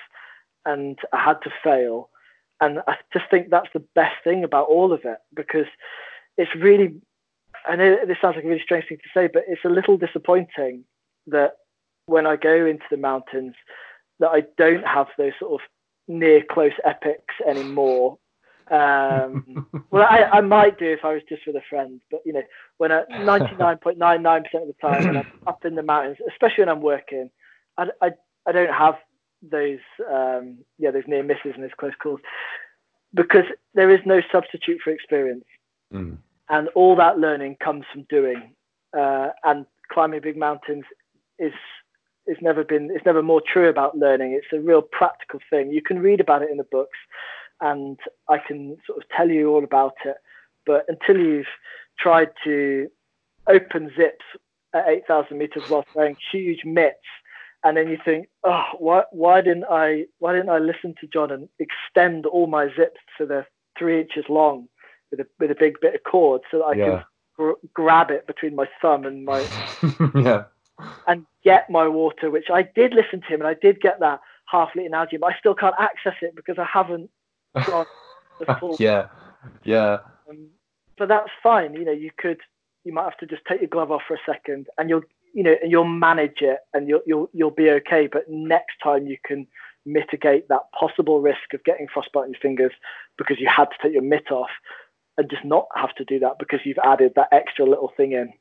and 0.66 0.98
I 1.12 1.24
had 1.24 1.40
to 1.42 1.50
fail, 1.64 2.10
and 2.60 2.80
I 2.86 2.96
just 3.12 3.26
think 3.30 3.50
that's 3.50 3.68
the 3.72 3.84
best 3.94 4.16
thing 4.24 4.44
about 4.44 4.68
all 4.68 4.92
of 4.92 5.04
it 5.04 5.18
because 5.34 5.66
it's 6.36 6.54
really. 6.54 6.94
I 7.66 7.76
know 7.76 7.98
this 8.06 8.16
sounds 8.20 8.36
like 8.36 8.44
a 8.44 8.48
really 8.48 8.62
strange 8.62 8.86
thing 8.88 8.98
to 8.98 9.10
say, 9.12 9.28
but 9.32 9.44
it's 9.48 9.64
a 9.64 9.68
little 9.68 9.96
disappointing 9.96 10.84
that 11.26 11.56
when 12.06 12.26
I 12.26 12.36
go 12.36 12.66
into 12.66 12.84
the 12.90 12.96
mountains 12.96 13.54
that 14.20 14.28
I 14.28 14.44
don't 14.56 14.86
have 14.86 15.08
those 15.18 15.32
sort 15.38 15.60
of 15.60 15.68
near 16.08 16.42
close 16.48 16.72
epics 16.84 17.34
anymore. 17.46 18.18
Um, 18.70 19.66
well, 19.90 20.06
I, 20.08 20.24
I 20.24 20.40
might 20.40 20.78
do 20.78 20.86
if 20.86 21.04
I 21.04 21.12
was 21.12 21.22
just 21.28 21.46
with 21.46 21.56
a 21.56 21.62
friend, 21.68 22.00
but 22.10 22.20
you 22.24 22.32
know, 22.32 22.42
when 22.78 22.92
I 22.92 23.02
99.99% 23.10 24.44
of 24.54 24.66
the 24.66 24.74
time 24.80 25.06
when 25.06 25.16
I'm 25.18 25.32
up 25.46 25.64
in 25.64 25.74
the 25.74 25.82
mountains, 25.82 26.18
especially 26.28 26.62
when 26.62 26.70
I'm 26.70 26.82
working, 26.82 27.30
I, 27.76 27.88
I, 28.00 28.10
I 28.46 28.52
don't 28.52 28.72
have 28.72 28.96
those 29.42 29.78
um, 30.10 30.58
yeah 30.78 30.90
those 30.90 31.04
near 31.06 31.22
misses 31.22 31.52
and 31.54 31.62
those 31.62 31.70
close 31.78 31.92
calls. 32.02 32.20
Because 33.14 33.44
there 33.74 33.90
is 33.90 34.00
no 34.04 34.20
substitute 34.30 34.80
for 34.82 34.90
experience, 34.90 35.44
mm. 35.92 36.18
and 36.50 36.68
all 36.74 36.94
that 36.96 37.18
learning 37.18 37.56
comes 37.62 37.84
from 37.92 38.04
doing. 38.10 38.54
Uh, 38.98 39.28
and 39.44 39.66
climbing 39.92 40.20
big 40.20 40.36
mountains 40.36 40.84
is 41.38 41.52
it's 42.26 42.42
never 42.42 42.64
been 42.64 42.90
it's 42.90 43.06
never 43.06 43.22
more 43.22 43.40
true 43.40 43.68
about 43.68 43.96
learning. 43.96 44.32
It's 44.32 44.52
a 44.52 44.60
real 44.60 44.82
practical 44.82 45.40
thing. 45.50 45.70
You 45.70 45.82
can 45.82 46.00
read 46.00 46.20
about 46.20 46.42
it 46.42 46.50
in 46.50 46.58
the 46.58 46.64
books 46.64 46.98
and 47.60 47.98
i 48.28 48.38
can 48.38 48.76
sort 48.86 48.98
of 48.98 49.08
tell 49.16 49.28
you 49.28 49.50
all 49.50 49.64
about 49.64 49.94
it. 50.04 50.16
But 50.66 50.84
until 50.88 51.18
you've 51.18 51.46
tried 51.98 52.30
to 52.44 52.88
open 53.48 53.90
zips 53.96 54.24
at 54.74 54.86
8000 54.86 55.36
meters 55.38 55.68
while 55.68 55.84
wearing 55.94 56.16
huge 56.30 56.64
mitts 56.64 56.98
and 57.64 57.76
then 57.76 57.88
you 57.88 57.98
think 58.04 58.28
oh 58.44 58.64
why, 58.78 59.02
why 59.10 59.40
didn't 59.40 59.64
i 59.70 60.04
why 60.18 60.32
didn't 60.32 60.48
i 60.48 60.58
listen 60.58 60.94
to 61.00 61.06
john 61.06 61.30
and 61.30 61.48
extend 61.58 62.26
all 62.26 62.46
my 62.46 62.66
zips 62.76 63.00
so 63.16 63.26
they're 63.26 63.48
three 63.78 64.00
inches 64.00 64.24
long 64.28 64.68
with 65.10 65.20
a 65.20 65.26
with 65.38 65.50
a 65.50 65.56
big 65.58 65.74
bit 65.80 65.94
of 65.94 66.02
cord 66.04 66.40
so 66.50 66.58
that 66.58 66.64
i 66.64 66.72
yeah. 66.72 66.84
can 66.84 67.04
gr- 67.36 67.66
grab 67.74 68.10
it 68.10 68.26
between 68.26 68.54
my 68.54 68.68
thumb 68.80 69.04
and 69.04 69.24
my 69.24 69.40
yeah 70.14 70.44
and 71.06 71.26
get 71.44 71.68
my 71.70 71.88
water, 71.88 72.30
which 72.30 72.46
I 72.52 72.62
did 72.62 72.94
listen 72.94 73.20
to 73.20 73.26
him 73.26 73.40
and 73.40 73.48
I 73.48 73.54
did 73.54 73.80
get 73.80 74.00
that 74.00 74.20
half 74.46 74.70
litre 74.74 74.90
Nalgene, 74.90 75.20
but 75.20 75.32
I 75.32 75.38
still 75.38 75.54
can't 75.54 75.74
access 75.78 76.14
it 76.22 76.34
because 76.36 76.56
I 76.58 76.66
haven't 76.72 77.10
got 77.66 77.86
the 78.38 78.54
full. 78.60 78.76
yeah, 78.78 79.08
yeah. 79.64 79.98
Um, 80.28 80.48
but 80.96 81.08
that's 81.08 81.30
fine. 81.42 81.74
You 81.74 81.84
know, 81.84 81.92
you 81.92 82.10
could, 82.16 82.38
you 82.84 82.92
might 82.92 83.04
have 83.04 83.18
to 83.18 83.26
just 83.26 83.42
take 83.48 83.60
your 83.60 83.68
glove 83.68 83.90
off 83.90 84.02
for 84.06 84.14
a 84.14 84.20
second, 84.26 84.66
and 84.78 84.88
you'll, 84.88 85.02
you 85.34 85.42
know, 85.42 85.54
and 85.62 85.70
you'll 85.70 85.84
manage 85.84 86.40
it, 86.40 86.58
and 86.74 86.88
you'll 86.88 87.02
you'll 87.06 87.30
you'll 87.32 87.50
be 87.50 87.70
okay. 87.70 88.08
But 88.10 88.28
next 88.28 88.76
time 88.82 89.06
you 89.06 89.16
can 89.24 89.46
mitigate 89.86 90.48
that 90.48 90.70
possible 90.78 91.20
risk 91.20 91.54
of 91.54 91.64
getting 91.64 91.86
frostbite 91.92 92.26
in 92.26 92.32
your 92.32 92.40
fingers 92.40 92.72
because 93.16 93.38
you 93.40 93.48
had 93.48 93.66
to 93.66 93.76
take 93.82 93.92
your 93.92 94.02
mitt 94.02 94.30
off, 94.30 94.50
and 95.16 95.30
just 95.30 95.44
not 95.44 95.66
have 95.74 95.94
to 95.96 96.04
do 96.04 96.18
that 96.20 96.38
because 96.38 96.60
you've 96.64 96.78
added 96.84 97.12
that 97.16 97.28
extra 97.32 97.64
little 97.64 97.92
thing 97.96 98.12
in 98.12 98.32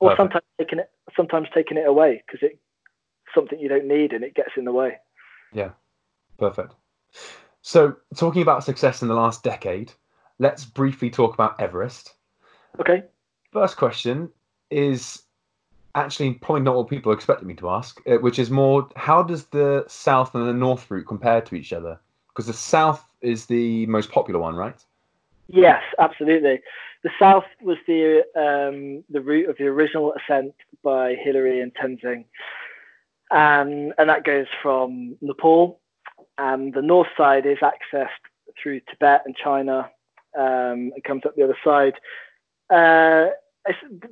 or 0.00 0.10
Perfect. 0.10 0.18
sometimes 0.18 0.44
taking 0.58 0.78
it 0.78 0.90
sometimes 1.16 1.48
taking 1.54 1.76
it 1.76 1.86
away 1.86 2.22
because 2.26 2.40
it's 2.42 2.58
something 3.34 3.58
you 3.58 3.68
don't 3.68 3.86
need 3.86 4.12
and 4.12 4.24
it 4.24 4.34
gets 4.34 4.50
in 4.56 4.64
the 4.64 4.72
way. 4.72 4.96
Yeah, 5.52 5.70
perfect. 6.38 6.74
So, 7.62 7.96
talking 8.16 8.42
about 8.42 8.64
success 8.64 9.02
in 9.02 9.08
the 9.08 9.14
last 9.14 9.42
decade, 9.42 9.92
let's 10.38 10.64
briefly 10.64 11.10
talk 11.10 11.34
about 11.34 11.60
Everest. 11.60 12.14
Okay. 12.80 13.02
First 13.52 13.76
question 13.76 14.30
is 14.70 15.22
actually 15.96 16.34
probably 16.34 16.62
not 16.62 16.76
what 16.76 16.88
people 16.88 17.12
expected 17.12 17.46
me 17.46 17.54
to 17.54 17.70
ask, 17.70 18.00
uh, 18.06 18.16
which 18.16 18.38
is 18.38 18.50
more 18.50 18.88
how 18.96 19.22
does 19.22 19.46
the 19.46 19.84
south 19.88 20.34
and 20.34 20.46
the 20.46 20.52
north 20.52 20.88
route 20.90 21.06
compare 21.06 21.40
to 21.40 21.54
each 21.54 21.72
other? 21.72 21.98
Because 22.28 22.46
the 22.46 22.52
south 22.52 23.04
is 23.22 23.46
the 23.46 23.86
most 23.86 24.10
popular 24.10 24.38
one, 24.38 24.54
right? 24.54 24.84
Yes, 25.48 25.82
absolutely. 25.98 26.60
The 27.02 27.10
south 27.18 27.44
was 27.62 27.78
the 27.86 28.24
um, 28.36 29.04
the 29.10 29.20
route 29.20 29.48
of 29.48 29.56
the 29.58 29.66
original 29.66 30.12
ascent 30.14 30.54
by 30.82 31.14
Hillary 31.14 31.60
and 31.60 31.72
Tenzing, 31.74 32.24
um, 33.30 33.92
and 33.98 34.08
that 34.08 34.24
goes 34.24 34.46
from 34.62 35.16
Nepal, 35.20 35.80
and 36.36 36.74
the 36.74 36.82
north 36.82 37.08
side 37.16 37.46
is 37.46 37.58
accessed 37.58 38.08
through 38.60 38.80
Tibet 38.90 39.22
and 39.24 39.36
China, 39.36 39.90
um, 40.38 40.92
comes 41.04 41.22
up 41.24 41.36
the 41.36 41.44
other 41.44 41.58
side. 41.64 41.94
Uh, 42.70 43.30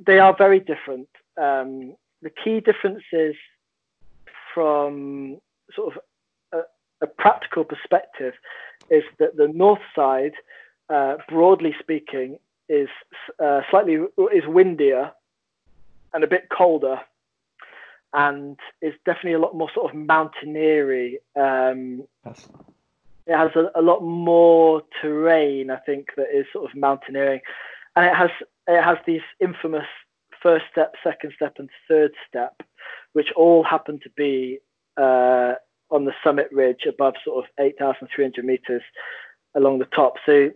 they 0.05 0.19
are 0.19 0.35
very 0.35 0.59
different. 0.59 1.07
Um, 1.37 1.95
the 2.21 2.31
key 2.43 2.59
differences 2.59 3.35
from 4.53 5.39
sort 5.75 5.95
of 5.95 6.01
a, 6.51 7.05
a 7.05 7.07
practical 7.07 7.63
perspective 7.63 8.33
is 8.89 9.03
that 9.19 9.35
the 9.35 9.47
north 9.47 9.81
side 9.95 10.33
uh, 10.89 11.15
broadly 11.27 11.75
speaking, 11.79 12.37
is 12.69 12.89
uh, 13.43 13.61
slightly 13.69 13.95
is 14.33 14.43
windier 14.47 15.11
and 16.13 16.23
a 16.23 16.27
bit 16.27 16.47
colder, 16.55 16.99
and 18.13 18.57
is 18.81 18.93
definitely 19.05 19.33
a 19.33 19.39
lot 19.39 19.55
more 19.55 19.69
sort 19.73 19.91
of 19.91 19.97
mountaineery. 19.97 21.19
Um, 21.35 22.03
it 22.25 23.35
has 23.35 23.51
a, 23.55 23.71
a, 23.75 23.81
lot 23.81 24.01
more 24.01 24.83
terrain, 25.01 25.69
I 25.69 25.77
think, 25.77 26.09
that 26.17 26.27
is 26.33 26.45
sort 26.53 26.69
of 26.69 26.77
mountaineering, 26.77 27.41
and 27.95 28.05
it 28.05 28.15
has 28.15 28.29
it 28.67 28.81
has 28.81 28.97
these 29.05 29.21
infamous 29.39 29.87
first 30.45 30.65
step, 30.71 30.93
second 31.03 31.33
step, 31.35 31.55
and 31.57 31.69
third 31.87 32.11
step, 32.29 32.61
which 33.13 33.31
all 33.35 33.63
happen 33.63 33.99
to 34.03 34.09
be 34.15 34.59
uh, 34.95 35.53
on 35.89 36.05
the 36.05 36.13
summit 36.23 36.47
ridge 36.51 36.85
above 36.87 37.15
sort 37.23 37.43
of 37.43 37.49
8,300 37.59 38.45
meters 38.45 38.83
along 39.55 39.79
the 39.79 39.85
top. 39.85 40.13
So 40.23 40.51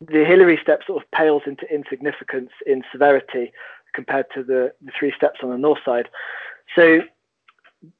the 0.00 0.24
Hillary 0.26 0.58
step 0.62 0.80
sort 0.86 1.02
of 1.02 1.10
pales 1.12 1.42
into 1.46 1.66
insignificance 1.72 2.50
in 2.66 2.82
severity 2.92 3.50
compared 3.94 4.26
to 4.34 4.42
the, 4.42 4.72
the 4.84 4.92
three 4.98 5.12
steps 5.16 5.40
on 5.42 5.48
the 5.48 5.56
north 5.56 5.80
side. 5.86 6.10
So 6.76 7.00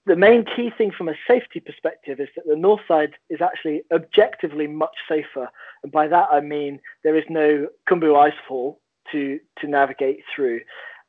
the 0.04 0.16
main 0.16 0.44
key 0.44 0.70
thing 0.76 0.90
from 0.90 1.08
a 1.08 1.14
safety 1.26 1.60
perspective 1.60 2.20
is 2.20 2.28
that 2.36 2.46
the 2.46 2.56
north 2.56 2.82
side 2.86 3.14
is 3.30 3.40
actually 3.40 3.82
objectively 3.90 4.66
much 4.66 4.96
safer. 5.08 5.48
And 5.82 5.90
by 5.90 6.06
that 6.08 6.28
I 6.30 6.40
mean 6.40 6.80
there 7.02 7.16
is 7.16 7.24
no 7.30 7.66
Khumbu 7.88 8.30
icefall 8.30 8.76
to, 9.12 9.40
to 9.60 9.66
navigate 9.66 10.20
through. 10.34 10.60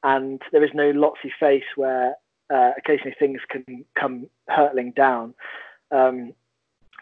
And 0.03 0.41
there 0.51 0.63
is 0.63 0.71
no 0.73 0.91
Lhotse 0.91 1.31
face 1.39 1.63
where 1.75 2.15
uh, 2.53 2.71
occasionally 2.77 3.15
things 3.19 3.41
can 3.49 3.85
come 3.99 4.27
hurtling 4.47 4.91
down. 4.91 5.33
Um, 5.91 6.33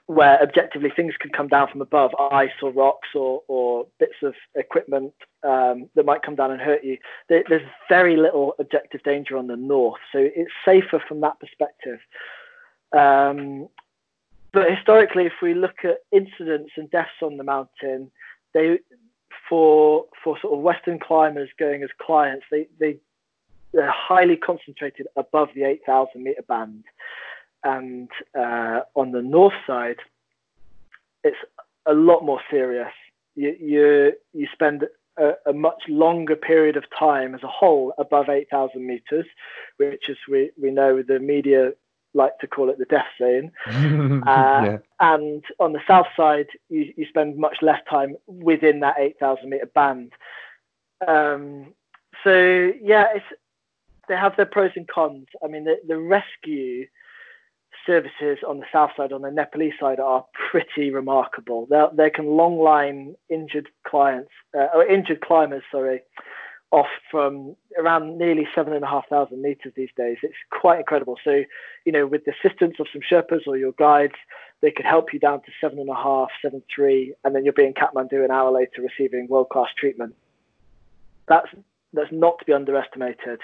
where 0.10 0.42
objectively 0.42 0.90
things 0.90 1.14
can 1.20 1.30
come 1.30 1.48
down 1.48 1.68
from 1.72 1.82
above, 1.82 2.10
ice 2.32 2.50
or 2.64 2.72
rocks 2.72 3.10
or, 3.14 3.44
or 3.48 3.86
bits 4.00 4.16
of 4.24 4.34
equipment 4.56 5.14
um, 5.44 5.88
that 5.94 6.04
might 6.04 6.24
come 6.24 6.34
down 6.34 6.50
and 6.50 6.60
hurt 6.60 6.84
you. 6.84 6.98
There, 7.30 7.44
there's 7.48 7.62
very 7.90 8.18
little 8.18 8.56
objective 8.58 9.04
danger 9.04 9.38
on 9.38 9.46
the 9.46 9.56
north, 9.56 10.00
so 10.12 10.18
it's 10.18 10.50
safer 10.66 11.00
from 11.08 11.22
that 11.22 11.40
perspective. 11.40 12.00
Um, 12.92 13.70
but 14.52 14.72
historically, 14.72 15.28
if 15.28 15.34
we 15.44 15.54
look 15.54 15.86
at 15.86 16.00
incidents 16.12 16.72
and 16.76 16.90
deaths 16.90 17.22
on 17.22 17.38
the 17.38 17.44
mountain, 17.44 18.10
they 18.56 18.80
for 19.50 20.06
for 20.24 20.38
sort 20.40 20.54
of 20.54 20.60
Western 20.60 21.00
climbers 21.00 21.50
going 21.58 21.84
as 21.84 21.90
clients, 22.00 22.46
they 22.52 22.68
they 22.80 22.98
they're 23.74 23.92
highly 23.92 24.38
concentrated 24.38 25.08
above 25.16 25.50
the 25.54 25.64
8,000 25.64 26.24
meter 26.24 26.42
band 26.42 26.84
and 27.64 28.10
uh, 28.38 28.82
on 28.96 29.12
the 29.12 29.22
north 29.22 29.54
side, 29.68 29.98
it's 31.24 31.38
a 31.86 31.94
lot 31.94 32.24
more 32.24 32.40
serious. 32.50 32.92
You 33.36 33.56
you, 33.60 34.14
you 34.34 34.48
spend 34.54 34.86
a, 35.18 35.32
a, 35.46 35.54
much 35.54 35.84
longer 35.88 36.36
period 36.36 36.78
of 36.78 36.86
time 36.98 37.36
as 37.36 37.44
a 37.44 37.48
whole 37.48 37.94
above 37.98 38.30
8,000 38.30 38.86
meters, 38.86 39.26
which, 39.78 40.04
as 40.10 40.16
we, 40.30 40.52
we 40.62 40.72
know, 40.72 41.04
the 41.06 41.20
media 41.20 41.74
like 42.14 42.38
to 42.40 42.48
call 42.48 42.70
it 42.70 42.78
the 42.78 42.86
death 42.86 43.06
zone. 43.20 43.52
uh, 44.28 44.62
yeah. 44.66 44.78
And 45.00 45.44
on 45.60 45.74
the 45.74 45.82
south 45.88 46.08
side, 46.18 46.48
you, 46.70 46.94
you 46.98 47.06
spend 47.08 47.38
much 47.38 47.58
less 47.62 47.82
time 47.90 48.16
within 48.28 48.80
that 48.82 48.96
8,000 48.98 49.50
meter 49.50 49.70
band. 49.74 50.14
Um, 51.08 51.74
so 52.24 52.72
yeah, 52.82 53.08
it's 53.16 53.26
they 54.08 54.16
have 54.16 54.36
their 54.36 54.46
pros 54.46 54.72
and 54.76 54.88
cons. 54.88 55.28
I 55.44 55.48
mean, 55.48 55.66
the, 55.66 55.76
the 55.88 55.98
rescue 55.98 56.88
services 57.86 58.40
on 58.48 58.60
the 58.60 58.66
south 58.74 58.92
side, 58.98 59.14
on 59.14 59.22
the 59.22 59.32
Nepalese 59.32 59.74
side, 59.80 60.00
are 60.00 60.26
pretty 60.52 60.90
remarkable. 60.92 61.68
They 61.70 61.86
they 61.96 62.10
can 62.10 62.26
long 62.26 62.60
line 62.60 63.16
injured 63.30 63.70
clients 63.88 64.32
uh, 64.58 64.68
or 64.74 64.86
injured 64.86 65.22
climbers, 65.22 65.64
sorry, 65.72 66.02
off 66.72 66.88
from 67.10 67.56
around 67.78 68.18
nearly 68.18 68.48
seven 68.54 68.74
and 68.74 68.84
a 68.84 68.88
half 68.88 69.08
thousand 69.10 69.42
meters 69.42 69.74
these 69.76 69.90
days. 69.98 70.18
It's 70.22 70.36
quite 70.52 70.80
incredible. 70.80 71.18
So, 71.24 71.44
you 71.86 71.92
know, 71.92 72.06
with 72.06 72.26
the 72.26 72.34
assistance 72.34 72.76
of 72.80 72.88
some 72.94 73.02
Sherpas 73.02 73.48
or 73.48 73.58
your 73.58 73.72
guides, 73.74 74.14
they 74.62 74.72
could 74.72 74.86
help 74.86 75.14
you 75.14 75.20
down 75.20 75.42
to 75.42 75.52
seven 75.60 75.80
and 75.80 75.90
a 75.90 75.96
half, 75.96 76.30
seven 76.42 76.62
three, 76.74 77.14
and 77.24 77.36
then 77.36 77.44
you'll 77.44 77.54
be 77.54 77.66
in 77.66 77.74
Kathmandu 77.74 78.24
an 78.24 78.32
hour 78.32 78.52
later 78.52 78.82
receiving 78.82 79.28
world 79.28 79.50
class 79.50 79.70
treatment. 79.78 80.16
That's 81.28 81.48
that's 81.94 82.12
not 82.12 82.38
to 82.40 82.46
be 82.46 82.54
underestimated. 82.54 83.40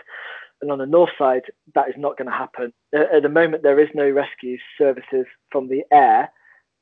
And 0.62 0.72
on 0.72 0.78
the 0.78 0.86
north 0.86 1.10
side, 1.18 1.44
that 1.74 1.90
is 1.90 1.96
not 1.98 2.18
going 2.18 2.30
to 2.30 2.32
happen. 2.32 2.74
At 2.94 3.24
the 3.24 3.30
moment, 3.30 3.64
there 3.64 3.80
is 3.80 3.90
no 3.94 4.10
rescue 4.10 4.58
services 4.78 5.26
from 5.52 5.68
the 5.68 5.84
air 5.92 6.32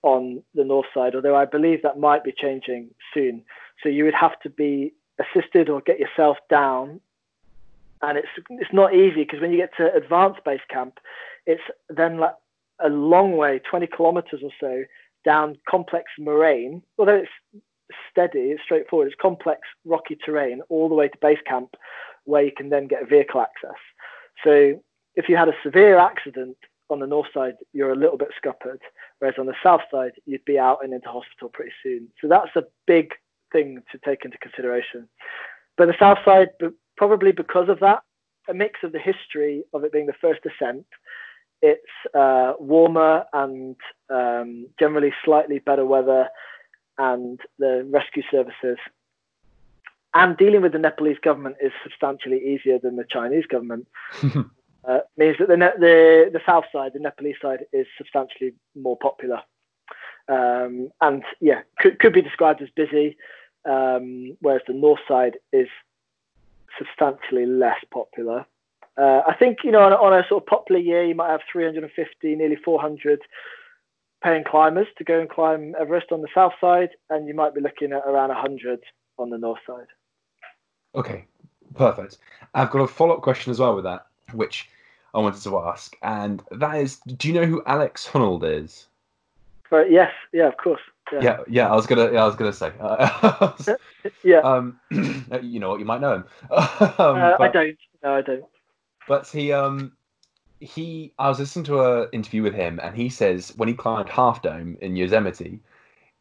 on 0.03 0.43
the 0.53 0.63
north 0.63 0.85
side, 0.93 1.15
although 1.15 1.35
I 1.35 1.45
believe 1.45 1.81
that 1.81 1.97
might 1.97 2.23
be 2.23 2.33
changing 2.37 2.89
soon. 3.13 3.43
So 3.81 3.89
you 3.89 4.03
would 4.03 4.13
have 4.13 4.39
to 4.41 4.49
be 4.49 4.93
assisted 5.19 5.69
or 5.69 5.81
get 5.81 5.99
yourself 5.99 6.37
down. 6.49 6.99
And 8.01 8.17
it's 8.17 8.27
it's 8.49 8.73
not 8.73 8.93
easy 8.93 9.23
because 9.23 9.39
when 9.39 9.51
you 9.51 9.57
get 9.57 9.75
to 9.77 9.93
advanced 9.93 10.43
base 10.43 10.61
camp, 10.69 10.99
it's 11.45 11.61
then 11.89 12.17
like 12.17 12.35
a 12.79 12.89
long 12.89 13.37
way, 13.37 13.59
20 13.69 13.87
kilometers 13.87 14.41
or 14.43 14.51
so, 14.59 14.83
down 15.23 15.57
complex 15.69 16.11
moraine. 16.19 16.81
Although 16.97 17.15
it's 17.23 17.63
steady, 18.11 18.51
it's 18.51 18.63
straightforward, 18.63 19.07
it's 19.07 19.21
complex 19.21 19.61
rocky 19.85 20.17
terrain 20.23 20.61
all 20.69 20.89
the 20.89 20.95
way 20.95 21.07
to 21.07 21.17
base 21.21 21.39
camp 21.45 21.75
where 22.25 22.43
you 22.43 22.51
can 22.55 22.69
then 22.69 22.87
get 22.87 23.09
vehicle 23.09 23.41
access. 23.41 23.79
So 24.43 24.81
if 25.15 25.29
you 25.29 25.37
had 25.37 25.49
a 25.49 25.55
severe 25.63 25.97
accident 25.97 26.57
on 26.89 26.99
the 26.99 27.07
north 27.07 27.27
side, 27.33 27.55
you're 27.73 27.91
a 27.91 27.95
little 27.95 28.17
bit 28.17 28.29
scuppered, 28.37 28.79
whereas 29.19 29.35
on 29.37 29.45
the 29.45 29.55
south 29.61 29.81
side, 29.91 30.13
you'd 30.25 30.45
be 30.45 30.59
out 30.59 30.83
and 30.83 30.93
into 30.93 31.07
hospital 31.07 31.49
pretty 31.49 31.71
soon. 31.81 32.09
So 32.21 32.27
that's 32.27 32.55
a 32.55 32.65
big 32.87 33.13
thing 33.53 33.81
to 33.91 33.97
take 34.03 34.25
into 34.25 34.37
consideration. 34.39 35.07
But 35.77 35.87
the 35.87 35.95
south 35.97 36.19
side, 36.25 36.49
probably 36.97 37.31
because 37.31 37.69
of 37.69 37.79
that, 37.79 38.03
a 38.49 38.53
mix 38.53 38.81
of 38.83 38.91
the 38.91 38.99
history 38.99 39.63
of 39.73 39.85
it 39.85 39.93
being 39.93 40.07
the 40.07 40.13
first 40.19 40.41
ascent, 40.45 40.85
it's 41.61 41.81
uh, 42.13 42.53
warmer 42.59 43.23
and 43.31 43.77
um, 44.09 44.67
generally 44.77 45.13
slightly 45.23 45.59
better 45.59 45.85
weather, 45.85 46.27
and 46.97 47.39
the 47.57 47.87
rescue 47.89 48.23
services 48.29 48.77
and 50.13 50.37
dealing 50.37 50.61
with 50.61 50.73
the 50.73 50.79
Nepalese 50.79 51.17
government 51.23 51.57
is 51.61 51.71
substantially 51.83 52.37
easier 52.37 52.79
than 52.79 52.95
the 52.95 53.05
Chinese 53.09 53.45
government. 53.47 53.87
uh, 54.87 54.99
means 55.17 55.37
that 55.39 55.47
the, 55.47 55.55
the 55.79 56.29
the 56.33 56.41
south 56.45 56.65
side, 56.71 56.91
the 56.93 56.99
Nepalese 56.99 57.35
side, 57.41 57.65
is 57.71 57.87
substantially 57.97 58.53
more 58.75 58.97
popular, 58.97 59.41
um, 60.27 60.89
and 61.01 61.23
yeah, 61.39 61.61
could 61.79 61.99
could 61.99 62.13
be 62.13 62.21
described 62.21 62.61
as 62.61 62.69
busy, 62.75 63.17
um, 63.65 64.37
whereas 64.41 64.61
the 64.67 64.73
north 64.73 64.99
side 65.07 65.37
is 65.51 65.67
substantially 66.77 67.45
less 67.45 67.79
popular. 67.91 68.45
Uh, 68.97 69.21
I 69.27 69.35
think 69.37 69.59
you 69.63 69.71
know 69.71 69.81
on 69.81 69.91
a, 69.91 69.95
on 69.95 70.13
a, 70.13 70.27
sort 70.27 70.43
of 70.43 70.47
popular 70.47 70.79
year, 70.79 71.03
you 71.03 71.15
might 71.15 71.31
have 71.31 71.41
350, 71.51 72.35
nearly 72.35 72.55
400 72.55 73.21
paying 74.23 74.43
climbers 74.43 74.87
to 74.97 75.03
go 75.03 75.19
and 75.19 75.29
climb 75.29 75.75
Everest 75.79 76.11
on 76.11 76.21
the 76.21 76.27
south 76.33 76.53
side, 76.61 76.89
and 77.09 77.27
you 77.27 77.33
might 77.33 77.55
be 77.55 77.61
looking 77.61 77.91
at 77.91 78.03
around 78.05 78.29
100 78.29 78.79
on 79.17 79.29
the 79.29 79.37
north 79.37 79.59
side. 79.67 79.87
Okay, 80.95 81.25
perfect. 81.75 82.19
I've 82.53 82.69
got 82.69 82.81
a 82.81 82.87
follow 82.87 83.15
up 83.15 83.21
question 83.21 83.51
as 83.51 83.59
well 83.59 83.75
with 83.75 83.83
that, 83.83 84.05
which 84.33 84.69
I 85.13 85.19
wanted 85.19 85.41
to 85.41 85.59
ask, 85.59 85.95
and 86.03 86.43
that 86.51 86.75
is, 86.75 86.97
do 86.97 87.27
you 87.27 87.33
know 87.33 87.45
who 87.45 87.63
Alex 87.65 88.07
Honnold 88.07 88.43
is? 88.43 88.87
Right, 89.71 89.91
yes, 89.91 90.11
yeah, 90.31 90.47
of 90.47 90.57
course. 90.57 90.81
Yeah, 91.13 91.21
yeah, 91.21 91.37
yeah 91.47 91.71
I 91.71 91.75
was 91.75 91.85
gonna, 91.85 92.11
yeah, 92.11 92.23
I 92.23 92.25
was 92.25 92.35
gonna 92.35 92.53
say. 92.53 92.71
yeah. 94.23 94.39
Um, 94.39 94.79
you 95.41 95.59
know 95.59 95.69
what? 95.69 95.79
You 95.79 95.85
might 95.85 96.01
know 96.01 96.15
him. 96.15 96.25
um, 96.51 96.57
uh, 96.97 97.37
but, 97.37 97.41
I 97.41 97.51
don't. 97.51 97.77
No, 98.03 98.15
I 98.15 98.21
don't. 98.21 98.45
But 99.07 99.27
he, 99.27 99.51
um, 99.51 99.93
he, 100.59 101.13
I 101.19 101.29
was 101.29 101.39
listening 101.39 101.65
to 101.65 101.81
an 101.81 102.09
interview 102.13 102.41
with 102.41 102.53
him, 102.53 102.79
and 102.81 102.95
he 102.95 103.09
says 103.09 103.53
when 103.57 103.67
he 103.67 103.73
climbed 103.73 104.09
Half 104.09 104.41
Dome 104.41 104.77
in 104.81 104.95
Yosemite, 104.95 105.59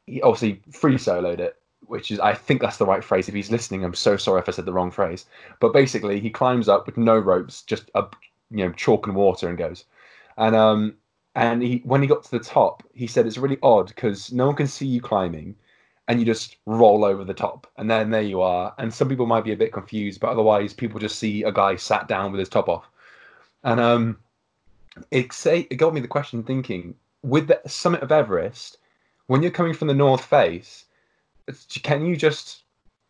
he 0.06 0.20
obviously 0.22 0.60
free 0.72 0.96
soloed 0.96 1.38
it, 1.38 1.56
which 1.86 2.10
is 2.10 2.20
I 2.20 2.34
think 2.34 2.60
that's 2.60 2.76
the 2.76 2.86
right 2.86 3.04
phrase. 3.04 3.28
If 3.28 3.34
he's 3.34 3.50
listening, 3.50 3.84
I'm 3.84 3.94
so 3.94 4.16
sorry 4.16 4.40
if 4.40 4.48
I 4.48 4.52
said 4.52 4.66
the 4.66 4.72
wrong 4.72 4.90
phrase. 4.90 5.26
But 5.60 5.72
basically, 5.72 6.20
he 6.20 6.30
climbs 6.30 6.68
up 6.68 6.86
with 6.86 6.96
no 6.96 7.16
ropes, 7.16 7.62
just 7.62 7.90
a 7.94 8.04
you 8.50 8.64
know 8.64 8.72
chalk 8.72 9.06
and 9.06 9.16
water, 9.16 9.48
and 9.48 9.56
goes. 9.56 9.84
And 10.36 10.56
um 10.56 10.96
and 11.34 11.62
he 11.62 11.82
when 11.84 12.02
he 12.02 12.08
got 12.08 12.24
to 12.24 12.30
the 12.30 12.38
top, 12.38 12.82
he 12.94 13.06
said 13.06 13.26
it's 13.26 13.38
really 13.38 13.58
odd 13.62 13.88
because 13.88 14.32
no 14.32 14.46
one 14.46 14.56
can 14.56 14.66
see 14.66 14.86
you 14.86 15.00
climbing, 15.00 15.54
and 16.08 16.20
you 16.20 16.26
just 16.26 16.56
roll 16.66 17.04
over 17.04 17.24
the 17.24 17.34
top, 17.34 17.66
and 17.76 17.90
then 17.90 18.10
there 18.10 18.22
you 18.22 18.40
are. 18.40 18.74
And 18.78 18.92
some 18.92 19.08
people 19.08 19.26
might 19.26 19.44
be 19.44 19.52
a 19.52 19.56
bit 19.56 19.72
confused, 19.72 20.20
but 20.20 20.30
otherwise, 20.30 20.72
people 20.72 21.00
just 21.00 21.18
see 21.18 21.42
a 21.42 21.52
guy 21.52 21.76
sat 21.76 22.08
down 22.08 22.32
with 22.32 22.38
his 22.38 22.48
top 22.48 22.68
off. 22.68 22.88
And 23.64 23.80
um, 23.80 24.18
it 25.10 25.32
say 25.32 25.66
it 25.70 25.76
got 25.76 25.94
me 25.94 26.00
the 26.00 26.08
question 26.08 26.42
thinking 26.42 26.94
with 27.22 27.46
the 27.48 27.60
summit 27.66 28.02
of 28.02 28.12
Everest, 28.12 28.78
when 29.26 29.42
you're 29.42 29.52
coming 29.52 29.74
from 29.74 29.88
the 29.88 29.94
north 29.94 30.24
face 30.24 30.86
can 31.82 32.04
you 32.06 32.16
just 32.16 32.62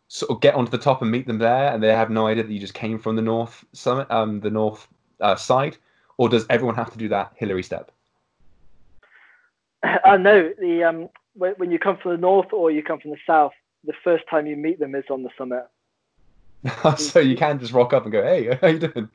sort 0.07 0.31
of 0.31 0.41
get 0.41 0.55
onto 0.55 0.71
the 0.71 0.77
top 0.77 1.01
and 1.01 1.11
meet 1.11 1.27
them 1.27 1.39
there, 1.39 1.73
and 1.73 1.81
they 1.81 1.93
have 1.93 2.09
no 2.09 2.27
idea 2.27 2.43
that 2.43 2.51
you 2.51 2.59
just 2.59 2.73
came 2.73 2.99
from 2.99 3.15
the 3.15 3.21
north 3.21 3.65
summit, 3.73 4.09
um, 4.11 4.39
the 4.39 4.49
north 4.49 4.87
uh, 5.21 5.35
side, 5.35 5.77
or 6.17 6.29
does 6.29 6.45
everyone 6.49 6.75
have 6.75 6.91
to 6.91 6.97
do 6.97 7.07
that 7.09 7.31
Hillary 7.35 7.63
step? 7.63 7.91
Uh, 10.05 10.17
know 10.17 10.53
the 10.59 10.83
um, 10.83 11.09
when, 11.33 11.53
when 11.55 11.71
you 11.71 11.79
come 11.79 11.97
from 11.97 12.11
the 12.11 12.17
north 12.17 12.53
or 12.53 12.69
you 12.71 12.83
come 12.83 12.99
from 12.99 13.11
the 13.11 13.17
south, 13.25 13.53
the 13.83 13.93
first 14.03 14.23
time 14.29 14.45
you 14.47 14.55
meet 14.55 14.79
them 14.79 14.95
is 14.95 15.03
on 15.09 15.23
the 15.23 15.29
summit. 15.37 15.67
so 16.97 17.19
you 17.19 17.35
can 17.35 17.59
just 17.59 17.73
rock 17.73 17.91
up 17.93 18.03
and 18.03 18.11
go, 18.11 18.23
"Hey, 18.23 18.55
how 18.61 18.67
you 18.67 18.79
doing?" 18.79 19.09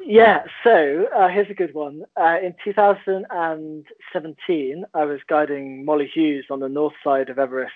Yeah. 0.00 0.44
So 0.64 1.06
uh, 1.16 1.28
here's 1.28 1.50
a 1.50 1.54
good 1.54 1.74
one. 1.74 2.04
Uh, 2.20 2.38
in 2.42 2.54
2017, 2.64 4.84
I 4.94 5.04
was 5.04 5.20
guiding 5.28 5.84
Molly 5.84 6.10
Hughes 6.12 6.46
on 6.50 6.58
the 6.60 6.68
north 6.68 6.94
side 7.02 7.28
of 7.28 7.38
Everest, 7.38 7.72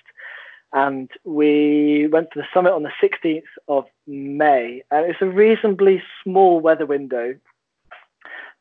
and 0.72 1.10
we 1.24 2.08
went 2.08 2.30
to 2.32 2.40
the 2.40 2.46
summit 2.52 2.72
on 2.72 2.82
the 2.82 2.90
16th 3.02 3.44
of 3.68 3.84
May. 4.06 4.82
And 4.90 5.06
it's 5.06 5.22
a 5.22 5.26
reasonably 5.26 6.02
small 6.22 6.60
weather 6.60 6.86
window, 6.86 7.36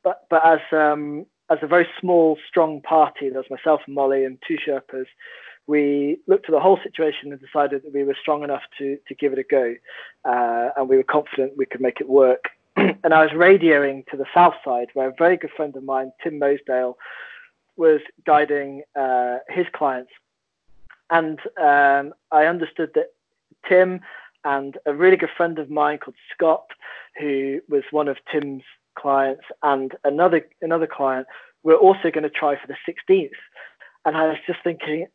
but 0.04 0.26
but 0.30 0.46
as 0.46 0.60
um, 0.72 1.26
as 1.50 1.60
a 1.62 1.68
very 1.68 1.88
small, 2.00 2.38
strong 2.48 2.82
party, 2.82 3.30
there 3.30 3.40
was 3.40 3.50
myself 3.50 3.82
and 3.86 3.96
Molly 3.96 4.26
and 4.26 4.38
two 4.48 4.58
Sherpas 4.58 5.06
we 5.68 6.20
looked 6.28 6.48
at 6.48 6.52
the 6.52 6.60
whole 6.60 6.80
situation 6.84 7.32
and 7.32 7.42
decided 7.42 7.84
that 7.84 7.94
we 7.94 8.04
were 8.04 8.16
strong 8.20 8.44
enough 8.44 8.62
to 8.78 8.98
to 9.08 9.16
give 9.16 9.34
it 9.34 9.40
a 9.40 9.44
go, 9.44 9.76
uh, 10.24 10.70
and 10.78 10.88
we 10.90 10.98
were 10.98 11.04
confident 11.04 11.58
we 11.58 11.66
could 11.66 11.82
make 11.82 12.00
it 12.00 12.10
work. 12.10 12.50
and 12.76 13.14
I 13.14 13.22
was 13.22 13.32
radioing 13.32 14.06
to 14.08 14.18
the 14.18 14.26
south 14.34 14.56
side, 14.64 14.88
where 14.94 15.10
a 15.10 15.14
very 15.18 15.38
good 15.38 15.52
friend 15.56 15.76
of 15.76 15.84
mine, 15.84 16.12
Tim 16.24 16.40
Mosedale, 16.40 16.96
was 17.78 18.02
guiding 18.26 18.84
uh, 18.96 19.38
his 19.50 19.66
clients, 19.74 20.12
and 21.10 21.40
um, 21.58 22.14
I 22.32 22.46
understood 22.46 22.92
that 22.96 23.14
Tim 23.68 24.02
and 24.44 24.78
a 24.86 24.94
really 24.94 25.18
good 25.18 25.30
friend 25.36 25.58
of 25.58 25.72
mine 25.72 25.98
called 25.98 26.16
Scott, 26.32 26.68
who 27.20 27.62
was 27.68 27.84
one 27.90 28.08
of 28.08 28.18
Tim's 28.32 28.62
clients, 28.96 29.44
and 29.64 29.94
another 30.04 30.46
another 30.62 30.88
client 30.88 31.28
we're 31.66 31.76
also 31.76 32.12
going 32.12 32.24
to 32.24 32.30
try 32.30 32.56
for 32.56 32.68
the 32.68 32.78
16th. 32.88 33.32
And 34.06 34.16
I 34.16 34.28
was 34.28 34.38
just 34.46 34.60
thinking, 34.64 35.08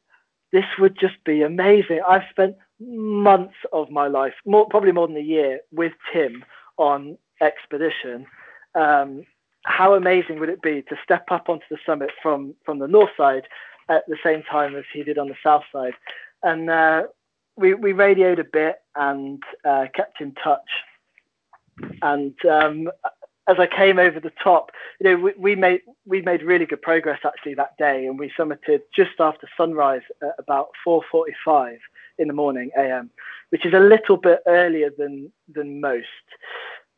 this 0.53 0.65
would 0.81 0.99
just 0.99 1.23
be 1.25 1.43
amazing. 1.43 2.01
I've 2.07 2.25
spent 2.29 2.57
months 2.81 3.55
of 3.73 3.89
my 3.91 4.09
life, 4.09 4.35
more, 4.45 4.67
probably 4.69 4.91
more 4.91 5.07
than 5.07 5.17
a 5.17 5.21
year, 5.21 5.61
with 5.71 5.93
Tim 6.13 6.45
on 6.77 7.17
expedition. 7.41 8.27
Um, 8.75 9.25
how 9.65 9.95
amazing 9.95 10.41
would 10.41 10.49
it 10.49 10.61
be 10.61 10.83
to 10.83 10.97
step 11.05 11.27
up 11.31 11.49
onto 11.49 11.67
the 11.71 11.79
summit 11.87 12.11
from 12.23 12.55
from 12.65 12.79
the 12.79 12.89
north 12.89 13.11
side 13.17 13.45
at 13.89 14.03
the 14.09 14.17
same 14.25 14.43
time 14.43 14.75
as 14.75 14.85
he 14.93 15.05
did 15.05 15.19
on 15.19 15.29
the 15.29 15.37
south 15.45 15.65
side? 15.73 15.93
And 16.43 16.69
uh, 16.69 17.05
we 17.57 17.75
we 17.75 17.93
radioed 17.93 18.41
a 18.41 18.45
bit 18.45 18.77
and 18.97 19.41
uh, 19.65 19.87
kept 19.95 20.21
in 20.21 20.35
touch. 20.35 20.69
And 22.03 22.35
um, 22.47 22.91
as 23.49 23.57
I 23.59 23.67
came 23.67 23.99
over 23.99 24.21
the 24.21 24.33
top, 24.43 24.71
you 25.01 25.11
know, 25.11 25.17
we, 25.17 25.33
we, 25.39 25.55
made 25.57 25.81
we 26.07 26.23
made 26.23 26.43
really 26.43 26.67
good 26.67 26.83
progress 26.83 27.21
actually 27.25 27.55
that 27.55 27.77
day, 27.79 28.07
and 28.07 28.19
we 28.19 28.33
summited 28.39 28.81
just 28.95 29.19
after 29.19 29.49
sunrise 29.57 30.03
at 30.23 30.35
about 30.39 30.69
4:45 30.87 31.79
in 32.19 32.29
the 32.29 32.35
morning 32.35 32.71
a.m., 32.79 33.11
which 33.51 33.65
is 33.65 33.73
a 33.73 33.81
little 33.81 34.17
bit 34.17 34.41
earlier 34.47 34.91
than 34.97 35.33
than 35.53 35.81
most. 35.81 36.07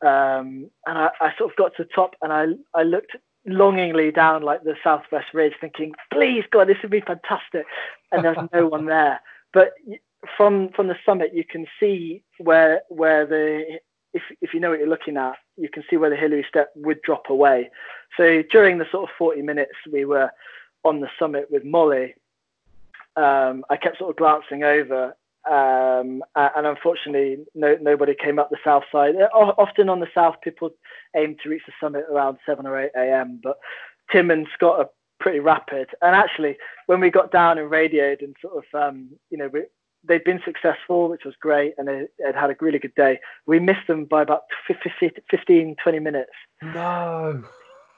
Um, 0.01 0.69
and 0.85 0.97
I, 0.97 1.09
I, 1.21 1.33
sort 1.37 1.51
of 1.51 1.55
got 1.55 1.75
to 1.77 1.83
the 1.83 1.89
top, 1.95 2.15
and 2.21 2.33
I 2.33 2.47
I 2.77 2.83
looked 2.83 3.15
longingly 3.45 4.11
down 4.11 4.43
like 4.43 4.63
the 4.63 4.75
southwest 4.83 5.33
ridge, 5.33 5.53
thinking, 5.59 5.93
"Please 6.11 6.43
God, 6.51 6.67
this 6.67 6.77
would 6.81 6.91
be 6.91 7.01
fantastic," 7.01 7.65
and 8.11 8.23
there's 8.23 8.49
no 8.53 8.67
one 8.75 8.85
there. 8.85 9.21
But 9.53 9.71
from 10.37 10.69
from 10.75 10.87
the 10.87 10.97
summit, 11.05 11.33
you 11.33 11.45
can 11.45 11.65
see 11.79 12.23
where 12.37 12.81
where 12.89 13.25
the 13.25 13.79
if, 14.13 14.23
if 14.41 14.53
you 14.53 14.59
know 14.59 14.69
what 14.69 14.79
you're 14.79 14.87
looking 14.87 15.17
at, 15.17 15.35
you 15.57 15.69
can 15.69 15.83
see 15.89 15.97
where 15.97 16.09
the 16.09 16.15
Hillary 16.15 16.45
step 16.47 16.71
would 16.75 17.01
drop 17.01 17.29
away. 17.29 17.69
So 18.17 18.43
during 18.51 18.77
the 18.77 18.85
sort 18.91 19.09
of 19.09 19.15
40 19.17 19.41
minutes 19.41 19.73
we 19.91 20.05
were 20.05 20.29
on 20.83 21.01
the 21.01 21.09
summit 21.17 21.47
with 21.49 21.63
Molly, 21.63 22.15
um, 23.15 23.63
I 23.69 23.77
kept 23.77 23.99
sort 23.99 24.09
of 24.11 24.17
glancing 24.17 24.63
over, 24.63 25.15
um, 25.49 26.23
and 26.35 26.65
unfortunately, 26.67 27.45
no, 27.53 27.77
nobody 27.81 28.15
came 28.15 28.39
up 28.39 28.49
the 28.49 28.57
south 28.63 28.83
side. 28.91 29.15
Often 29.33 29.89
on 29.89 29.99
the 29.99 30.07
south, 30.13 30.35
people 30.41 30.71
aim 31.15 31.35
to 31.43 31.49
reach 31.49 31.63
the 31.65 31.73
summit 31.81 32.05
around 32.11 32.37
7 32.45 32.65
or 32.65 32.79
8 32.79 32.91
a.m., 32.95 33.39
but 33.43 33.57
Tim 34.11 34.31
and 34.31 34.47
Scott 34.53 34.79
are 34.79 34.89
pretty 35.19 35.39
rapid. 35.39 35.89
And 36.01 36.15
actually, 36.15 36.57
when 36.87 36.99
we 36.99 37.09
got 37.09 37.31
down 37.31 37.57
and 37.57 37.69
radioed 37.69 38.21
and 38.21 38.35
sort 38.41 38.63
of, 38.63 38.79
um, 38.79 39.09
you 39.29 39.37
know, 39.37 39.49
we, 39.51 39.63
they'd 40.07 40.23
been 40.23 40.41
successful, 40.43 41.09
which 41.09 41.25
was 41.25 41.35
great, 41.39 41.73
and 41.77 41.87
they 41.87 42.07
had 42.25 42.35
had 42.35 42.49
a 42.49 42.55
really 42.59 42.79
good 42.79 42.95
day. 42.95 43.19
We 43.45 43.59
missed 43.59 43.87
them 43.87 44.05
by 44.05 44.21
about 44.21 44.41
15, 44.67 45.75
20 45.81 45.99
minutes. 45.99 46.31
No. 46.61 47.43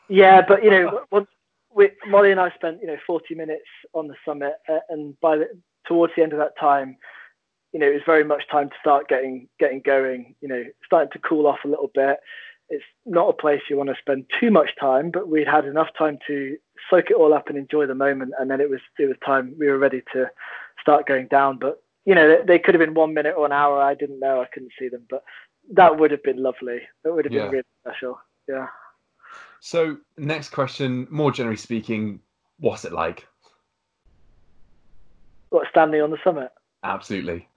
Yeah, 0.07 0.41
but 0.47 0.63
you 0.63 0.69
know, 0.69 1.01
once 1.11 1.27
we, 1.73 1.91
Molly 2.07 2.31
and 2.31 2.39
I 2.39 2.51
spent 2.51 2.79
you 2.81 2.87
know 2.87 2.97
40 3.05 3.35
minutes 3.35 3.65
on 3.93 4.07
the 4.07 4.15
summit, 4.25 4.53
uh, 4.69 4.79
and 4.89 5.19
by 5.19 5.37
the 5.37 5.47
towards 5.87 6.13
the 6.15 6.23
end 6.23 6.33
of 6.33 6.39
that 6.39 6.57
time, 6.59 6.97
you 7.71 7.79
know, 7.79 7.87
it 7.87 7.93
was 7.93 8.01
very 8.05 8.23
much 8.23 8.47
time 8.49 8.69
to 8.69 8.75
start 8.79 9.07
getting 9.07 9.47
getting 9.59 9.81
going. 9.81 10.35
You 10.41 10.47
know, 10.47 10.63
starting 10.85 11.11
to 11.11 11.19
cool 11.19 11.47
off 11.47 11.59
a 11.65 11.69
little 11.69 11.91
bit. 11.93 12.17
It's 12.69 12.83
not 13.05 13.29
a 13.29 13.33
place 13.33 13.61
you 13.69 13.77
want 13.77 13.89
to 13.89 13.95
spend 13.99 14.25
too 14.39 14.49
much 14.49 14.71
time, 14.79 15.11
but 15.11 15.29
we'd 15.29 15.47
had 15.47 15.65
enough 15.65 15.89
time 15.95 16.17
to 16.25 16.57
soak 16.89 17.11
it 17.11 17.15
all 17.15 17.33
up 17.33 17.47
and 17.47 17.57
enjoy 17.57 17.85
the 17.85 17.95
moment, 17.95 18.33
and 18.39 18.49
then 18.49 18.61
it 18.61 18.69
was 18.69 18.81
it 18.97 19.05
was 19.05 19.17
time 19.25 19.55
we 19.59 19.67
were 19.67 19.77
ready 19.77 20.01
to 20.13 20.29
start 20.81 21.07
going 21.07 21.27
down. 21.27 21.57
But 21.59 21.81
you 22.05 22.15
know, 22.15 22.43
they 22.45 22.59
could 22.59 22.75
have 22.75 22.79
been 22.79 22.93
one 22.93 23.13
minute 23.13 23.35
or 23.37 23.45
an 23.45 23.51
hour. 23.51 23.81
I 23.81 23.95
didn't 23.95 24.19
know. 24.19 24.41
I 24.41 24.45
couldn't 24.53 24.71
see 24.79 24.89
them, 24.89 25.05
but 25.09 25.23
that 25.73 25.97
would 25.97 26.11
have 26.11 26.23
been 26.23 26.41
lovely. 26.41 26.81
That 27.03 27.13
would 27.13 27.25
have 27.25 27.31
been 27.31 27.41
yeah. 27.41 27.49
really 27.49 27.63
special. 27.83 28.19
Yeah. 28.47 28.67
So, 29.59 29.97
next 30.17 30.49
question, 30.49 31.07
more 31.09 31.31
generally 31.31 31.57
speaking, 31.57 32.19
what's 32.59 32.85
it 32.85 32.93
like? 32.93 33.27
What, 35.49 35.67
standing 35.69 36.01
on 36.01 36.11
the 36.11 36.19
summit? 36.23 36.51
Absolutely. 36.83 37.47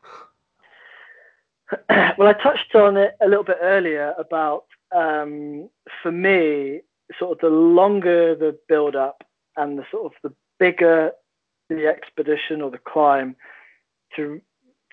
well, 1.91 2.29
I 2.29 2.33
touched 2.43 2.75
on 2.75 2.97
it 2.97 3.15
a 3.21 3.29
little 3.29 3.45
bit 3.45 3.59
earlier 3.61 4.15
about, 4.19 4.65
um, 4.97 5.69
for 6.03 6.11
me, 6.11 6.81
sort 7.19 7.33
of 7.33 7.39
the 7.41 7.55
longer 7.55 8.35
the 8.35 8.59
build 8.69 8.97
up 8.97 9.25
and 9.57 9.79
the 9.79 9.85
sort 9.91 10.07
of 10.07 10.13
the 10.23 10.35
bigger 10.59 11.13
the 11.69 11.87
expedition 11.87 12.63
or 12.63 12.71
the 12.71 12.79
climb, 12.79 13.37
to 14.19 14.41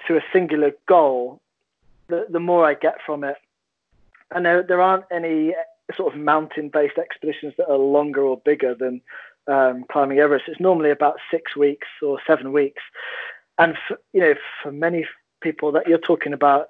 to 0.07 0.17
a 0.17 0.21
singular 0.31 0.71
goal, 0.87 1.41
the 2.07 2.25
the 2.29 2.39
more 2.39 2.65
I 2.65 2.75
get 2.75 2.97
from 3.05 3.23
it. 3.23 3.37
And 4.31 4.45
there 4.45 4.63
there 4.63 4.81
aren't 4.81 5.05
any 5.11 5.53
sort 5.95 6.13
of 6.13 6.19
mountain-based 6.19 6.97
expeditions 6.97 7.53
that 7.57 7.69
are 7.69 7.77
longer 7.77 8.23
or 8.23 8.37
bigger 8.43 8.73
than 8.73 9.01
um, 9.47 9.85
climbing 9.91 10.19
Everest. 10.19 10.45
It's 10.47 10.59
normally 10.59 10.89
about 10.89 11.17
six 11.29 11.55
weeks 11.55 11.87
or 12.01 12.19
seven 12.25 12.51
weeks, 12.51 12.81
and 13.57 13.75
for, 13.87 13.99
you 14.13 14.21
know 14.21 14.33
for 14.63 14.71
many 14.71 15.05
people 15.41 15.71
that 15.73 15.87
you're 15.87 15.97
talking 15.97 16.33
about 16.33 16.69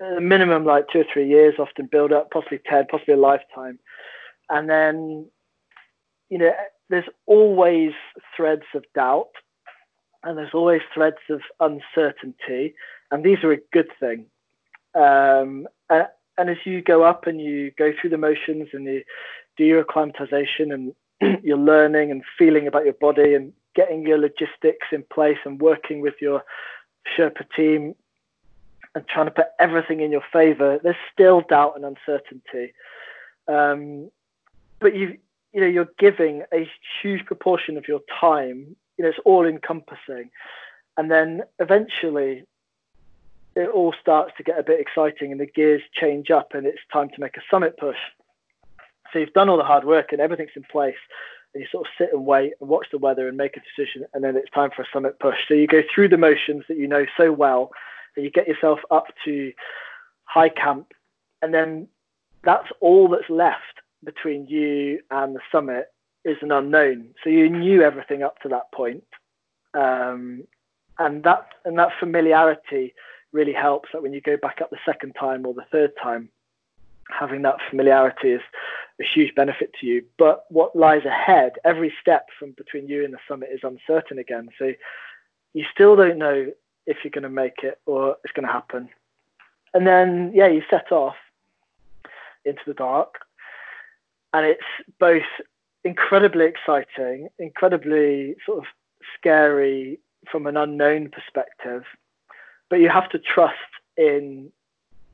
a 0.00 0.20
minimum 0.20 0.64
like 0.64 0.88
two 0.88 1.00
or 1.00 1.06
three 1.12 1.28
years, 1.28 1.54
often 1.58 1.86
build 1.86 2.12
up, 2.12 2.30
possibly 2.30 2.60
ten, 2.66 2.86
possibly 2.90 3.14
a 3.14 3.18
lifetime, 3.18 3.78
and 4.50 4.68
then 4.68 5.26
you 6.28 6.38
know 6.38 6.52
there's 6.90 7.08
always 7.26 7.92
threads 8.36 8.64
of 8.74 8.84
doubt 8.94 9.30
and 10.24 10.38
there's 10.38 10.54
always 10.54 10.82
threads 10.94 11.16
of 11.30 11.40
uncertainty, 11.60 12.74
and 13.10 13.24
these 13.24 13.42
are 13.42 13.52
a 13.52 13.58
good 13.72 13.90
thing. 13.98 14.26
Um, 14.94 15.66
and, 15.90 16.06
and, 16.36 16.50
as 16.50 16.58
you 16.64 16.82
go 16.82 17.02
up 17.02 17.26
and 17.26 17.40
you 17.40 17.70
go 17.78 17.92
through 17.98 18.10
the 18.10 18.18
motions 18.18 18.68
and 18.72 18.84
you 18.84 19.02
do 19.56 19.64
your 19.64 19.80
acclimatization 19.80 20.70
and 20.70 20.94
you're 21.42 21.56
learning 21.56 22.10
and 22.10 22.22
feeling 22.38 22.66
about 22.66 22.84
your 22.84 22.94
body 22.94 23.34
and 23.34 23.54
getting 23.74 24.06
your 24.06 24.18
logistics 24.18 24.86
in 24.92 25.02
place 25.10 25.38
and 25.46 25.62
working 25.62 26.02
with 26.02 26.14
your 26.20 26.44
Sherpa 27.16 27.44
team 27.56 27.94
and 28.94 29.08
trying 29.08 29.26
to 29.26 29.32
put 29.32 29.46
everything 29.58 30.00
in 30.00 30.12
your 30.12 30.24
favor, 30.30 30.78
there's 30.82 30.96
still 31.12 31.40
doubt 31.48 31.74
and 31.76 31.84
uncertainty. 31.84 32.74
Um, 33.48 34.10
but 34.78 34.94
you 34.94 35.16
you 35.52 35.60
know 35.60 35.66
you're 35.66 35.88
giving 35.98 36.42
a 36.52 36.68
huge 37.00 37.24
proportion 37.24 37.76
of 37.76 37.88
your 37.88 38.00
time 38.20 38.76
you 38.96 39.04
know, 39.04 39.10
it's 39.10 39.18
all 39.24 39.46
encompassing. 39.46 40.30
And 40.96 41.10
then 41.10 41.42
eventually 41.58 42.44
it 43.54 43.68
all 43.68 43.94
starts 44.00 44.32
to 44.36 44.42
get 44.42 44.58
a 44.58 44.62
bit 44.62 44.80
exciting 44.80 45.32
and 45.32 45.40
the 45.40 45.46
gears 45.46 45.82
change 45.92 46.30
up 46.30 46.54
and 46.54 46.66
it's 46.66 46.78
time 46.92 47.08
to 47.10 47.20
make 47.20 47.36
a 47.36 47.42
summit 47.50 47.76
push. 47.78 47.96
So 49.12 49.18
you've 49.18 49.32
done 49.32 49.48
all 49.48 49.58
the 49.58 49.64
hard 49.64 49.84
work 49.84 50.12
and 50.12 50.20
everything's 50.20 50.50
in 50.56 50.64
place. 50.64 50.94
And 51.54 51.62
you 51.62 51.68
sort 51.70 51.86
of 51.86 51.92
sit 51.98 52.14
and 52.14 52.24
wait 52.24 52.54
and 52.60 52.68
watch 52.70 52.86
the 52.90 52.98
weather 52.98 53.28
and 53.28 53.36
make 53.36 53.56
a 53.56 53.60
decision. 53.60 54.06
And 54.14 54.24
then 54.24 54.36
it's 54.36 54.50
time 54.50 54.70
for 54.74 54.82
a 54.82 54.86
summit 54.92 55.18
push. 55.20 55.36
So 55.46 55.54
you 55.54 55.66
go 55.66 55.82
through 55.94 56.08
the 56.08 56.16
motions 56.16 56.64
that 56.68 56.78
you 56.78 56.88
know 56.88 57.04
so 57.16 57.30
well 57.30 57.70
and 58.16 58.24
you 58.24 58.30
get 58.30 58.48
yourself 58.48 58.80
up 58.90 59.06
to 59.26 59.52
high 60.24 60.48
camp. 60.48 60.92
And 61.42 61.52
then 61.52 61.88
that's 62.42 62.68
all 62.80 63.08
that's 63.08 63.28
left 63.28 63.82
between 64.02 64.46
you 64.46 65.00
and 65.10 65.36
the 65.36 65.40
summit 65.50 65.91
is 66.24 66.36
an 66.42 66.52
unknown. 66.52 67.08
So 67.22 67.30
you 67.30 67.48
knew 67.48 67.82
everything 67.82 68.22
up 68.22 68.40
to 68.40 68.48
that 68.48 68.70
point. 68.72 69.04
Um, 69.74 70.44
and 70.98 71.22
that 71.24 71.48
and 71.64 71.78
that 71.78 71.90
familiarity 71.98 72.94
really 73.32 73.52
helps 73.52 73.88
that 73.92 74.02
when 74.02 74.12
you 74.12 74.20
go 74.20 74.36
back 74.36 74.60
up 74.60 74.70
the 74.70 74.78
second 74.84 75.14
time 75.14 75.46
or 75.46 75.54
the 75.54 75.64
third 75.72 75.92
time, 76.00 76.28
having 77.08 77.42
that 77.42 77.56
familiarity 77.70 78.32
is 78.32 78.42
a 79.00 79.04
huge 79.04 79.34
benefit 79.34 79.72
to 79.80 79.86
you. 79.86 80.04
But 80.18 80.44
what 80.50 80.76
lies 80.76 81.04
ahead, 81.04 81.52
every 81.64 81.92
step 82.00 82.28
from 82.38 82.52
between 82.52 82.88
you 82.88 83.04
and 83.04 83.12
the 83.12 83.18
summit 83.26 83.50
is 83.52 83.60
uncertain 83.62 84.18
again. 84.18 84.48
So 84.58 84.72
you 85.54 85.64
still 85.72 85.96
don't 85.96 86.18
know 86.18 86.52
if 86.86 86.98
you're 87.02 87.10
going 87.10 87.22
to 87.22 87.28
make 87.28 87.62
it 87.62 87.80
or 87.86 88.16
it's 88.24 88.32
going 88.32 88.46
to 88.46 88.52
happen. 88.52 88.88
And 89.74 89.86
then, 89.86 90.32
yeah, 90.34 90.48
you 90.48 90.62
set 90.68 90.92
off 90.92 91.16
into 92.44 92.60
the 92.66 92.74
dark. 92.74 93.14
And 94.34 94.46
it's 94.46 94.62
both 94.98 95.22
incredibly 95.84 96.46
exciting, 96.46 97.28
incredibly 97.38 98.36
sort 98.46 98.58
of 98.58 98.64
scary 99.18 99.98
from 100.30 100.46
an 100.46 100.56
unknown 100.56 101.10
perspective, 101.10 101.82
but 102.70 102.76
you 102.80 102.88
have 102.88 103.08
to 103.10 103.18
trust 103.18 103.56
in 103.96 104.50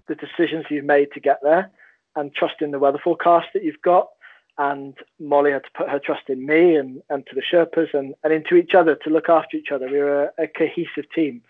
the 0.06 0.14
decisions 0.14 0.66
you've 0.70 0.84
made 0.84 1.12
to 1.12 1.20
get 1.20 1.38
there 1.42 1.70
and 2.16 2.34
trust 2.34 2.56
in 2.60 2.70
the 2.70 2.78
weather 2.78 3.00
forecast 3.02 3.48
that 3.54 3.64
you've 3.64 3.82
got. 3.82 4.08
And 4.58 4.94
Molly 5.20 5.52
had 5.52 5.62
to 5.64 5.70
put 5.76 5.88
her 5.88 6.00
trust 6.00 6.28
in 6.28 6.44
me 6.44 6.74
and, 6.74 7.00
and 7.10 7.24
to 7.26 7.34
the 7.34 7.42
Sherpas 7.42 7.94
and, 7.94 8.14
and 8.24 8.32
into 8.32 8.56
each 8.56 8.74
other 8.74 8.96
to 8.96 9.10
look 9.10 9.28
after 9.28 9.56
each 9.56 9.70
other. 9.70 9.88
We 9.88 9.98
were 9.98 10.32
a, 10.38 10.44
a 10.44 10.46
cohesive 10.48 11.10
team. 11.14 11.42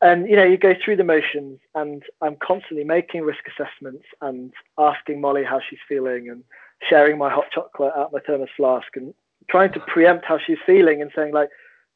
And 0.00 0.28
you 0.28 0.34
know, 0.34 0.44
you 0.44 0.58
go 0.58 0.74
through 0.84 0.96
the 0.96 1.04
motions, 1.04 1.60
and 1.74 2.02
I'm 2.20 2.36
constantly 2.36 2.84
making 2.84 3.22
risk 3.22 3.44
assessments 3.46 4.04
and 4.20 4.52
asking 4.76 5.20
Molly 5.20 5.44
how 5.44 5.60
she's 5.60 5.78
feeling 5.88 6.28
and 6.28 6.42
sharing 6.88 7.18
my 7.18 7.30
hot 7.30 7.46
chocolate 7.52 7.92
out 7.96 8.12
my 8.12 8.20
thermos 8.20 8.48
flask 8.56 8.88
and 8.96 9.14
trying 9.48 9.72
to 9.72 9.80
preempt 9.80 10.24
how 10.24 10.38
she's 10.38 10.58
feeling 10.66 11.02
and 11.02 11.10
saying 11.14 11.32
like, 11.32 11.48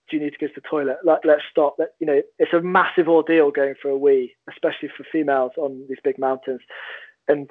do 0.09 0.17
you 0.17 0.23
need 0.23 0.33
to 0.33 0.39
go 0.39 0.47
to 0.47 0.53
the 0.55 0.69
toilet? 0.69 0.99
Like, 1.05 1.21
let's 1.25 1.43
stop. 1.51 1.77
Let, 1.79 1.91
you 2.01 2.07
know, 2.07 2.23
it's 2.39 2.53
a 2.53 2.61
massive 2.61 3.09
ordeal 3.09 3.51
going 3.51 3.75
for 3.81 3.91
a 3.91 3.97
wee, 3.97 4.35
especially 4.49 4.89
for 4.97 5.05
females 5.11 5.53
on 5.57 5.85
these 5.89 5.99
big 6.03 6.19
mountains. 6.19 6.61
And 7.27 7.49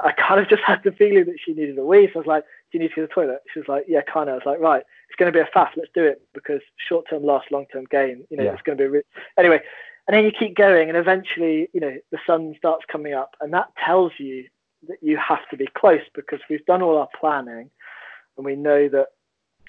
I 0.00 0.12
kind 0.12 0.40
of 0.40 0.48
just 0.48 0.62
had 0.62 0.82
the 0.84 0.92
feeling 0.92 1.26
that 1.26 1.36
she 1.44 1.52
needed 1.52 1.78
a 1.78 1.84
wee. 1.84 2.08
So 2.12 2.16
I 2.16 2.18
was 2.18 2.26
like, 2.26 2.44
do 2.44 2.78
you 2.78 2.80
need 2.80 2.88
to 2.94 2.96
go 2.96 3.02
to 3.02 3.06
the 3.08 3.14
toilet? 3.14 3.40
She 3.52 3.60
was 3.60 3.68
like, 3.68 3.84
yeah, 3.86 4.00
kind 4.02 4.28
of. 4.28 4.34
I 4.34 4.36
was 4.36 4.46
like, 4.46 4.60
right, 4.60 4.82
it's 5.08 5.16
going 5.16 5.30
to 5.30 5.36
be 5.36 5.42
a 5.42 5.48
fast. 5.52 5.76
Let's 5.76 5.90
do 5.94 6.04
it 6.04 6.22
because 6.32 6.60
short 6.76 7.06
term 7.10 7.24
loss, 7.24 7.44
long 7.50 7.66
term 7.72 7.84
gain. 7.90 8.24
You 8.30 8.38
know, 8.38 8.44
yeah. 8.44 8.52
it's 8.52 8.62
going 8.62 8.78
to 8.78 8.84
be 8.84 8.88
re- 8.88 9.02
anyway. 9.38 9.60
And 10.08 10.16
then 10.16 10.24
you 10.24 10.32
keep 10.32 10.56
going, 10.56 10.88
and 10.88 10.96
eventually, 10.96 11.68
you 11.72 11.80
know, 11.80 11.96
the 12.10 12.18
sun 12.26 12.54
starts 12.56 12.84
coming 12.90 13.12
up, 13.12 13.36
and 13.40 13.52
that 13.52 13.68
tells 13.84 14.12
you 14.18 14.44
that 14.88 14.98
you 15.02 15.16
have 15.16 15.48
to 15.50 15.56
be 15.56 15.68
close 15.76 16.02
because 16.14 16.40
we've 16.48 16.64
done 16.66 16.82
all 16.82 16.98
our 16.98 17.08
planning, 17.18 17.70
and 18.36 18.44
we 18.44 18.56
know 18.56 18.88
that 18.88 19.08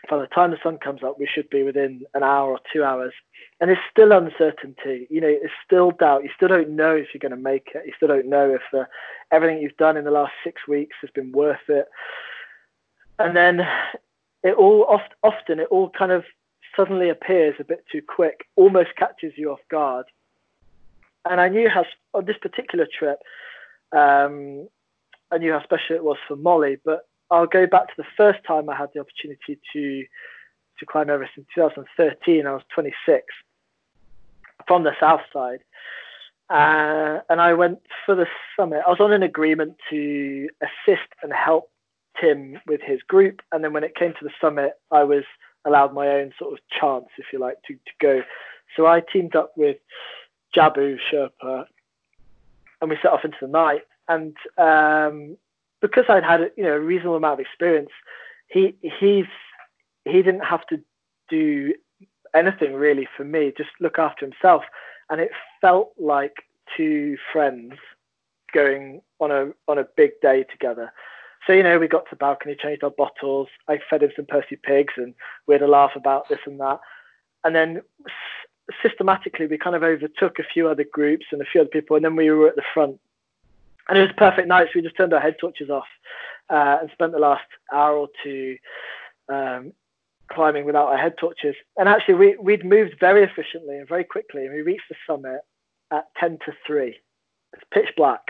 by 0.09 0.17
the 0.17 0.27
time 0.27 0.51
the 0.51 0.57
sun 0.63 0.77
comes 0.77 1.03
up, 1.03 1.19
we 1.19 1.27
should 1.31 1.49
be 1.49 1.63
within 1.63 2.01
an 2.13 2.23
hour 2.23 2.51
or 2.51 2.59
two 2.73 2.83
hours. 2.83 3.13
And 3.59 3.69
there's 3.69 3.79
still 3.91 4.11
uncertainty. 4.11 5.07
You 5.09 5.21
know, 5.21 5.27
it's 5.27 5.53
still 5.63 5.91
doubt. 5.91 6.23
You 6.23 6.29
still 6.35 6.47
don't 6.47 6.75
know 6.75 6.95
if 6.95 7.09
you're 7.13 7.19
going 7.19 7.37
to 7.37 7.49
make 7.49 7.69
it. 7.75 7.83
You 7.85 7.93
still 7.95 8.07
don't 8.07 8.27
know 8.27 8.53
if 8.53 8.61
the, 8.71 8.87
everything 9.31 9.61
you've 9.61 9.77
done 9.77 9.97
in 9.97 10.05
the 10.05 10.11
last 10.11 10.33
six 10.43 10.67
weeks 10.67 10.95
has 11.01 11.11
been 11.11 11.31
worth 11.31 11.69
it. 11.69 11.85
And 13.19 13.35
then 13.35 13.61
it 14.43 14.55
all 14.55 14.85
oft, 14.89 15.13
often 15.21 15.59
it 15.59 15.67
all 15.69 15.91
kind 15.91 16.11
of 16.11 16.23
suddenly 16.75 17.09
appears 17.09 17.55
a 17.59 17.63
bit 17.63 17.85
too 17.91 18.01
quick, 18.01 18.45
almost 18.55 18.95
catches 18.97 19.33
you 19.35 19.51
off 19.51 19.59
guard. 19.69 20.05
And 21.29 21.39
I 21.39 21.49
knew 21.49 21.69
how 21.69 21.85
on 22.15 22.25
this 22.25 22.37
particular 22.41 22.87
trip, 22.91 23.19
um, 23.91 24.67
I 25.31 25.37
knew 25.37 25.53
how 25.53 25.63
special 25.63 25.95
it 25.95 26.03
was 26.03 26.17
for 26.27 26.35
Molly, 26.35 26.77
but 26.83 27.07
I'll 27.29 27.47
go 27.47 27.65
back 27.65 27.87
to 27.87 27.93
the 27.97 28.05
first 28.17 28.39
time 28.45 28.69
I 28.69 28.75
had 28.75 28.89
the 28.93 28.99
opportunity 28.99 29.59
to 29.73 30.03
to 30.79 30.85
climb 30.85 31.09
Everest 31.09 31.33
in 31.37 31.45
2013. 31.53 32.47
I 32.47 32.53
was 32.53 32.63
26 32.73 33.23
from 34.67 34.83
the 34.83 34.93
south 34.99 35.21
side, 35.31 35.59
uh, 36.49 37.19
and 37.29 37.39
I 37.39 37.53
went 37.53 37.79
for 38.05 38.15
the 38.15 38.25
summit. 38.57 38.81
I 38.85 38.89
was 38.89 38.99
on 38.99 39.13
an 39.13 39.21
agreement 39.23 39.75
to 39.91 40.49
assist 40.61 41.07
and 41.21 41.31
help 41.31 41.69
Tim 42.19 42.57
with 42.67 42.81
his 42.81 43.01
group, 43.03 43.41
and 43.51 43.63
then 43.63 43.73
when 43.73 43.83
it 43.83 43.95
came 43.95 44.13
to 44.13 44.23
the 44.23 44.31
summit, 44.41 44.73
I 44.91 45.03
was 45.03 45.23
allowed 45.65 45.93
my 45.93 46.07
own 46.07 46.33
sort 46.39 46.53
of 46.53 46.59
chance, 46.69 47.05
if 47.17 47.25
you 47.31 47.39
like, 47.39 47.61
to, 47.67 47.73
to 47.73 47.91
go. 47.99 48.21
So 48.75 48.87
I 48.87 49.01
teamed 49.01 49.35
up 49.35 49.53
with 49.55 49.77
Jabu 50.55 50.97
Sherpa, 51.11 51.65
and 52.81 52.89
we 52.89 52.97
set 53.01 53.11
off 53.11 53.23
into 53.23 53.37
the 53.41 53.47
night. 53.47 53.83
And 54.11 54.35
um, 54.57 55.37
because 55.81 56.05
I'd 56.09 56.23
had 56.23 56.51
you 56.57 56.63
know 56.63 56.73
a 56.73 56.79
reasonable 56.79 57.15
amount 57.15 57.39
of 57.39 57.45
experience, 57.45 57.91
he 58.47 58.75
he's 58.81 59.31
he 60.05 60.21
didn't 60.21 60.45
have 60.53 60.65
to 60.67 60.81
do 61.29 61.73
anything 62.33 62.73
really 62.73 63.07
for 63.15 63.23
me, 63.23 63.53
just 63.57 63.69
look 63.79 63.97
after 63.99 64.25
himself, 64.25 64.63
and 65.09 65.21
it 65.21 65.31
felt 65.61 65.91
like 65.97 66.43
two 66.75 67.17
friends 67.31 67.73
going 68.53 69.01
on 69.19 69.31
a 69.31 69.51
on 69.67 69.77
a 69.77 69.87
big 69.95 70.11
day 70.21 70.43
together. 70.43 70.91
So 71.47 71.53
you 71.53 71.63
know, 71.63 71.79
we 71.79 71.87
got 71.87 72.05
to 72.05 72.11
the 72.11 72.15
balcony, 72.17 72.55
changed 72.55 72.83
our 72.83 72.91
bottles. 72.91 73.47
I 73.67 73.79
fed 73.89 74.03
him 74.03 74.11
some 74.15 74.25
Percy 74.25 74.57
pigs, 74.61 74.93
and 74.97 75.13
we 75.47 75.55
had 75.55 75.61
a 75.61 75.67
laugh 75.67 75.91
about 75.95 76.27
this 76.29 76.39
and 76.45 76.59
that. 76.59 76.79
And 77.43 77.55
then 77.55 77.81
systematically, 78.83 79.47
we 79.47 79.57
kind 79.57 79.75
of 79.75 79.83
overtook 79.83 80.37
a 80.37 80.43
few 80.53 80.67
other 80.67 80.85
groups 80.91 81.27
and 81.31 81.41
a 81.41 81.45
few 81.45 81.61
other 81.61 81.69
people, 81.69 81.95
and 81.95 82.05
then 82.05 82.15
we 82.15 82.29
were 82.29 82.49
at 82.49 82.57
the 82.57 82.71
front 82.73 82.99
and 83.89 83.97
it 83.97 84.01
was 84.01 84.11
perfect 84.17 84.47
night. 84.47 84.67
So 84.67 84.71
we 84.75 84.81
just 84.81 84.97
turned 84.97 85.13
our 85.13 85.19
head 85.19 85.35
torches 85.39 85.69
off 85.69 85.87
uh, 86.49 86.77
and 86.81 86.89
spent 86.91 87.11
the 87.11 87.19
last 87.19 87.45
hour 87.71 87.97
or 87.97 88.07
two 88.23 88.57
um, 89.29 89.73
climbing 90.31 90.65
without 90.65 90.87
our 90.87 90.97
head 90.97 91.13
torches. 91.19 91.55
And 91.77 91.87
actually, 91.87 92.15
we, 92.15 92.37
we'd 92.37 92.65
moved 92.65 92.95
very 92.99 93.23
efficiently 93.23 93.77
and 93.77 93.87
very 93.87 94.03
quickly, 94.03 94.45
and 94.45 94.53
we 94.53 94.61
reached 94.61 94.89
the 94.89 94.95
summit 95.07 95.41
at 95.91 96.07
10 96.19 96.39
to 96.45 96.53
3. 96.65 96.97
It's 97.53 97.63
pitch 97.71 97.89
black. 97.97 98.21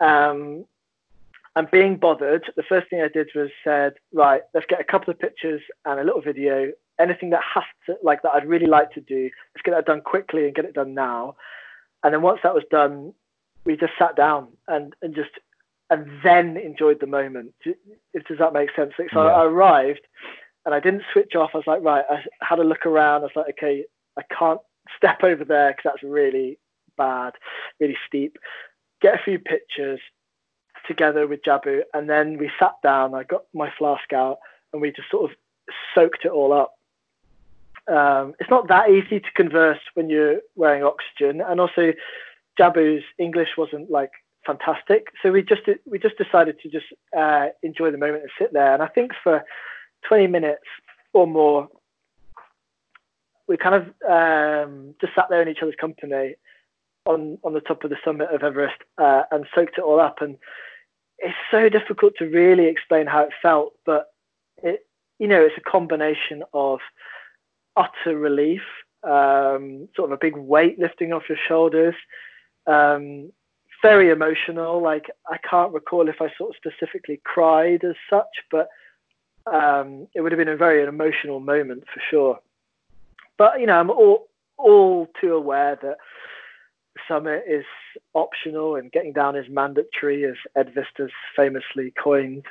Um, 0.00 0.64
and 1.56 1.70
being 1.70 1.96
bothered, 1.96 2.44
the 2.56 2.62
first 2.62 2.88
thing 2.88 3.02
I 3.02 3.08
did 3.08 3.28
was 3.34 3.50
said, 3.64 3.94
right, 4.12 4.42
let's 4.54 4.66
get 4.66 4.80
a 4.80 4.84
couple 4.84 5.10
of 5.10 5.18
pictures 5.18 5.60
and 5.84 5.98
a 5.98 6.04
little 6.04 6.20
video. 6.20 6.70
Anything 7.00 7.30
that 7.30 7.42
has 7.54 7.64
to, 7.86 7.96
like 8.02 8.22
that 8.22 8.30
I'd 8.30 8.48
really 8.48 8.66
like 8.66 8.92
to 8.92 9.00
do, 9.00 9.24
let's 9.54 9.62
get 9.64 9.72
that 9.72 9.86
done 9.86 10.00
quickly 10.00 10.46
and 10.46 10.54
get 10.54 10.64
it 10.64 10.74
done 10.74 10.94
now. 10.94 11.36
And 12.02 12.14
then 12.14 12.22
once 12.22 12.40
that 12.42 12.54
was 12.54 12.64
done, 12.70 13.12
we 13.64 13.76
just 13.76 13.92
sat 13.98 14.16
down 14.16 14.48
and, 14.68 14.94
and 15.02 15.14
just 15.14 15.30
and 15.90 16.06
then 16.22 16.56
enjoyed 16.56 17.00
the 17.00 17.06
moment. 17.06 17.54
If 17.64 18.24
does 18.26 18.38
that 18.38 18.52
make 18.52 18.70
sense? 18.76 18.92
So 18.96 19.04
yeah. 19.12 19.20
I 19.20 19.44
arrived 19.44 20.06
and 20.66 20.74
I 20.74 20.80
didn't 20.80 21.04
switch 21.12 21.34
off. 21.34 21.50
I 21.54 21.58
was 21.58 21.66
like, 21.66 21.82
right. 21.82 22.04
I 22.10 22.22
had 22.40 22.58
a 22.58 22.64
look 22.64 22.84
around. 22.84 23.22
I 23.22 23.24
was 23.24 23.32
like, 23.36 23.54
okay, 23.56 23.84
I 24.18 24.22
can't 24.38 24.60
step 24.96 25.22
over 25.22 25.44
there 25.44 25.70
because 25.70 25.82
that's 25.84 26.02
really 26.02 26.58
bad, 26.96 27.32
really 27.80 27.96
steep. 28.06 28.36
Get 29.00 29.14
a 29.14 29.22
few 29.24 29.38
pictures 29.38 30.00
together 30.86 31.26
with 31.26 31.42
Jabu, 31.42 31.82
and 31.94 32.08
then 32.08 32.38
we 32.38 32.50
sat 32.58 32.74
down. 32.82 33.14
I 33.14 33.22
got 33.22 33.44
my 33.54 33.72
flask 33.78 34.12
out, 34.12 34.38
and 34.72 34.82
we 34.82 34.90
just 34.90 35.10
sort 35.10 35.30
of 35.30 35.36
soaked 35.94 36.24
it 36.24 36.32
all 36.32 36.52
up. 36.52 36.74
Um, 37.88 38.34
it's 38.38 38.50
not 38.50 38.68
that 38.68 38.90
easy 38.90 39.20
to 39.20 39.32
converse 39.34 39.80
when 39.94 40.10
you're 40.10 40.40
wearing 40.56 40.82
oxygen, 40.82 41.40
and 41.40 41.60
also 41.60 41.92
Jabu's 42.58 43.04
English 43.18 43.50
wasn't 43.56 43.90
like 43.90 44.10
fantastic, 44.46 45.08
so 45.22 45.30
we 45.32 45.42
just 45.42 45.62
we 45.86 45.98
just 45.98 46.18
decided 46.18 46.58
to 46.60 46.68
just 46.68 46.86
uh, 47.16 47.46
enjoy 47.62 47.90
the 47.90 47.98
moment 47.98 48.22
and 48.22 48.30
sit 48.38 48.52
there. 48.52 48.74
And 48.74 48.82
I 48.82 48.88
think 48.88 49.12
for 49.22 49.44
20 50.06 50.26
minutes 50.26 50.64
or 51.12 51.26
more, 51.26 51.68
we 53.46 53.56
kind 53.56 53.74
of 53.74 53.82
um, 54.08 54.94
just 55.00 55.14
sat 55.14 55.26
there 55.30 55.42
in 55.42 55.48
each 55.48 55.62
other's 55.62 55.74
company 55.80 56.34
on 57.06 57.38
on 57.42 57.54
the 57.54 57.60
top 57.60 57.84
of 57.84 57.90
the 57.90 57.96
summit 58.04 58.28
of 58.30 58.42
Everest 58.42 58.76
uh, 58.98 59.22
and 59.30 59.46
soaked 59.54 59.78
it 59.78 59.84
all 59.84 60.00
up. 60.00 60.18
And 60.20 60.36
it's 61.18 61.34
so 61.50 61.68
difficult 61.68 62.14
to 62.18 62.26
really 62.26 62.66
explain 62.66 63.06
how 63.06 63.22
it 63.22 63.32
felt, 63.42 63.72
but 63.84 64.12
it 64.62 64.86
you 65.18 65.26
know 65.26 65.40
it's 65.40 65.56
a 65.56 65.70
combination 65.70 66.42
of 66.52 66.80
utter 67.78 68.18
relief, 68.18 68.62
um, 69.04 69.88
sort 69.94 70.10
of 70.10 70.12
a 70.12 70.18
big 70.20 70.36
weight 70.36 70.78
lifting 70.78 71.12
off 71.12 71.28
your 71.28 71.38
shoulders. 71.46 71.94
Um, 72.66 73.32
very 73.80 74.10
emotional. 74.10 74.82
Like 74.82 75.06
I 75.30 75.38
can't 75.48 75.72
recall 75.72 76.08
if 76.08 76.20
I 76.20 76.32
sort 76.36 76.50
of 76.50 76.56
specifically 76.56 77.20
cried 77.24 77.84
as 77.84 77.94
such, 78.10 78.26
but 78.50 78.68
um, 79.46 80.08
it 80.14 80.20
would 80.20 80.32
have 80.32 80.38
been 80.38 80.48
a 80.48 80.56
very 80.56 80.82
emotional 80.82 81.40
moment 81.40 81.84
for 81.92 82.00
sure. 82.10 82.40
But 83.36 83.60
you 83.60 83.66
know, 83.66 83.78
I'm 83.78 83.90
all 83.90 84.28
all 84.56 85.08
too 85.20 85.34
aware 85.34 85.78
that 85.80 85.98
summit 87.06 87.44
is 87.48 87.64
optional 88.14 88.74
and 88.74 88.90
getting 88.90 89.12
down 89.12 89.36
is 89.36 89.48
mandatory, 89.48 90.24
as 90.24 90.34
Ed 90.56 90.74
Viesturs 90.74 91.12
famously 91.36 91.92
coined. 92.02 92.44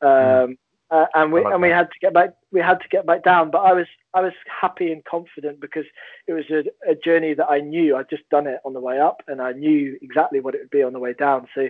Um, 0.00 0.58
uh, 0.92 1.06
and 1.14 1.32
we 1.32 1.42
like 1.42 1.52
and 1.52 1.62
we 1.62 1.70
had 1.70 1.90
to 1.90 1.98
get 2.00 2.14
back 2.14 2.34
we 2.52 2.60
had 2.60 2.78
to 2.80 2.88
get 2.88 3.06
back 3.06 3.24
down 3.24 3.50
but 3.50 3.58
i 3.58 3.72
was 3.72 3.86
i 4.14 4.20
was 4.20 4.34
happy 4.60 4.92
and 4.92 5.04
confident 5.04 5.58
because 5.60 5.86
it 6.28 6.32
was 6.32 6.44
a, 6.50 6.62
a 6.88 6.94
journey 6.94 7.34
that 7.34 7.50
i 7.50 7.58
knew. 7.58 7.96
I'd 7.96 8.10
just 8.10 8.28
done 8.28 8.46
it 8.46 8.60
on 8.64 8.74
the 8.74 8.80
way 8.80 9.00
up 9.00 9.22
and 9.26 9.40
i 9.40 9.52
knew 9.52 9.98
exactly 10.02 10.40
what 10.40 10.54
it 10.54 10.60
would 10.60 10.70
be 10.70 10.82
on 10.82 10.92
the 10.92 10.98
way 11.00 11.14
down. 11.14 11.48
So 11.54 11.68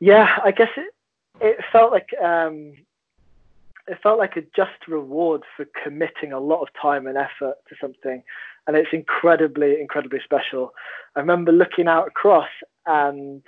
yeah 0.00 0.38
i 0.44 0.50
guess 0.50 0.70
it 0.76 0.94
it 1.40 1.58
felt 1.72 1.92
like 1.92 2.10
um 2.22 2.74
it 3.88 3.98
felt 4.02 4.18
like 4.18 4.36
a 4.36 4.42
just 4.54 4.86
reward 4.86 5.42
for 5.56 5.66
committing 5.82 6.32
a 6.32 6.40
lot 6.40 6.60
of 6.60 6.68
time 6.80 7.06
and 7.06 7.16
effort 7.16 7.54
to 7.68 7.74
something. 7.80 8.22
And 8.66 8.76
it's 8.76 8.92
incredibly 8.92 9.80
incredibly 9.80 10.20
special. 10.22 10.74
I 11.16 11.20
remember 11.20 11.52
looking 11.52 11.88
out 11.88 12.08
across 12.08 12.48
and 12.86 13.42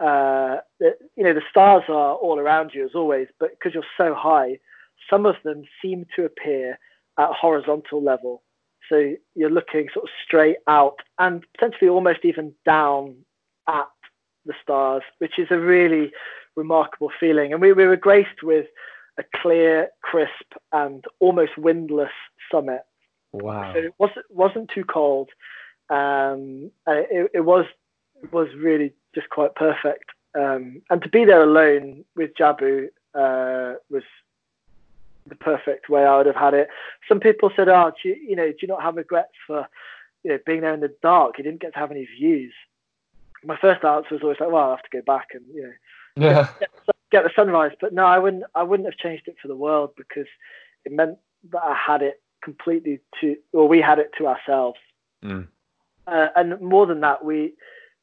uh, 0.00 0.56
you 0.80 1.24
know, 1.24 1.34
the 1.34 1.42
stars 1.50 1.84
are 1.88 2.14
all 2.14 2.38
around 2.38 2.72
you 2.74 2.84
as 2.84 2.94
always, 2.94 3.28
but 3.38 3.50
because 3.50 3.74
you're 3.74 3.84
so 3.96 4.14
high, 4.14 4.58
some 5.08 5.26
of 5.26 5.36
them 5.44 5.62
seem 5.82 6.06
to 6.16 6.24
appear 6.24 6.78
at 7.18 7.30
horizontal 7.32 8.02
level. 8.02 8.42
So 8.88 9.14
you're 9.34 9.50
looking 9.50 9.88
sort 9.92 10.04
of 10.04 10.10
straight 10.24 10.56
out 10.66 10.96
and 11.18 11.44
potentially 11.54 11.88
almost 11.88 12.20
even 12.24 12.54
down 12.64 13.16
at 13.68 13.88
the 14.46 14.54
stars, 14.62 15.02
which 15.18 15.38
is 15.38 15.48
a 15.50 15.58
really 15.58 16.12
remarkable 16.56 17.10
feeling. 17.20 17.52
And 17.52 17.60
we, 17.60 17.72
we 17.72 17.86
were 17.86 17.96
graced 17.96 18.42
with 18.42 18.66
a 19.18 19.24
clear, 19.36 19.90
crisp, 20.02 20.54
and 20.72 21.04
almost 21.20 21.58
windless 21.58 22.10
summit. 22.50 22.82
Wow! 23.32 23.72
So 23.74 23.80
it 23.80 23.94
wasn't 23.98 24.26
wasn't 24.30 24.70
too 24.74 24.84
cold. 24.84 25.28
Um, 25.88 26.70
it, 26.86 27.30
it 27.34 27.40
was 27.40 27.66
was 28.32 28.48
really 28.56 28.92
just 29.14 29.28
quite 29.30 29.54
perfect. 29.54 30.10
Um, 30.38 30.82
and 30.90 31.02
to 31.02 31.08
be 31.08 31.24
there 31.24 31.42
alone 31.42 32.04
with 32.16 32.30
Jabu 32.38 32.88
uh, 33.14 33.74
was 33.90 34.04
the 35.26 35.34
perfect 35.34 35.88
way 35.88 36.04
I 36.04 36.16
would 36.16 36.26
have 36.26 36.36
had 36.36 36.54
it. 36.54 36.68
Some 37.08 37.20
people 37.20 37.50
said, 37.56 37.68
"Oh, 37.68 37.92
do 38.02 38.08
you, 38.08 38.14
you 38.14 38.36
know, 38.36 38.48
do 38.48 38.56
you 38.62 38.68
not 38.68 38.82
have 38.82 38.96
regrets 38.96 39.32
for 39.46 39.66
you 40.22 40.30
know 40.30 40.38
being 40.46 40.60
there 40.60 40.74
in 40.74 40.80
the 40.80 40.94
dark? 41.02 41.38
You 41.38 41.44
didn't 41.44 41.60
get 41.60 41.72
to 41.72 41.78
have 41.78 41.90
any 41.90 42.06
views." 42.06 42.52
My 43.42 43.56
first 43.56 43.84
answer 43.84 44.08
was 44.12 44.22
always 44.22 44.38
like, 44.40 44.50
"Well, 44.50 44.68
I 44.68 44.70
have 44.70 44.82
to 44.82 44.96
go 44.96 45.02
back 45.02 45.28
and 45.34 45.44
you 45.52 45.62
know, 45.62 45.72
yeah. 46.16 46.48
get, 46.60 46.70
get 47.10 47.24
the 47.24 47.30
sunrise." 47.34 47.72
But 47.80 47.92
no, 47.92 48.04
I 48.04 48.18
wouldn't. 48.18 48.44
I 48.54 48.62
wouldn't 48.62 48.88
have 48.88 48.98
changed 48.98 49.26
it 49.26 49.36
for 49.40 49.48
the 49.48 49.56
world 49.56 49.90
because 49.96 50.26
it 50.84 50.92
meant 50.92 51.18
that 51.50 51.62
I 51.62 51.74
had 51.74 52.02
it 52.02 52.22
completely 52.42 53.00
to, 53.20 53.36
or 53.52 53.68
we 53.68 53.80
had 53.80 53.98
it 53.98 54.10
to 54.18 54.26
ourselves. 54.26 54.78
Mm. 55.24 55.48
Uh, 56.06 56.28
and 56.36 56.60
more 56.60 56.86
than 56.86 57.00
that, 57.00 57.24
we 57.24 57.54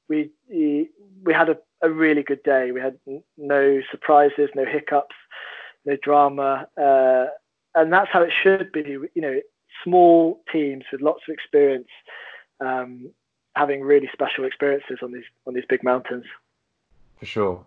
we 0.10 0.32
we 0.50 1.34
had 1.34 1.50
a, 1.50 1.58
a 1.82 1.90
really 1.90 2.24
good 2.24 2.44
day. 2.44 2.72
We 2.72 2.82
had 2.82 2.98
no 3.38 3.82
surprises, 3.92 4.50
no 4.56 4.66
hiccups, 4.66 5.16
no 5.86 5.98
drama, 6.02 6.68
uh, 6.80 7.26
and 7.76 7.92
that's 7.92 8.10
how 8.12 8.22
it 8.22 8.32
should 8.32 8.72
be. 8.72 8.98
You 9.14 9.22
know, 9.22 9.40
small 9.84 10.42
teams 10.52 10.86
with 10.92 11.02
lots 11.02 11.22
of 11.28 11.34
experience, 11.34 11.90
um, 12.60 13.10
having 13.56 13.82
really 13.82 14.10
special 14.14 14.46
experiences 14.46 15.00
on 15.02 15.12
these 15.12 15.26
on 15.46 15.54
these 15.54 15.66
big 15.68 15.84
mountains. 15.84 16.26
For 17.18 17.26
sure. 17.26 17.66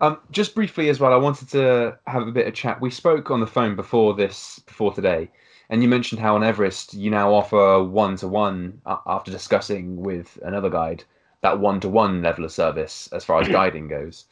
Um, 0.00 0.18
just 0.30 0.54
briefly 0.54 0.88
as 0.88 0.98
well, 0.98 1.12
I 1.12 1.16
wanted 1.16 1.50
to 1.50 1.98
have 2.06 2.26
a 2.26 2.32
bit 2.32 2.46
of 2.46 2.54
chat. 2.54 2.80
We 2.80 2.90
spoke 2.90 3.30
on 3.30 3.40
the 3.40 3.46
phone 3.46 3.76
before 3.76 4.14
this, 4.14 4.60
before 4.60 4.94
today, 4.94 5.30
and 5.68 5.82
you 5.82 5.88
mentioned 5.88 6.20
how 6.20 6.36
on 6.36 6.42
Everest 6.42 6.94
you 6.94 7.10
now 7.10 7.34
offer 7.34 7.82
one 7.82 8.16
to 8.16 8.28
one 8.28 8.80
after 8.86 9.30
discussing 9.30 9.96
with 9.96 10.38
another 10.42 10.70
guide 10.70 11.04
that 11.42 11.58
one 11.58 11.80
to 11.80 11.88
one 11.88 12.22
level 12.22 12.44
of 12.44 12.52
service 12.52 13.08
as 13.12 13.24
far 13.24 13.40
as 13.40 13.48
guiding 13.58 13.88
goes. 13.88 14.26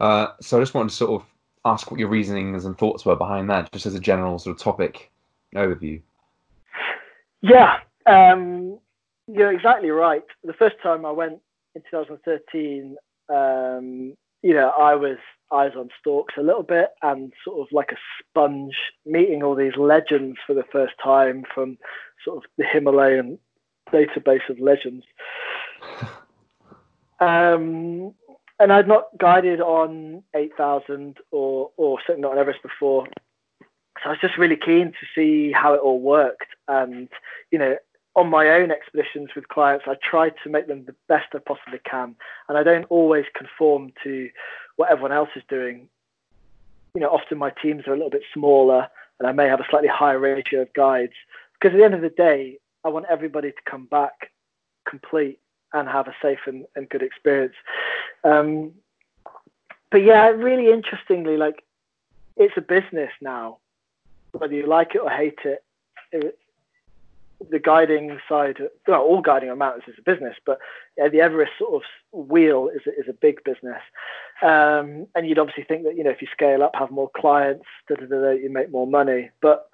Uh, 0.00 0.28
so 0.40 0.58
I 0.58 0.60
just 0.60 0.74
wanted 0.74 0.90
to 0.90 0.96
sort 0.96 1.22
of 1.22 1.26
ask 1.64 1.90
what 1.90 2.00
your 2.00 2.08
reasonings 2.08 2.64
and 2.64 2.76
thoughts 2.76 3.04
were 3.04 3.16
behind 3.16 3.50
that, 3.50 3.72
just 3.72 3.86
as 3.86 3.94
a 3.94 4.00
general 4.00 4.38
sort 4.38 4.56
of 4.56 4.62
topic 4.62 5.10
overview. 5.54 6.00
Yeah, 7.40 7.78
um, 8.06 8.78
you're 9.26 9.52
exactly 9.52 9.90
right. 9.90 10.24
The 10.44 10.52
first 10.52 10.76
time 10.82 11.04
I 11.04 11.10
went 11.10 11.40
in 11.74 11.82
2013, 11.90 12.96
um, 13.28 14.14
you 14.42 14.54
know, 14.54 14.70
I 14.70 14.94
was 14.94 15.18
eyes 15.52 15.72
on 15.76 15.88
stalks 15.98 16.34
a 16.36 16.42
little 16.42 16.62
bit 16.62 16.88
and 17.02 17.32
sort 17.44 17.60
of 17.60 17.68
like 17.72 17.90
a 17.92 17.96
sponge, 18.20 18.74
meeting 19.06 19.42
all 19.42 19.54
these 19.54 19.76
legends 19.76 20.38
for 20.46 20.54
the 20.54 20.64
first 20.70 20.94
time 21.02 21.44
from 21.54 21.78
sort 22.24 22.38
of 22.38 22.50
the 22.58 22.64
Himalayan 22.64 23.38
database 23.92 24.48
of 24.50 24.58
legends. 24.60 25.04
Um, 27.20 28.14
and 28.60 28.72
I'd 28.72 28.88
not 28.88 29.06
guided 29.18 29.60
on 29.60 30.22
8,000 30.34 31.18
or, 31.30 31.70
or 31.76 31.98
certainly 32.06 32.22
not 32.22 32.32
on 32.32 32.38
Everest 32.38 32.62
before. 32.62 33.06
So 34.02 34.06
I 34.06 34.08
was 34.10 34.18
just 34.20 34.38
really 34.38 34.56
keen 34.56 34.92
to 34.92 35.06
see 35.14 35.52
how 35.52 35.74
it 35.74 35.80
all 35.80 36.00
worked. 36.00 36.46
And, 36.66 37.08
you 37.50 37.58
know, 37.58 37.76
on 38.16 38.28
my 38.28 38.48
own 38.48 38.70
expeditions 38.70 39.30
with 39.34 39.48
clients, 39.48 39.84
I 39.88 39.94
try 40.02 40.30
to 40.30 40.50
make 40.50 40.66
them 40.66 40.84
the 40.84 40.94
best 41.08 41.26
I 41.34 41.38
possibly 41.38 41.80
can. 41.88 42.16
And 42.48 42.58
I 42.58 42.62
don't 42.62 42.84
always 42.88 43.26
conform 43.34 43.92
to 44.04 44.28
what 44.76 44.90
everyone 44.90 45.12
else 45.12 45.30
is 45.36 45.42
doing. 45.48 45.88
You 46.94 47.00
know, 47.00 47.08
often 47.08 47.38
my 47.38 47.50
teams 47.62 47.86
are 47.86 47.92
a 47.92 47.96
little 47.96 48.10
bit 48.10 48.22
smaller 48.34 48.88
and 49.18 49.28
I 49.28 49.32
may 49.32 49.46
have 49.46 49.60
a 49.60 49.66
slightly 49.70 49.88
higher 49.88 50.18
ratio 50.18 50.62
of 50.62 50.72
guides. 50.72 51.12
Because 51.54 51.74
at 51.74 51.78
the 51.78 51.84
end 51.84 51.94
of 51.94 52.02
the 52.02 52.08
day, 52.08 52.58
I 52.84 52.88
want 52.88 53.06
everybody 53.10 53.50
to 53.50 53.70
come 53.70 53.86
back 53.86 54.30
complete 54.88 55.38
and 55.72 55.88
have 55.88 56.08
a 56.08 56.14
safe 56.22 56.40
and, 56.46 56.66
and 56.76 56.88
good 56.88 57.02
experience. 57.02 57.54
Um, 58.24 58.72
but 59.90 60.02
yeah, 60.02 60.28
really 60.28 60.72
interestingly, 60.72 61.36
like 61.36 61.64
it's 62.36 62.56
a 62.56 62.60
business 62.60 63.10
now, 63.20 63.58
whether 64.32 64.54
you 64.54 64.66
like 64.66 64.94
it 64.94 64.98
or 64.98 65.10
hate 65.10 65.38
it. 65.44 65.64
it 66.12 66.38
the 67.50 67.58
guiding 67.58 68.18
side, 68.28 68.56
well, 68.86 69.00
all 69.00 69.20
guiding 69.20 69.50
on 69.50 69.58
mountains 69.58 69.84
is 69.86 69.94
a 69.98 70.02
business, 70.02 70.34
but 70.44 70.58
yeah, 70.96 71.08
the 71.08 71.20
Everest 71.20 71.52
sort 71.58 71.82
of 71.82 72.28
wheel 72.28 72.68
is 72.74 72.82
a, 72.86 72.90
is 73.00 73.08
a 73.08 73.12
big 73.12 73.42
business. 73.44 73.80
Um, 74.42 75.06
and 75.14 75.26
you'd 75.28 75.38
obviously 75.38 75.64
think 75.64 75.84
that 75.84 75.96
you 75.96 76.02
know 76.02 76.10
if 76.10 76.20
you 76.20 76.28
scale 76.32 76.62
up, 76.62 76.72
have 76.74 76.90
more 76.90 77.10
clients, 77.16 77.66
da, 77.88 77.94
da, 77.94 78.06
da, 78.06 78.30
you 78.30 78.50
make 78.50 78.72
more 78.72 78.86
money. 78.86 79.30
But 79.40 79.70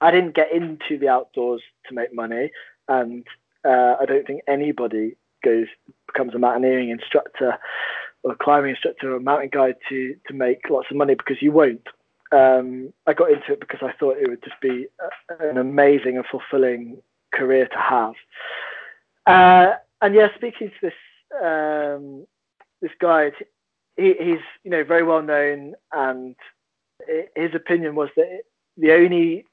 I 0.00 0.10
didn't 0.10 0.34
get 0.34 0.52
into 0.52 0.98
the 0.98 1.08
outdoors 1.08 1.62
to 1.88 1.94
make 1.94 2.14
money, 2.14 2.50
and 2.88 3.24
uh, 3.64 3.96
I 4.00 4.04
don't 4.06 4.26
think 4.26 4.42
anybody 4.48 5.16
goes 5.44 5.66
becomes 6.06 6.34
a 6.34 6.38
mountaineering 6.38 6.90
instructor 6.90 7.58
or 8.22 8.32
a 8.32 8.36
climbing 8.36 8.70
instructor 8.70 9.12
or 9.12 9.16
a 9.16 9.20
mountain 9.20 9.50
guide 9.52 9.76
to 9.88 10.14
to 10.26 10.34
make 10.34 10.70
lots 10.70 10.88
of 10.90 10.96
money 10.96 11.14
because 11.14 11.42
you 11.42 11.52
won't. 11.52 11.86
Um, 12.32 12.92
I 13.06 13.12
got 13.12 13.30
into 13.30 13.52
it 13.52 13.60
because 13.60 13.80
I 13.82 13.92
thought 13.92 14.16
it 14.16 14.28
would 14.28 14.42
just 14.42 14.60
be 14.60 14.86
a, 15.00 15.48
an 15.48 15.58
amazing 15.58 16.16
and 16.16 16.24
fulfilling 16.30 17.02
career 17.32 17.68
to 17.68 17.78
have. 17.78 18.14
Uh, 19.26 19.76
and 20.00 20.14
yeah, 20.14 20.28
speaking 20.34 20.70
to 20.70 20.76
this 20.82 21.42
um, 21.42 22.26
this 22.80 22.92
guide, 23.00 23.34
he, 23.96 24.14
he's 24.18 24.40
you 24.64 24.70
know 24.70 24.84
very 24.84 25.02
well 25.02 25.22
known, 25.22 25.74
and 25.92 26.36
his 27.36 27.54
opinion 27.54 27.94
was 27.94 28.08
that 28.16 28.42
the 28.76 28.92
only 28.92 29.44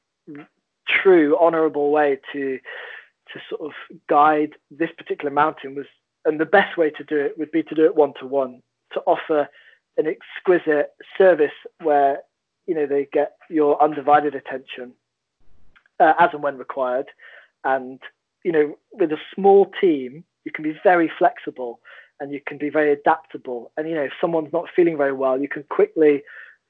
true 0.88 1.38
honourable 1.38 1.92
way 1.92 2.20
to 2.34 2.60
to 3.34 3.40
sort 3.50 3.62
of 3.62 3.72
guide 4.08 4.54
this 4.72 4.90
particular 4.98 5.32
mountain 5.32 5.76
was, 5.76 5.86
and 6.26 6.40
the 6.40 6.46
best 6.46 6.78
way 6.78 6.90
to 6.92 7.04
do 7.04 7.18
it 7.18 7.38
would 7.38 7.52
be 7.52 7.64
to 7.64 7.76
do 7.76 7.86
it 7.86 7.96
one 7.96 8.14
to 8.20 8.26
one, 8.26 8.62
to 8.94 9.00
offer 9.02 9.48
an 9.98 10.08
exquisite 10.08 10.92
service 11.18 11.52
where 11.82 12.20
you 12.68 12.76
know 12.76 12.86
they 12.86 13.08
get 13.12 13.38
your 13.50 13.82
undivided 13.84 14.36
attention 14.36 14.94
uh, 16.00 16.14
as 16.20 16.30
and 16.34 16.44
when 16.44 16.58
required, 16.58 17.08
and 17.64 18.00
you 18.44 18.52
know 18.52 18.78
with 18.92 19.12
a 19.12 19.18
small 19.36 19.72
team 19.80 20.24
you 20.46 20.52
can 20.52 20.64
be 20.64 20.80
very 20.84 21.12
flexible 21.18 21.80
and 22.22 22.32
you 22.32 22.40
can 22.46 22.58
be 22.58 22.70
very 22.70 22.92
adaptable, 22.92 23.72
and 23.78 23.88
you 23.88 23.96
know 23.96 24.04
if 24.04 24.14
someone's 24.20 24.54
not 24.54 24.66
feeling 24.76 24.98
very 24.98 25.14
well, 25.14 25.40
you 25.40 25.48
can 25.48 25.64
quickly 25.64 26.24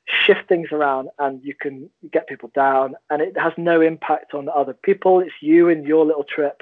shift 0.09 0.47
things 0.47 0.69
around 0.71 1.09
and 1.19 1.43
you 1.43 1.53
can 1.53 1.89
get 2.11 2.27
people 2.27 2.51
down 2.55 2.95
and 3.09 3.21
it 3.21 3.37
has 3.37 3.53
no 3.57 3.81
impact 3.81 4.33
on 4.33 4.49
other 4.49 4.73
people. 4.73 5.19
It's 5.19 5.33
you 5.41 5.69
and 5.69 5.85
your 5.85 6.05
little 6.05 6.23
trip. 6.25 6.61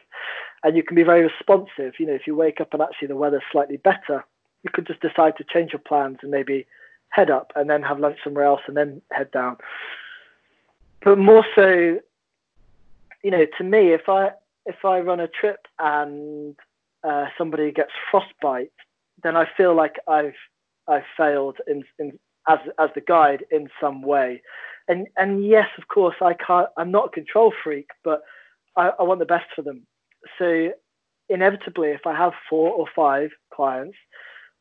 And 0.64 0.76
you 0.76 0.84
can 0.84 0.96
be 0.96 1.04
very 1.04 1.24
responsive. 1.24 1.94
You 2.00 2.08
know 2.08 2.14
if 2.14 2.28
you 2.28 2.36
wake 2.36 2.60
up 2.60 2.74
and 2.74 2.82
actually 2.82 3.08
the 3.10 3.16
weather's 3.16 3.44
slightly 3.52 3.78
better 3.78 4.26
you 4.64 4.72
could 4.74 4.88
just 4.88 5.00
decide 5.02 5.38
to 5.38 5.46
change 5.46 5.72
your 5.72 5.80
plans 5.80 6.18
and 6.22 6.32
maybe 6.32 6.66
head 7.10 7.30
up 7.30 7.52
and 7.56 7.70
then 7.70 7.82
have 7.84 8.00
lunch 8.00 8.18
somewhere 8.24 8.44
else 8.44 8.62
and 8.68 8.76
then 8.76 9.02
head 9.12 9.32
down. 9.32 9.56
But 11.04 11.18
more 11.18 11.46
so 11.56 12.00
you 13.24 13.32
know 13.32 13.46
to 13.58 13.64
me 13.64 13.94
if 13.94 14.08
i 14.08 14.32
if 14.66 14.86
i 14.86 15.00
run 15.00 15.20
a 15.20 15.28
trip 15.28 15.68
and 15.80 16.56
uh, 17.04 17.26
somebody 17.38 17.72
gets 17.72 17.92
frostbite 18.10 18.72
then 19.24 19.36
i 19.36 19.46
feel 19.58 19.76
like 19.76 19.96
i've 20.08 20.36
i've 20.88 21.04
failed 21.16 21.58
in, 21.68 21.84
in 22.00 22.18
as 22.48 22.60
as 22.80 22.90
the 22.96 23.02
guide 23.02 23.46
in 23.52 23.70
some 23.80 24.02
way. 24.02 24.42
And 24.88 25.08
and 25.18 25.46
yes, 25.46 25.68
of 25.78 25.88
course, 25.88 26.16
I 26.22 26.34
can't. 26.34 26.70
I'm 26.78 26.92
not 26.92 27.08
a 27.08 27.12
control 27.12 27.54
freak, 27.64 27.90
but 28.04 28.22
I, 28.76 28.92
I 29.00 29.04
want 29.04 29.20
the 29.20 29.26
best 29.26 29.48
for 29.56 29.62
them. 29.62 29.86
So 30.40 30.72
inevitably, 31.30 31.90
if 31.90 32.06
I 32.06 32.16
have 32.16 32.34
four 32.50 32.72
or 32.72 32.88
five 32.96 33.32
clients 33.54 33.98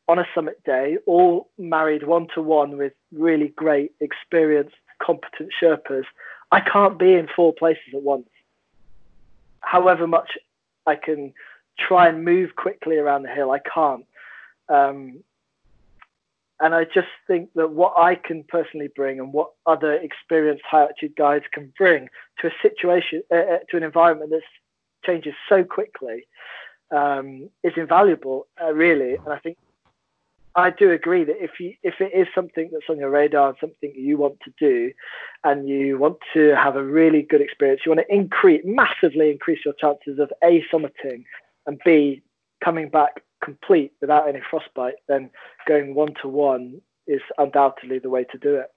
on 0.07 0.19
a 0.19 0.25
summit 0.33 0.61
day, 0.63 0.97
all 1.05 1.49
married 1.57 2.03
one 2.03 2.27
to 2.35 2.41
one 2.41 2.77
with 2.77 2.93
really 3.11 3.49
great, 3.49 3.91
experienced, 3.99 4.75
competent 5.01 5.49
Sherpas, 5.61 6.05
I 6.51 6.61
can't 6.61 6.97
be 6.97 7.13
in 7.13 7.27
four 7.35 7.53
places 7.53 7.93
at 7.93 8.01
once. 8.01 8.29
However 9.61 10.07
much 10.07 10.37
I 10.85 10.95
can 10.95 11.33
try 11.77 12.07
and 12.07 12.23
move 12.23 12.55
quickly 12.55 12.97
around 12.97 13.23
the 13.23 13.29
hill, 13.29 13.51
I 13.51 13.59
can't. 13.59 14.05
Um, 14.69 15.23
and 16.59 16.73
I 16.73 16.85
just 16.85 17.07
think 17.27 17.49
that 17.55 17.71
what 17.71 17.93
I 17.97 18.15
can 18.15 18.43
personally 18.47 18.89
bring 18.95 19.19
and 19.19 19.31
what 19.31 19.51
other 19.65 19.93
experienced 19.93 20.63
high 20.69 20.81
altitude 20.81 21.15
guides 21.15 21.45
can 21.51 21.71
bring 21.77 22.09
to 22.39 22.47
a 22.47 22.51
situation, 22.61 23.21
uh, 23.31 23.35
uh 23.35 23.57
to 23.69 23.77
an 23.77 23.83
environment 23.83 24.31
that 24.31 24.41
changes 25.05 25.33
so 25.47 25.63
quickly, 25.63 26.25
um, 26.91 27.49
is 27.63 27.73
invaluable, 27.75 28.47
uh, 28.61 28.73
really. 28.73 29.15
And 29.15 29.29
I 29.29 29.37
think 29.37 29.57
I 30.55 30.71
do 30.71 30.91
agree 30.91 31.23
that 31.23 31.35
if 31.39 31.59
you 31.59 31.73
if 31.83 32.01
it 32.01 32.11
is 32.15 32.27
something 32.33 32.69
that's 32.71 32.89
on 32.89 32.97
your 32.97 33.11
radar 33.11 33.49
and 33.49 33.57
something 33.61 33.93
you 33.95 34.17
want 34.17 34.39
to 34.45 34.51
do, 34.59 34.91
and 35.43 35.69
you 35.69 35.99
want 35.99 36.17
to 36.33 36.55
have 36.55 36.75
a 36.75 36.83
really 36.83 37.21
good 37.21 37.41
experience, 37.41 37.81
you 37.85 37.91
want 37.91 38.01
to 38.07 38.13
increase 38.13 38.63
massively 38.65 39.29
increase 39.29 39.59
your 39.63 39.75
chances 39.75 40.17
of 40.17 40.31
a 40.43 40.63
summiting 40.73 41.23
and 41.67 41.79
b 41.85 42.23
coming 42.63 42.89
back 42.89 43.21
complete 43.43 43.93
without 44.01 44.27
any 44.27 44.41
frostbite, 44.49 44.95
then 45.07 45.29
going 45.67 45.95
one 45.95 46.13
to 46.21 46.27
one 46.27 46.81
is 47.07 47.21
undoubtedly 47.37 47.99
the 47.99 48.09
way 48.09 48.23
to 48.25 48.37
do 48.37 48.55
it. 48.55 48.71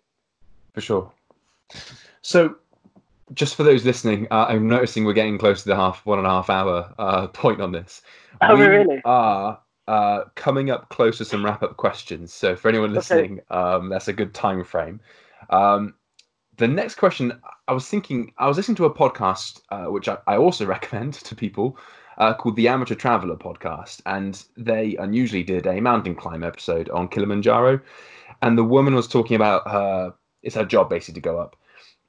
For 0.72 0.80
sure. 0.80 1.12
So, 2.22 2.56
just 3.34 3.54
for 3.54 3.62
those 3.62 3.84
listening, 3.84 4.26
uh, 4.30 4.46
I'm 4.48 4.68
noticing 4.68 5.04
we're 5.04 5.12
getting 5.12 5.38
close 5.38 5.62
to 5.62 5.68
the 5.68 5.76
half 5.76 6.04
one 6.04 6.18
and 6.18 6.26
a 6.26 6.30
half 6.30 6.50
hour 6.50 6.92
uh, 6.98 7.28
point 7.28 7.60
on 7.60 7.72
this. 7.72 8.02
Oh, 8.42 8.56
we 8.56 8.64
really? 8.64 9.02
Are 9.04 9.60
uh, 9.86 10.24
coming 10.34 10.70
up 10.70 10.88
close 10.88 11.18
to 11.18 11.26
some 11.26 11.44
wrap 11.44 11.62
up 11.62 11.76
questions. 11.76 12.32
So 12.32 12.56
for 12.56 12.70
anyone 12.70 12.94
listening, 12.94 13.40
okay. 13.50 13.60
um, 13.60 13.90
that's 13.90 14.08
a 14.08 14.14
good 14.14 14.32
time 14.32 14.64
frame. 14.64 14.98
Um, 15.50 15.94
the 16.56 16.68
next 16.68 16.94
question, 16.94 17.32
I 17.68 17.72
was 17.72 17.88
thinking, 17.88 18.32
I 18.38 18.46
was 18.46 18.56
listening 18.56 18.76
to 18.76 18.84
a 18.84 18.94
podcast 18.94 19.60
uh, 19.70 19.90
which 19.90 20.08
I, 20.08 20.18
I, 20.26 20.36
also 20.36 20.64
recommend 20.76 21.14
to 21.14 21.34
people 21.34 21.76
uh, 22.20 22.34
called 22.34 22.54
the 22.54 22.68
Amateur 22.68 22.94
Traveler 22.94 23.34
Podcast, 23.34 24.02
and 24.04 24.44
they 24.56 24.94
unusually 24.96 25.42
did 25.42 25.66
a 25.66 25.80
mountain 25.80 26.14
climb 26.14 26.44
episode 26.44 26.90
on 26.90 27.08
Kilimanjaro, 27.08 27.80
and 28.42 28.56
the 28.56 28.64
woman 28.64 28.94
was 28.94 29.08
talking 29.08 29.34
about 29.34 29.66
her. 29.68 30.12
It's 30.42 30.54
her 30.54 30.66
job 30.66 30.90
basically 30.90 31.14
to 31.14 31.24
go 31.24 31.38
up 31.38 31.56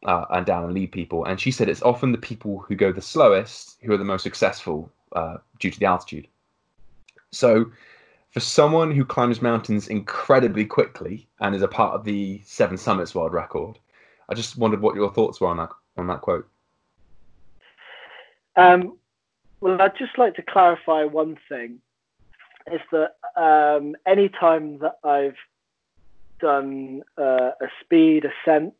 uh, 0.05 0.25
and 0.31 0.45
down 0.45 0.65
and 0.65 0.73
lead 0.73 0.91
people, 0.91 1.23
and 1.25 1.39
she 1.39 1.49
said 1.49 1.69
it's 1.69 1.81
often 1.81 2.11
the 2.11 2.17
people 2.17 2.59
who 2.59 2.75
go 2.75 2.91
the 2.91 3.01
slowest 3.01 3.77
who 3.81 3.93
are 3.93 3.97
the 3.97 4.03
most 4.03 4.23
successful 4.23 4.91
uh, 5.13 5.37
due 5.59 5.71
to 5.71 5.79
the 5.79 5.85
altitude. 5.85 6.27
So, 7.31 7.71
for 8.31 8.41
someone 8.41 8.91
who 8.91 9.05
climbs 9.05 9.41
mountains 9.41 9.87
incredibly 9.87 10.65
quickly 10.65 11.29
and 11.39 11.55
is 11.55 11.61
a 11.61 11.69
part 11.69 11.93
of 11.93 12.03
the 12.03 12.41
Seven 12.43 12.77
Summits 12.77 13.15
World 13.15 13.31
Record, 13.31 13.79
I 14.27 14.33
just 14.33 14.57
wondered 14.57 14.81
what 14.81 14.95
your 14.95 15.09
thoughts 15.09 15.39
were 15.39 15.47
on 15.47 15.57
that 15.57 15.69
on 15.97 16.07
that 16.07 16.19
quote. 16.19 16.49
Um, 18.57 18.97
well, 19.61 19.81
I'd 19.81 19.97
just 19.97 20.17
like 20.17 20.35
to 20.35 20.41
clarify 20.41 21.03
one 21.05 21.37
thing: 21.47 21.79
is 22.71 22.81
that 22.91 23.15
um, 23.35 23.95
any 24.05 24.29
time 24.29 24.79
that 24.79 24.97
I've 25.03 25.37
done 26.39 27.03
uh, 27.17 27.51
a 27.61 27.67
speed 27.83 28.25
ascent 28.25 28.73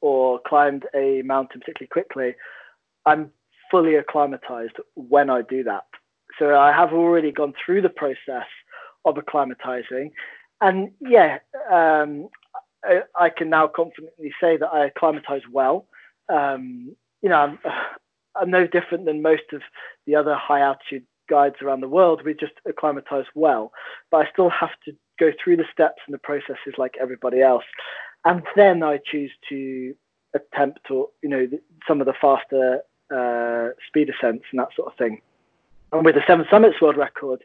or 0.00 0.40
climbed 0.46 0.86
a 0.94 1.22
mountain 1.22 1.60
particularly 1.60 1.88
quickly, 1.88 2.34
I'm 3.06 3.30
fully 3.70 3.96
acclimatized 3.96 4.76
when 4.94 5.30
I 5.30 5.42
do 5.42 5.62
that. 5.64 5.84
So 6.38 6.58
I 6.58 6.72
have 6.72 6.92
already 6.92 7.30
gone 7.30 7.54
through 7.64 7.82
the 7.82 7.88
process 7.88 8.46
of 9.04 9.16
acclimatizing. 9.16 10.10
And 10.60 10.92
yeah, 11.00 11.38
um, 11.70 12.28
I, 12.84 13.02
I, 13.18 13.30
can 13.30 13.50
now 13.50 13.66
confidently 13.66 14.32
say 14.40 14.56
that 14.56 14.68
I 14.68 14.86
acclimatize 14.86 15.42
well. 15.50 15.86
Um, 16.28 16.94
you 17.20 17.28
know, 17.28 17.36
I'm, 17.36 17.58
I'm, 18.36 18.50
no 18.50 18.66
different 18.66 19.04
than 19.04 19.22
most 19.22 19.52
of 19.52 19.62
the 20.06 20.14
other 20.14 20.34
high 20.34 20.60
altitude 20.60 21.04
guides 21.28 21.56
around 21.62 21.80
the 21.80 21.88
world. 21.88 22.22
We 22.24 22.34
just 22.34 22.54
acclimatize 22.68 23.26
well, 23.34 23.72
but 24.10 24.26
I 24.26 24.30
still 24.30 24.50
have 24.50 24.70
to 24.84 24.92
go 25.18 25.30
through 25.42 25.56
the 25.56 25.64
steps 25.72 26.02
and 26.06 26.14
the 26.14 26.18
processes 26.18 26.74
like 26.78 26.94
everybody 27.00 27.40
else. 27.40 27.64
And 28.24 28.42
then 28.56 28.82
I 28.82 28.98
choose 29.04 29.32
to 29.48 29.94
attempt 30.34 30.90
or 30.90 31.08
you 31.22 31.28
know, 31.28 31.48
some 31.86 32.00
of 32.00 32.06
the 32.06 32.14
faster 32.20 32.80
uh, 33.14 33.70
speed 33.86 34.10
ascents 34.10 34.44
and 34.50 34.60
that 34.60 34.68
sort 34.74 34.90
of 34.90 34.96
thing. 34.96 35.20
And 35.92 36.04
with 36.04 36.14
the 36.14 36.22
Seven 36.26 36.46
Summits 36.50 36.80
World 36.80 36.96
Record, 36.96 37.42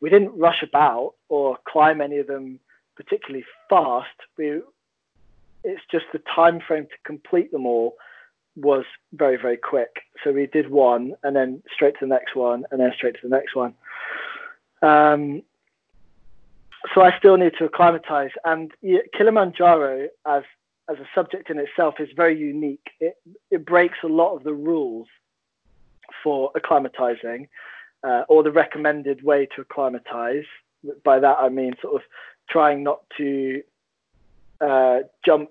we 0.00 0.10
didn't 0.10 0.38
rush 0.38 0.62
about 0.62 1.14
or 1.28 1.58
climb 1.66 2.00
any 2.00 2.18
of 2.18 2.28
them 2.28 2.60
particularly 2.96 3.44
fast. 3.68 4.06
We, 4.36 4.60
it's 5.64 5.82
just 5.90 6.06
the 6.12 6.22
time 6.34 6.60
frame 6.60 6.84
to 6.84 6.96
complete 7.04 7.50
them 7.50 7.66
all 7.66 7.96
was 8.60 8.84
very 9.12 9.36
very 9.36 9.56
quick. 9.56 10.02
So 10.22 10.32
we 10.32 10.46
did 10.46 10.70
one 10.70 11.14
and 11.22 11.34
then 11.34 11.62
straight 11.72 11.94
to 11.94 12.06
the 12.06 12.06
next 12.06 12.34
one 12.34 12.64
and 12.70 12.80
then 12.80 12.92
straight 12.94 13.14
to 13.14 13.20
the 13.22 13.34
next 13.34 13.54
one. 13.54 13.74
Um, 14.82 15.42
so 16.94 17.02
I 17.02 17.16
still 17.18 17.36
need 17.36 17.52
to 17.58 17.64
acclimatize. 17.64 18.30
And 18.44 18.72
Kilimanjaro, 19.16 20.08
as 20.26 20.42
as 20.90 20.96
a 20.98 21.08
subject 21.14 21.50
in 21.50 21.58
itself, 21.58 21.96
is 21.98 22.08
very 22.16 22.38
unique. 22.38 22.86
It 23.00 23.16
it 23.50 23.64
breaks 23.64 23.98
a 24.02 24.08
lot 24.08 24.34
of 24.34 24.44
the 24.44 24.54
rules 24.54 25.08
for 26.22 26.50
acclimatizing 26.52 27.48
uh, 28.02 28.22
or 28.28 28.42
the 28.42 28.52
recommended 28.52 29.22
way 29.22 29.46
to 29.54 29.62
acclimatize. 29.62 30.44
By 31.04 31.18
that 31.18 31.38
I 31.40 31.48
mean 31.48 31.74
sort 31.82 31.96
of 31.96 32.02
trying 32.48 32.82
not 32.82 33.00
to 33.18 33.62
uh, 34.60 35.00
jump 35.24 35.50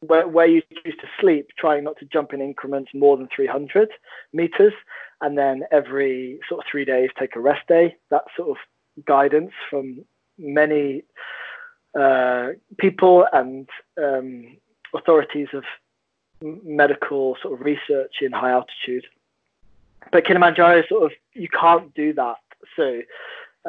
where, 0.00 0.28
where 0.28 0.46
you 0.46 0.62
choose 0.84 0.94
to 1.00 1.08
sleep, 1.20 1.48
trying 1.58 1.84
not 1.84 1.98
to 1.98 2.04
jump 2.06 2.32
in 2.32 2.40
increments 2.40 2.90
more 2.94 3.16
than 3.16 3.28
300 3.34 3.90
meters, 4.32 4.72
and 5.20 5.36
then 5.36 5.64
every 5.72 6.40
sort 6.48 6.60
of 6.60 6.70
three 6.70 6.84
days 6.84 7.10
take 7.18 7.36
a 7.36 7.40
rest 7.40 7.66
day. 7.68 7.96
That 8.10 8.24
sort 8.36 8.50
of 8.50 8.56
guidance 9.04 9.52
from 9.68 10.04
many 10.38 11.02
uh, 11.98 12.50
people 12.78 13.26
and 13.32 13.68
um, 14.00 14.56
authorities 14.94 15.48
of 15.52 15.64
medical 16.40 17.36
sort 17.42 17.54
of 17.54 17.66
research 17.66 18.16
in 18.20 18.30
high 18.30 18.50
altitude 18.50 19.04
but 20.12 20.24
Kilimanjaro 20.24 20.82
sort 20.88 21.04
of 21.04 21.12
you 21.34 21.48
can't 21.48 21.92
do 21.94 22.12
that. 22.14 22.36
So 22.76 23.00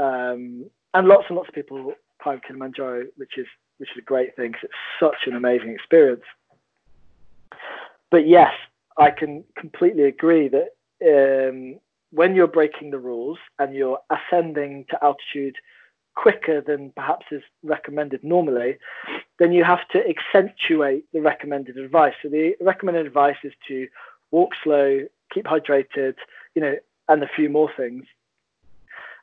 um, 0.01 0.65
and 0.93 1.07
lots 1.07 1.25
and 1.29 1.37
lots 1.37 1.49
of 1.49 1.55
people 1.55 1.93
climb 2.21 2.41
Kilimanjaro, 2.45 3.05
which 3.17 3.37
is 3.37 3.47
which 3.79 3.89
is 3.91 3.97
a 3.97 4.01
great 4.01 4.35
thing 4.35 4.51
because 4.51 4.65
it's 4.65 4.73
such 4.99 5.27
an 5.27 5.35
amazing 5.35 5.71
experience. 5.71 6.23
But 8.11 8.27
yes, 8.27 8.53
I 8.97 9.11
can 9.11 9.43
completely 9.55 10.03
agree 10.03 10.49
that 10.49 10.69
um, 11.05 11.79
when 12.11 12.35
you're 12.35 12.47
breaking 12.47 12.91
the 12.91 12.99
rules 12.99 13.37
and 13.57 13.73
you're 13.73 13.99
ascending 14.09 14.85
to 14.89 15.03
altitude 15.03 15.55
quicker 16.15 16.59
than 16.59 16.91
perhaps 16.91 17.27
is 17.31 17.43
recommended 17.63 18.23
normally, 18.23 18.77
then 19.37 19.53
you 19.53 19.63
have 19.63 19.87
to 19.89 20.03
accentuate 20.07 21.05
the 21.13 21.21
recommended 21.21 21.77
advice. 21.77 22.13
So 22.21 22.29
the 22.29 22.55
recommended 22.59 23.05
advice 23.05 23.37
is 23.43 23.53
to 23.69 23.87
walk 24.31 24.51
slow, 24.61 25.01
keep 25.33 25.45
hydrated, 25.45 26.15
you 26.55 26.61
know, 26.61 26.75
and 27.07 27.23
a 27.23 27.29
few 27.35 27.49
more 27.49 27.71
things. 27.77 28.03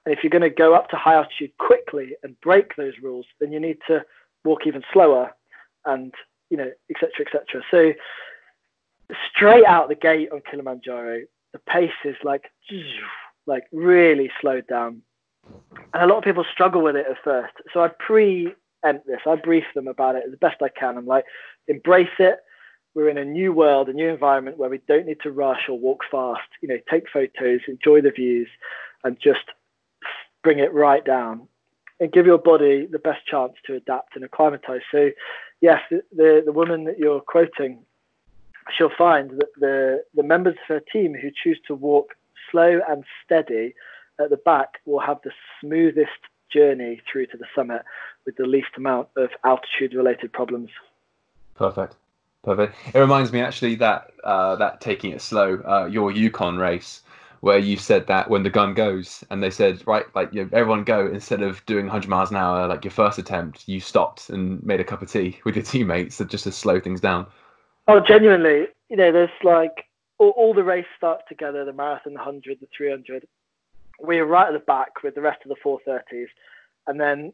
And 0.05 0.15
if 0.15 0.23
you're 0.23 0.31
going 0.31 0.43
to 0.43 0.51
go 0.51 0.75
up 0.75 0.89
to 0.91 0.97
high 0.97 1.15
altitude 1.15 1.57
quickly 1.59 2.17
and 2.23 2.41
break 2.41 2.77
those 2.77 2.95
rules, 3.03 3.27
then 3.41 3.53
you 3.53 3.61
need 3.61 3.79
to 3.89 4.05
walk 4.47 4.67
even 4.67 4.83
slower 4.93 5.33
and, 5.85 6.15
you 6.51 6.57
know, 6.57 6.71
etc. 6.91 7.11
etc. 7.27 7.63
So 7.71 7.93
straight 9.31 9.65
out 9.67 9.89
the 9.89 9.95
gate 9.95 10.31
on 10.33 10.41
Kilimanjaro, 10.51 11.23
the 11.53 11.59
pace 11.61 11.91
is 12.05 12.17
like, 12.25 12.45
like 13.47 13.65
really 13.73 14.31
slowed 14.41 14.67
down. 14.67 15.03
And 15.95 16.03
a 16.03 16.07
lot 16.07 16.19
of 16.19 16.25
people 16.25 16.45
struggle 16.53 16.83
with 16.83 16.97
it 16.97 17.07
at 17.09 17.23
first. 17.23 17.55
So 17.73 17.81
I 17.81 17.89
preempt 17.89 19.07
this. 19.07 19.21
I 19.27 19.37
brief 19.37 19.65
them 19.75 19.87
about 19.87 20.17
it 20.17 20.25
as 20.27 20.39
best 20.41 20.63
I 20.63 20.69
can. 20.69 20.97
I'm 20.97 21.07
like, 21.07 21.25
embrace 21.69 22.09
it 22.19 22.39
we're 22.97 23.11
in 23.11 23.19
a 23.19 23.25
new 23.25 23.53
world, 23.53 23.91
a 23.91 23.93
new 23.93 24.09
environment 24.09 24.57
where 24.57 24.71
we 24.71 24.81
don't 24.89 25.07
need 25.07 25.21
to 25.23 25.31
rush 25.31 25.69
or 25.69 25.79
walk 25.79 26.01
fast. 26.11 26.49
You 26.63 26.69
know, 26.69 26.79
take 26.91 27.05
photos, 27.13 27.61
enjoy 27.69 28.01
the 28.01 28.11
views, 28.11 28.49
and 29.05 29.19
just 29.23 29.45
bring 30.43 30.59
it 30.61 30.73
right 30.73 31.05
down, 31.05 31.47
and 32.01 32.13
give 32.13 32.27
your 32.27 32.39
body 32.39 32.87
the 32.91 32.99
best 32.99 33.27
chance 33.27 33.53
to 33.67 33.75
adapt 33.75 34.17
and 34.17 34.25
acclimatize. 34.25 34.83
So, 34.91 35.11
yes, 35.61 35.81
the 35.91 36.03
the, 36.15 36.43
the 36.45 36.53
woman 36.53 36.85
that 36.85 36.99
you're 36.99 37.21
quoting, 37.21 37.79
she'll 38.77 38.91
find 38.97 39.31
that 39.31 39.51
the 39.59 40.05
the 40.15 40.23
members 40.23 40.55
of 40.55 40.69
her 40.69 40.81
team 40.93 41.15
who 41.15 41.31
choose 41.31 41.59
to 41.67 41.75
walk 41.75 42.15
slow 42.51 42.81
and 42.89 43.05
steady 43.25 43.75
at 44.21 44.31
the 44.31 44.37
back 44.37 44.81
will 44.85 45.01
have 45.01 45.19
the 45.25 45.33
smoothest 45.61 46.11
journey 46.53 47.01
through 47.11 47.27
to 47.27 47.37
the 47.37 47.47
summit 47.55 47.83
with 48.25 48.37
the 48.37 48.47
least 48.47 48.69
amount 48.77 49.09
of 49.17 49.31
altitude 49.45 49.95
related 49.95 50.33
problems. 50.33 50.71
Perfect. 51.55 51.97
Perfect. 52.43 52.77
It 52.95 52.99
reminds 52.99 53.33
me 53.33 53.41
actually 53.41 53.75
that 53.77 54.13
uh, 54.23 54.55
that 54.57 54.81
taking 54.81 55.11
it 55.11 55.21
slow, 55.21 55.57
uh, 55.67 55.89
your 55.91 56.13
Yukon 56.13 56.57
race, 56.59 57.03
where 57.41 57.59
you 57.59 57.77
said 57.77 58.07
that 58.07 58.31
when 58.31 58.43
the 58.43 58.51
gun 58.51 58.75
goes, 58.75 59.25
and 59.31 59.43
they 59.43 59.51
said 59.51 59.83
right, 59.87 60.05
like 60.15 60.33
you 60.33 60.45
know, 60.45 60.51
everyone 60.53 60.85
go 60.85 61.07
instead 61.07 61.43
of 61.43 61.65
doing 61.67 61.87
100 61.87 62.09
miles 62.09 62.31
an 62.31 62.37
hour, 62.37 62.67
like 62.67 62.85
your 62.85 62.91
first 62.91 63.19
attempt, 63.19 63.69
you 63.69 63.81
stopped 63.81 64.31
and 64.31 64.63
made 64.63 64.81
a 64.81 64.85
cup 64.85 65.03
of 65.03 65.11
tea 65.11 65.39
with 65.45 65.57
your 65.57 65.65
teammates, 65.65 66.19
just 66.29 66.45
to 66.45 66.53
slow 66.53 66.81
things 66.81 67.01
down. 67.01 67.27
Oh, 67.89 68.01
genuinely, 68.01 68.67
you 68.89 68.97
know, 68.97 69.13
there's 69.13 69.31
like 69.43 69.87
all, 70.19 70.31
all 70.31 70.55
the 70.55 70.65
race 70.65 70.87
starts 70.97 71.23
together, 71.29 71.65
the 71.65 71.73
marathon, 71.73 72.15
the 72.15 72.19
100, 72.19 72.59
the 72.61 72.69
300. 72.77 73.27
We're 74.01 74.27
right 74.27 74.49
at 74.49 74.53
the 74.53 74.59
back 74.59 75.03
with 75.03 75.15
the 75.15 75.23
rest 75.23 75.41
of 75.45 75.49
the 75.49 75.57
430s, 75.65 76.27
and 76.87 77.01
then 77.01 77.33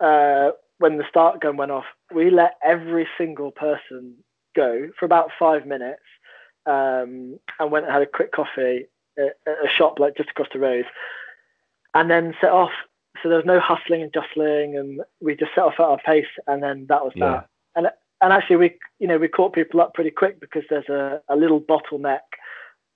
uh, 0.00 0.50
when 0.78 0.98
the 0.98 1.04
start 1.08 1.40
gun 1.40 1.56
went 1.56 1.70
off, 1.70 1.84
we 2.12 2.30
let 2.30 2.58
every 2.64 3.06
single 3.16 3.50
person 3.50 4.14
go 4.54 4.88
for 4.98 5.04
about 5.04 5.30
five 5.38 5.66
minutes 5.66 6.02
um, 6.66 7.38
and 7.58 7.70
went 7.70 7.86
and 7.86 7.92
had 7.92 8.02
a 8.02 8.06
quick 8.06 8.32
coffee 8.32 8.86
a 9.18 9.68
shop 9.68 9.98
like 9.98 10.16
just 10.16 10.30
across 10.30 10.48
the 10.52 10.58
road 10.58 10.84
and 11.94 12.10
then 12.10 12.34
set 12.40 12.50
off. 12.50 12.72
so 13.22 13.28
there 13.28 13.38
was 13.38 13.46
no 13.46 13.60
hustling 13.60 14.02
and 14.02 14.12
jostling, 14.12 14.76
and 14.76 15.00
we 15.20 15.36
just 15.36 15.54
set 15.54 15.64
off 15.64 15.74
at 15.78 15.84
our 15.84 15.98
pace, 16.04 16.26
and 16.46 16.62
then 16.62 16.86
that 16.88 17.04
was 17.04 17.12
Yeah. 17.14 17.30
that. 17.30 17.48
And 17.76 17.90
and 18.20 18.32
actually, 18.32 18.56
we 18.56 18.78
you 18.98 19.06
know 19.08 19.18
we 19.18 19.28
caught 19.28 19.52
people 19.52 19.80
up 19.80 19.94
pretty 19.94 20.10
quick 20.10 20.40
because 20.40 20.64
there's 20.70 20.88
a, 20.88 21.20
a 21.28 21.36
little 21.36 21.60
bottleneck 21.60 22.20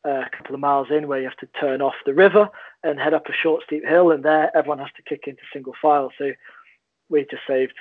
uh, 0.07 0.23
a 0.27 0.31
couple 0.37 0.55
of 0.55 0.61
miles 0.61 0.89
in 0.91 1.07
where 1.09 1.19
you 1.21 1.29
have 1.29 1.37
to 1.39 1.49
turn 1.61 1.83
off 1.83 1.95
the 2.07 2.15
river 2.15 2.49
and 2.83 2.99
head 3.01 3.15
up 3.15 3.29
a 3.29 3.33
short 3.33 3.63
steep 3.65 3.85
hill, 3.85 4.11
and 4.11 4.25
there 4.25 4.51
everyone 4.57 4.79
has 4.79 4.93
to 4.97 5.03
kick 5.03 5.25
into 5.27 5.43
single 5.53 5.75
file. 5.81 6.11
So 6.19 6.33
we 7.09 7.21
just 7.31 7.43
saved 7.47 7.75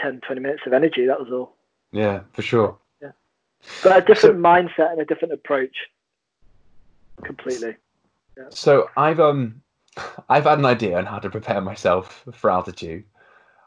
10, 0.00 0.20
20 0.26 0.40
minutes 0.40 0.62
of 0.66 0.72
energy. 0.72 1.06
That 1.06 1.20
was 1.20 1.30
all. 1.32 1.56
Yeah, 1.92 2.20
for 2.32 2.42
sure. 2.42 2.78
Yeah, 3.02 3.10
But 3.82 3.96
a 3.98 4.00
different 4.06 4.38
mindset 4.38 4.92
and 4.92 5.00
a 5.00 5.04
different 5.04 5.34
approach. 5.34 5.76
Completely. 7.20 7.76
So 8.50 8.88
I've 8.96 9.20
um 9.20 9.62
I've 10.28 10.44
had 10.44 10.58
an 10.58 10.64
idea 10.64 10.98
on 10.98 11.06
how 11.06 11.18
to 11.18 11.30
prepare 11.30 11.60
myself 11.60 12.24
for 12.32 12.50
altitude. 12.50 13.04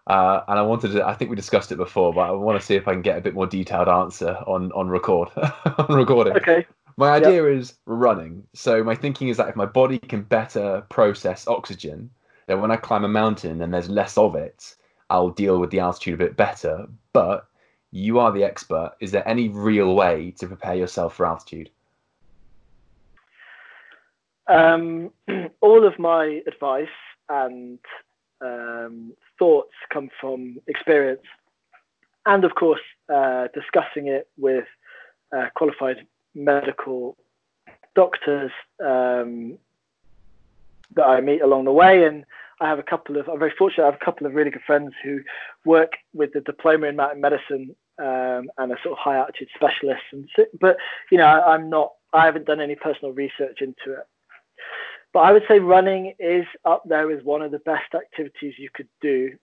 Uh, 0.06 0.42
and 0.50 0.60
I 0.60 0.62
wanted 0.64 0.92
to 0.94 1.06
I 1.06 1.14
think 1.14 1.30
we 1.30 1.36
discussed 1.36 1.72
it 1.72 1.78
before, 1.78 2.14
but 2.14 2.22
I 2.22 2.32
want 2.32 2.60
to 2.60 2.66
see 2.66 2.76
if 2.76 2.88
I 2.88 2.92
can 2.92 3.02
get 3.02 3.18
a 3.18 3.22
bit 3.22 3.34
more 3.34 3.48
detailed 3.48 3.88
answer 3.88 4.38
on 4.48 4.72
on 4.74 4.90
record 4.90 5.30
on 5.78 5.96
recording. 5.96 6.34
Okay. 6.34 6.66
My 6.98 7.12
idea 7.12 7.48
is 7.48 7.76
running. 7.86 8.44
So 8.54 8.84
my 8.84 8.94
thinking 8.94 9.30
is 9.30 9.38
that 9.38 9.50
if 9.50 9.56
my 9.56 9.66
body 9.66 9.98
can 9.98 10.22
better 10.22 10.86
process 10.90 11.48
oxygen, 11.48 12.10
then 12.46 12.62
when 12.62 12.70
I 12.70 12.76
climb 12.76 13.04
a 13.04 13.08
mountain 13.08 13.62
and 13.62 13.74
there's 13.74 13.90
less 13.90 14.16
of 14.18 14.36
it, 14.36 14.76
I'll 15.10 15.32
deal 15.32 15.58
with 15.58 15.72
the 15.72 15.80
altitude 15.80 16.14
a 16.16 16.18
bit 16.18 16.38
better. 16.38 16.86
But 17.12 17.48
you 17.92 18.20
are 18.20 18.32
the 18.32 18.44
expert. 18.44 18.94
Is 19.00 19.12
there 19.12 19.28
any 19.28 19.50
real 19.50 19.96
way 19.96 20.36
to 20.38 20.48
prepare 20.48 20.76
yourself 20.76 21.16
for 21.16 21.26
altitude? 21.26 21.72
Um, 24.48 25.12
all 25.62 25.86
of 25.86 25.98
my 26.00 26.42
advice 26.48 26.88
and 27.30 27.80
um, 28.42 29.14
thoughts 29.40 29.74
come 29.92 30.10
from 30.20 30.58
experience, 30.68 31.24
and 32.26 32.44
of 32.44 32.56
course, 32.56 32.82
uh, 33.14 33.48
discussing 33.54 34.08
it 34.08 34.28
with 34.38 34.66
uh, 35.36 35.48
qualified 35.56 36.06
medical 36.36 37.18
doctors 37.96 38.52
um, 38.84 39.58
that 40.96 41.04
I 41.04 41.22
meet 41.22 41.42
along 41.42 41.66
the 41.66 41.72
way. 41.72 42.06
And 42.06 42.26
I 42.62 42.68
have 42.70 42.80
a 42.80 42.84
couple 42.84 43.18
of, 43.18 43.28
I'm 43.28 43.40
very 43.40 43.54
fortunate, 43.58 43.84
I 43.84 43.92
have 43.92 44.00
a 44.02 44.06
couple 44.06 44.28
of 44.28 44.34
really 44.34 44.52
good 44.52 44.62
friends 44.66 44.94
who 45.04 45.22
work 45.66 45.94
with 46.14 46.34
the 46.34 46.42
diploma 46.42 46.88
in 46.88 46.96
mountain 46.96 47.22
medicine 47.22 47.76
um, 48.00 48.50
and 48.58 48.72
are 48.72 48.80
sort 48.84 48.94
of 48.94 48.98
high 48.98 49.18
altitude 49.18 49.50
specialists. 49.56 50.06
And 50.12 50.28
so, 50.36 50.46
but 50.60 50.78
you 51.12 51.18
know, 51.18 51.26
I, 51.26 51.54
I'm 51.54 51.70
not, 51.70 51.94
I 52.14 52.26
haven't 52.26 52.46
done 52.46 52.62
any 52.62 52.76
personal 52.76 53.14
research 53.14 53.62
into 53.62 54.00
it. 54.00 54.08
But 55.14 55.20
I 55.20 55.32
would 55.32 55.44
say 55.48 55.60
running 55.60 56.16
is 56.20 56.46
up 56.66 56.84
there 56.86 57.12
as 57.12 57.24
one 57.24 57.44
of 57.44 57.52
the 57.52 57.60
best 57.60 57.94
activities 57.94 58.56
you 58.58 58.70
could 58.74 58.90
do 59.00 59.38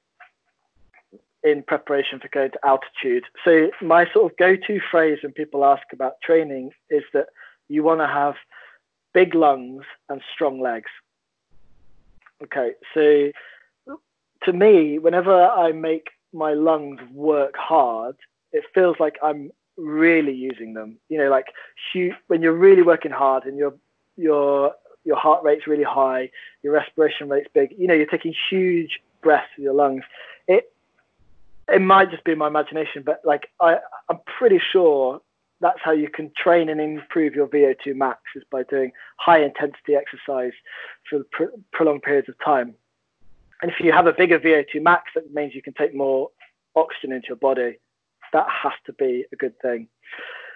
in 1.42 1.62
preparation 1.62 2.18
for 2.18 2.28
going 2.28 2.50
to 2.50 2.58
altitude. 2.64 3.24
So 3.44 3.70
my 3.80 4.06
sort 4.12 4.30
of 4.30 4.36
go-to 4.36 4.80
phrase 4.90 5.20
when 5.22 5.32
people 5.32 5.64
ask 5.64 5.84
about 5.92 6.20
training 6.22 6.72
is 6.90 7.04
that 7.14 7.28
you 7.68 7.82
want 7.82 8.00
to 8.00 8.06
have 8.06 8.34
big 9.14 9.34
lungs 9.34 9.84
and 10.08 10.20
strong 10.34 10.60
legs. 10.60 10.90
Okay, 12.42 12.72
so 12.92 13.30
to 14.44 14.52
me, 14.52 14.98
whenever 14.98 15.44
I 15.46 15.72
make 15.72 16.08
my 16.32 16.52
lungs 16.54 17.00
work 17.12 17.56
hard, 17.56 18.16
it 18.52 18.64
feels 18.74 18.96
like 18.98 19.16
I'm 19.22 19.50
really 19.76 20.34
using 20.34 20.74
them. 20.74 20.98
You 21.08 21.18
know, 21.18 21.30
like 21.30 21.46
when 22.26 22.42
you're 22.42 22.52
really 22.52 22.82
working 22.82 23.12
hard 23.12 23.44
and 23.44 23.56
your 23.56 23.74
your 24.16 24.74
your 25.04 25.16
heart 25.16 25.42
rate's 25.42 25.66
really 25.66 25.84
high, 25.84 26.30
your 26.62 26.72
respiration 26.72 27.28
rate's 27.28 27.48
big. 27.54 27.74
You 27.76 27.86
know, 27.86 27.94
you're 27.94 28.06
taking 28.06 28.34
huge 28.50 29.00
breaths 29.22 29.48
with 29.56 29.64
your 29.64 29.74
lungs. 29.74 30.04
It 30.46 30.72
it 31.68 31.80
might 31.80 32.10
just 32.10 32.24
be 32.24 32.34
my 32.34 32.48
imagination, 32.48 33.02
but 33.04 33.20
like 33.24 33.48
I 33.60 33.78
I'm 34.08 34.20
pretty 34.38 34.60
sure 34.72 35.20
that's 35.60 35.78
how 35.82 35.92
you 35.92 36.08
can 36.08 36.30
train 36.36 36.68
and 36.68 36.80
improve 36.80 37.34
your 37.34 37.46
VO2 37.46 37.94
max 37.94 38.20
is 38.34 38.42
by 38.50 38.62
doing 38.64 38.92
high 39.18 39.42
intensity 39.42 39.94
exercise 39.94 40.52
for 41.08 41.22
pr- 41.32 41.54
prolonged 41.72 42.02
periods 42.02 42.30
of 42.30 42.34
time. 42.42 42.74
And 43.60 43.70
if 43.70 43.78
you 43.78 43.92
have 43.92 44.06
a 44.06 44.12
bigger 44.12 44.38
VO2 44.38 44.82
max, 44.82 45.10
that 45.14 45.32
means 45.34 45.54
you 45.54 45.60
can 45.60 45.74
take 45.74 45.94
more 45.94 46.30
oxygen 46.76 47.12
into 47.12 47.28
your 47.28 47.36
body. 47.36 47.78
That 48.32 48.46
has 48.48 48.72
to 48.86 48.94
be 48.94 49.26
a 49.32 49.36
good 49.36 49.58
thing. 49.60 49.88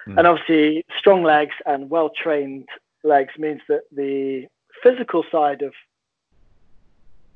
Mm. 0.08 0.18
And 0.18 0.26
obviously, 0.26 0.84
strong 0.98 1.22
legs 1.22 1.54
and 1.66 1.90
well 1.90 2.10
trained 2.10 2.68
legs 3.04 3.32
means 3.38 3.60
that 3.68 3.82
the 3.92 4.46
physical 4.82 5.24
side 5.30 5.62
of 5.62 5.72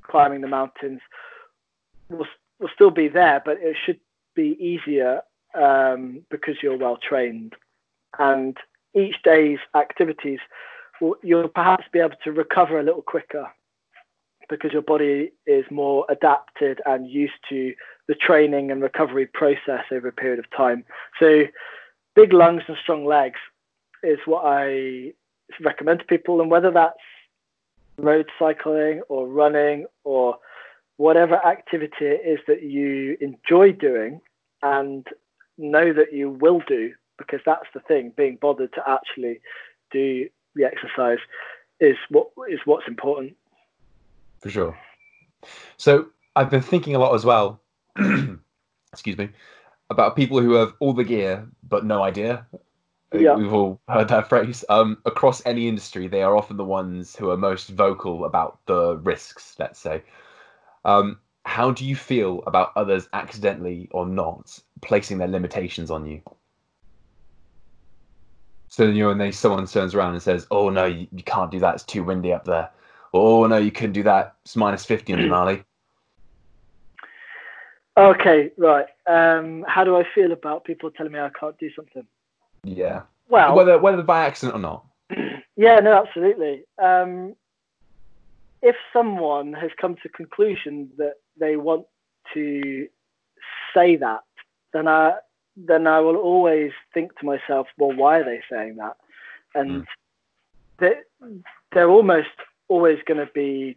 climbing 0.03 0.41
the 0.41 0.49
mountains 0.49 1.01
will, 2.09 2.27
will 2.59 2.71
still 2.75 2.91
be 2.91 3.09
there, 3.09 3.43
but 3.45 3.59
it 3.61 3.77
should 3.85 4.01
be 4.35 4.57
easier 4.61 5.21
um, 5.55 6.23
because 6.31 6.57
you're 6.63 6.79
well 6.79 6.97
trained. 6.97 7.55
And 8.19 8.57
each 8.95 9.17
day's 9.23 9.59
activities, 9.75 10.41
will, 11.01 11.17
you'll 11.23 11.49
perhaps 11.49 11.85
be 11.93 12.01
able 12.01 12.17
to 12.25 12.33
recover 12.33 12.79
a 12.79 12.83
little 12.83 13.03
quicker 13.03 13.47
because 14.49 14.73
your 14.73 14.83
body 14.83 15.31
is 15.47 15.65
more 15.71 16.07
adapted 16.09 16.81
and 16.87 17.11
used 17.11 17.35
to 17.51 17.75
the 18.09 18.15
training 18.15 18.71
and 18.71 18.83
recovery 18.83 19.27
process 19.27 19.85
over 19.93 20.09
a 20.09 20.13
period 20.13 20.39
of 20.39 20.51
time. 20.57 20.85
So, 21.21 21.43
big 22.15 22.33
lungs 22.33 22.63
and 22.67 22.77
strong 22.83 23.05
legs 23.05 23.39
is 24.03 24.19
what 24.25 24.45
I 24.47 25.13
recommend 25.61 26.01
to 26.01 26.07
people, 26.07 26.41
and 26.41 26.51
whether 26.51 26.71
that's 26.71 26.99
road 27.99 28.27
cycling 28.39 29.03
or 29.09 29.27
running 29.27 29.87
or 30.05 30.37
whatever 30.97 31.35
activity 31.47 32.07
it 32.07 32.23
is 32.27 32.39
that 32.47 32.63
you 32.63 33.17
enjoy 33.21 33.73
doing 33.73 34.21
and 34.63 35.07
know 35.57 35.93
that 35.93 36.13
you 36.13 36.31
will 36.31 36.61
do, 36.67 36.93
because 37.17 37.41
that's 37.45 37.67
the 37.75 37.81
thing, 37.81 38.13
being 38.17 38.39
bothered 38.41 38.73
to 38.73 38.83
actually 38.87 39.41
do 39.91 40.29
the 40.55 40.65
exercise 40.65 41.19
is 41.81 41.97
what 42.11 42.29
is 42.51 42.61
what's 42.65 42.87
important. 42.89 43.37
For 44.41 44.51
sure. 44.51 44.79
So 45.77 46.09
I've 46.37 46.51
been 46.51 46.63
thinking 46.63 46.95
a 46.95 46.99
lot 46.99 47.15
as 47.15 47.25
well. 47.25 47.61
excuse 48.93 49.19
me, 49.19 49.29
about 49.91 50.17
people 50.17 50.41
who 50.41 50.53
have 50.55 50.73
all 50.81 50.93
the 50.93 51.05
gear 51.05 51.47
but 51.69 51.85
no 51.85 52.03
idea. 52.03 52.47
Yeah. 53.13 53.37
We've 53.37 53.53
all 53.53 53.81
heard 53.89 54.09
that 54.09 54.29
phrase. 54.29 54.65
Um, 54.69 54.99
across 55.07 55.45
any 55.47 55.69
industry, 55.69 56.09
they 56.09 56.23
are 56.23 56.37
often 56.37 56.57
the 56.57 56.65
ones 56.65 57.17
who 57.17 57.31
are 57.31 57.37
most 57.37 57.69
vocal 57.71 58.25
about 58.25 58.59
the 58.67 58.97
risks. 58.99 59.57
Let's 59.59 59.79
say. 59.79 60.03
Um, 60.85 61.19
how 61.45 61.71
do 61.71 61.85
you 61.85 61.97
feel 61.97 62.43
about 62.47 62.73
others 62.77 63.09
accidentally 63.15 63.89
or 63.93 64.07
not 64.07 64.59
placing 64.83 65.19
their 65.19 65.29
limitations 65.29 65.91
on 65.91 66.07
you? 66.07 66.21
So 68.69 68.85
you 68.85 69.03
know, 69.03 69.09
when 69.09 69.19
they 69.19 69.33
someone 69.33 69.67
turns 69.67 69.95
around 69.95 70.13
and 70.13 70.23
says, 70.23 70.47
"Oh 70.51 70.69
no, 70.69 70.85
you, 70.85 71.07
you 71.11 71.23
can't 71.23 71.51
do 71.51 71.59
that. 71.61 71.77
It's 71.77 71.85
too 71.85 72.05
windy 72.05 72.33
up 72.33 72.45
there." 72.45 72.71
Or, 73.13 73.45
oh 73.45 73.47
no, 73.47 73.57
you 73.57 73.71
couldn't 73.71 73.95
do 73.95 74.03
that. 74.03 74.37
It's 74.45 74.57
minus 74.57 74.85
fifty 74.85 75.13
in 75.13 75.21
Denali. 75.21 75.65
Okay, 77.99 78.53
right. 78.57 78.87
Um, 79.09 79.65
how 79.67 79.83
do 79.83 79.97
I 79.97 80.05
feel 80.15 80.31
about 80.31 80.63
people 80.63 80.89
telling 80.89 81.11
me 81.11 81.19
I 81.19 81.31
can't 81.31 81.59
do 81.59 81.69
something? 81.75 82.07
Yeah. 82.77 83.03
Well, 83.29 83.55
Whether 83.55 83.79
whether 83.79 84.03
by 84.03 84.25
accident 84.27 84.57
or 84.57 84.61
not. 84.61 84.85
yeah, 85.57 85.81
no, 85.81 85.93
absolutely. 85.93 86.65
Um, 86.83 87.35
if 88.63 88.77
someone 88.93 89.53
has 89.53 89.71
come 89.81 89.97
to 90.03 90.09
conclusion 90.09 90.91
that 90.97 91.15
they 91.39 91.57
want 91.57 91.87
to 92.35 92.89
say 93.75 93.97
that, 93.97 94.21
then 94.73 94.89
I 94.89 95.15
then 95.57 95.87
I 95.87 96.01
will 96.01 96.17
always 96.17 96.73
think 96.95 97.19
to 97.19 97.27
myself, 97.27 97.67
well, 97.77 97.93
why 97.97 98.21
are 98.21 98.25
they 98.25 98.41
saying 98.51 98.77
that? 98.77 98.97
And 99.55 99.83
Mm. 99.83 99.87
they 100.79 100.95
they're 101.73 101.91
almost 101.91 102.29
always 102.69 102.99
going 103.07 103.19
to 103.25 103.33
be 103.33 103.77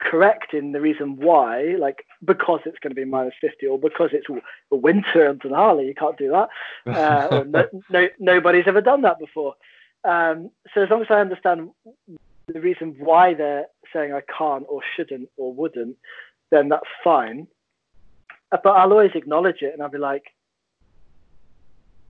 correct 0.00 0.54
in 0.54 0.72
the 0.72 0.80
reason 0.80 1.16
why, 1.16 1.76
like 1.78 2.04
because 2.24 2.60
it's 2.64 2.78
going 2.78 2.90
to 2.90 3.00
be 3.00 3.04
minus 3.04 3.34
50 3.40 3.66
or 3.66 3.78
because 3.78 4.10
it's 4.12 4.26
winter 4.70 5.30
in 5.30 5.38
Denali, 5.38 5.86
you 5.86 5.94
can't 5.94 6.18
do 6.18 6.30
that. 6.30 6.48
Uh, 6.92 7.44
no, 7.46 7.68
no, 7.90 8.08
nobody's 8.18 8.66
ever 8.66 8.80
done 8.80 9.02
that 9.02 9.18
before. 9.18 9.54
Um, 10.04 10.50
so 10.74 10.82
as 10.82 10.90
long 10.90 11.02
as 11.02 11.08
I 11.10 11.20
understand 11.20 11.70
the 12.46 12.60
reason 12.60 12.96
why 12.98 13.34
they're 13.34 13.66
saying 13.92 14.12
I 14.12 14.22
can't 14.36 14.64
or 14.68 14.80
shouldn't 14.96 15.28
or 15.36 15.52
wouldn't, 15.52 15.96
then 16.50 16.68
that's 16.68 16.86
fine. 17.04 17.46
Uh, 18.50 18.58
But 18.62 18.70
I'll 18.70 18.92
always 18.92 19.12
acknowledge 19.14 19.62
it 19.62 19.74
and 19.74 19.82
I'll 19.82 19.90
be 19.90 19.98
like, 19.98 20.24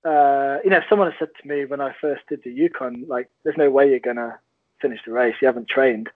uh, 0.05 0.59
you 0.65 0.71
know, 0.71 0.79
if 0.79 0.85
someone 0.89 1.13
said 1.19 1.29
to 1.43 1.49
me 1.49 1.67
when 1.67 1.81
I 1.81 1.95
first 2.01 2.23
did 2.29 2.43
the 2.43 2.51
Yukon, 2.51 3.05
like, 3.07 3.29
there's 3.45 3.59
no 3.59 3.71
way 3.71 3.91
you're 3.91 3.99
going 4.01 4.17
to 4.17 4.39
finish 4.81 5.01
the 5.05 5.13
race, 5.13 5.35
you 5.43 5.47
haven't 5.47 5.69
trained, 5.69 6.09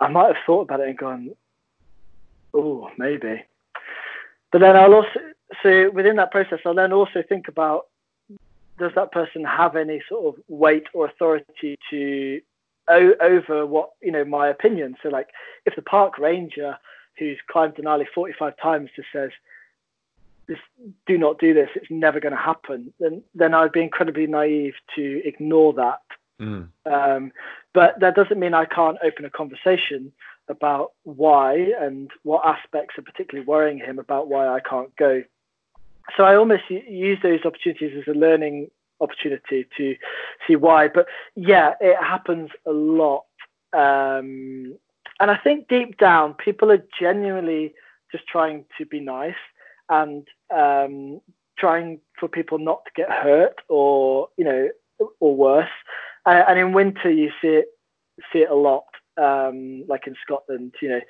I 0.00 0.08
might 0.08 0.28
have 0.28 0.44
thought 0.46 0.62
about 0.62 0.80
it 0.80 0.88
and 0.88 0.98
gone, 0.98 1.30
oh, 2.54 2.90
maybe. 2.98 3.44
But 4.52 4.60
then 4.60 4.76
I'll 4.76 4.94
also, 4.94 5.20
so 5.62 5.90
within 5.90 6.16
that 6.16 6.30
process, 6.30 6.60
I'll 6.64 6.74
then 6.74 6.92
also 6.92 7.22
think 7.28 7.48
about 7.48 7.86
does 8.78 8.92
that 8.94 9.12
person 9.12 9.44
have 9.44 9.76
any 9.76 10.02
sort 10.08 10.34
of 10.34 10.42
weight 10.48 10.86
or 10.94 11.04
authority 11.04 11.78
to 11.90 12.40
o- 12.88 13.14
over 13.20 13.66
what 13.66 13.90
you 14.00 14.10
know 14.10 14.24
my 14.24 14.48
opinion 14.48 14.96
so 15.02 15.10
like 15.10 15.28
if 15.66 15.76
the 15.76 15.82
park 15.82 16.16
ranger 16.18 16.78
who's 17.20 17.38
climbed 17.48 17.74
Denali 17.74 18.06
45 18.12 18.54
times 18.60 18.90
just 18.96 19.08
says, 19.12 19.30
do 21.06 21.18
not 21.18 21.38
do 21.38 21.54
this, 21.54 21.68
it's 21.76 21.90
never 21.90 22.18
going 22.18 22.32
to 22.32 22.40
happen, 22.40 22.92
then, 22.98 23.22
then 23.34 23.54
I'd 23.54 23.70
be 23.70 23.82
incredibly 23.82 24.26
naive 24.26 24.74
to 24.96 25.22
ignore 25.24 25.72
that. 25.74 26.00
Mm. 26.40 26.68
Um, 26.86 27.32
but 27.74 28.00
that 28.00 28.14
doesn't 28.14 28.38
mean 28.38 28.54
I 28.54 28.64
can't 28.64 28.98
open 29.02 29.24
a 29.24 29.30
conversation 29.30 30.12
about 30.48 30.92
why 31.04 31.72
and 31.80 32.10
what 32.24 32.44
aspects 32.44 32.98
are 32.98 33.02
particularly 33.02 33.46
worrying 33.46 33.78
him 33.78 33.98
about 33.98 34.28
why 34.28 34.48
I 34.48 34.60
can't 34.60 34.94
go. 34.96 35.22
So 36.16 36.24
I 36.24 36.34
almost 36.34 36.64
use 36.68 37.18
those 37.22 37.40
opportunities 37.44 37.92
as 37.96 38.12
a 38.12 38.18
learning 38.18 38.70
opportunity 39.00 39.66
to 39.76 39.96
see 40.46 40.56
why. 40.56 40.88
But 40.88 41.06
yeah, 41.36 41.74
it 41.80 41.96
happens 42.02 42.50
a 42.66 42.72
lot. 42.72 43.24
Um, 43.72 44.76
and 45.20 45.30
I 45.30 45.36
think 45.36 45.68
deep 45.68 45.98
down, 45.98 46.34
people 46.34 46.72
are 46.72 46.82
genuinely 46.98 47.74
just 48.10 48.26
trying 48.26 48.64
to 48.78 48.86
be 48.86 49.00
nice 49.00 49.34
and 49.88 50.26
um, 50.52 51.20
trying 51.58 52.00
for 52.18 52.28
people 52.28 52.58
not 52.58 52.84
to 52.86 52.90
get 52.96 53.10
hurt 53.10 53.60
or, 53.68 54.28
you 54.36 54.44
know, 54.44 54.68
or 55.20 55.36
worse. 55.36 55.68
And 56.26 56.58
in 56.58 56.72
winter, 56.72 57.10
you 57.10 57.30
see 57.40 57.48
it 57.48 57.66
see 58.32 58.40
it 58.40 58.50
a 58.50 58.54
lot, 58.54 58.84
um, 59.16 59.84
like 59.88 60.06
in 60.06 60.14
Scotland. 60.22 60.74
You 60.82 60.90
know, 60.90 61.00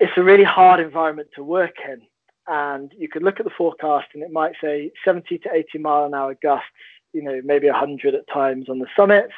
it's 0.00 0.16
a 0.16 0.22
really 0.22 0.44
hard 0.44 0.80
environment 0.80 1.28
to 1.36 1.44
work 1.44 1.74
in 1.86 2.02
and 2.46 2.92
you 2.96 3.08
could 3.08 3.22
look 3.22 3.38
at 3.38 3.44
the 3.44 3.52
forecast 3.56 4.08
and 4.14 4.22
it 4.22 4.32
might 4.32 4.54
say 4.62 4.90
70 5.04 5.38
to 5.38 5.48
80 5.52 5.78
mile 5.78 6.04
an 6.04 6.14
hour 6.14 6.36
gusts, 6.42 6.66
you 7.12 7.22
know, 7.22 7.40
maybe 7.44 7.68
100 7.68 8.14
at 8.14 8.28
times 8.32 8.68
on 8.68 8.78
the 8.78 8.86
summits. 8.96 9.32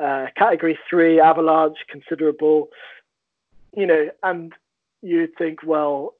Uh, 0.00 0.26
category 0.36 0.78
three 0.88 1.18
avalanche, 1.18 1.78
considerable, 1.88 2.68
you 3.74 3.86
know, 3.86 4.10
and 4.22 4.52
you'd 5.00 5.34
think, 5.38 5.60
well, 5.64 6.14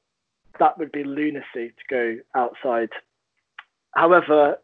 that 0.59 0.77
would 0.79 0.91
be 0.91 1.03
lunacy 1.03 1.43
to 1.53 1.71
go 1.87 2.17
outside. 2.33 2.89
However, 3.91 4.57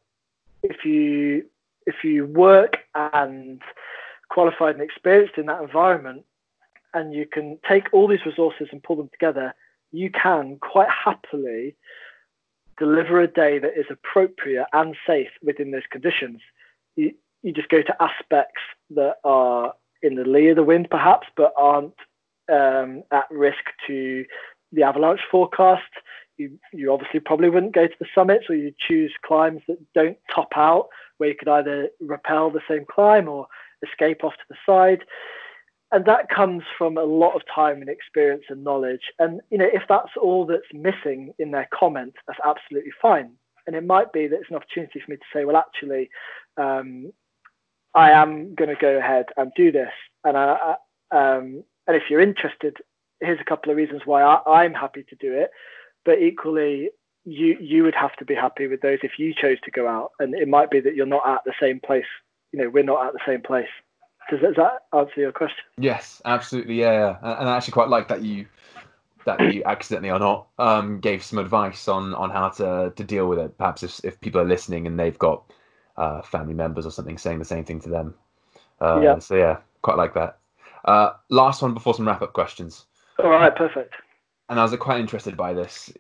if 0.64 0.84
you 0.84 1.46
if 1.86 2.04
you 2.04 2.26
work 2.26 2.78
and 2.96 3.62
qualified 4.30 4.76
and 4.76 4.84
experienced 4.84 5.38
in 5.38 5.46
that 5.48 5.62
environment, 5.62 6.24
and 6.94 7.14
you 7.14 7.26
can 7.26 7.58
take 7.68 7.88
all 7.92 8.08
these 8.08 8.26
resources 8.26 8.68
and 8.72 8.84
pull 8.84 8.96
them 8.96 9.10
together, 9.10 9.54
you 9.92 10.10
can 10.12 10.58
quite 10.60 10.90
happily 10.90 11.76
deliver 12.78 13.22
a 13.22 13.28
day 13.28 13.60
that 13.60 13.78
is 13.78 13.86
appropriate 13.90 14.66
and 14.74 14.96
safe 15.06 15.30
within 15.44 15.72
those 15.72 15.84
conditions. 15.92 16.40
You, 16.96 17.14
you 17.42 17.52
just 17.52 17.70
go 17.70 17.82
to 17.82 18.02
aspects 18.02 18.62
that 18.92 19.18
are 19.24 19.74
in 20.02 20.16
the 20.16 20.24
lee 20.24 20.50
of 20.50 20.56
the 20.56 20.64
wind, 20.64 20.88
perhaps, 20.90 21.28
but 21.36 21.54
aren't 21.58 21.94
um, 22.52 23.04
at 23.12 23.26
risk 23.30 23.64
to 23.88 24.26
the 24.72 24.84
avalanche 24.84 25.22
forecast. 25.32 25.84
You, 26.38 26.60
you 26.72 26.92
obviously 26.92 27.20
probably 27.20 27.50
wouldn't 27.50 27.76
go 27.76 27.88
to 27.88 27.96
the 28.00 28.08
summits, 28.16 28.46
or 28.50 28.56
you 28.56 28.74
choose 28.88 29.14
climbs 29.26 29.62
that 29.68 29.78
don't 29.94 30.18
top 30.34 30.50
out, 30.56 30.88
where 31.18 31.30
you 31.30 31.36
could 31.36 31.48
either 31.48 31.90
rappel 32.02 32.50
the 32.50 32.62
same 32.68 32.86
climb 32.90 33.28
or 33.28 33.48
escape 33.84 34.24
off 34.24 34.34
to 34.34 34.44
the 34.50 34.56
side 34.66 35.04
and 35.94 36.06
that 36.06 36.28
comes 36.28 36.64
from 36.76 36.98
a 36.98 37.04
lot 37.04 37.36
of 37.36 37.44
time 37.54 37.80
and 37.80 37.90
experience 37.90 38.46
and 38.50 38.64
knowledge. 38.64 39.12
And 39.20 39.42
you 39.52 39.60
know, 39.60 39.70
if 39.72 39.84
that's 39.88 40.10
all 40.20 40.44
that's 40.44 40.64
missing 40.74 41.36
in 41.38 41.52
their 41.52 41.70
comment, 41.72 42.16
that's 42.26 42.40
absolutely 42.44 42.92
fine. 43.00 43.34
And 43.68 43.76
it 43.76 43.86
might 43.86 44.12
be 44.12 44.28
that 44.28 44.40
it's 44.40 44.50
an 44.50 44.56
opportunity 44.56 45.00
for 45.00 45.12
me 45.12 45.18
to 45.18 45.24
say, 45.32 45.46
well, 45.46 45.56
actually, 45.56 46.10
um, 46.58 47.14
I 47.94 48.10
am 48.10 48.56
going 48.56 48.70
to 48.70 48.76
go 48.76 48.98
ahead 48.98 49.28
and 49.38 49.52
do 49.56 49.72
this. 49.72 49.92
And 50.24 50.36
I, 50.36 50.76
um, 51.12 51.64
and 51.86 51.96
if 51.96 52.10
you're 52.10 52.22
interested, 52.22 52.78
here's 53.22 53.40
a 53.40 53.46
couple 53.46 53.70
of 53.70 53.78
reasons 53.78 54.02
why 54.04 54.24
I, 54.24 54.64
I'm 54.64 54.74
happy 54.74 55.06
to 55.08 55.16
do 55.16 55.32
it. 55.32 55.52
But 56.06 56.20
equally, 56.20 56.90
you 57.26 57.58
you 57.60 57.84
would 57.84 57.96
have 57.96 58.16
to 58.18 58.26
be 58.26 58.36
happy 58.36 58.68
with 58.68 58.82
those 58.82 59.00
if 59.04 59.18
you 59.18 59.34
chose 59.34 59.58
to 59.64 59.72
go 59.72 59.88
out. 59.88 60.12
And 60.20 60.34
it 60.34 60.48
might 60.48 60.72
be 60.72 60.80
that 60.82 60.96
you're 60.96 61.06
not 61.06 61.28
at 61.28 61.42
the 61.46 61.54
same 61.60 61.80
place. 61.80 62.06
You 62.52 62.60
know, 62.60 62.70
we're 62.70 62.84
not 62.84 63.08
at 63.08 63.14
the 63.14 63.20
same 63.26 63.42
place. 63.42 63.70
Does, 64.30 64.42
does 64.42 64.56
that 64.56 64.86
answer 64.98 65.20
your 65.20 65.32
question? 65.32 65.64
Yes, 65.78 66.22
absolutely. 66.26 66.76
Yeah, 66.76 66.92
yeah. 66.92 67.40
and 67.40 67.50
I 67.50 67.58
actually 67.58 67.74
quite 67.74 67.90
like 67.90 68.08
that 68.08 68.22
you 68.22 68.46
that 69.26 69.54
you 69.54 69.64
accidentally 69.66 70.12
or 70.12 70.20
not 70.20 70.48
um, 70.60 71.00
gave 71.00 71.24
some 71.24 71.40
advice 71.40 71.88
on 71.88 72.14
on 72.14 72.30
how 72.30 72.50
to 72.50 72.94
to 72.96 73.04
deal 73.04 73.28
with 73.28 73.40
it. 73.40 73.58
Perhaps 73.58 73.84
if 73.84 74.04
if 74.04 74.20
people 74.22 74.42
are 74.42 74.46
listening 74.46 74.88
and 74.88 75.00
they've 75.00 75.18
got 75.18 75.44
uh, 75.98 76.22
family 76.22 76.54
members 76.54 76.86
or 76.86 76.92
something 76.92 77.18
saying 77.18 77.40
the 77.40 77.46
same 77.46 77.64
thing 77.64 77.80
to 77.82 77.90
them. 77.90 78.16
Uh, 78.82 79.00
yeah. 79.02 79.20
So 79.20 79.36
yeah, 79.36 79.58
quite 79.82 79.98
like 79.98 80.14
that. 80.16 80.40
Uh, 80.86 81.12
last 81.30 81.62
one 81.62 81.74
before 81.74 81.94
some 81.94 82.08
wrap 82.08 82.22
up 82.22 82.34
questions. 82.34 82.86
All 83.20 83.30
right, 83.30 83.56
perfect. 83.56 83.94
And 84.54 84.60
I 84.60 84.64
was 84.66 84.76
quite 84.76 85.00
interested 85.00 85.36
by 85.36 85.52
this. 85.52 85.92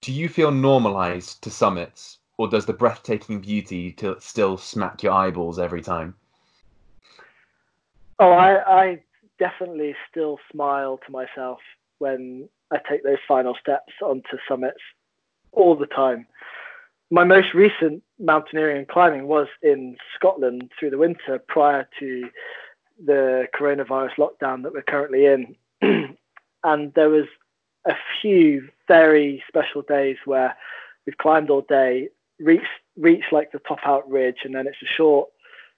Do 0.00 0.12
you 0.12 0.28
feel 0.28 0.52
normalized 0.52 1.42
to 1.42 1.50
summits, 1.50 2.18
or 2.38 2.46
does 2.46 2.64
the 2.64 2.72
breathtaking 2.72 3.40
beauty 3.40 3.92
still 4.20 4.56
smack 4.56 5.02
your 5.02 5.12
eyeballs 5.12 5.58
every 5.58 5.82
time? 5.82 6.14
Oh, 8.20 8.30
I, 8.30 8.82
I 8.82 9.02
definitely 9.40 9.96
still 10.08 10.38
smile 10.52 11.00
to 11.06 11.10
myself 11.10 11.58
when 11.98 12.48
I 12.70 12.78
take 12.88 13.02
those 13.02 13.18
final 13.26 13.56
steps 13.60 13.94
onto 14.00 14.38
summits 14.48 14.78
all 15.50 15.74
the 15.74 15.86
time. 15.86 16.24
My 17.10 17.24
most 17.24 17.52
recent 17.52 18.00
mountaineering 18.20 18.78
and 18.78 18.88
climbing 18.88 19.26
was 19.26 19.48
in 19.60 19.96
Scotland 20.14 20.70
through 20.78 20.90
the 20.90 20.98
winter 20.98 21.40
prior 21.48 21.88
to 21.98 22.28
the 23.04 23.48
coronavirus 23.58 24.14
lockdown 24.18 24.62
that 24.62 24.72
we're 24.72 24.82
currently 24.82 25.26
in. 25.26 25.56
and 26.62 26.94
there 26.94 27.10
was 27.10 27.26
a 27.86 27.94
few 28.20 28.68
very 28.88 29.42
special 29.48 29.82
days 29.82 30.16
where 30.24 30.56
we've 31.04 31.18
climbed 31.18 31.50
all 31.50 31.62
day, 31.62 32.08
reached 32.38 32.66
reached 32.96 33.32
like 33.32 33.52
the 33.52 33.58
top 33.60 33.78
out 33.84 34.08
ridge, 34.10 34.38
and 34.44 34.54
then 34.54 34.66
it's 34.66 34.82
a 34.82 34.94
short 34.96 35.28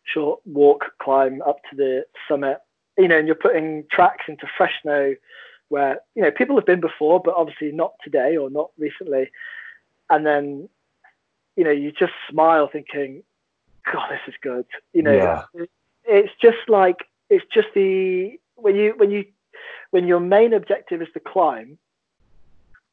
short 0.04 0.40
walk 0.46 0.86
climb 1.00 1.42
up 1.42 1.58
to 1.70 1.76
the 1.76 2.04
summit. 2.28 2.58
You 2.96 3.08
know, 3.08 3.18
and 3.18 3.26
you're 3.26 3.36
putting 3.36 3.84
tracks 3.90 4.24
into 4.28 4.46
fresh 4.56 4.72
snow 4.82 5.14
where 5.68 6.00
you 6.14 6.22
know 6.22 6.30
people 6.30 6.56
have 6.56 6.66
been 6.66 6.80
before, 6.80 7.20
but 7.24 7.34
obviously 7.36 7.72
not 7.72 7.92
today 8.02 8.36
or 8.36 8.50
not 8.50 8.70
recently. 8.78 9.30
And 10.10 10.26
then 10.26 10.68
you 11.56 11.64
know 11.64 11.70
you 11.70 11.92
just 11.92 12.12
smile, 12.30 12.68
thinking, 12.72 13.22
"God, 13.92 14.08
this 14.10 14.20
is 14.26 14.34
good." 14.42 14.66
You 14.92 15.02
know, 15.02 15.12
yeah. 15.12 15.44
it, 15.54 15.70
it's 16.04 16.32
just 16.40 16.68
like 16.68 16.96
it's 17.30 17.44
just 17.52 17.68
the 17.74 18.38
when 18.56 18.76
you 18.76 18.94
when 18.96 19.10
you 19.10 19.24
when 19.90 20.06
your 20.06 20.20
main 20.20 20.52
objective 20.52 21.02
is 21.02 21.08
to 21.14 21.20
climb. 21.20 21.78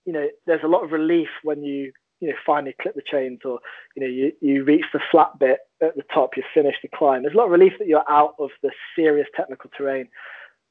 You 0.06 0.14
know, 0.14 0.27
there's 0.45 0.64
a 0.64 0.68
lot 0.68 0.84
of 0.84 0.91
relief 0.91 1.30
when 1.44 1.64
you 1.64 1.91
you 2.22 2.30
know 2.30 2.36
finally 2.45 2.76
clip 2.82 2.95
the 2.95 3.02
chains 3.06 3.40
or 3.44 3.60
you 3.95 4.02
know 4.02 4.07
you, 4.07 4.32
you 4.41 4.64
reach 4.64 4.86
the 4.94 5.02
flat 5.11 5.38
bit 5.38 5.60
at 5.82 5.95
the 5.95 6.03
top 6.14 6.38
you 6.38 6.44
finish 6.53 6.76
the 6.82 6.88
climb. 6.88 7.23
There's 7.23 7.34
a 7.34 7.38
lot 7.38 7.45
of 7.45 7.52
relief 7.52 7.73
that 7.80 7.88
you're 7.88 8.10
out 8.10 8.36
of 8.40 8.49
the 8.61 8.72
serious 8.95 9.27
technical 9.36 9.69
terrain. 9.77 10.07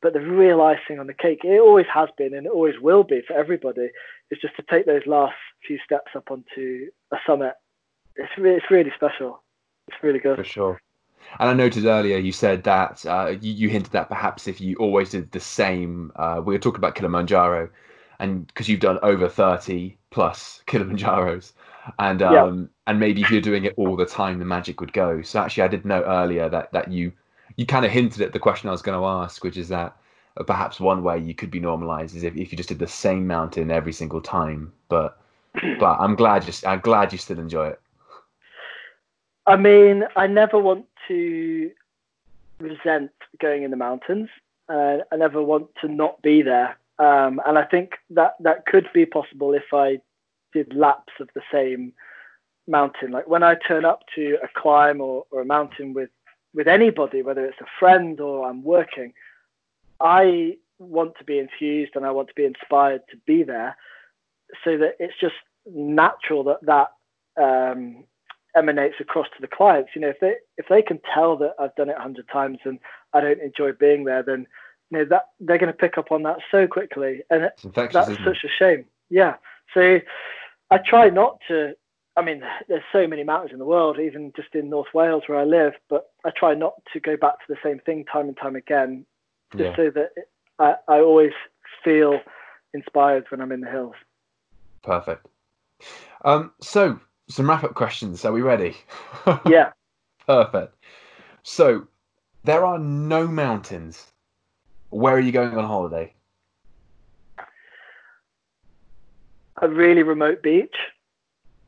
But 0.02 0.12
the 0.12 0.20
real 0.20 0.60
icing 0.60 0.98
on 0.98 1.06
the 1.06 1.14
cake 1.14 1.40
it 1.44 1.60
always 1.60 1.86
has 1.92 2.08
been 2.16 2.34
and 2.34 2.46
it 2.46 2.52
always 2.52 2.78
will 2.80 3.04
be 3.04 3.22
for 3.26 3.34
everybody 3.34 3.88
is 4.30 4.38
just 4.40 4.56
to 4.56 4.64
take 4.70 4.86
those 4.86 5.06
last 5.06 5.36
few 5.66 5.78
steps 5.84 6.12
up 6.14 6.30
onto 6.30 6.88
a 7.12 7.16
summit. 7.26 7.54
It's, 8.16 8.30
re- 8.36 8.56
it's 8.56 8.70
really 8.70 8.92
special. 8.94 9.42
It's 9.88 9.96
really 10.02 10.18
good. 10.18 10.36
For 10.36 10.44
sure. 10.44 10.80
And 11.38 11.48
I 11.48 11.54
noted 11.54 11.86
earlier 11.86 12.18
you 12.18 12.32
said 12.32 12.64
that 12.64 13.04
uh, 13.06 13.34
you, 13.40 13.52
you, 13.52 13.68
hinted 13.68 13.92
that 13.92 14.08
perhaps 14.08 14.46
if 14.46 14.60
you 14.60 14.76
always 14.76 15.10
did 15.10 15.32
the 15.32 15.40
same, 15.40 16.12
uh, 16.16 16.42
we 16.44 16.54
were 16.54 16.58
talking 16.58 16.78
about 16.78 16.94
Kilimanjaro, 16.94 17.70
and 18.18 18.46
because 18.46 18.68
you've 18.68 18.80
done 18.80 18.98
over 19.02 19.28
30 19.28 19.96
plus 20.10 20.62
Kilimanjaros, 20.66 21.52
and 21.98 22.22
um, 22.22 22.34
yeah. 22.34 22.66
and 22.86 23.00
maybe 23.00 23.22
if 23.22 23.30
you're 23.30 23.40
doing 23.40 23.64
it 23.64 23.74
all 23.76 23.96
the 23.96 24.06
time, 24.06 24.38
the 24.38 24.44
magic 24.44 24.80
would 24.80 24.92
go. 24.92 25.22
So 25.22 25.40
actually, 25.40 25.64
I 25.64 25.68
did 25.68 25.84
know 25.84 26.02
earlier 26.02 26.48
that 26.48 26.72
that 26.72 26.90
you 26.90 27.12
you 27.56 27.66
kind 27.66 27.84
of 27.84 27.90
hinted 27.90 28.22
at 28.22 28.32
the 28.32 28.38
question 28.38 28.68
I 28.68 28.72
was 28.72 28.82
going 28.82 28.98
to 28.98 29.06
ask, 29.06 29.44
which 29.44 29.56
is 29.56 29.68
that 29.68 29.96
perhaps 30.46 30.80
one 30.80 31.02
way 31.02 31.18
you 31.18 31.34
could 31.34 31.50
be 31.50 31.60
normalized 31.60 32.16
is 32.16 32.24
if, 32.24 32.36
if 32.36 32.50
you 32.50 32.56
just 32.56 32.68
did 32.68 32.78
the 32.78 32.88
same 32.88 33.26
mountain 33.26 33.70
every 33.70 33.92
single 33.92 34.20
time. 34.20 34.72
But 34.88 35.18
but 35.78 35.96
I'm 36.00 36.14
glad 36.14 36.42
just 36.42 36.66
I'm 36.66 36.80
glad 36.80 37.12
you 37.12 37.18
still 37.18 37.38
enjoy 37.38 37.68
it. 37.68 37.80
I 39.46 39.56
mean, 39.56 40.04
I 40.16 40.26
never 40.26 40.58
want 40.58 40.86
to 41.08 41.70
resent 42.58 43.10
going 43.40 43.62
in 43.62 43.70
the 43.70 43.76
mountains. 43.76 44.30
Uh, 44.68 44.98
I 45.12 45.16
never 45.16 45.42
want 45.42 45.68
to 45.82 45.88
not 45.88 46.22
be 46.22 46.40
there. 46.40 46.78
Um, 46.98 47.40
and 47.46 47.58
I 47.58 47.64
think 47.64 47.94
that 48.10 48.34
that 48.40 48.66
could 48.66 48.88
be 48.94 49.06
possible 49.06 49.52
if 49.52 49.72
I 49.72 49.98
did 50.52 50.74
laps 50.74 51.12
of 51.20 51.28
the 51.34 51.42
same 51.52 51.92
mountain. 52.68 53.10
Like 53.10 53.28
when 53.28 53.42
I 53.42 53.56
turn 53.56 53.84
up 53.84 54.04
to 54.14 54.38
a 54.42 54.48
climb 54.60 55.00
or, 55.00 55.24
or 55.30 55.42
a 55.42 55.46
mountain 55.46 55.92
with 55.92 56.10
with 56.54 56.68
anybody, 56.68 57.20
whether 57.20 57.44
it's 57.44 57.60
a 57.60 57.78
friend 57.80 58.20
or 58.20 58.48
I'm 58.48 58.62
working, 58.62 59.12
I 60.00 60.56
want 60.78 61.14
to 61.18 61.24
be 61.24 61.40
infused 61.40 61.92
and 61.96 62.06
I 62.06 62.12
want 62.12 62.28
to 62.28 62.34
be 62.34 62.44
inspired 62.44 63.02
to 63.10 63.16
be 63.26 63.42
there, 63.42 63.76
so 64.62 64.78
that 64.78 64.94
it's 65.00 65.18
just 65.20 65.34
natural 65.66 66.44
that 66.44 66.60
that 66.62 66.92
um, 67.42 68.04
emanates 68.56 68.96
across 69.00 69.26
to 69.34 69.40
the 69.40 69.48
clients. 69.48 69.90
You 69.94 70.02
know, 70.02 70.10
if 70.10 70.20
they 70.20 70.34
if 70.56 70.66
they 70.68 70.82
can 70.82 71.00
tell 71.12 71.36
that 71.38 71.54
I've 71.58 71.74
done 71.74 71.88
it 71.88 71.96
a 71.98 72.02
hundred 72.02 72.28
times 72.28 72.58
and 72.64 72.78
I 73.12 73.20
don't 73.20 73.40
enjoy 73.40 73.72
being 73.72 74.04
there, 74.04 74.22
then 74.22 74.46
you 74.90 74.98
know 74.98 75.04
that 75.06 75.28
they're 75.40 75.58
going 75.58 75.72
to 75.72 75.78
pick 75.78 75.98
up 75.98 76.12
on 76.12 76.22
that 76.24 76.38
so 76.50 76.66
quickly, 76.66 77.22
and 77.30 77.50
that's 77.62 77.62
such 77.62 77.94
it? 77.94 78.44
a 78.44 78.48
shame. 78.58 78.84
Yeah, 79.10 79.36
so 79.72 80.00
I 80.70 80.78
try 80.78 81.10
not 81.10 81.38
to. 81.48 81.74
I 82.16 82.22
mean, 82.22 82.42
there's 82.68 82.82
so 82.92 83.08
many 83.08 83.24
mountains 83.24 83.52
in 83.52 83.58
the 83.58 83.64
world, 83.64 83.98
even 83.98 84.32
just 84.36 84.54
in 84.54 84.70
North 84.70 84.94
Wales 84.94 85.24
where 85.26 85.38
I 85.38 85.44
live, 85.44 85.72
but 85.90 86.10
I 86.24 86.30
try 86.30 86.54
not 86.54 86.74
to 86.92 87.00
go 87.00 87.16
back 87.16 87.38
to 87.38 87.44
the 87.48 87.56
same 87.62 87.80
thing 87.80 88.04
time 88.04 88.28
and 88.28 88.36
time 88.36 88.54
again, 88.54 89.04
just 89.52 89.64
yeah. 89.64 89.76
so 89.76 89.90
that 89.90 90.10
I, 90.60 90.74
I 90.86 91.00
always 91.00 91.32
feel 91.82 92.20
inspired 92.72 93.24
when 93.30 93.40
I'm 93.40 93.52
in 93.52 93.60
the 93.60 93.70
hills. 93.70 93.94
Perfect. 94.82 95.26
Um, 96.24 96.52
so, 96.60 97.00
some 97.28 97.48
wrap 97.48 97.64
up 97.64 97.74
questions. 97.74 98.24
Are 98.24 98.32
we 98.32 98.42
ready? 98.42 98.76
yeah. 99.46 99.72
Perfect. 100.26 100.74
So, 101.42 101.86
there 102.44 102.64
are 102.64 102.78
no 102.78 103.26
mountains. 103.26 104.12
Where 104.94 105.14
are 105.14 105.20
you 105.20 105.32
going 105.32 105.58
on 105.58 105.64
holiday? 105.64 106.14
A 109.60 109.68
really 109.68 110.04
remote 110.04 110.40
beach 110.40 110.76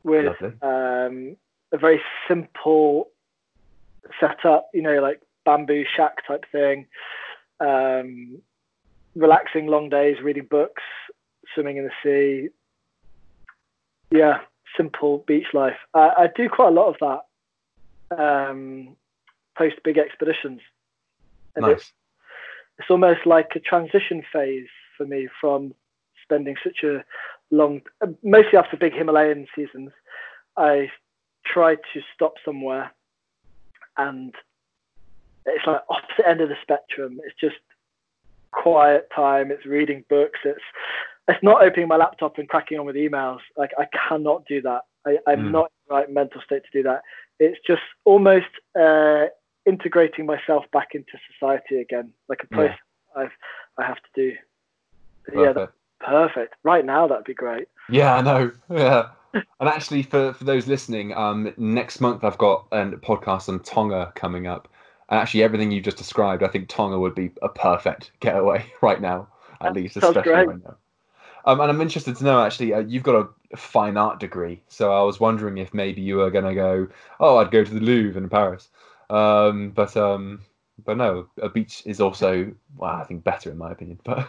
with 0.03 0.41
um, 0.61 1.35
a 1.73 1.77
very 1.77 2.01
simple 2.25 3.09
setup, 4.17 4.69
you 4.73 4.81
know, 4.81 5.01
like 5.01 5.21
bamboo 5.43 5.83
shack 5.93 6.25
type 6.25 6.45
thing. 6.53 6.87
Um, 7.59 8.41
relaxing 9.13 9.67
long 9.67 9.89
days, 9.89 10.21
reading 10.23 10.47
books, 10.49 10.83
swimming 11.53 11.75
in 11.75 11.83
the 11.83 11.91
sea. 12.01 12.49
Yeah, 14.09 14.39
simple 14.77 15.25
beach 15.27 15.47
life. 15.53 15.77
I, 15.93 16.11
I 16.17 16.29
do 16.33 16.47
quite 16.47 16.69
a 16.69 16.71
lot 16.71 16.95
of 16.95 17.21
that 18.09 18.17
um, 18.49 18.95
post 19.57 19.75
big 19.83 19.97
expeditions. 19.97 20.61
And 21.57 21.65
nice. 21.65 21.91
It's, 22.79 22.89
almost 22.89 23.25
like 23.25 23.51
a 23.55 23.59
transition 23.59 24.23
phase 24.31 24.67
for 24.97 25.05
me 25.05 25.27
from 25.39 25.73
spending 26.23 26.55
such 26.63 26.83
a 26.83 27.03
long, 27.51 27.81
mostly 28.23 28.57
after 28.57 28.77
big 28.77 28.93
Himalayan 28.93 29.47
seasons. 29.55 29.91
I 30.57 30.89
try 31.45 31.75
to 31.75 32.01
stop 32.13 32.33
somewhere 32.43 32.91
and 33.97 34.33
it's 35.45 35.65
like 35.65 35.81
opposite 35.89 36.27
end 36.27 36.41
of 36.41 36.49
the 36.49 36.55
spectrum. 36.61 37.19
It's 37.25 37.39
just 37.39 37.55
quiet 38.51 39.07
time. 39.15 39.51
It's 39.51 39.65
reading 39.65 40.03
books. 40.09 40.39
It's 40.43 40.61
it's 41.29 41.43
not 41.43 41.61
opening 41.61 41.89
my 41.89 41.97
laptop 41.97 42.37
and 42.37 42.47
cracking 42.47 42.79
on 42.79 42.85
with 42.85 42.95
emails. 42.95 43.39
Like 43.57 43.71
I 43.77 43.85
cannot 44.07 44.45
do 44.47 44.61
that. 44.61 44.81
I, 45.05 45.17
am 45.31 45.47
mm. 45.47 45.51
not 45.51 45.71
in 45.71 45.87
the 45.87 45.95
right 45.95 46.11
mental 46.11 46.41
state 46.45 46.63
to 46.63 46.69
do 46.73 46.83
that. 46.83 47.01
It's 47.39 47.59
just 47.65 47.81
almost 48.05 48.45
uh, 48.79 49.25
integrating 49.67 50.25
myself 50.25 50.65
back 50.71 50.89
into 50.93 51.11
society 51.33 51.81
again, 51.81 52.11
like 52.29 52.41
a 52.43 52.47
process 52.47 52.77
yeah. 53.15 53.23
I've 53.23 53.31
I 53.77 53.85
have 53.85 53.97
to 53.97 54.09
do. 54.15 54.33
Yeah, 55.35 55.51
that's 55.51 55.71
perfect. 55.99 56.55
Right 56.63 56.85
now, 56.85 57.07
that'd 57.07 57.25
be 57.25 57.33
great. 57.33 57.67
Yeah, 57.89 58.15
I 58.15 58.21
know. 58.21 58.51
Yeah. 58.69 59.09
and 59.33 59.69
actually, 59.69 60.03
for, 60.03 60.33
for 60.33 60.45
those 60.45 60.67
listening, 60.67 61.13
um, 61.13 61.53
next 61.57 61.99
month 61.99 62.23
I've 62.23 62.37
got 62.37 62.67
a 62.71 62.85
podcast 62.91 63.49
on 63.49 63.59
Tonga 63.59 64.13
coming 64.15 64.47
up. 64.47 64.67
And 65.09 65.19
actually, 65.19 65.43
everything 65.43 65.71
you've 65.71 65.83
just 65.83 65.97
described, 65.97 66.43
I 66.43 66.47
think 66.47 66.69
Tonga 66.69 66.97
would 66.97 67.15
be 67.15 67.31
a 67.41 67.49
perfect 67.49 68.11
getaway 68.19 68.65
right 68.81 69.01
now, 69.01 69.27
at 69.61 69.73
least, 69.73 69.97
especially 69.97 70.23
great. 70.23 70.47
right 70.47 70.63
now. 70.63 70.77
Um, 71.45 71.61
and 71.61 71.71
I'm 71.71 71.81
interested 71.81 72.15
to 72.17 72.23
know 72.25 72.41
actually, 72.41 72.73
uh, 72.73 72.79
you've 72.79 73.03
got 73.03 73.15
a 73.53 73.57
fine 73.57 73.95
art 73.95 74.19
degree, 74.19 74.61
so 74.67 74.91
I 74.91 75.01
was 75.03 75.19
wondering 75.19 75.57
if 75.57 75.73
maybe 75.73 76.01
you 76.01 76.17
were 76.17 76.29
going 76.29 76.43
to 76.43 76.53
go, 76.53 76.89
oh, 77.21 77.37
I'd 77.37 77.51
go 77.51 77.63
to 77.63 77.73
the 77.73 77.79
Louvre 77.79 78.21
in 78.21 78.27
Paris. 78.27 78.67
Um, 79.09 79.71
but 79.71 79.95
um, 79.95 80.41
but 80.83 80.97
no, 80.97 81.27
a 81.41 81.49
beach 81.49 81.83
is 81.85 81.99
also, 81.99 82.51
well, 82.75 82.91
I 82.91 83.03
think 83.03 83.23
better 83.23 83.51
in 83.51 83.57
my 83.57 83.71
opinion. 83.71 83.99
But 84.03 84.27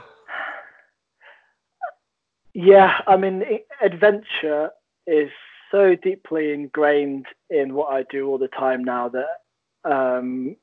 yeah, 2.54 3.00
I 3.06 3.16
mean, 3.16 3.44
adventure 3.82 4.70
is 5.06 5.30
so 5.70 5.94
deeply 5.94 6.52
ingrained 6.52 7.26
in 7.50 7.74
what 7.74 7.92
I 7.92 8.04
do 8.04 8.28
all 8.28 8.38
the 8.38 8.48
time 8.48 8.82
now 8.82 9.10
that 9.10 9.42
um, 9.84 10.56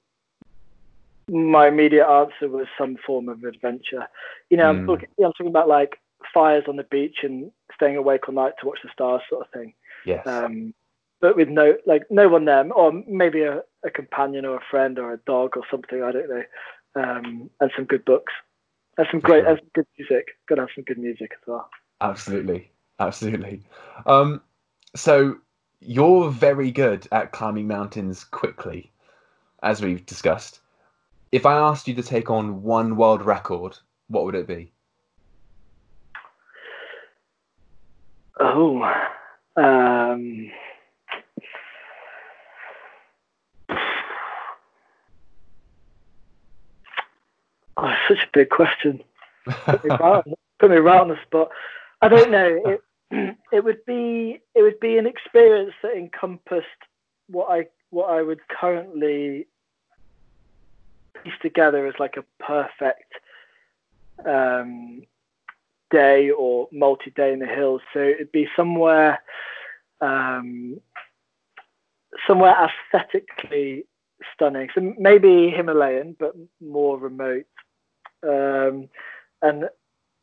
my 1.28 1.68
immediate 1.68 2.08
answer 2.08 2.50
was 2.50 2.68
some 2.78 2.98
form 3.06 3.30
of 3.30 3.44
adventure. 3.44 4.08
You 4.50 4.58
know, 4.58 4.66
mm. 4.66 4.70
I'm, 4.70 4.80
hmm. 4.80 4.86
talking, 4.88 5.10
I'm 5.20 5.32
talking 5.34 5.48
about 5.48 5.68
like 5.68 6.00
fires 6.34 6.64
on 6.68 6.76
the 6.76 6.84
beach 6.84 7.18
and 7.24 7.52
staying 7.74 7.98
awake 7.98 8.28
all 8.28 8.36
night 8.36 8.54
to 8.60 8.68
watch 8.68 8.80
the 8.84 8.90
stars, 8.92 9.22
sort 9.30 9.46
of 9.46 9.52
thing. 9.52 9.74
Yes. 10.06 10.26
Um, 10.26 10.74
but 11.22 11.36
with 11.36 11.50
no 11.50 11.76
like 11.86 12.04
no 12.10 12.28
one 12.28 12.46
there, 12.46 12.72
or 12.72 12.92
maybe 13.08 13.42
a, 13.42 13.62
a, 13.86 13.90
companion 13.90 14.45
or 14.45 14.57
a 14.57 14.64
friend 14.70 14.98
or 14.99 15.14
a 15.14 15.18
dog 15.26 15.57
or 15.57 15.64
something. 15.70 16.03
I 16.03 16.12
don't 16.12 16.30
know. 16.30 16.44
Um, 16.95 17.49
and 17.60 17.72
some 17.76 17.86
good 17.86 18.06
books 18.06 18.34
and 18.98 19.07
some 19.12 19.20
great 19.20 19.45
and 19.45 19.60
some 19.60 19.70
good 19.74 19.88
music. 19.98 20.28
Got 20.48 20.56
to 20.56 20.62
have 20.62 20.70
some 20.76 20.84
good 20.84 20.98
music 20.98 21.32
as 21.34 21.48
well. 21.48 21.70
Absolutely, 22.02 22.72
absolutely. 22.99 23.62
Um, 24.06 24.41
so 24.95 25.38
you're 25.80 26.30
very 26.30 26.72
good 26.72 27.07
at 27.12 27.32
climbing 27.32 27.68
mountains 27.68 28.24
quickly, 28.24 28.91
as 29.64 29.82
we've 29.82 30.06
discussed. 30.06 30.60
If 31.32 31.45
I 31.45 31.56
asked 31.56 31.88
you 31.88 31.95
to 31.95 32.03
take 32.03 32.30
on 32.30 32.64
one 32.64 32.95
world 32.95 33.22
record, 33.26 33.78
what 34.07 34.26
would 34.26 34.36
it 34.36 34.48
be? 34.48 34.72
Oh, 38.40 38.84
um, 39.56 40.52
oh, 47.78 47.94
such 48.07 48.23
a 48.23 48.30
big 48.34 48.49
question. 48.49 49.03
Put 49.65 49.84
me, 49.84 50.77
right, 50.77 50.99
on 51.02 51.10
the 51.10 51.18
spot. 51.23 51.49
I 52.02 52.07
don't 52.07 52.32
know. 52.32 52.61
It, 53.11 53.38
it 53.52 53.64
would 53.64 53.86
be 53.86 54.41
it 54.56 54.61
would 54.61 54.80
be 54.80 54.98
an 54.98 55.06
experience 55.06 55.73
that 55.84 55.95
encompassed 55.95 56.65
what 57.27 57.48
I 57.52 57.68
what 57.90 58.10
I 58.10 58.22
would 58.22 58.40
currently 58.48 59.48
piece 61.23 61.34
together 61.41 61.88
as 61.88 61.94
like 61.99 62.18
a 62.18 62.44
perfect 62.44 63.14
um, 64.26 65.03
day 65.91 66.30
or 66.32 66.68
multi-day 66.72 67.34
in 67.34 67.40
the 67.40 67.45
hills. 67.45 67.82
So 67.94 67.99
it'd 67.99 68.32
be 68.32 68.48
somewhere 68.56 69.22
um, 70.02 70.80
somewhere 72.27 72.56
aesthetically 72.94 73.86
stunning. 74.34 74.69
So 74.73 74.94
maybe 74.98 75.49
Himalayan, 75.49 76.15
but 76.19 76.36
more 76.61 76.98
remote, 76.98 77.45
um, 78.26 78.89
and 79.41 79.69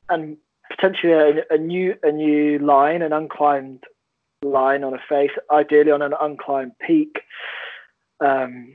and 0.08 0.36
potentially 0.70 1.12
a, 1.12 1.54
a, 1.54 1.58
new 1.58 1.94
a 2.02 2.10
new 2.10 2.58
line, 2.58 3.02
an 3.02 3.12
unclimbed 3.12 3.82
line 4.42 4.84
on 4.84 4.94
a 4.94 4.98
face, 5.08 5.30
ideally 5.50 5.90
on 5.90 6.02
an 6.02 6.12
unclimbed 6.20 6.72
peak, 6.84 7.20
um, 8.20 8.74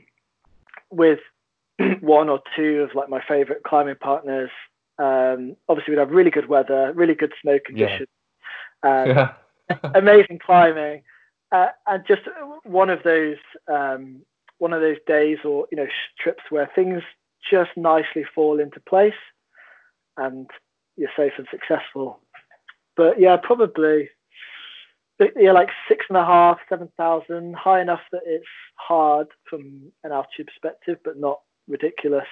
with 0.90 1.20
one 2.00 2.28
or 2.28 2.40
two 2.56 2.82
of 2.82 2.94
like 2.94 3.08
my 3.08 3.22
favorite 3.26 3.62
climbing 3.64 3.96
partners. 4.00 4.50
Um, 4.98 5.56
obviously, 5.68 5.94
we'd 5.94 6.00
have 6.00 6.10
really 6.10 6.30
good 6.30 6.48
weather, 6.48 6.92
really 6.94 7.14
good 7.14 7.32
snow 7.40 7.58
conditions, 7.64 8.08
yeah. 8.84 9.32
yeah. 9.70 9.80
amazing 9.94 10.40
climbing, 10.44 11.02
uh, 11.52 11.68
and 11.86 12.04
just 12.06 12.22
one 12.64 12.90
of 12.90 13.02
those 13.04 13.36
um, 13.68 14.22
one 14.58 14.72
of 14.72 14.80
those 14.80 14.96
days 15.06 15.38
or 15.44 15.66
you 15.70 15.76
know 15.76 15.86
trips 16.18 16.42
where 16.50 16.70
things 16.74 17.02
just 17.50 17.70
nicely 17.76 18.24
fall 18.34 18.60
into 18.60 18.80
place, 18.80 19.12
and 20.16 20.48
you're 20.96 21.10
safe 21.16 21.32
and 21.38 21.46
successful. 21.50 22.20
But 22.96 23.20
yeah, 23.20 23.36
probably 23.36 24.10
yeah, 25.36 25.52
like 25.52 25.70
six 25.88 26.06
and 26.08 26.18
a 26.18 26.24
half, 26.24 26.58
seven 26.68 26.88
thousand, 26.96 27.56
high 27.56 27.80
enough 27.80 28.00
that 28.12 28.22
it's 28.24 28.46
hard 28.76 29.28
from 29.48 29.92
an 30.04 30.12
altitude 30.12 30.46
perspective, 30.46 30.98
but 31.04 31.18
not 31.18 31.40
ridiculous. 31.66 32.26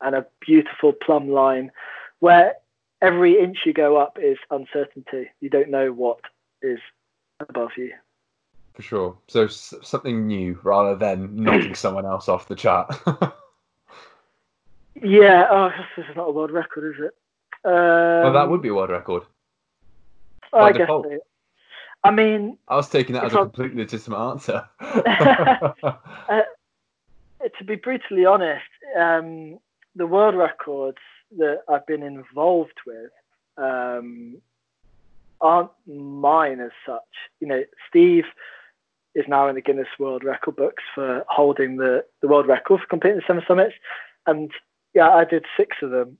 And 0.00 0.14
a 0.14 0.26
beautiful 0.40 0.92
plumb 0.92 1.28
line 1.28 1.72
where 2.20 2.54
every 3.02 3.38
inch 3.40 3.58
you 3.66 3.72
go 3.72 3.96
up 3.96 4.16
is 4.20 4.38
uncertainty. 4.50 5.28
You 5.40 5.50
don't 5.50 5.70
know 5.70 5.92
what 5.92 6.20
is 6.62 6.78
above 7.40 7.70
you. 7.76 7.92
For 8.74 8.82
sure. 8.82 9.18
So 9.26 9.48
something 9.48 10.26
new 10.28 10.58
rather 10.62 10.94
than 10.94 11.34
knocking 11.34 11.74
someone 11.74 12.06
else 12.06 12.28
off 12.28 12.46
the 12.46 12.54
chart. 12.54 12.94
yeah. 15.02 15.46
Oh, 15.50 15.70
this 15.96 16.06
is 16.08 16.16
not 16.16 16.28
a 16.28 16.32
world 16.32 16.50
record, 16.50 16.94
is 16.94 17.04
it? 17.06 17.14
Um, 17.64 17.72
well, 17.72 18.32
that 18.32 18.48
would 18.48 18.62
be 18.62 18.68
a 18.68 18.74
world 18.74 18.90
record. 18.90 19.22
I 20.52 20.72
guess 20.72 20.88
so. 20.88 21.18
I 22.04 22.10
mean, 22.10 22.58
I 22.68 22.76
was 22.76 22.88
taking 22.88 23.14
that 23.14 23.24
as 23.24 23.34
a 23.34 23.38
completely 23.38 23.82
legitimate 23.82 24.30
answer. 24.30 24.68
uh, 24.80 26.42
to 27.58 27.64
be 27.64 27.74
brutally 27.74 28.24
honest, 28.24 28.64
um, 28.98 29.58
the 29.96 30.06
world 30.06 30.36
records 30.36 30.98
that 31.36 31.62
I've 31.68 31.86
been 31.86 32.02
involved 32.02 32.78
with 32.86 33.10
um, 33.56 34.40
aren't 35.40 35.70
mine 35.86 36.60
as 36.60 36.70
such. 36.86 37.02
You 37.40 37.48
know, 37.48 37.64
Steve 37.88 38.24
is 39.14 39.24
now 39.26 39.48
in 39.48 39.56
the 39.56 39.60
Guinness 39.60 39.88
World 39.98 40.22
Record 40.24 40.56
books 40.56 40.82
for 40.94 41.24
holding 41.28 41.76
the, 41.76 42.04
the 42.22 42.28
world 42.28 42.46
record 42.46 42.80
for 42.80 42.86
completing 42.86 43.18
the 43.18 43.24
seven 43.26 43.42
summits, 43.46 43.74
and 44.26 44.50
yeah, 44.98 45.10
I 45.10 45.24
did 45.24 45.44
six 45.56 45.76
of 45.80 45.90
them, 45.90 46.18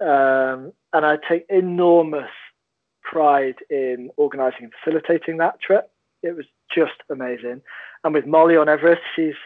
um, 0.00 0.72
and 0.92 1.06
I 1.06 1.16
take 1.28 1.46
enormous 1.48 2.28
pride 3.02 3.54
in 3.70 4.10
organising 4.16 4.64
and 4.64 4.72
facilitating 4.82 5.36
that 5.36 5.60
trip. 5.60 5.92
It 6.24 6.34
was 6.34 6.44
just 6.74 6.94
amazing, 7.08 7.62
and 8.02 8.12
with 8.12 8.26
Molly 8.26 8.56
on 8.56 8.68
Everest, 8.68 9.02
she's 9.14 9.36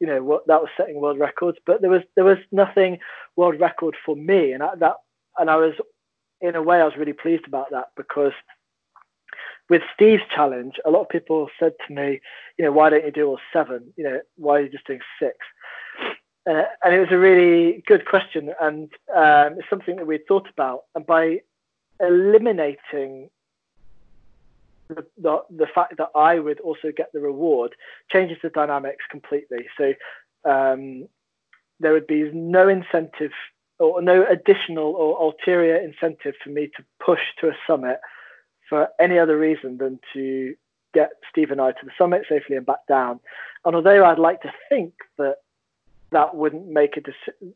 you 0.00 0.08
know 0.08 0.24
what 0.24 0.44
that 0.48 0.60
was 0.60 0.70
setting 0.76 1.00
world 1.00 1.20
records, 1.20 1.58
but 1.64 1.82
there 1.82 1.90
was 1.90 2.02
there 2.16 2.24
was 2.24 2.38
nothing 2.50 2.98
world 3.36 3.60
record 3.60 3.94
for 4.04 4.16
me, 4.16 4.50
and 4.50 4.60
I, 4.60 4.74
that 4.80 4.96
and 5.38 5.48
I 5.48 5.54
was 5.54 5.74
in 6.40 6.56
a 6.56 6.62
way 6.62 6.80
I 6.80 6.84
was 6.84 6.96
really 6.98 7.12
pleased 7.12 7.46
about 7.46 7.70
that 7.70 7.90
because 7.96 8.32
with 9.70 9.82
Steve's 9.94 10.24
challenge, 10.34 10.74
a 10.84 10.90
lot 10.90 11.02
of 11.02 11.08
people 11.08 11.48
said 11.60 11.74
to 11.86 11.94
me, 11.94 12.20
you 12.58 12.64
know, 12.64 12.72
why 12.72 12.90
don't 12.90 13.04
you 13.04 13.12
do 13.12 13.26
all 13.28 13.38
seven? 13.52 13.92
You 13.96 14.04
know, 14.04 14.20
why 14.36 14.58
are 14.58 14.62
you 14.62 14.68
just 14.68 14.86
doing 14.86 15.00
six? 15.20 15.36
Uh, 16.48 16.62
and 16.84 16.94
it 16.94 17.00
was 17.00 17.10
a 17.10 17.18
really 17.18 17.82
good 17.86 18.06
question, 18.06 18.52
and 18.60 18.88
um, 19.14 19.58
it's 19.58 19.68
something 19.68 19.96
that 19.96 20.06
we'd 20.06 20.26
thought 20.28 20.48
about. 20.48 20.84
And 20.94 21.04
by 21.04 21.40
eliminating 22.00 23.30
the, 24.88 25.04
the, 25.18 25.42
the 25.50 25.66
fact 25.66 25.96
that 25.98 26.10
I 26.14 26.38
would 26.38 26.60
also 26.60 26.92
get 26.96 27.12
the 27.12 27.20
reward 27.20 27.74
changes 28.10 28.38
the 28.42 28.50
dynamics 28.50 29.04
completely. 29.10 29.66
So 29.76 29.94
um, 30.48 31.08
there 31.80 31.92
would 31.92 32.06
be 32.06 32.30
no 32.32 32.68
incentive 32.68 33.32
or 33.78 34.00
no 34.00 34.24
additional 34.26 34.94
or 34.94 35.20
ulterior 35.20 35.76
incentive 35.76 36.34
for 36.42 36.50
me 36.50 36.70
to 36.76 36.84
push 37.04 37.20
to 37.40 37.48
a 37.48 37.56
summit 37.66 37.98
for 38.68 38.88
any 39.00 39.18
other 39.18 39.38
reason 39.38 39.78
than 39.78 39.98
to 40.12 40.54
get 40.94 41.10
Steve 41.30 41.50
and 41.50 41.60
I 41.60 41.72
to 41.72 41.84
the 41.84 41.90
summit 41.98 42.22
safely 42.28 42.56
and 42.56 42.64
back 42.64 42.86
down. 42.88 43.20
And 43.64 43.76
although 43.76 44.04
I'd 44.04 44.18
like 44.18 44.42
to 44.42 44.52
think 44.68 44.94
that 45.18 45.36
that 46.12 46.36
wouldn't 46.36 46.68
make 46.68 46.96
a, 46.96 47.02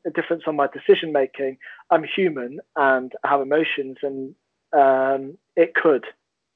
a 0.07 0.11
difference 0.11 0.45
on 0.47 0.57
my 0.57 0.67
decision 0.67 1.13
making, 1.13 1.59
I'm 1.91 2.05
human 2.05 2.61
and 2.77 3.13
I 3.23 3.29
have 3.29 3.41
emotions, 3.41 3.99
and 4.03 4.35
um, 4.73 5.39
it 5.57 5.75
could 5.75 6.05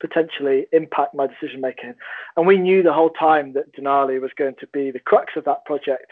potentially 0.00 0.66
impact 0.72 1.14
my 1.14 1.26
decision 1.26 1.60
making. 1.60 1.94
And 2.36 2.46
we 2.46 2.58
knew 2.58 2.82
the 2.82 2.92
whole 2.92 3.10
time 3.10 3.52
that 3.54 3.74
Denali 3.74 4.20
was 4.20 4.32
going 4.36 4.56
to 4.60 4.66
be 4.66 4.90
the 4.90 4.98
crux 4.98 5.34
of 5.36 5.44
that 5.44 5.64
project, 5.64 6.10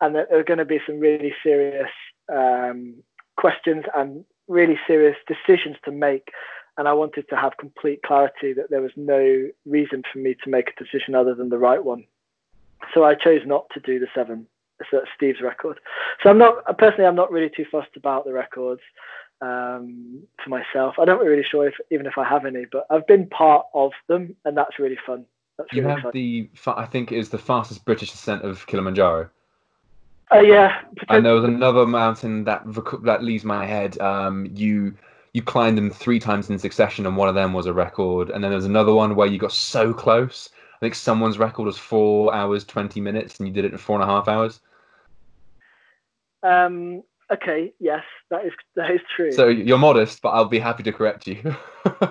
and 0.00 0.14
that 0.14 0.28
there 0.28 0.38
were 0.38 0.44
going 0.44 0.58
to 0.58 0.64
be 0.64 0.80
some 0.86 1.00
really 1.00 1.34
serious 1.42 1.90
um, 2.32 2.94
questions 3.36 3.84
and 3.94 4.24
really 4.48 4.78
serious 4.86 5.16
decisions 5.26 5.76
to 5.84 5.90
make. 5.90 6.30
And 6.76 6.88
I 6.88 6.92
wanted 6.92 7.28
to 7.28 7.36
have 7.36 7.56
complete 7.58 8.02
clarity 8.02 8.52
that 8.54 8.70
there 8.70 8.80
was 8.80 8.92
no 8.96 9.48
reason 9.66 10.02
for 10.10 10.18
me 10.18 10.34
to 10.42 10.50
make 10.50 10.70
a 10.70 10.84
decision 10.84 11.14
other 11.14 11.34
than 11.34 11.50
the 11.50 11.58
right 11.58 11.84
one. 11.84 12.04
So 12.94 13.04
I 13.04 13.14
chose 13.14 13.42
not 13.46 13.66
to 13.74 13.80
do 13.80 13.98
the 13.98 14.08
seven. 14.14 14.46
So 14.90 14.98
that's 14.98 15.10
Steve's 15.16 15.40
record. 15.40 15.78
So 16.22 16.30
I'm 16.30 16.38
not 16.38 16.78
personally. 16.78 17.06
I'm 17.06 17.16
not 17.16 17.30
really 17.30 17.50
too 17.54 17.66
fussed 17.70 17.96
about 17.96 18.24
the 18.24 18.32
records 18.32 18.80
um, 19.42 20.22
for 20.42 20.50
myself. 20.50 20.94
I 20.98 21.04
don't 21.04 21.24
really 21.24 21.44
sure 21.44 21.66
if 21.66 21.74
even 21.90 22.06
if 22.06 22.16
I 22.16 22.24
have 22.24 22.46
any, 22.46 22.64
but 22.70 22.86
I've 22.90 23.06
been 23.06 23.26
part 23.28 23.66
of 23.74 23.92
them, 24.08 24.36
and 24.44 24.56
that's 24.56 24.78
really 24.78 24.98
fun. 25.04 25.26
That's 25.58 25.72
you 25.72 25.82
really 25.82 25.94
have 25.94 26.02
fun. 26.02 26.12
the 26.14 26.50
I 26.66 26.86
think 26.86 27.12
it 27.12 27.18
is 27.18 27.28
the 27.28 27.38
fastest 27.38 27.84
British 27.84 28.12
ascent 28.14 28.42
of 28.42 28.66
Kilimanjaro. 28.66 29.28
Uh, 30.32 30.40
yeah. 30.40 30.80
And 31.08 31.26
there 31.26 31.34
was 31.34 31.44
another 31.44 31.86
mountain 31.86 32.44
that 32.44 32.62
that 33.02 33.22
leaves 33.22 33.44
my 33.44 33.66
head. 33.66 34.00
Um, 34.00 34.48
you 34.54 34.94
you 35.32 35.42
climbed 35.42 35.76
them 35.76 35.90
three 35.90 36.18
times 36.18 36.48
in 36.48 36.58
succession, 36.58 37.06
and 37.06 37.16
one 37.16 37.28
of 37.28 37.34
them 37.34 37.52
was 37.52 37.66
a 37.66 37.72
record. 37.72 38.30
And 38.30 38.42
then 38.42 38.50
there's 38.50 38.64
another 38.64 38.94
one 38.94 39.14
where 39.14 39.26
you 39.26 39.38
got 39.38 39.52
so 39.52 39.92
close. 39.92 40.48
I 40.74 40.78
think 40.80 40.94
someone's 40.94 41.38
record 41.38 41.66
was 41.66 41.78
four 41.78 42.34
hours 42.34 42.64
twenty 42.64 43.00
minutes, 43.00 43.38
and 43.38 43.48
you 43.48 43.52
did 43.52 43.64
it 43.64 43.72
in 43.72 43.78
four 43.78 44.00
and 44.00 44.08
a 44.08 44.12
half 44.12 44.28
hours. 44.28 44.60
Um, 46.42 47.02
okay, 47.32 47.72
yes, 47.78 48.02
that 48.30 48.44
is 48.44 48.52
that 48.76 48.90
is 48.90 49.00
true. 49.14 49.32
So 49.32 49.48
you're 49.48 49.78
modest, 49.78 50.22
but 50.22 50.30
I'll 50.30 50.44
be 50.46 50.58
happy 50.58 50.82
to 50.84 50.92
correct 50.92 51.26
you. 51.26 51.40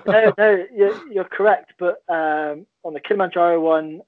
no, 0.06 0.32
no, 0.38 0.64
you're, 0.74 1.12
you're 1.12 1.24
correct. 1.24 1.74
But 1.78 2.02
um, 2.08 2.66
on 2.84 2.94
the 2.94 3.00
Kilimanjaro 3.00 3.60
one, 3.60 4.02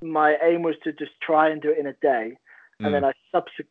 my 0.00 0.36
aim 0.42 0.62
was 0.62 0.76
to 0.84 0.92
just 0.92 1.12
try 1.22 1.48
and 1.50 1.60
do 1.60 1.70
it 1.70 1.78
in 1.78 1.86
a 1.86 1.94
day, 1.94 2.36
and 2.80 2.88
mm. 2.88 2.92
then 2.92 3.04
I 3.04 3.12
subsequent 3.32 3.68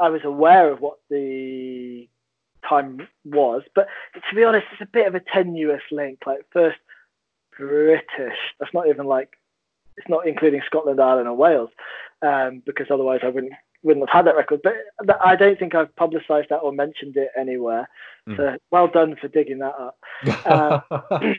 I 0.00 0.08
was 0.08 0.22
aware 0.24 0.72
of 0.72 0.80
what 0.80 0.98
the 1.10 2.08
time 2.66 3.06
was, 3.24 3.62
but 3.74 3.86
to 4.14 4.34
be 4.34 4.44
honest, 4.44 4.66
it's 4.72 4.80
a 4.80 4.86
bit 4.86 5.06
of 5.06 5.14
a 5.14 5.20
tenuous 5.20 5.82
link. 5.90 6.20
Like 6.26 6.46
first 6.50 6.78
British, 7.56 8.38
that's 8.58 8.72
not 8.72 8.88
even 8.88 9.06
like 9.06 9.36
it's 9.96 10.08
not 10.08 10.26
including 10.26 10.62
Scotland, 10.64 11.00
Ireland, 11.00 11.28
or 11.28 11.36
Wales, 11.36 11.70
um, 12.22 12.62
because 12.64 12.86
otherwise 12.90 13.20
I 13.22 13.28
wouldn't 13.28 13.52
wouldn't 13.82 14.08
have 14.08 14.14
had 14.14 14.26
that 14.26 14.36
record. 14.36 14.60
But 14.62 14.74
I 15.24 15.36
don't 15.36 15.58
think 15.58 15.74
I've 15.74 15.94
publicised 15.96 16.48
that 16.50 16.56
or 16.58 16.72
mentioned 16.72 17.16
it 17.16 17.30
anywhere. 17.38 17.88
Mm. 18.28 18.36
So 18.36 18.56
well 18.70 18.88
done 18.88 19.16
for 19.20 19.28
digging 19.28 19.58
that 19.58 19.74
up. 19.78 19.98
Uh, 20.46 20.80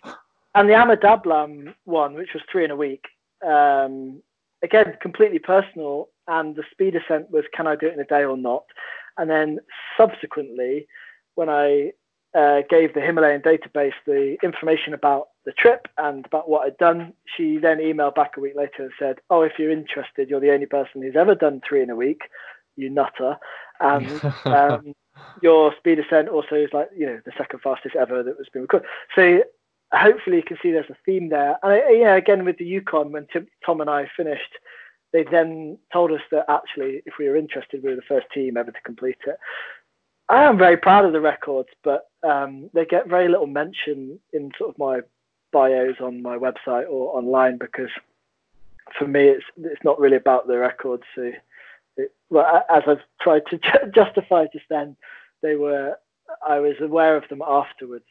and 0.55 0.69
the 0.69 0.73
Ama 0.73 0.97
Dablam 0.97 1.73
one, 1.85 2.15
which 2.15 2.33
was 2.33 2.43
three 2.51 2.65
in 2.65 2.71
a 2.71 2.75
week, 2.75 3.05
um, 3.45 4.21
again 4.63 4.97
completely 5.01 5.39
personal. 5.39 6.09
And 6.27 6.55
the 6.55 6.63
speed 6.71 6.95
ascent 6.95 7.31
was 7.31 7.43
can 7.53 7.67
I 7.67 7.75
do 7.75 7.87
it 7.87 7.93
in 7.93 7.99
a 7.99 8.05
day 8.05 8.23
or 8.23 8.37
not? 8.37 8.63
And 9.17 9.29
then 9.29 9.59
subsequently, 9.97 10.87
when 11.35 11.49
I 11.49 11.91
uh, 12.33 12.61
gave 12.69 12.93
the 12.93 13.01
Himalayan 13.01 13.41
database 13.41 13.93
the 14.05 14.37
information 14.43 14.93
about 14.93 15.29
the 15.45 15.51
trip 15.51 15.87
and 15.97 16.25
about 16.25 16.49
what 16.49 16.65
I'd 16.65 16.77
done. 16.77 17.13
She 17.35 17.57
then 17.57 17.79
emailed 17.79 18.15
back 18.15 18.37
a 18.37 18.39
week 18.39 18.55
later 18.55 18.83
and 18.83 18.91
said, 18.97 19.19
"Oh, 19.29 19.41
if 19.41 19.53
you're 19.57 19.71
interested, 19.71 20.29
you're 20.29 20.39
the 20.39 20.53
only 20.53 20.65
person 20.65 21.01
who's 21.01 21.15
ever 21.15 21.35
done 21.35 21.61
three 21.67 21.81
in 21.81 21.89
a 21.89 21.95
week, 21.95 22.21
you 22.75 22.89
nutter." 22.89 23.37
And 23.79 24.23
um, 24.45 24.93
your 25.41 25.73
speed 25.77 25.99
ascent 25.99 26.29
also 26.29 26.55
is 26.55 26.69
like 26.73 26.89
you 26.95 27.05
know 27.05 27.19
the 27.25 27.33
second 27.37 27.59
fastest 27.61 27.95
ever 27.95 28.23
that 28.23 28.37
was 28.37 28.47
been 28.49 28.63
recorded. 28.63 28.87
So 29.15 29.43
hopefully 29.93 30.37
you 30.37 30.43
can 30.43 30.57
see 30.61 30.71
there's 30.71 30.89
a 30.89 30.97
theme 31.05 31.29
there. 31.29 31.57
And 31.63 31.73
uh, 31.73 31.89
yeah, 31.89 32.15
again 32.15 32.45
with 32.45 32.57
the 32.57 32.65
Yukon, 32.65 33.11
when 33.11 33.27
Tim, 33.31 33.47
Tom 33.65 33.81
and 33.81 33.89
I 33.89 34.09
finished, 34.15 34.57
they 35.13 35.23
then 35.23 35.77
told 35.91 36.11
us 36.11 36.21
that 36.31 36.45
actually, 36.47 37.03
if 37.05 37.15
we 37.19 37.27
were 37.27 37.35
interested, 37.35 37.83
we 37.83 37.89
were 37.89 37.95
the 37.95 38.01
first 38.07 38.27
team 38.33 38.57
ever 38.57 38.71
to 38.71 38.81
complete 38.85 39.17
it. 39.27 39.37
I 40.31 40.43
am 40.43 40.57
very 40.57 40.77
proud 40.77 41.03
of 41.03 41.11
the 41.11 41.19
records, 41.19 41.67
but 41.83 42.09
um, 42.23 42.69
they 42.73 42.85
get 42.85 43.09
very 43.09 43.27
little 43.27 43.47
mention 43.47 44.17
in 44.31 44.51
sort 44.57 44.69
of 44.69 44.79
my 44.79 45.01
bios 45.51 45.97
on 45.99 46.21
my 46.21 46.37
website 46.37 46.89
or 46.89 47.17
online 47.17 47.57
because 47.57 47.89
for 48.97 49.05
me 49.05 49.27
it's 49.27 49.43
it's 49.57 49.83
not 49.83 49.99
really 49.99 50.15
about 50.15 50.47
the 50.47 50.57
records. 50.57 51.03
So, 51.15 51.33
it, 51.97 52.13
well, 52.29 52.63
as 52.73 52.83
I've 52.87 53.01
tried 53.19 53.41
to 53.47 53.59
justify 53.93 54.45
just 54.53 54.63
then, 54.69 54.95
they 55.41 55.57
were 55.57 55.97
I 56.47 56.59
was 56.59 56.75
aware 56.79 57.17
of 57.17 57.27
them 57.27 57.41
afterwards. 57.45 58.05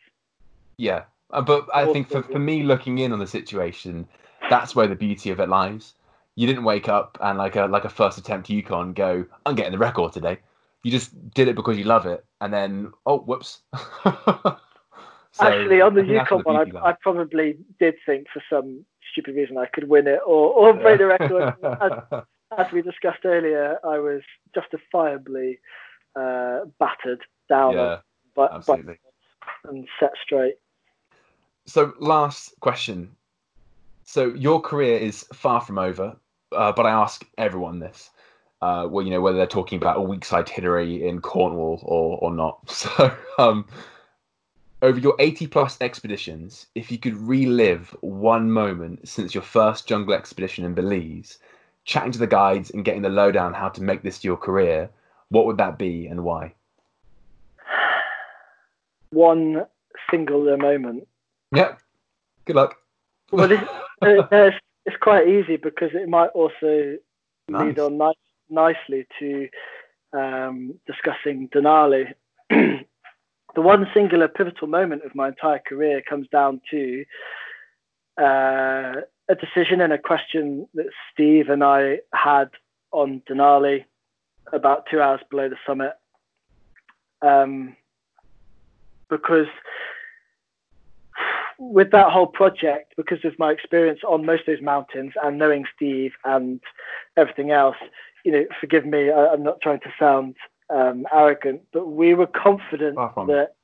Yeah, 0.76 1.04
uh, 1.30 1.40
but 1.40 1.68
I 1.74 1.90
think 1.90 2.10
for, 2.10 2.22
for 2.22 2.38
me 2.38 2.64
looking 2.64 2.98
in 2.98 3.14
on 3.14 3.18
the 3.18 3.26
situation, 3.26 4.06
that's 4.50 4.76
where 4.76 4.86
the 4.86 4.94
beauty 4.94 5.30
of 5.30 5.40
it 5.40 5.48
lies. 5.48 5.94
You 6.34 6.46
didn't 6.46 6.64
wake 6.64 6.90
up 6.90 7.16
and 7.22 7.38
like 7.38 7.56
a 7.56 7.64
like 7.64 7.86
a 7.86 7.88
first 7.88 8.18
attempt 8.18 8.50
Yukon 8.50 8.92
go, 8.92 9.24
I'm 9.46 9.54
getting 9.54 9.72
the 9.72 9.78
record 9.78 10.12
today. 10.12 10.40
You 10.82 10.90
just 10.90 11.30
did 11.34 11.48
it 11.48 11.56
because 11.56 11.76
you 11.76 11.84
love 11.84 12.06
it, 12.06 12.24
and 12.40 12.52
then 12.52 12.92
oh 13.06 13.18
whoops. 13.18 13.60
So 15.32 15.46
Actually, 15.46 15.80
on 15.80 15.94
the 15.94 16.04
Yukon 16.04 16.40
one, 16.40 16.76
I, 16.76 16.88
I, 16.88 16.92
probably 17.00 17.56
did 17.78 17.94
think 18.04 18.26
for 18.32 18.42
some 18.50 18.84
stupid 19.12 19.36
reason 19.36 19.58
I 19.58 19.66
could 19.66 19.88
win 19.88 20.08
it 20.08 20.18
or, 20.26 20.52
or 20.52 20.72
break 20.72 20.98
the 20.98 21.06
record. 21.06 21.54
as, 21.80 22.22
as, 22.58 22.72
we 22.72 22.82
discussed 22.82 23.24
earlier, 23.24 23.78
I 23.84 23.98
was 23.98 24.22
justifiably 24.54 25.60
uh, 26.16 26.60
battered 26.80 27.20
down 27.48 27.74
yeah, 27.74 27.98
by, 28.34 28.48
absolutely. 28.52 28.98
By 29.64 29.70
and 29.70 29.86
set 30.00 30.10
straight. 30.22 30.56
So, 31.66 31.94
last 32.00 32.54
question. 32.60 33.10
So, 34.04 34.34
your 34.34 34.60
career 34.60 34.98
is 34.98 35.24
far 35.32 35.60
from 35.60 35.78
over, 35.78 36.16
uh, 36.50 36.72
but 36.72 36.86
I 36.86 36.90
ask 36.90 37.24
everyone 37.38 37.78
this. 37.78 38.10
Uh, 38.62 38.86
well, 38.90 39.04
you 39.04 39.10
know, 39.10 39.20
whether 39.20 39.38
they're 39.38 39.46
talking 39.46 39.78
about 39.78 39.96
a 39.96 40.02
week's 40.02 40.32
itinerary 40.32 41.06
in 41.08 41.20
Cornwall 41.20 41.80
or, 41.82 42.18
or 42.18 42.30
not. 42.32 42.60
So, 42.70 43.16
um, 43.38 43.66
over 44.82 44.98
your 44.98 45.14
80 45.18 45.46
plus 45.46 45.78
expeditions, 45.80 46.66
if 46.74 46.90
you 46.90 46.98
could 46.98 47.16
relive 47.16 47.94
one 48.00 48.50
moment 48.50 49.06
since 49.08 49.34
your 49.34 49.42
first 49.42 49.86
jungle 49.86 50.14
expedition 50.14 50.64
in 50.64 50.74
Belize, 50.74 51.38
chatting 51.84 52.12
to 52.12 52.18
the 52.18 52.26
guides 52.26 52.70
and 52.70 52.84
getting 52.84 53.02
the 53.02 53.08
lowdown 53.08 53.52
how 53.52 53.68
to 53.68 53.82
make 53.82 54.02
this 54.02 54.24
your 54.24 54.36
career, 54.36 54.88
what 55.28 55.46
would 55.46 55.58
that 55.58 55.78
be 55.78 56.06
and 56.06 56.24
why? 56.24 56.54
One 59.10 59.66
singular 60.10 60.56
moment. 60.56 61.06
Yeah. 61.54 61.76
Good 62.44 62.56
luck. 62.56 62.76
well, 63.30 63.50
it's, 63.50 63.62
it's, 64.02 64.56
it's, 64.86 64.96
quite 65.00 65.28
easy 65.28 65.56
because 65.56 65.90
it 65.94 66.08
might 66.08 66.28
also 66.28 66.96
nice. 67.48 67.66
lead 67.66 67.78
on 67.78 67.98
nice, 67.98 68.14
nicely 68.50 69.06
to 69.18 69.48
um, 70.12 70.74
discussing 70.86 71.48
Denali. 71.48 72.12
the 72.50 72.84
one 73.56 73.86
singular 73.94 74.28
pivotal 74.28 74.68
moment 74.68 75.02
of 75.04 75.14
my 75.14 75.28
entire 75.28 75.60
career 75.60 76.02
comes 76.08 76.28
down 76.28 76.60
to 76.70 77.04
uh, 78.20 79.02
a 79.28 79.34
decision 79.38 79.80
and 79.80 79.92
a 79.92 79.98
question 79.98 80.66
that 80.74 80.86
Steve 81.12 81.48
and 81.48 81.62
I 81.62 81.98
had 82.12 82.50
on 82.92 83.22
Denali 83.28 83.84
about 84.52 84.86
two 84.90 85.00
hours 85.00 85.20
below 85.30 85.48
the 85.48 85.56
summit. 85.66 85.92
um, 87.22 87.76
because 89.08 89.46
with 91.58 91.90
that 91.90 92.10
whole 92.10 92.26
project, 92.26 92.94
because 92.96 93.22
of 93.24 93.38
my 93.38 93.50
experience 93.52 94.00
on 94.08 94.24
most 94.24 94.40
of 94.40 94.46
those 94.46 94.62
mountains 94.62 95.12
and 95.22 95.38
knowing 95.38 95.66
Steve 95.76 96.12
and 96.24 96.60
everything 97.18 97.50
else, 97.50 97.76
you 98.24 98.32
know, 98.32 98.44
forgive 98.60 98.86
me, 98.86 99.10
I, 99.10 99.32
am 99.32 99.42
not 99.42 99.60
trying 99.60 99.80
to 99.80 99.92
sound 99.98 100.36
um, 100.72 101.06
arrogant, 101.12 101.62
but 101.72 101.88
we 101.88 102.14
were 102.14 102.26
confident 102.26 102.96
that 102.96 103.54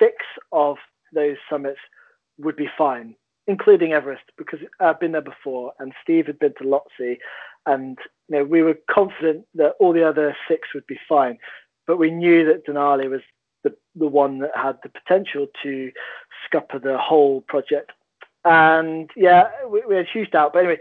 six 0.00 0.16
of 0.52 0.76
those 1.12 1.36
summits 1.50 1.80
would 2.38 2.56
be 2.56 2.68
fine, 2.76 3.14
including 3.46 3.92
Everest, 3.92 4.24
because 4.36 4.60
I've 4.80 5.00
been 5.00 5.12
there 5.12 5.20
before, 5.20 5.72
and 5.78 5.92
Steve 6.02 6.26
had 6.26 6.38
been 6.38 6.54
to 6.58 6.64
Lhotse, 6.64 7.18
and 7.66 7.98
you 8.28 8.38
know, 8.38 8.44
we 8.44 8.62
were 8.62 8.78
confident 8.90 9.46
that 9.54 9.74
all 9.80 9.92
the 9.92 10.06
other 10.06 10.36
six 10.48 10.68
would 10.74 10.86
be 10.86 10.98
fine. 11.08 11.38
But 11.86 11.98
we 11.98 12.10
knew 12.10 12.44
that 12.46 12.66
Denali 12.66 13.08
was 13.08 13.22
the, 13.64 13.74
the 13.94 14.06
one 14.06 14.38
that 14.38 14.50
had 14.54 14.78
the 14.82 14.90
potential 14.90 15.46
to 15.62 15.90
scupper 16.44 16.78
the 16.78 16.98
whole 16.98 17.40
project. 17.42 17.92
And 18.44 19.10
yeah, 19.16 19.48
we, 19.68 19.82
we 19.86 19.96
had 19.96 20.06
huge 20.06 20.30
doubt. 20.30 20.52
But 20.52 20.60
anyway, 20.60 20.78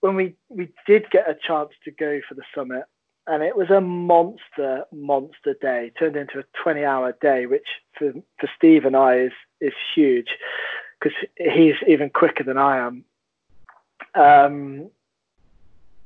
when 0.00 0.16
we, 0.16 0.34
we 0.48 0.68
did 0.86 1.10
get 1.10 1.28
a 1.28 1.34
chance 1.34 1.70
to 1.84 1.90
go 1.90 2.20
for 2.28 2.34
the 2.34 2.42
summit, 2.54 2.84
and 3.26 3.42
it 3.42 3.56
was 3.56 3.70
a 3.70 3.80
monster, 3.80 4.84
monster 4.92 5.54
day. 5.60 5.92
Turned 5.98 6.16
into 6.16 6.38
a 6.38 6.44
20 6.62 6.84
hour 6.84 7.16
day, 7.20 7.46
which 7.46 7.66
for, 7.98 8.12
for 8.38 8.50
Steve 8.56 8.84
and 8.84 8.96
I 8.96 9.18
is, 9.18 9.32
is 9.60 9.74
huge 9.94 10.28
because 10.98 11.16
he's 11.36 11.74
even 11.86 12.10
quicker 12.10 12.44
than 12.44 12.58
I 12.58 12.78
am. 12.78 13.04
Um, 14.14 14.90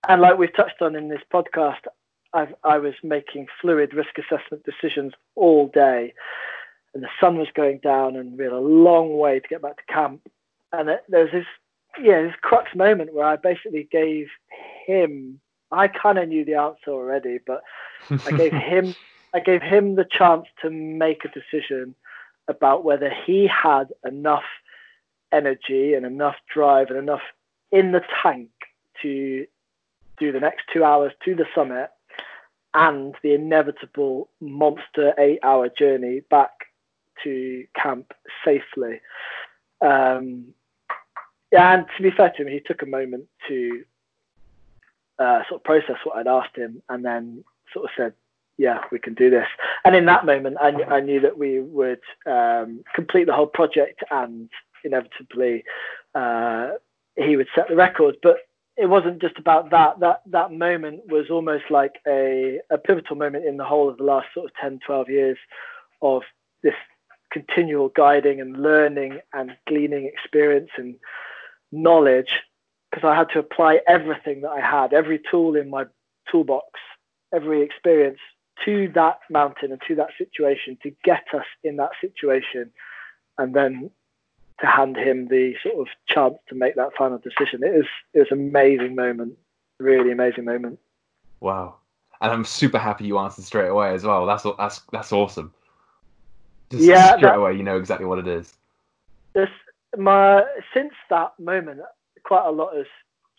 and 0.09 0.21
like 0.21 0.39
we've 0.39 0.55
touched 0.55 0.83
on 0.83 0.97
in 0.97 1.09
this 1.09 1.23
podcast, 1.33 1.87
I've, 2.33 2.55
I 2.65 2.79
was 2.79 2.95
making 3.03 3.47
fluid 3.61 3.95
risk 3.95 4.19
assessment 4.19 4.65
decisions 4.65 5.13
all 5.35 5.69
day, 5.69 6.13
and 6.93 7.03
the 7.03 7.09
sun 7.21 7.39
was 7.39 7.49
going 7.55 7.79
down, 7.79 8.17
and 8.17 8.37
we 8.37 8.45
had 8.45 8.53
a 8.53 8.59
long 8.59 9.17
way 9.17 9.41
to 9.41 9.49
get 9.49 9.63
back 9.63 9.77
to 9.77 9.93
camp. 9.93 10.29
And 10.73 10.89
there 11.09 11.23
was 11.23 11.33
this, 11.33 11.47
yeah, 12.01 12.23
this 12.23 12.35
crux 12.41 12.75
moment 12.75 13.15
where 13.15 13.27
I 13.27 13.37
basically 13.37 13.89
gave 13.91 14.29
him. 14.87 15.41
I 15.71 15.89
kind 15.89 16.19
of 16.19 16.29
knew 16.29 16.45
the 16.45 16.55
answer 16.55 16.91
already, 16.91 17.39
but 17.45 17.63
I 18.27 18.33
gave 18.33 18.53
him, 18.53 18.95
I 19.33 19.41
gave 19.41 19.63
him 19.63 19.97
the 19.97 20.07
chance 20.11 20.47
to 20.63 20.71
make 20.71 21.25
a 21.25 21.29
decision 21.29 21.95
about 22.49 22.85
whether 22.85 23.11
he 23.27 23.49
had 23.49 23.87
enough 24.07 24.45
energy 25.33 25.95
and 25.95 26.07
enough 26.07 26.37
drive 26.53 26.89
and 26.91 26.99
enough 26.99 27.23
in 27.73 27.93
the 27.93 28.03
tank 28.23 28.51
to 29.03 29.47
do 30.19 30.31
the 30.31 30.41
next 30.41 30.65
two 30.73 30.85
hours 30.85 31.13
to 31.25 31.35
the 31.35 31.47
summit 31.55 31.91
and 32.75 33.15
the 33.23 33.35
inevitable 33.35 34.29
monster 34.41 35.13
eight 35.19 35.39
hour 35.43 35.69
journey 35.69 36.21
back 36.31 36.51
to 37.23 37.65
camp 37.81 38.13
safely. 38.45 39.01
Um, 39.81 40.55
and 41.59 41.87
to 41.97 42.03
be 42.03 42.11
fair 42.11 42.31
to 42.31 42.43
him, 42.43 42.49
he 42.49 42.61
took 42.61 42.83
a 42.83 42.87
moment 42.87 43.25
to 43.49 43.85
uh, 45.19 45.41
sort 45.49 45.61
of 45.61 45.65
process 45.65 45.97
what 46.05 46.17
I'd 46.17 46.27
asked 46.27 46.57
him 46.57 46.83
and 46.89 47.05
then 47.05 47.45
sort 47.73 47.85
of 47.85 47.91
said, 47.97 48.15
yeah, 48.57 48.81
we 48.93 48.99
can 48.99 49.15
do 49.15 49.31
this. 49.31 49.47
And 49.85 49.97
in 49.97 50.07
that 50.07 50.27
moment, 50.27 50.57
I, 50.61 50.71
I 50.85 51.01
knew 51.01 51.21
that 51.21 51.37
we 51.37 51.61
would 51.61 52.01
um, 52.27 52.85
complete 52.95 53.27
the 53.27 53.33
whole 53.33 53.47
project 53.47 54.03
and 54.11 54.49
inevitably 54.85 55.65
uh, 56.15 56.71
he 57.17 57.37
would 57.37 57.49
set 57.55 57.69
the 57.69 57.77
record. 57.77 58.17
But 58.23 58.39
it 58.77 58.87
wasn't 58.87 59.21
just 59.21 59.39
about 59.39 59.71
that. 59.71 60.01
That 60.01 60.23
that 60.27 60.53
moment 60.53 61.03
was 61.07 61.27
almost 61.31 61.65
like 61.71 61.95
a, 62.07 62.61
a 62.71 62.79
pivotal 62.79 63.17
moment 63.17 63.45
in 63.45 63.57
the 63.57 63.65
whole 63.65 63.89
of 63.89 63.99
the 63.99 64.05
last 64.05 64.27
sort 64.35 64.47
of 64.47 64.53
10, 64.61 64.81
12 64.85 65.09
years 65.09 65.39
of 66.03 66.23
this 66.63 66.75
continual 67.33 67.89
guiding 67.91 68.41
and 68.41 68.63
learning 68.63 69.21
and 69.33 69.57
gleaning 69.67 70.07
experience 70.07 70.71
and 70.77 70.95
knowledge 71.75 72.31
because 72.91 73.07
I 73.07 73.17
had 73.17 73.29
to 73.31 73.41
apply 73.41 73.81
everything 73.89 74.43
that 74.43 74.51
I 74.51 74.61
had, 74.61 74.93
every 74.93 75.21
tool 75.31 75.57
in 75.57 75.69
my 75.69 75.85
toolbox, 76.31 76.67
every 77.35 77.63
experience 77.63 78.19
to 78.65 78.91
that 78.95 79.19
mountain 79.31 79.73
and 79.73 79.81
to 79.89 79.95
that 79.97 80.11
situation 80.17 80.79
to 80.83 80.93
get 81.03 81.25
us 81.35 81.45
in 81.65 81.77
that 81.77 81.91
situation 82.01 82.71
and 83.39 83.55
then 83.55 83.91
to 84.61 84.67
hand 84.67 84.97
him 84.97 85.27
the 85.29 85.55
sort 85.63 85.77
of 85.81 85.89
chance 86.07 86.37
to 86.49 86.55
make 86.55 86.77
that 86.77 86.95
final 86.97 87.19
decision. 87.19 87.65
It 87.65 87.75
was 87.75 87.87
it 88.13 88.19
was 88.21 88.29
an 88.31 88.39
amazing 88.39 88.95
moment, 88.95 89.37
really 89.81 90.13
amazing 90.13 90.45
moment. 90.45 90.79
Wow, 91.41 91.77
and 92.21 92.31
I'm 92.31 92.45
super 92.45 92.79
happy 92.79 93.07
you 93.07 93.19
answered 93.19 93.45
straight 93.45 93.69
away 93.69 93.93
as 93.93 94.05
well. 94.05 94.27
That's 94.27 94.47
that's 94.57 94.83
that's 94.93 95.13
awesome. 95.13 95.53
Just 96.71 96.85
yeah, 96.85 97.09
straight 97.09 97.23
that, 97.23 97.37
away, 97.39 97.55
you 97.55 97.65
know 97.65 97.77
exactly 97.77 98.07
what 98.07 98.21
it 98.21 98.29
is. 98.29 98.55
This 99.33 99.51
my 99.99 100.45
since 100.73 100.93
that 101.11 101.33
moment, 101.39 101.81
quite 102.25 102.47
a 102.47 102.51
lot 102.51 102.77
has 102.77 102.87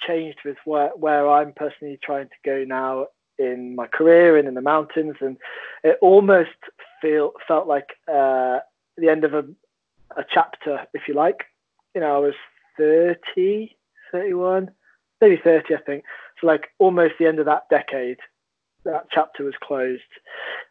changed 0.06 0.40
with 0.45 0.57
where 0.65 0.91
where 0.95 1.30
I'm 1.30 1.53
personally 1.53 1.99
trying 2.03 2.27
to 2.27 2.36
go 2.45 2.64
now 2.65 3.07
in 3.38 3.76
my 3.76 3.88
career 3.88 4.38
and 4.38 4.48
in 4.48 4.53
the 4.53 4.61
mountains, 4.61 5.15
and 5.19 5.38
it 5.84 5.98
almost 6.02 6.49
feel 7.02 7.34
felt 7.48 7.68
like 7.68 7.90
uh, 8.07 8.60
the 8.98 9.10
end 9.10 9.23
of 9.23 9.34
a 9.34 9.45
a 10.18 10.23
chapter, 10.30 10.86
if 10.94 11.03
you 11.07 11.14
like. 11.14 11.45
You 11.94 12.02
know, 12.02 12.15
I 12.15 12.19
was 12.19 12.34
30, 12.77 13.76
31, 14.11 14.72
maybe 15.22 15.40
30, 15.41 15.76
I 15.76 15.77
think. 15.86 16.03
So, 16.40 16.48
like, 16.48 16.68
almost 16.80 17.14
the 17.19 17.27
end 17.27 17.40
of 17.40 17.45
that 17.45 17.69
decade, 17.69 18.18
that 18.84 19.07
chapter 19.11 19.44
was 19.44 19.56
closed. 19.61 20.02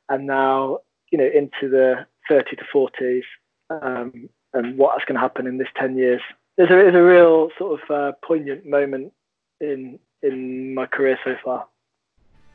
And 0.08 0.26
now, 0.26 0.78
you 1.10 1.18
know, 1.18 1.24
into 1.26 1.68
the 1.70 2.06
30 2.28 2.56
to 2.56 2.64
40s 2.74 3.22
um, 3.70 4.28
and 4.54 4.78
what's 4.78 5.04
going 5.04 5.16
to 5.16 5.20
happen 5.20 5.46
in 5.46 5.58
this 5.58 5.68
10 5.78 5.96
years. 5.96 6.20
There's 6.56 6.70
a, 6.70 6.74
there's 6.74 6.94
a 6.94 7.02
real 7.02 7.50
sort 7.58 7.80
of 7.80 7.90
uh, 7.90 8.12
poignant 8.24 8.64
moment 8.64 9.12
in 9.60 9.98
in 10.22 10.74
my 10.74 10.86
career 10.86 11.18
so 11.22 11.34
far. 11.44 11.66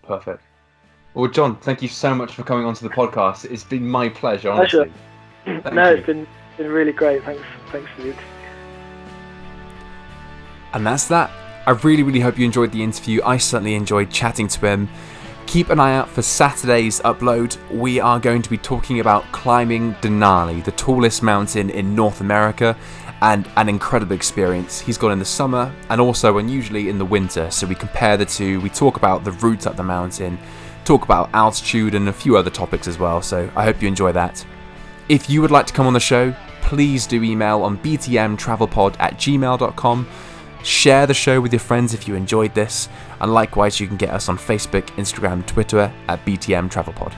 Perfect. 0.03 0.41
Well, 1.13 1.29
John, 1.29 1.57
thank 1.57 1.81
you 1.81 1.87
so 1.87 2.15
much 2.15 2.33
for 2.33 2.43
coming 2.43 2.65
onto 2.65 2.87
the 2.87 2.93
podcast. 2.93 3.45
It's 3.51 3.63
been 3.63 3.87
my 3.87 4.09
pleasure, 4.09 4.49
honestly. 4.49 4.91
Pleasure. 5.45 5.71
no, 5.75 5.89
you. 5.89 5.97
it's 5.97 6.05
been 6.05 6.27
been 6.57 6.71
really 6.71 6.91
great. 6.91 7.23
Thanks, 7.23 7.43
thanks, 7.71 7.89
Luke. 7.99 8.15
And 10.73 10.85
that's 10.85 11.07
that. 11.07 11.31
I 11.65 11.71
really, 11.71 12.03
really 12.03 12.19
hope 12.19 12.37
you 12.37 12.45
enjoyed 12.45 12.71
the 12.71 12.83
interview. 12.83 13.21
I 13.23 13.37
certainly 13.37 13.75
enjoyed 13.75 14.11
chatting 14.11 14.47
to 14.47 14.67
him. 14.67 14.89
Keep 15.49 15.71
an 15.71 15.79
eye 15.79 15.95
out 15.95 16.07
for 16.07 16.21
Saturday's 16.21 16.99
upload. 16.99 17.57
We 17.71 17.99
are 17.99 18.19
going 18.19 18.43
to 18.43 18.51
be 18.51 18.57
talking 18.59 18.99
about 18.99 19.23
climbing 19.31 19.95
Denali, 19.95 20.63
the 20.63 20.73
tallest 20.73 21.23
mountain 21.23 21.71
in 21.71 21.95
North 21.95 22.21
America, 22.21 22.77
and 23.23 23.49
an 23.55 23.67
incredible 23.67 24.13
experience. 24.13 24.79
He's 24.79 24.99
gone 24.99 25.11
in 25.11 25.17
the 25.17 25.25
summer 25.25 25.73
and 25.89 25.99
also 25.99 26.37
unusually 26.37 26.87
in 26.87 26.99
the 26.99 27.05
winter. 27.05 27.49
So 27.49 27.65
we 27.65 27.73
compare 27.73 28.15
the 28.15 28.27
two. 28.27 28.61
We 28.61 28.69
talk 28.69 28.97
about 28.97 29.23
the 29.23 29.31
route 29.31 29.65
up 29.65 29.75
the 29.75 29.81
mountain, 29.81 30.37
talk 30.85 31.03
about 31.03 31.31
altitude, 31.33 31.95
and 31.95 32.09
a 32.09 32.13
few 32.13 32.37
other 32.37 32.51
topics 32.51 32.87
as 32.87 32.99
well. 32.99 33.19
So 33.19 33.49
I 33.55 33.63
hope 33.63 33.81
you 33.81 33.87
enjoy 33.87 34.11
that. 34.11 34.45
If 35.09 35.31
you 35.31 35.41
would 35.41 35.49
like 35.49 35.65
to 35.65 35.73
come 35.73 35.87
on 35.87 35.93
the 35.93 35.99
show, 35.99 36.31
please 36.61 37.07
do 37.07 37.23
email 37.23 37.63
on 37.63 37.79
btmtravelpod 37.79 38.97
at 38.99 39.15
gmail.com. 39.15 40.07
Share 40.63 41.07
the 41.07 41.13
show 41.13 41.39
with 41.39 41.53
your 41.53 41.59
friends 41.59 41.93
if 41.93 42.07
you 42.07 42.15
enjoyed 42.15 42.53
this, 42.53 42.89
and 43.21 43.33
likewise, 43.33 43.79
you 43.79 43.87
can 43.87 43.97
get 43.97 44.09
us 44.09 44.27
on 44.29 44.37
Facebook, 44.37 44.85
Instagram, 44.97 45.45
Twitter 45.45 45.91
at 46.07 46.23
BTM 46.25 46.69
Travel 46.69 46.93
Pod. 46.93 47.15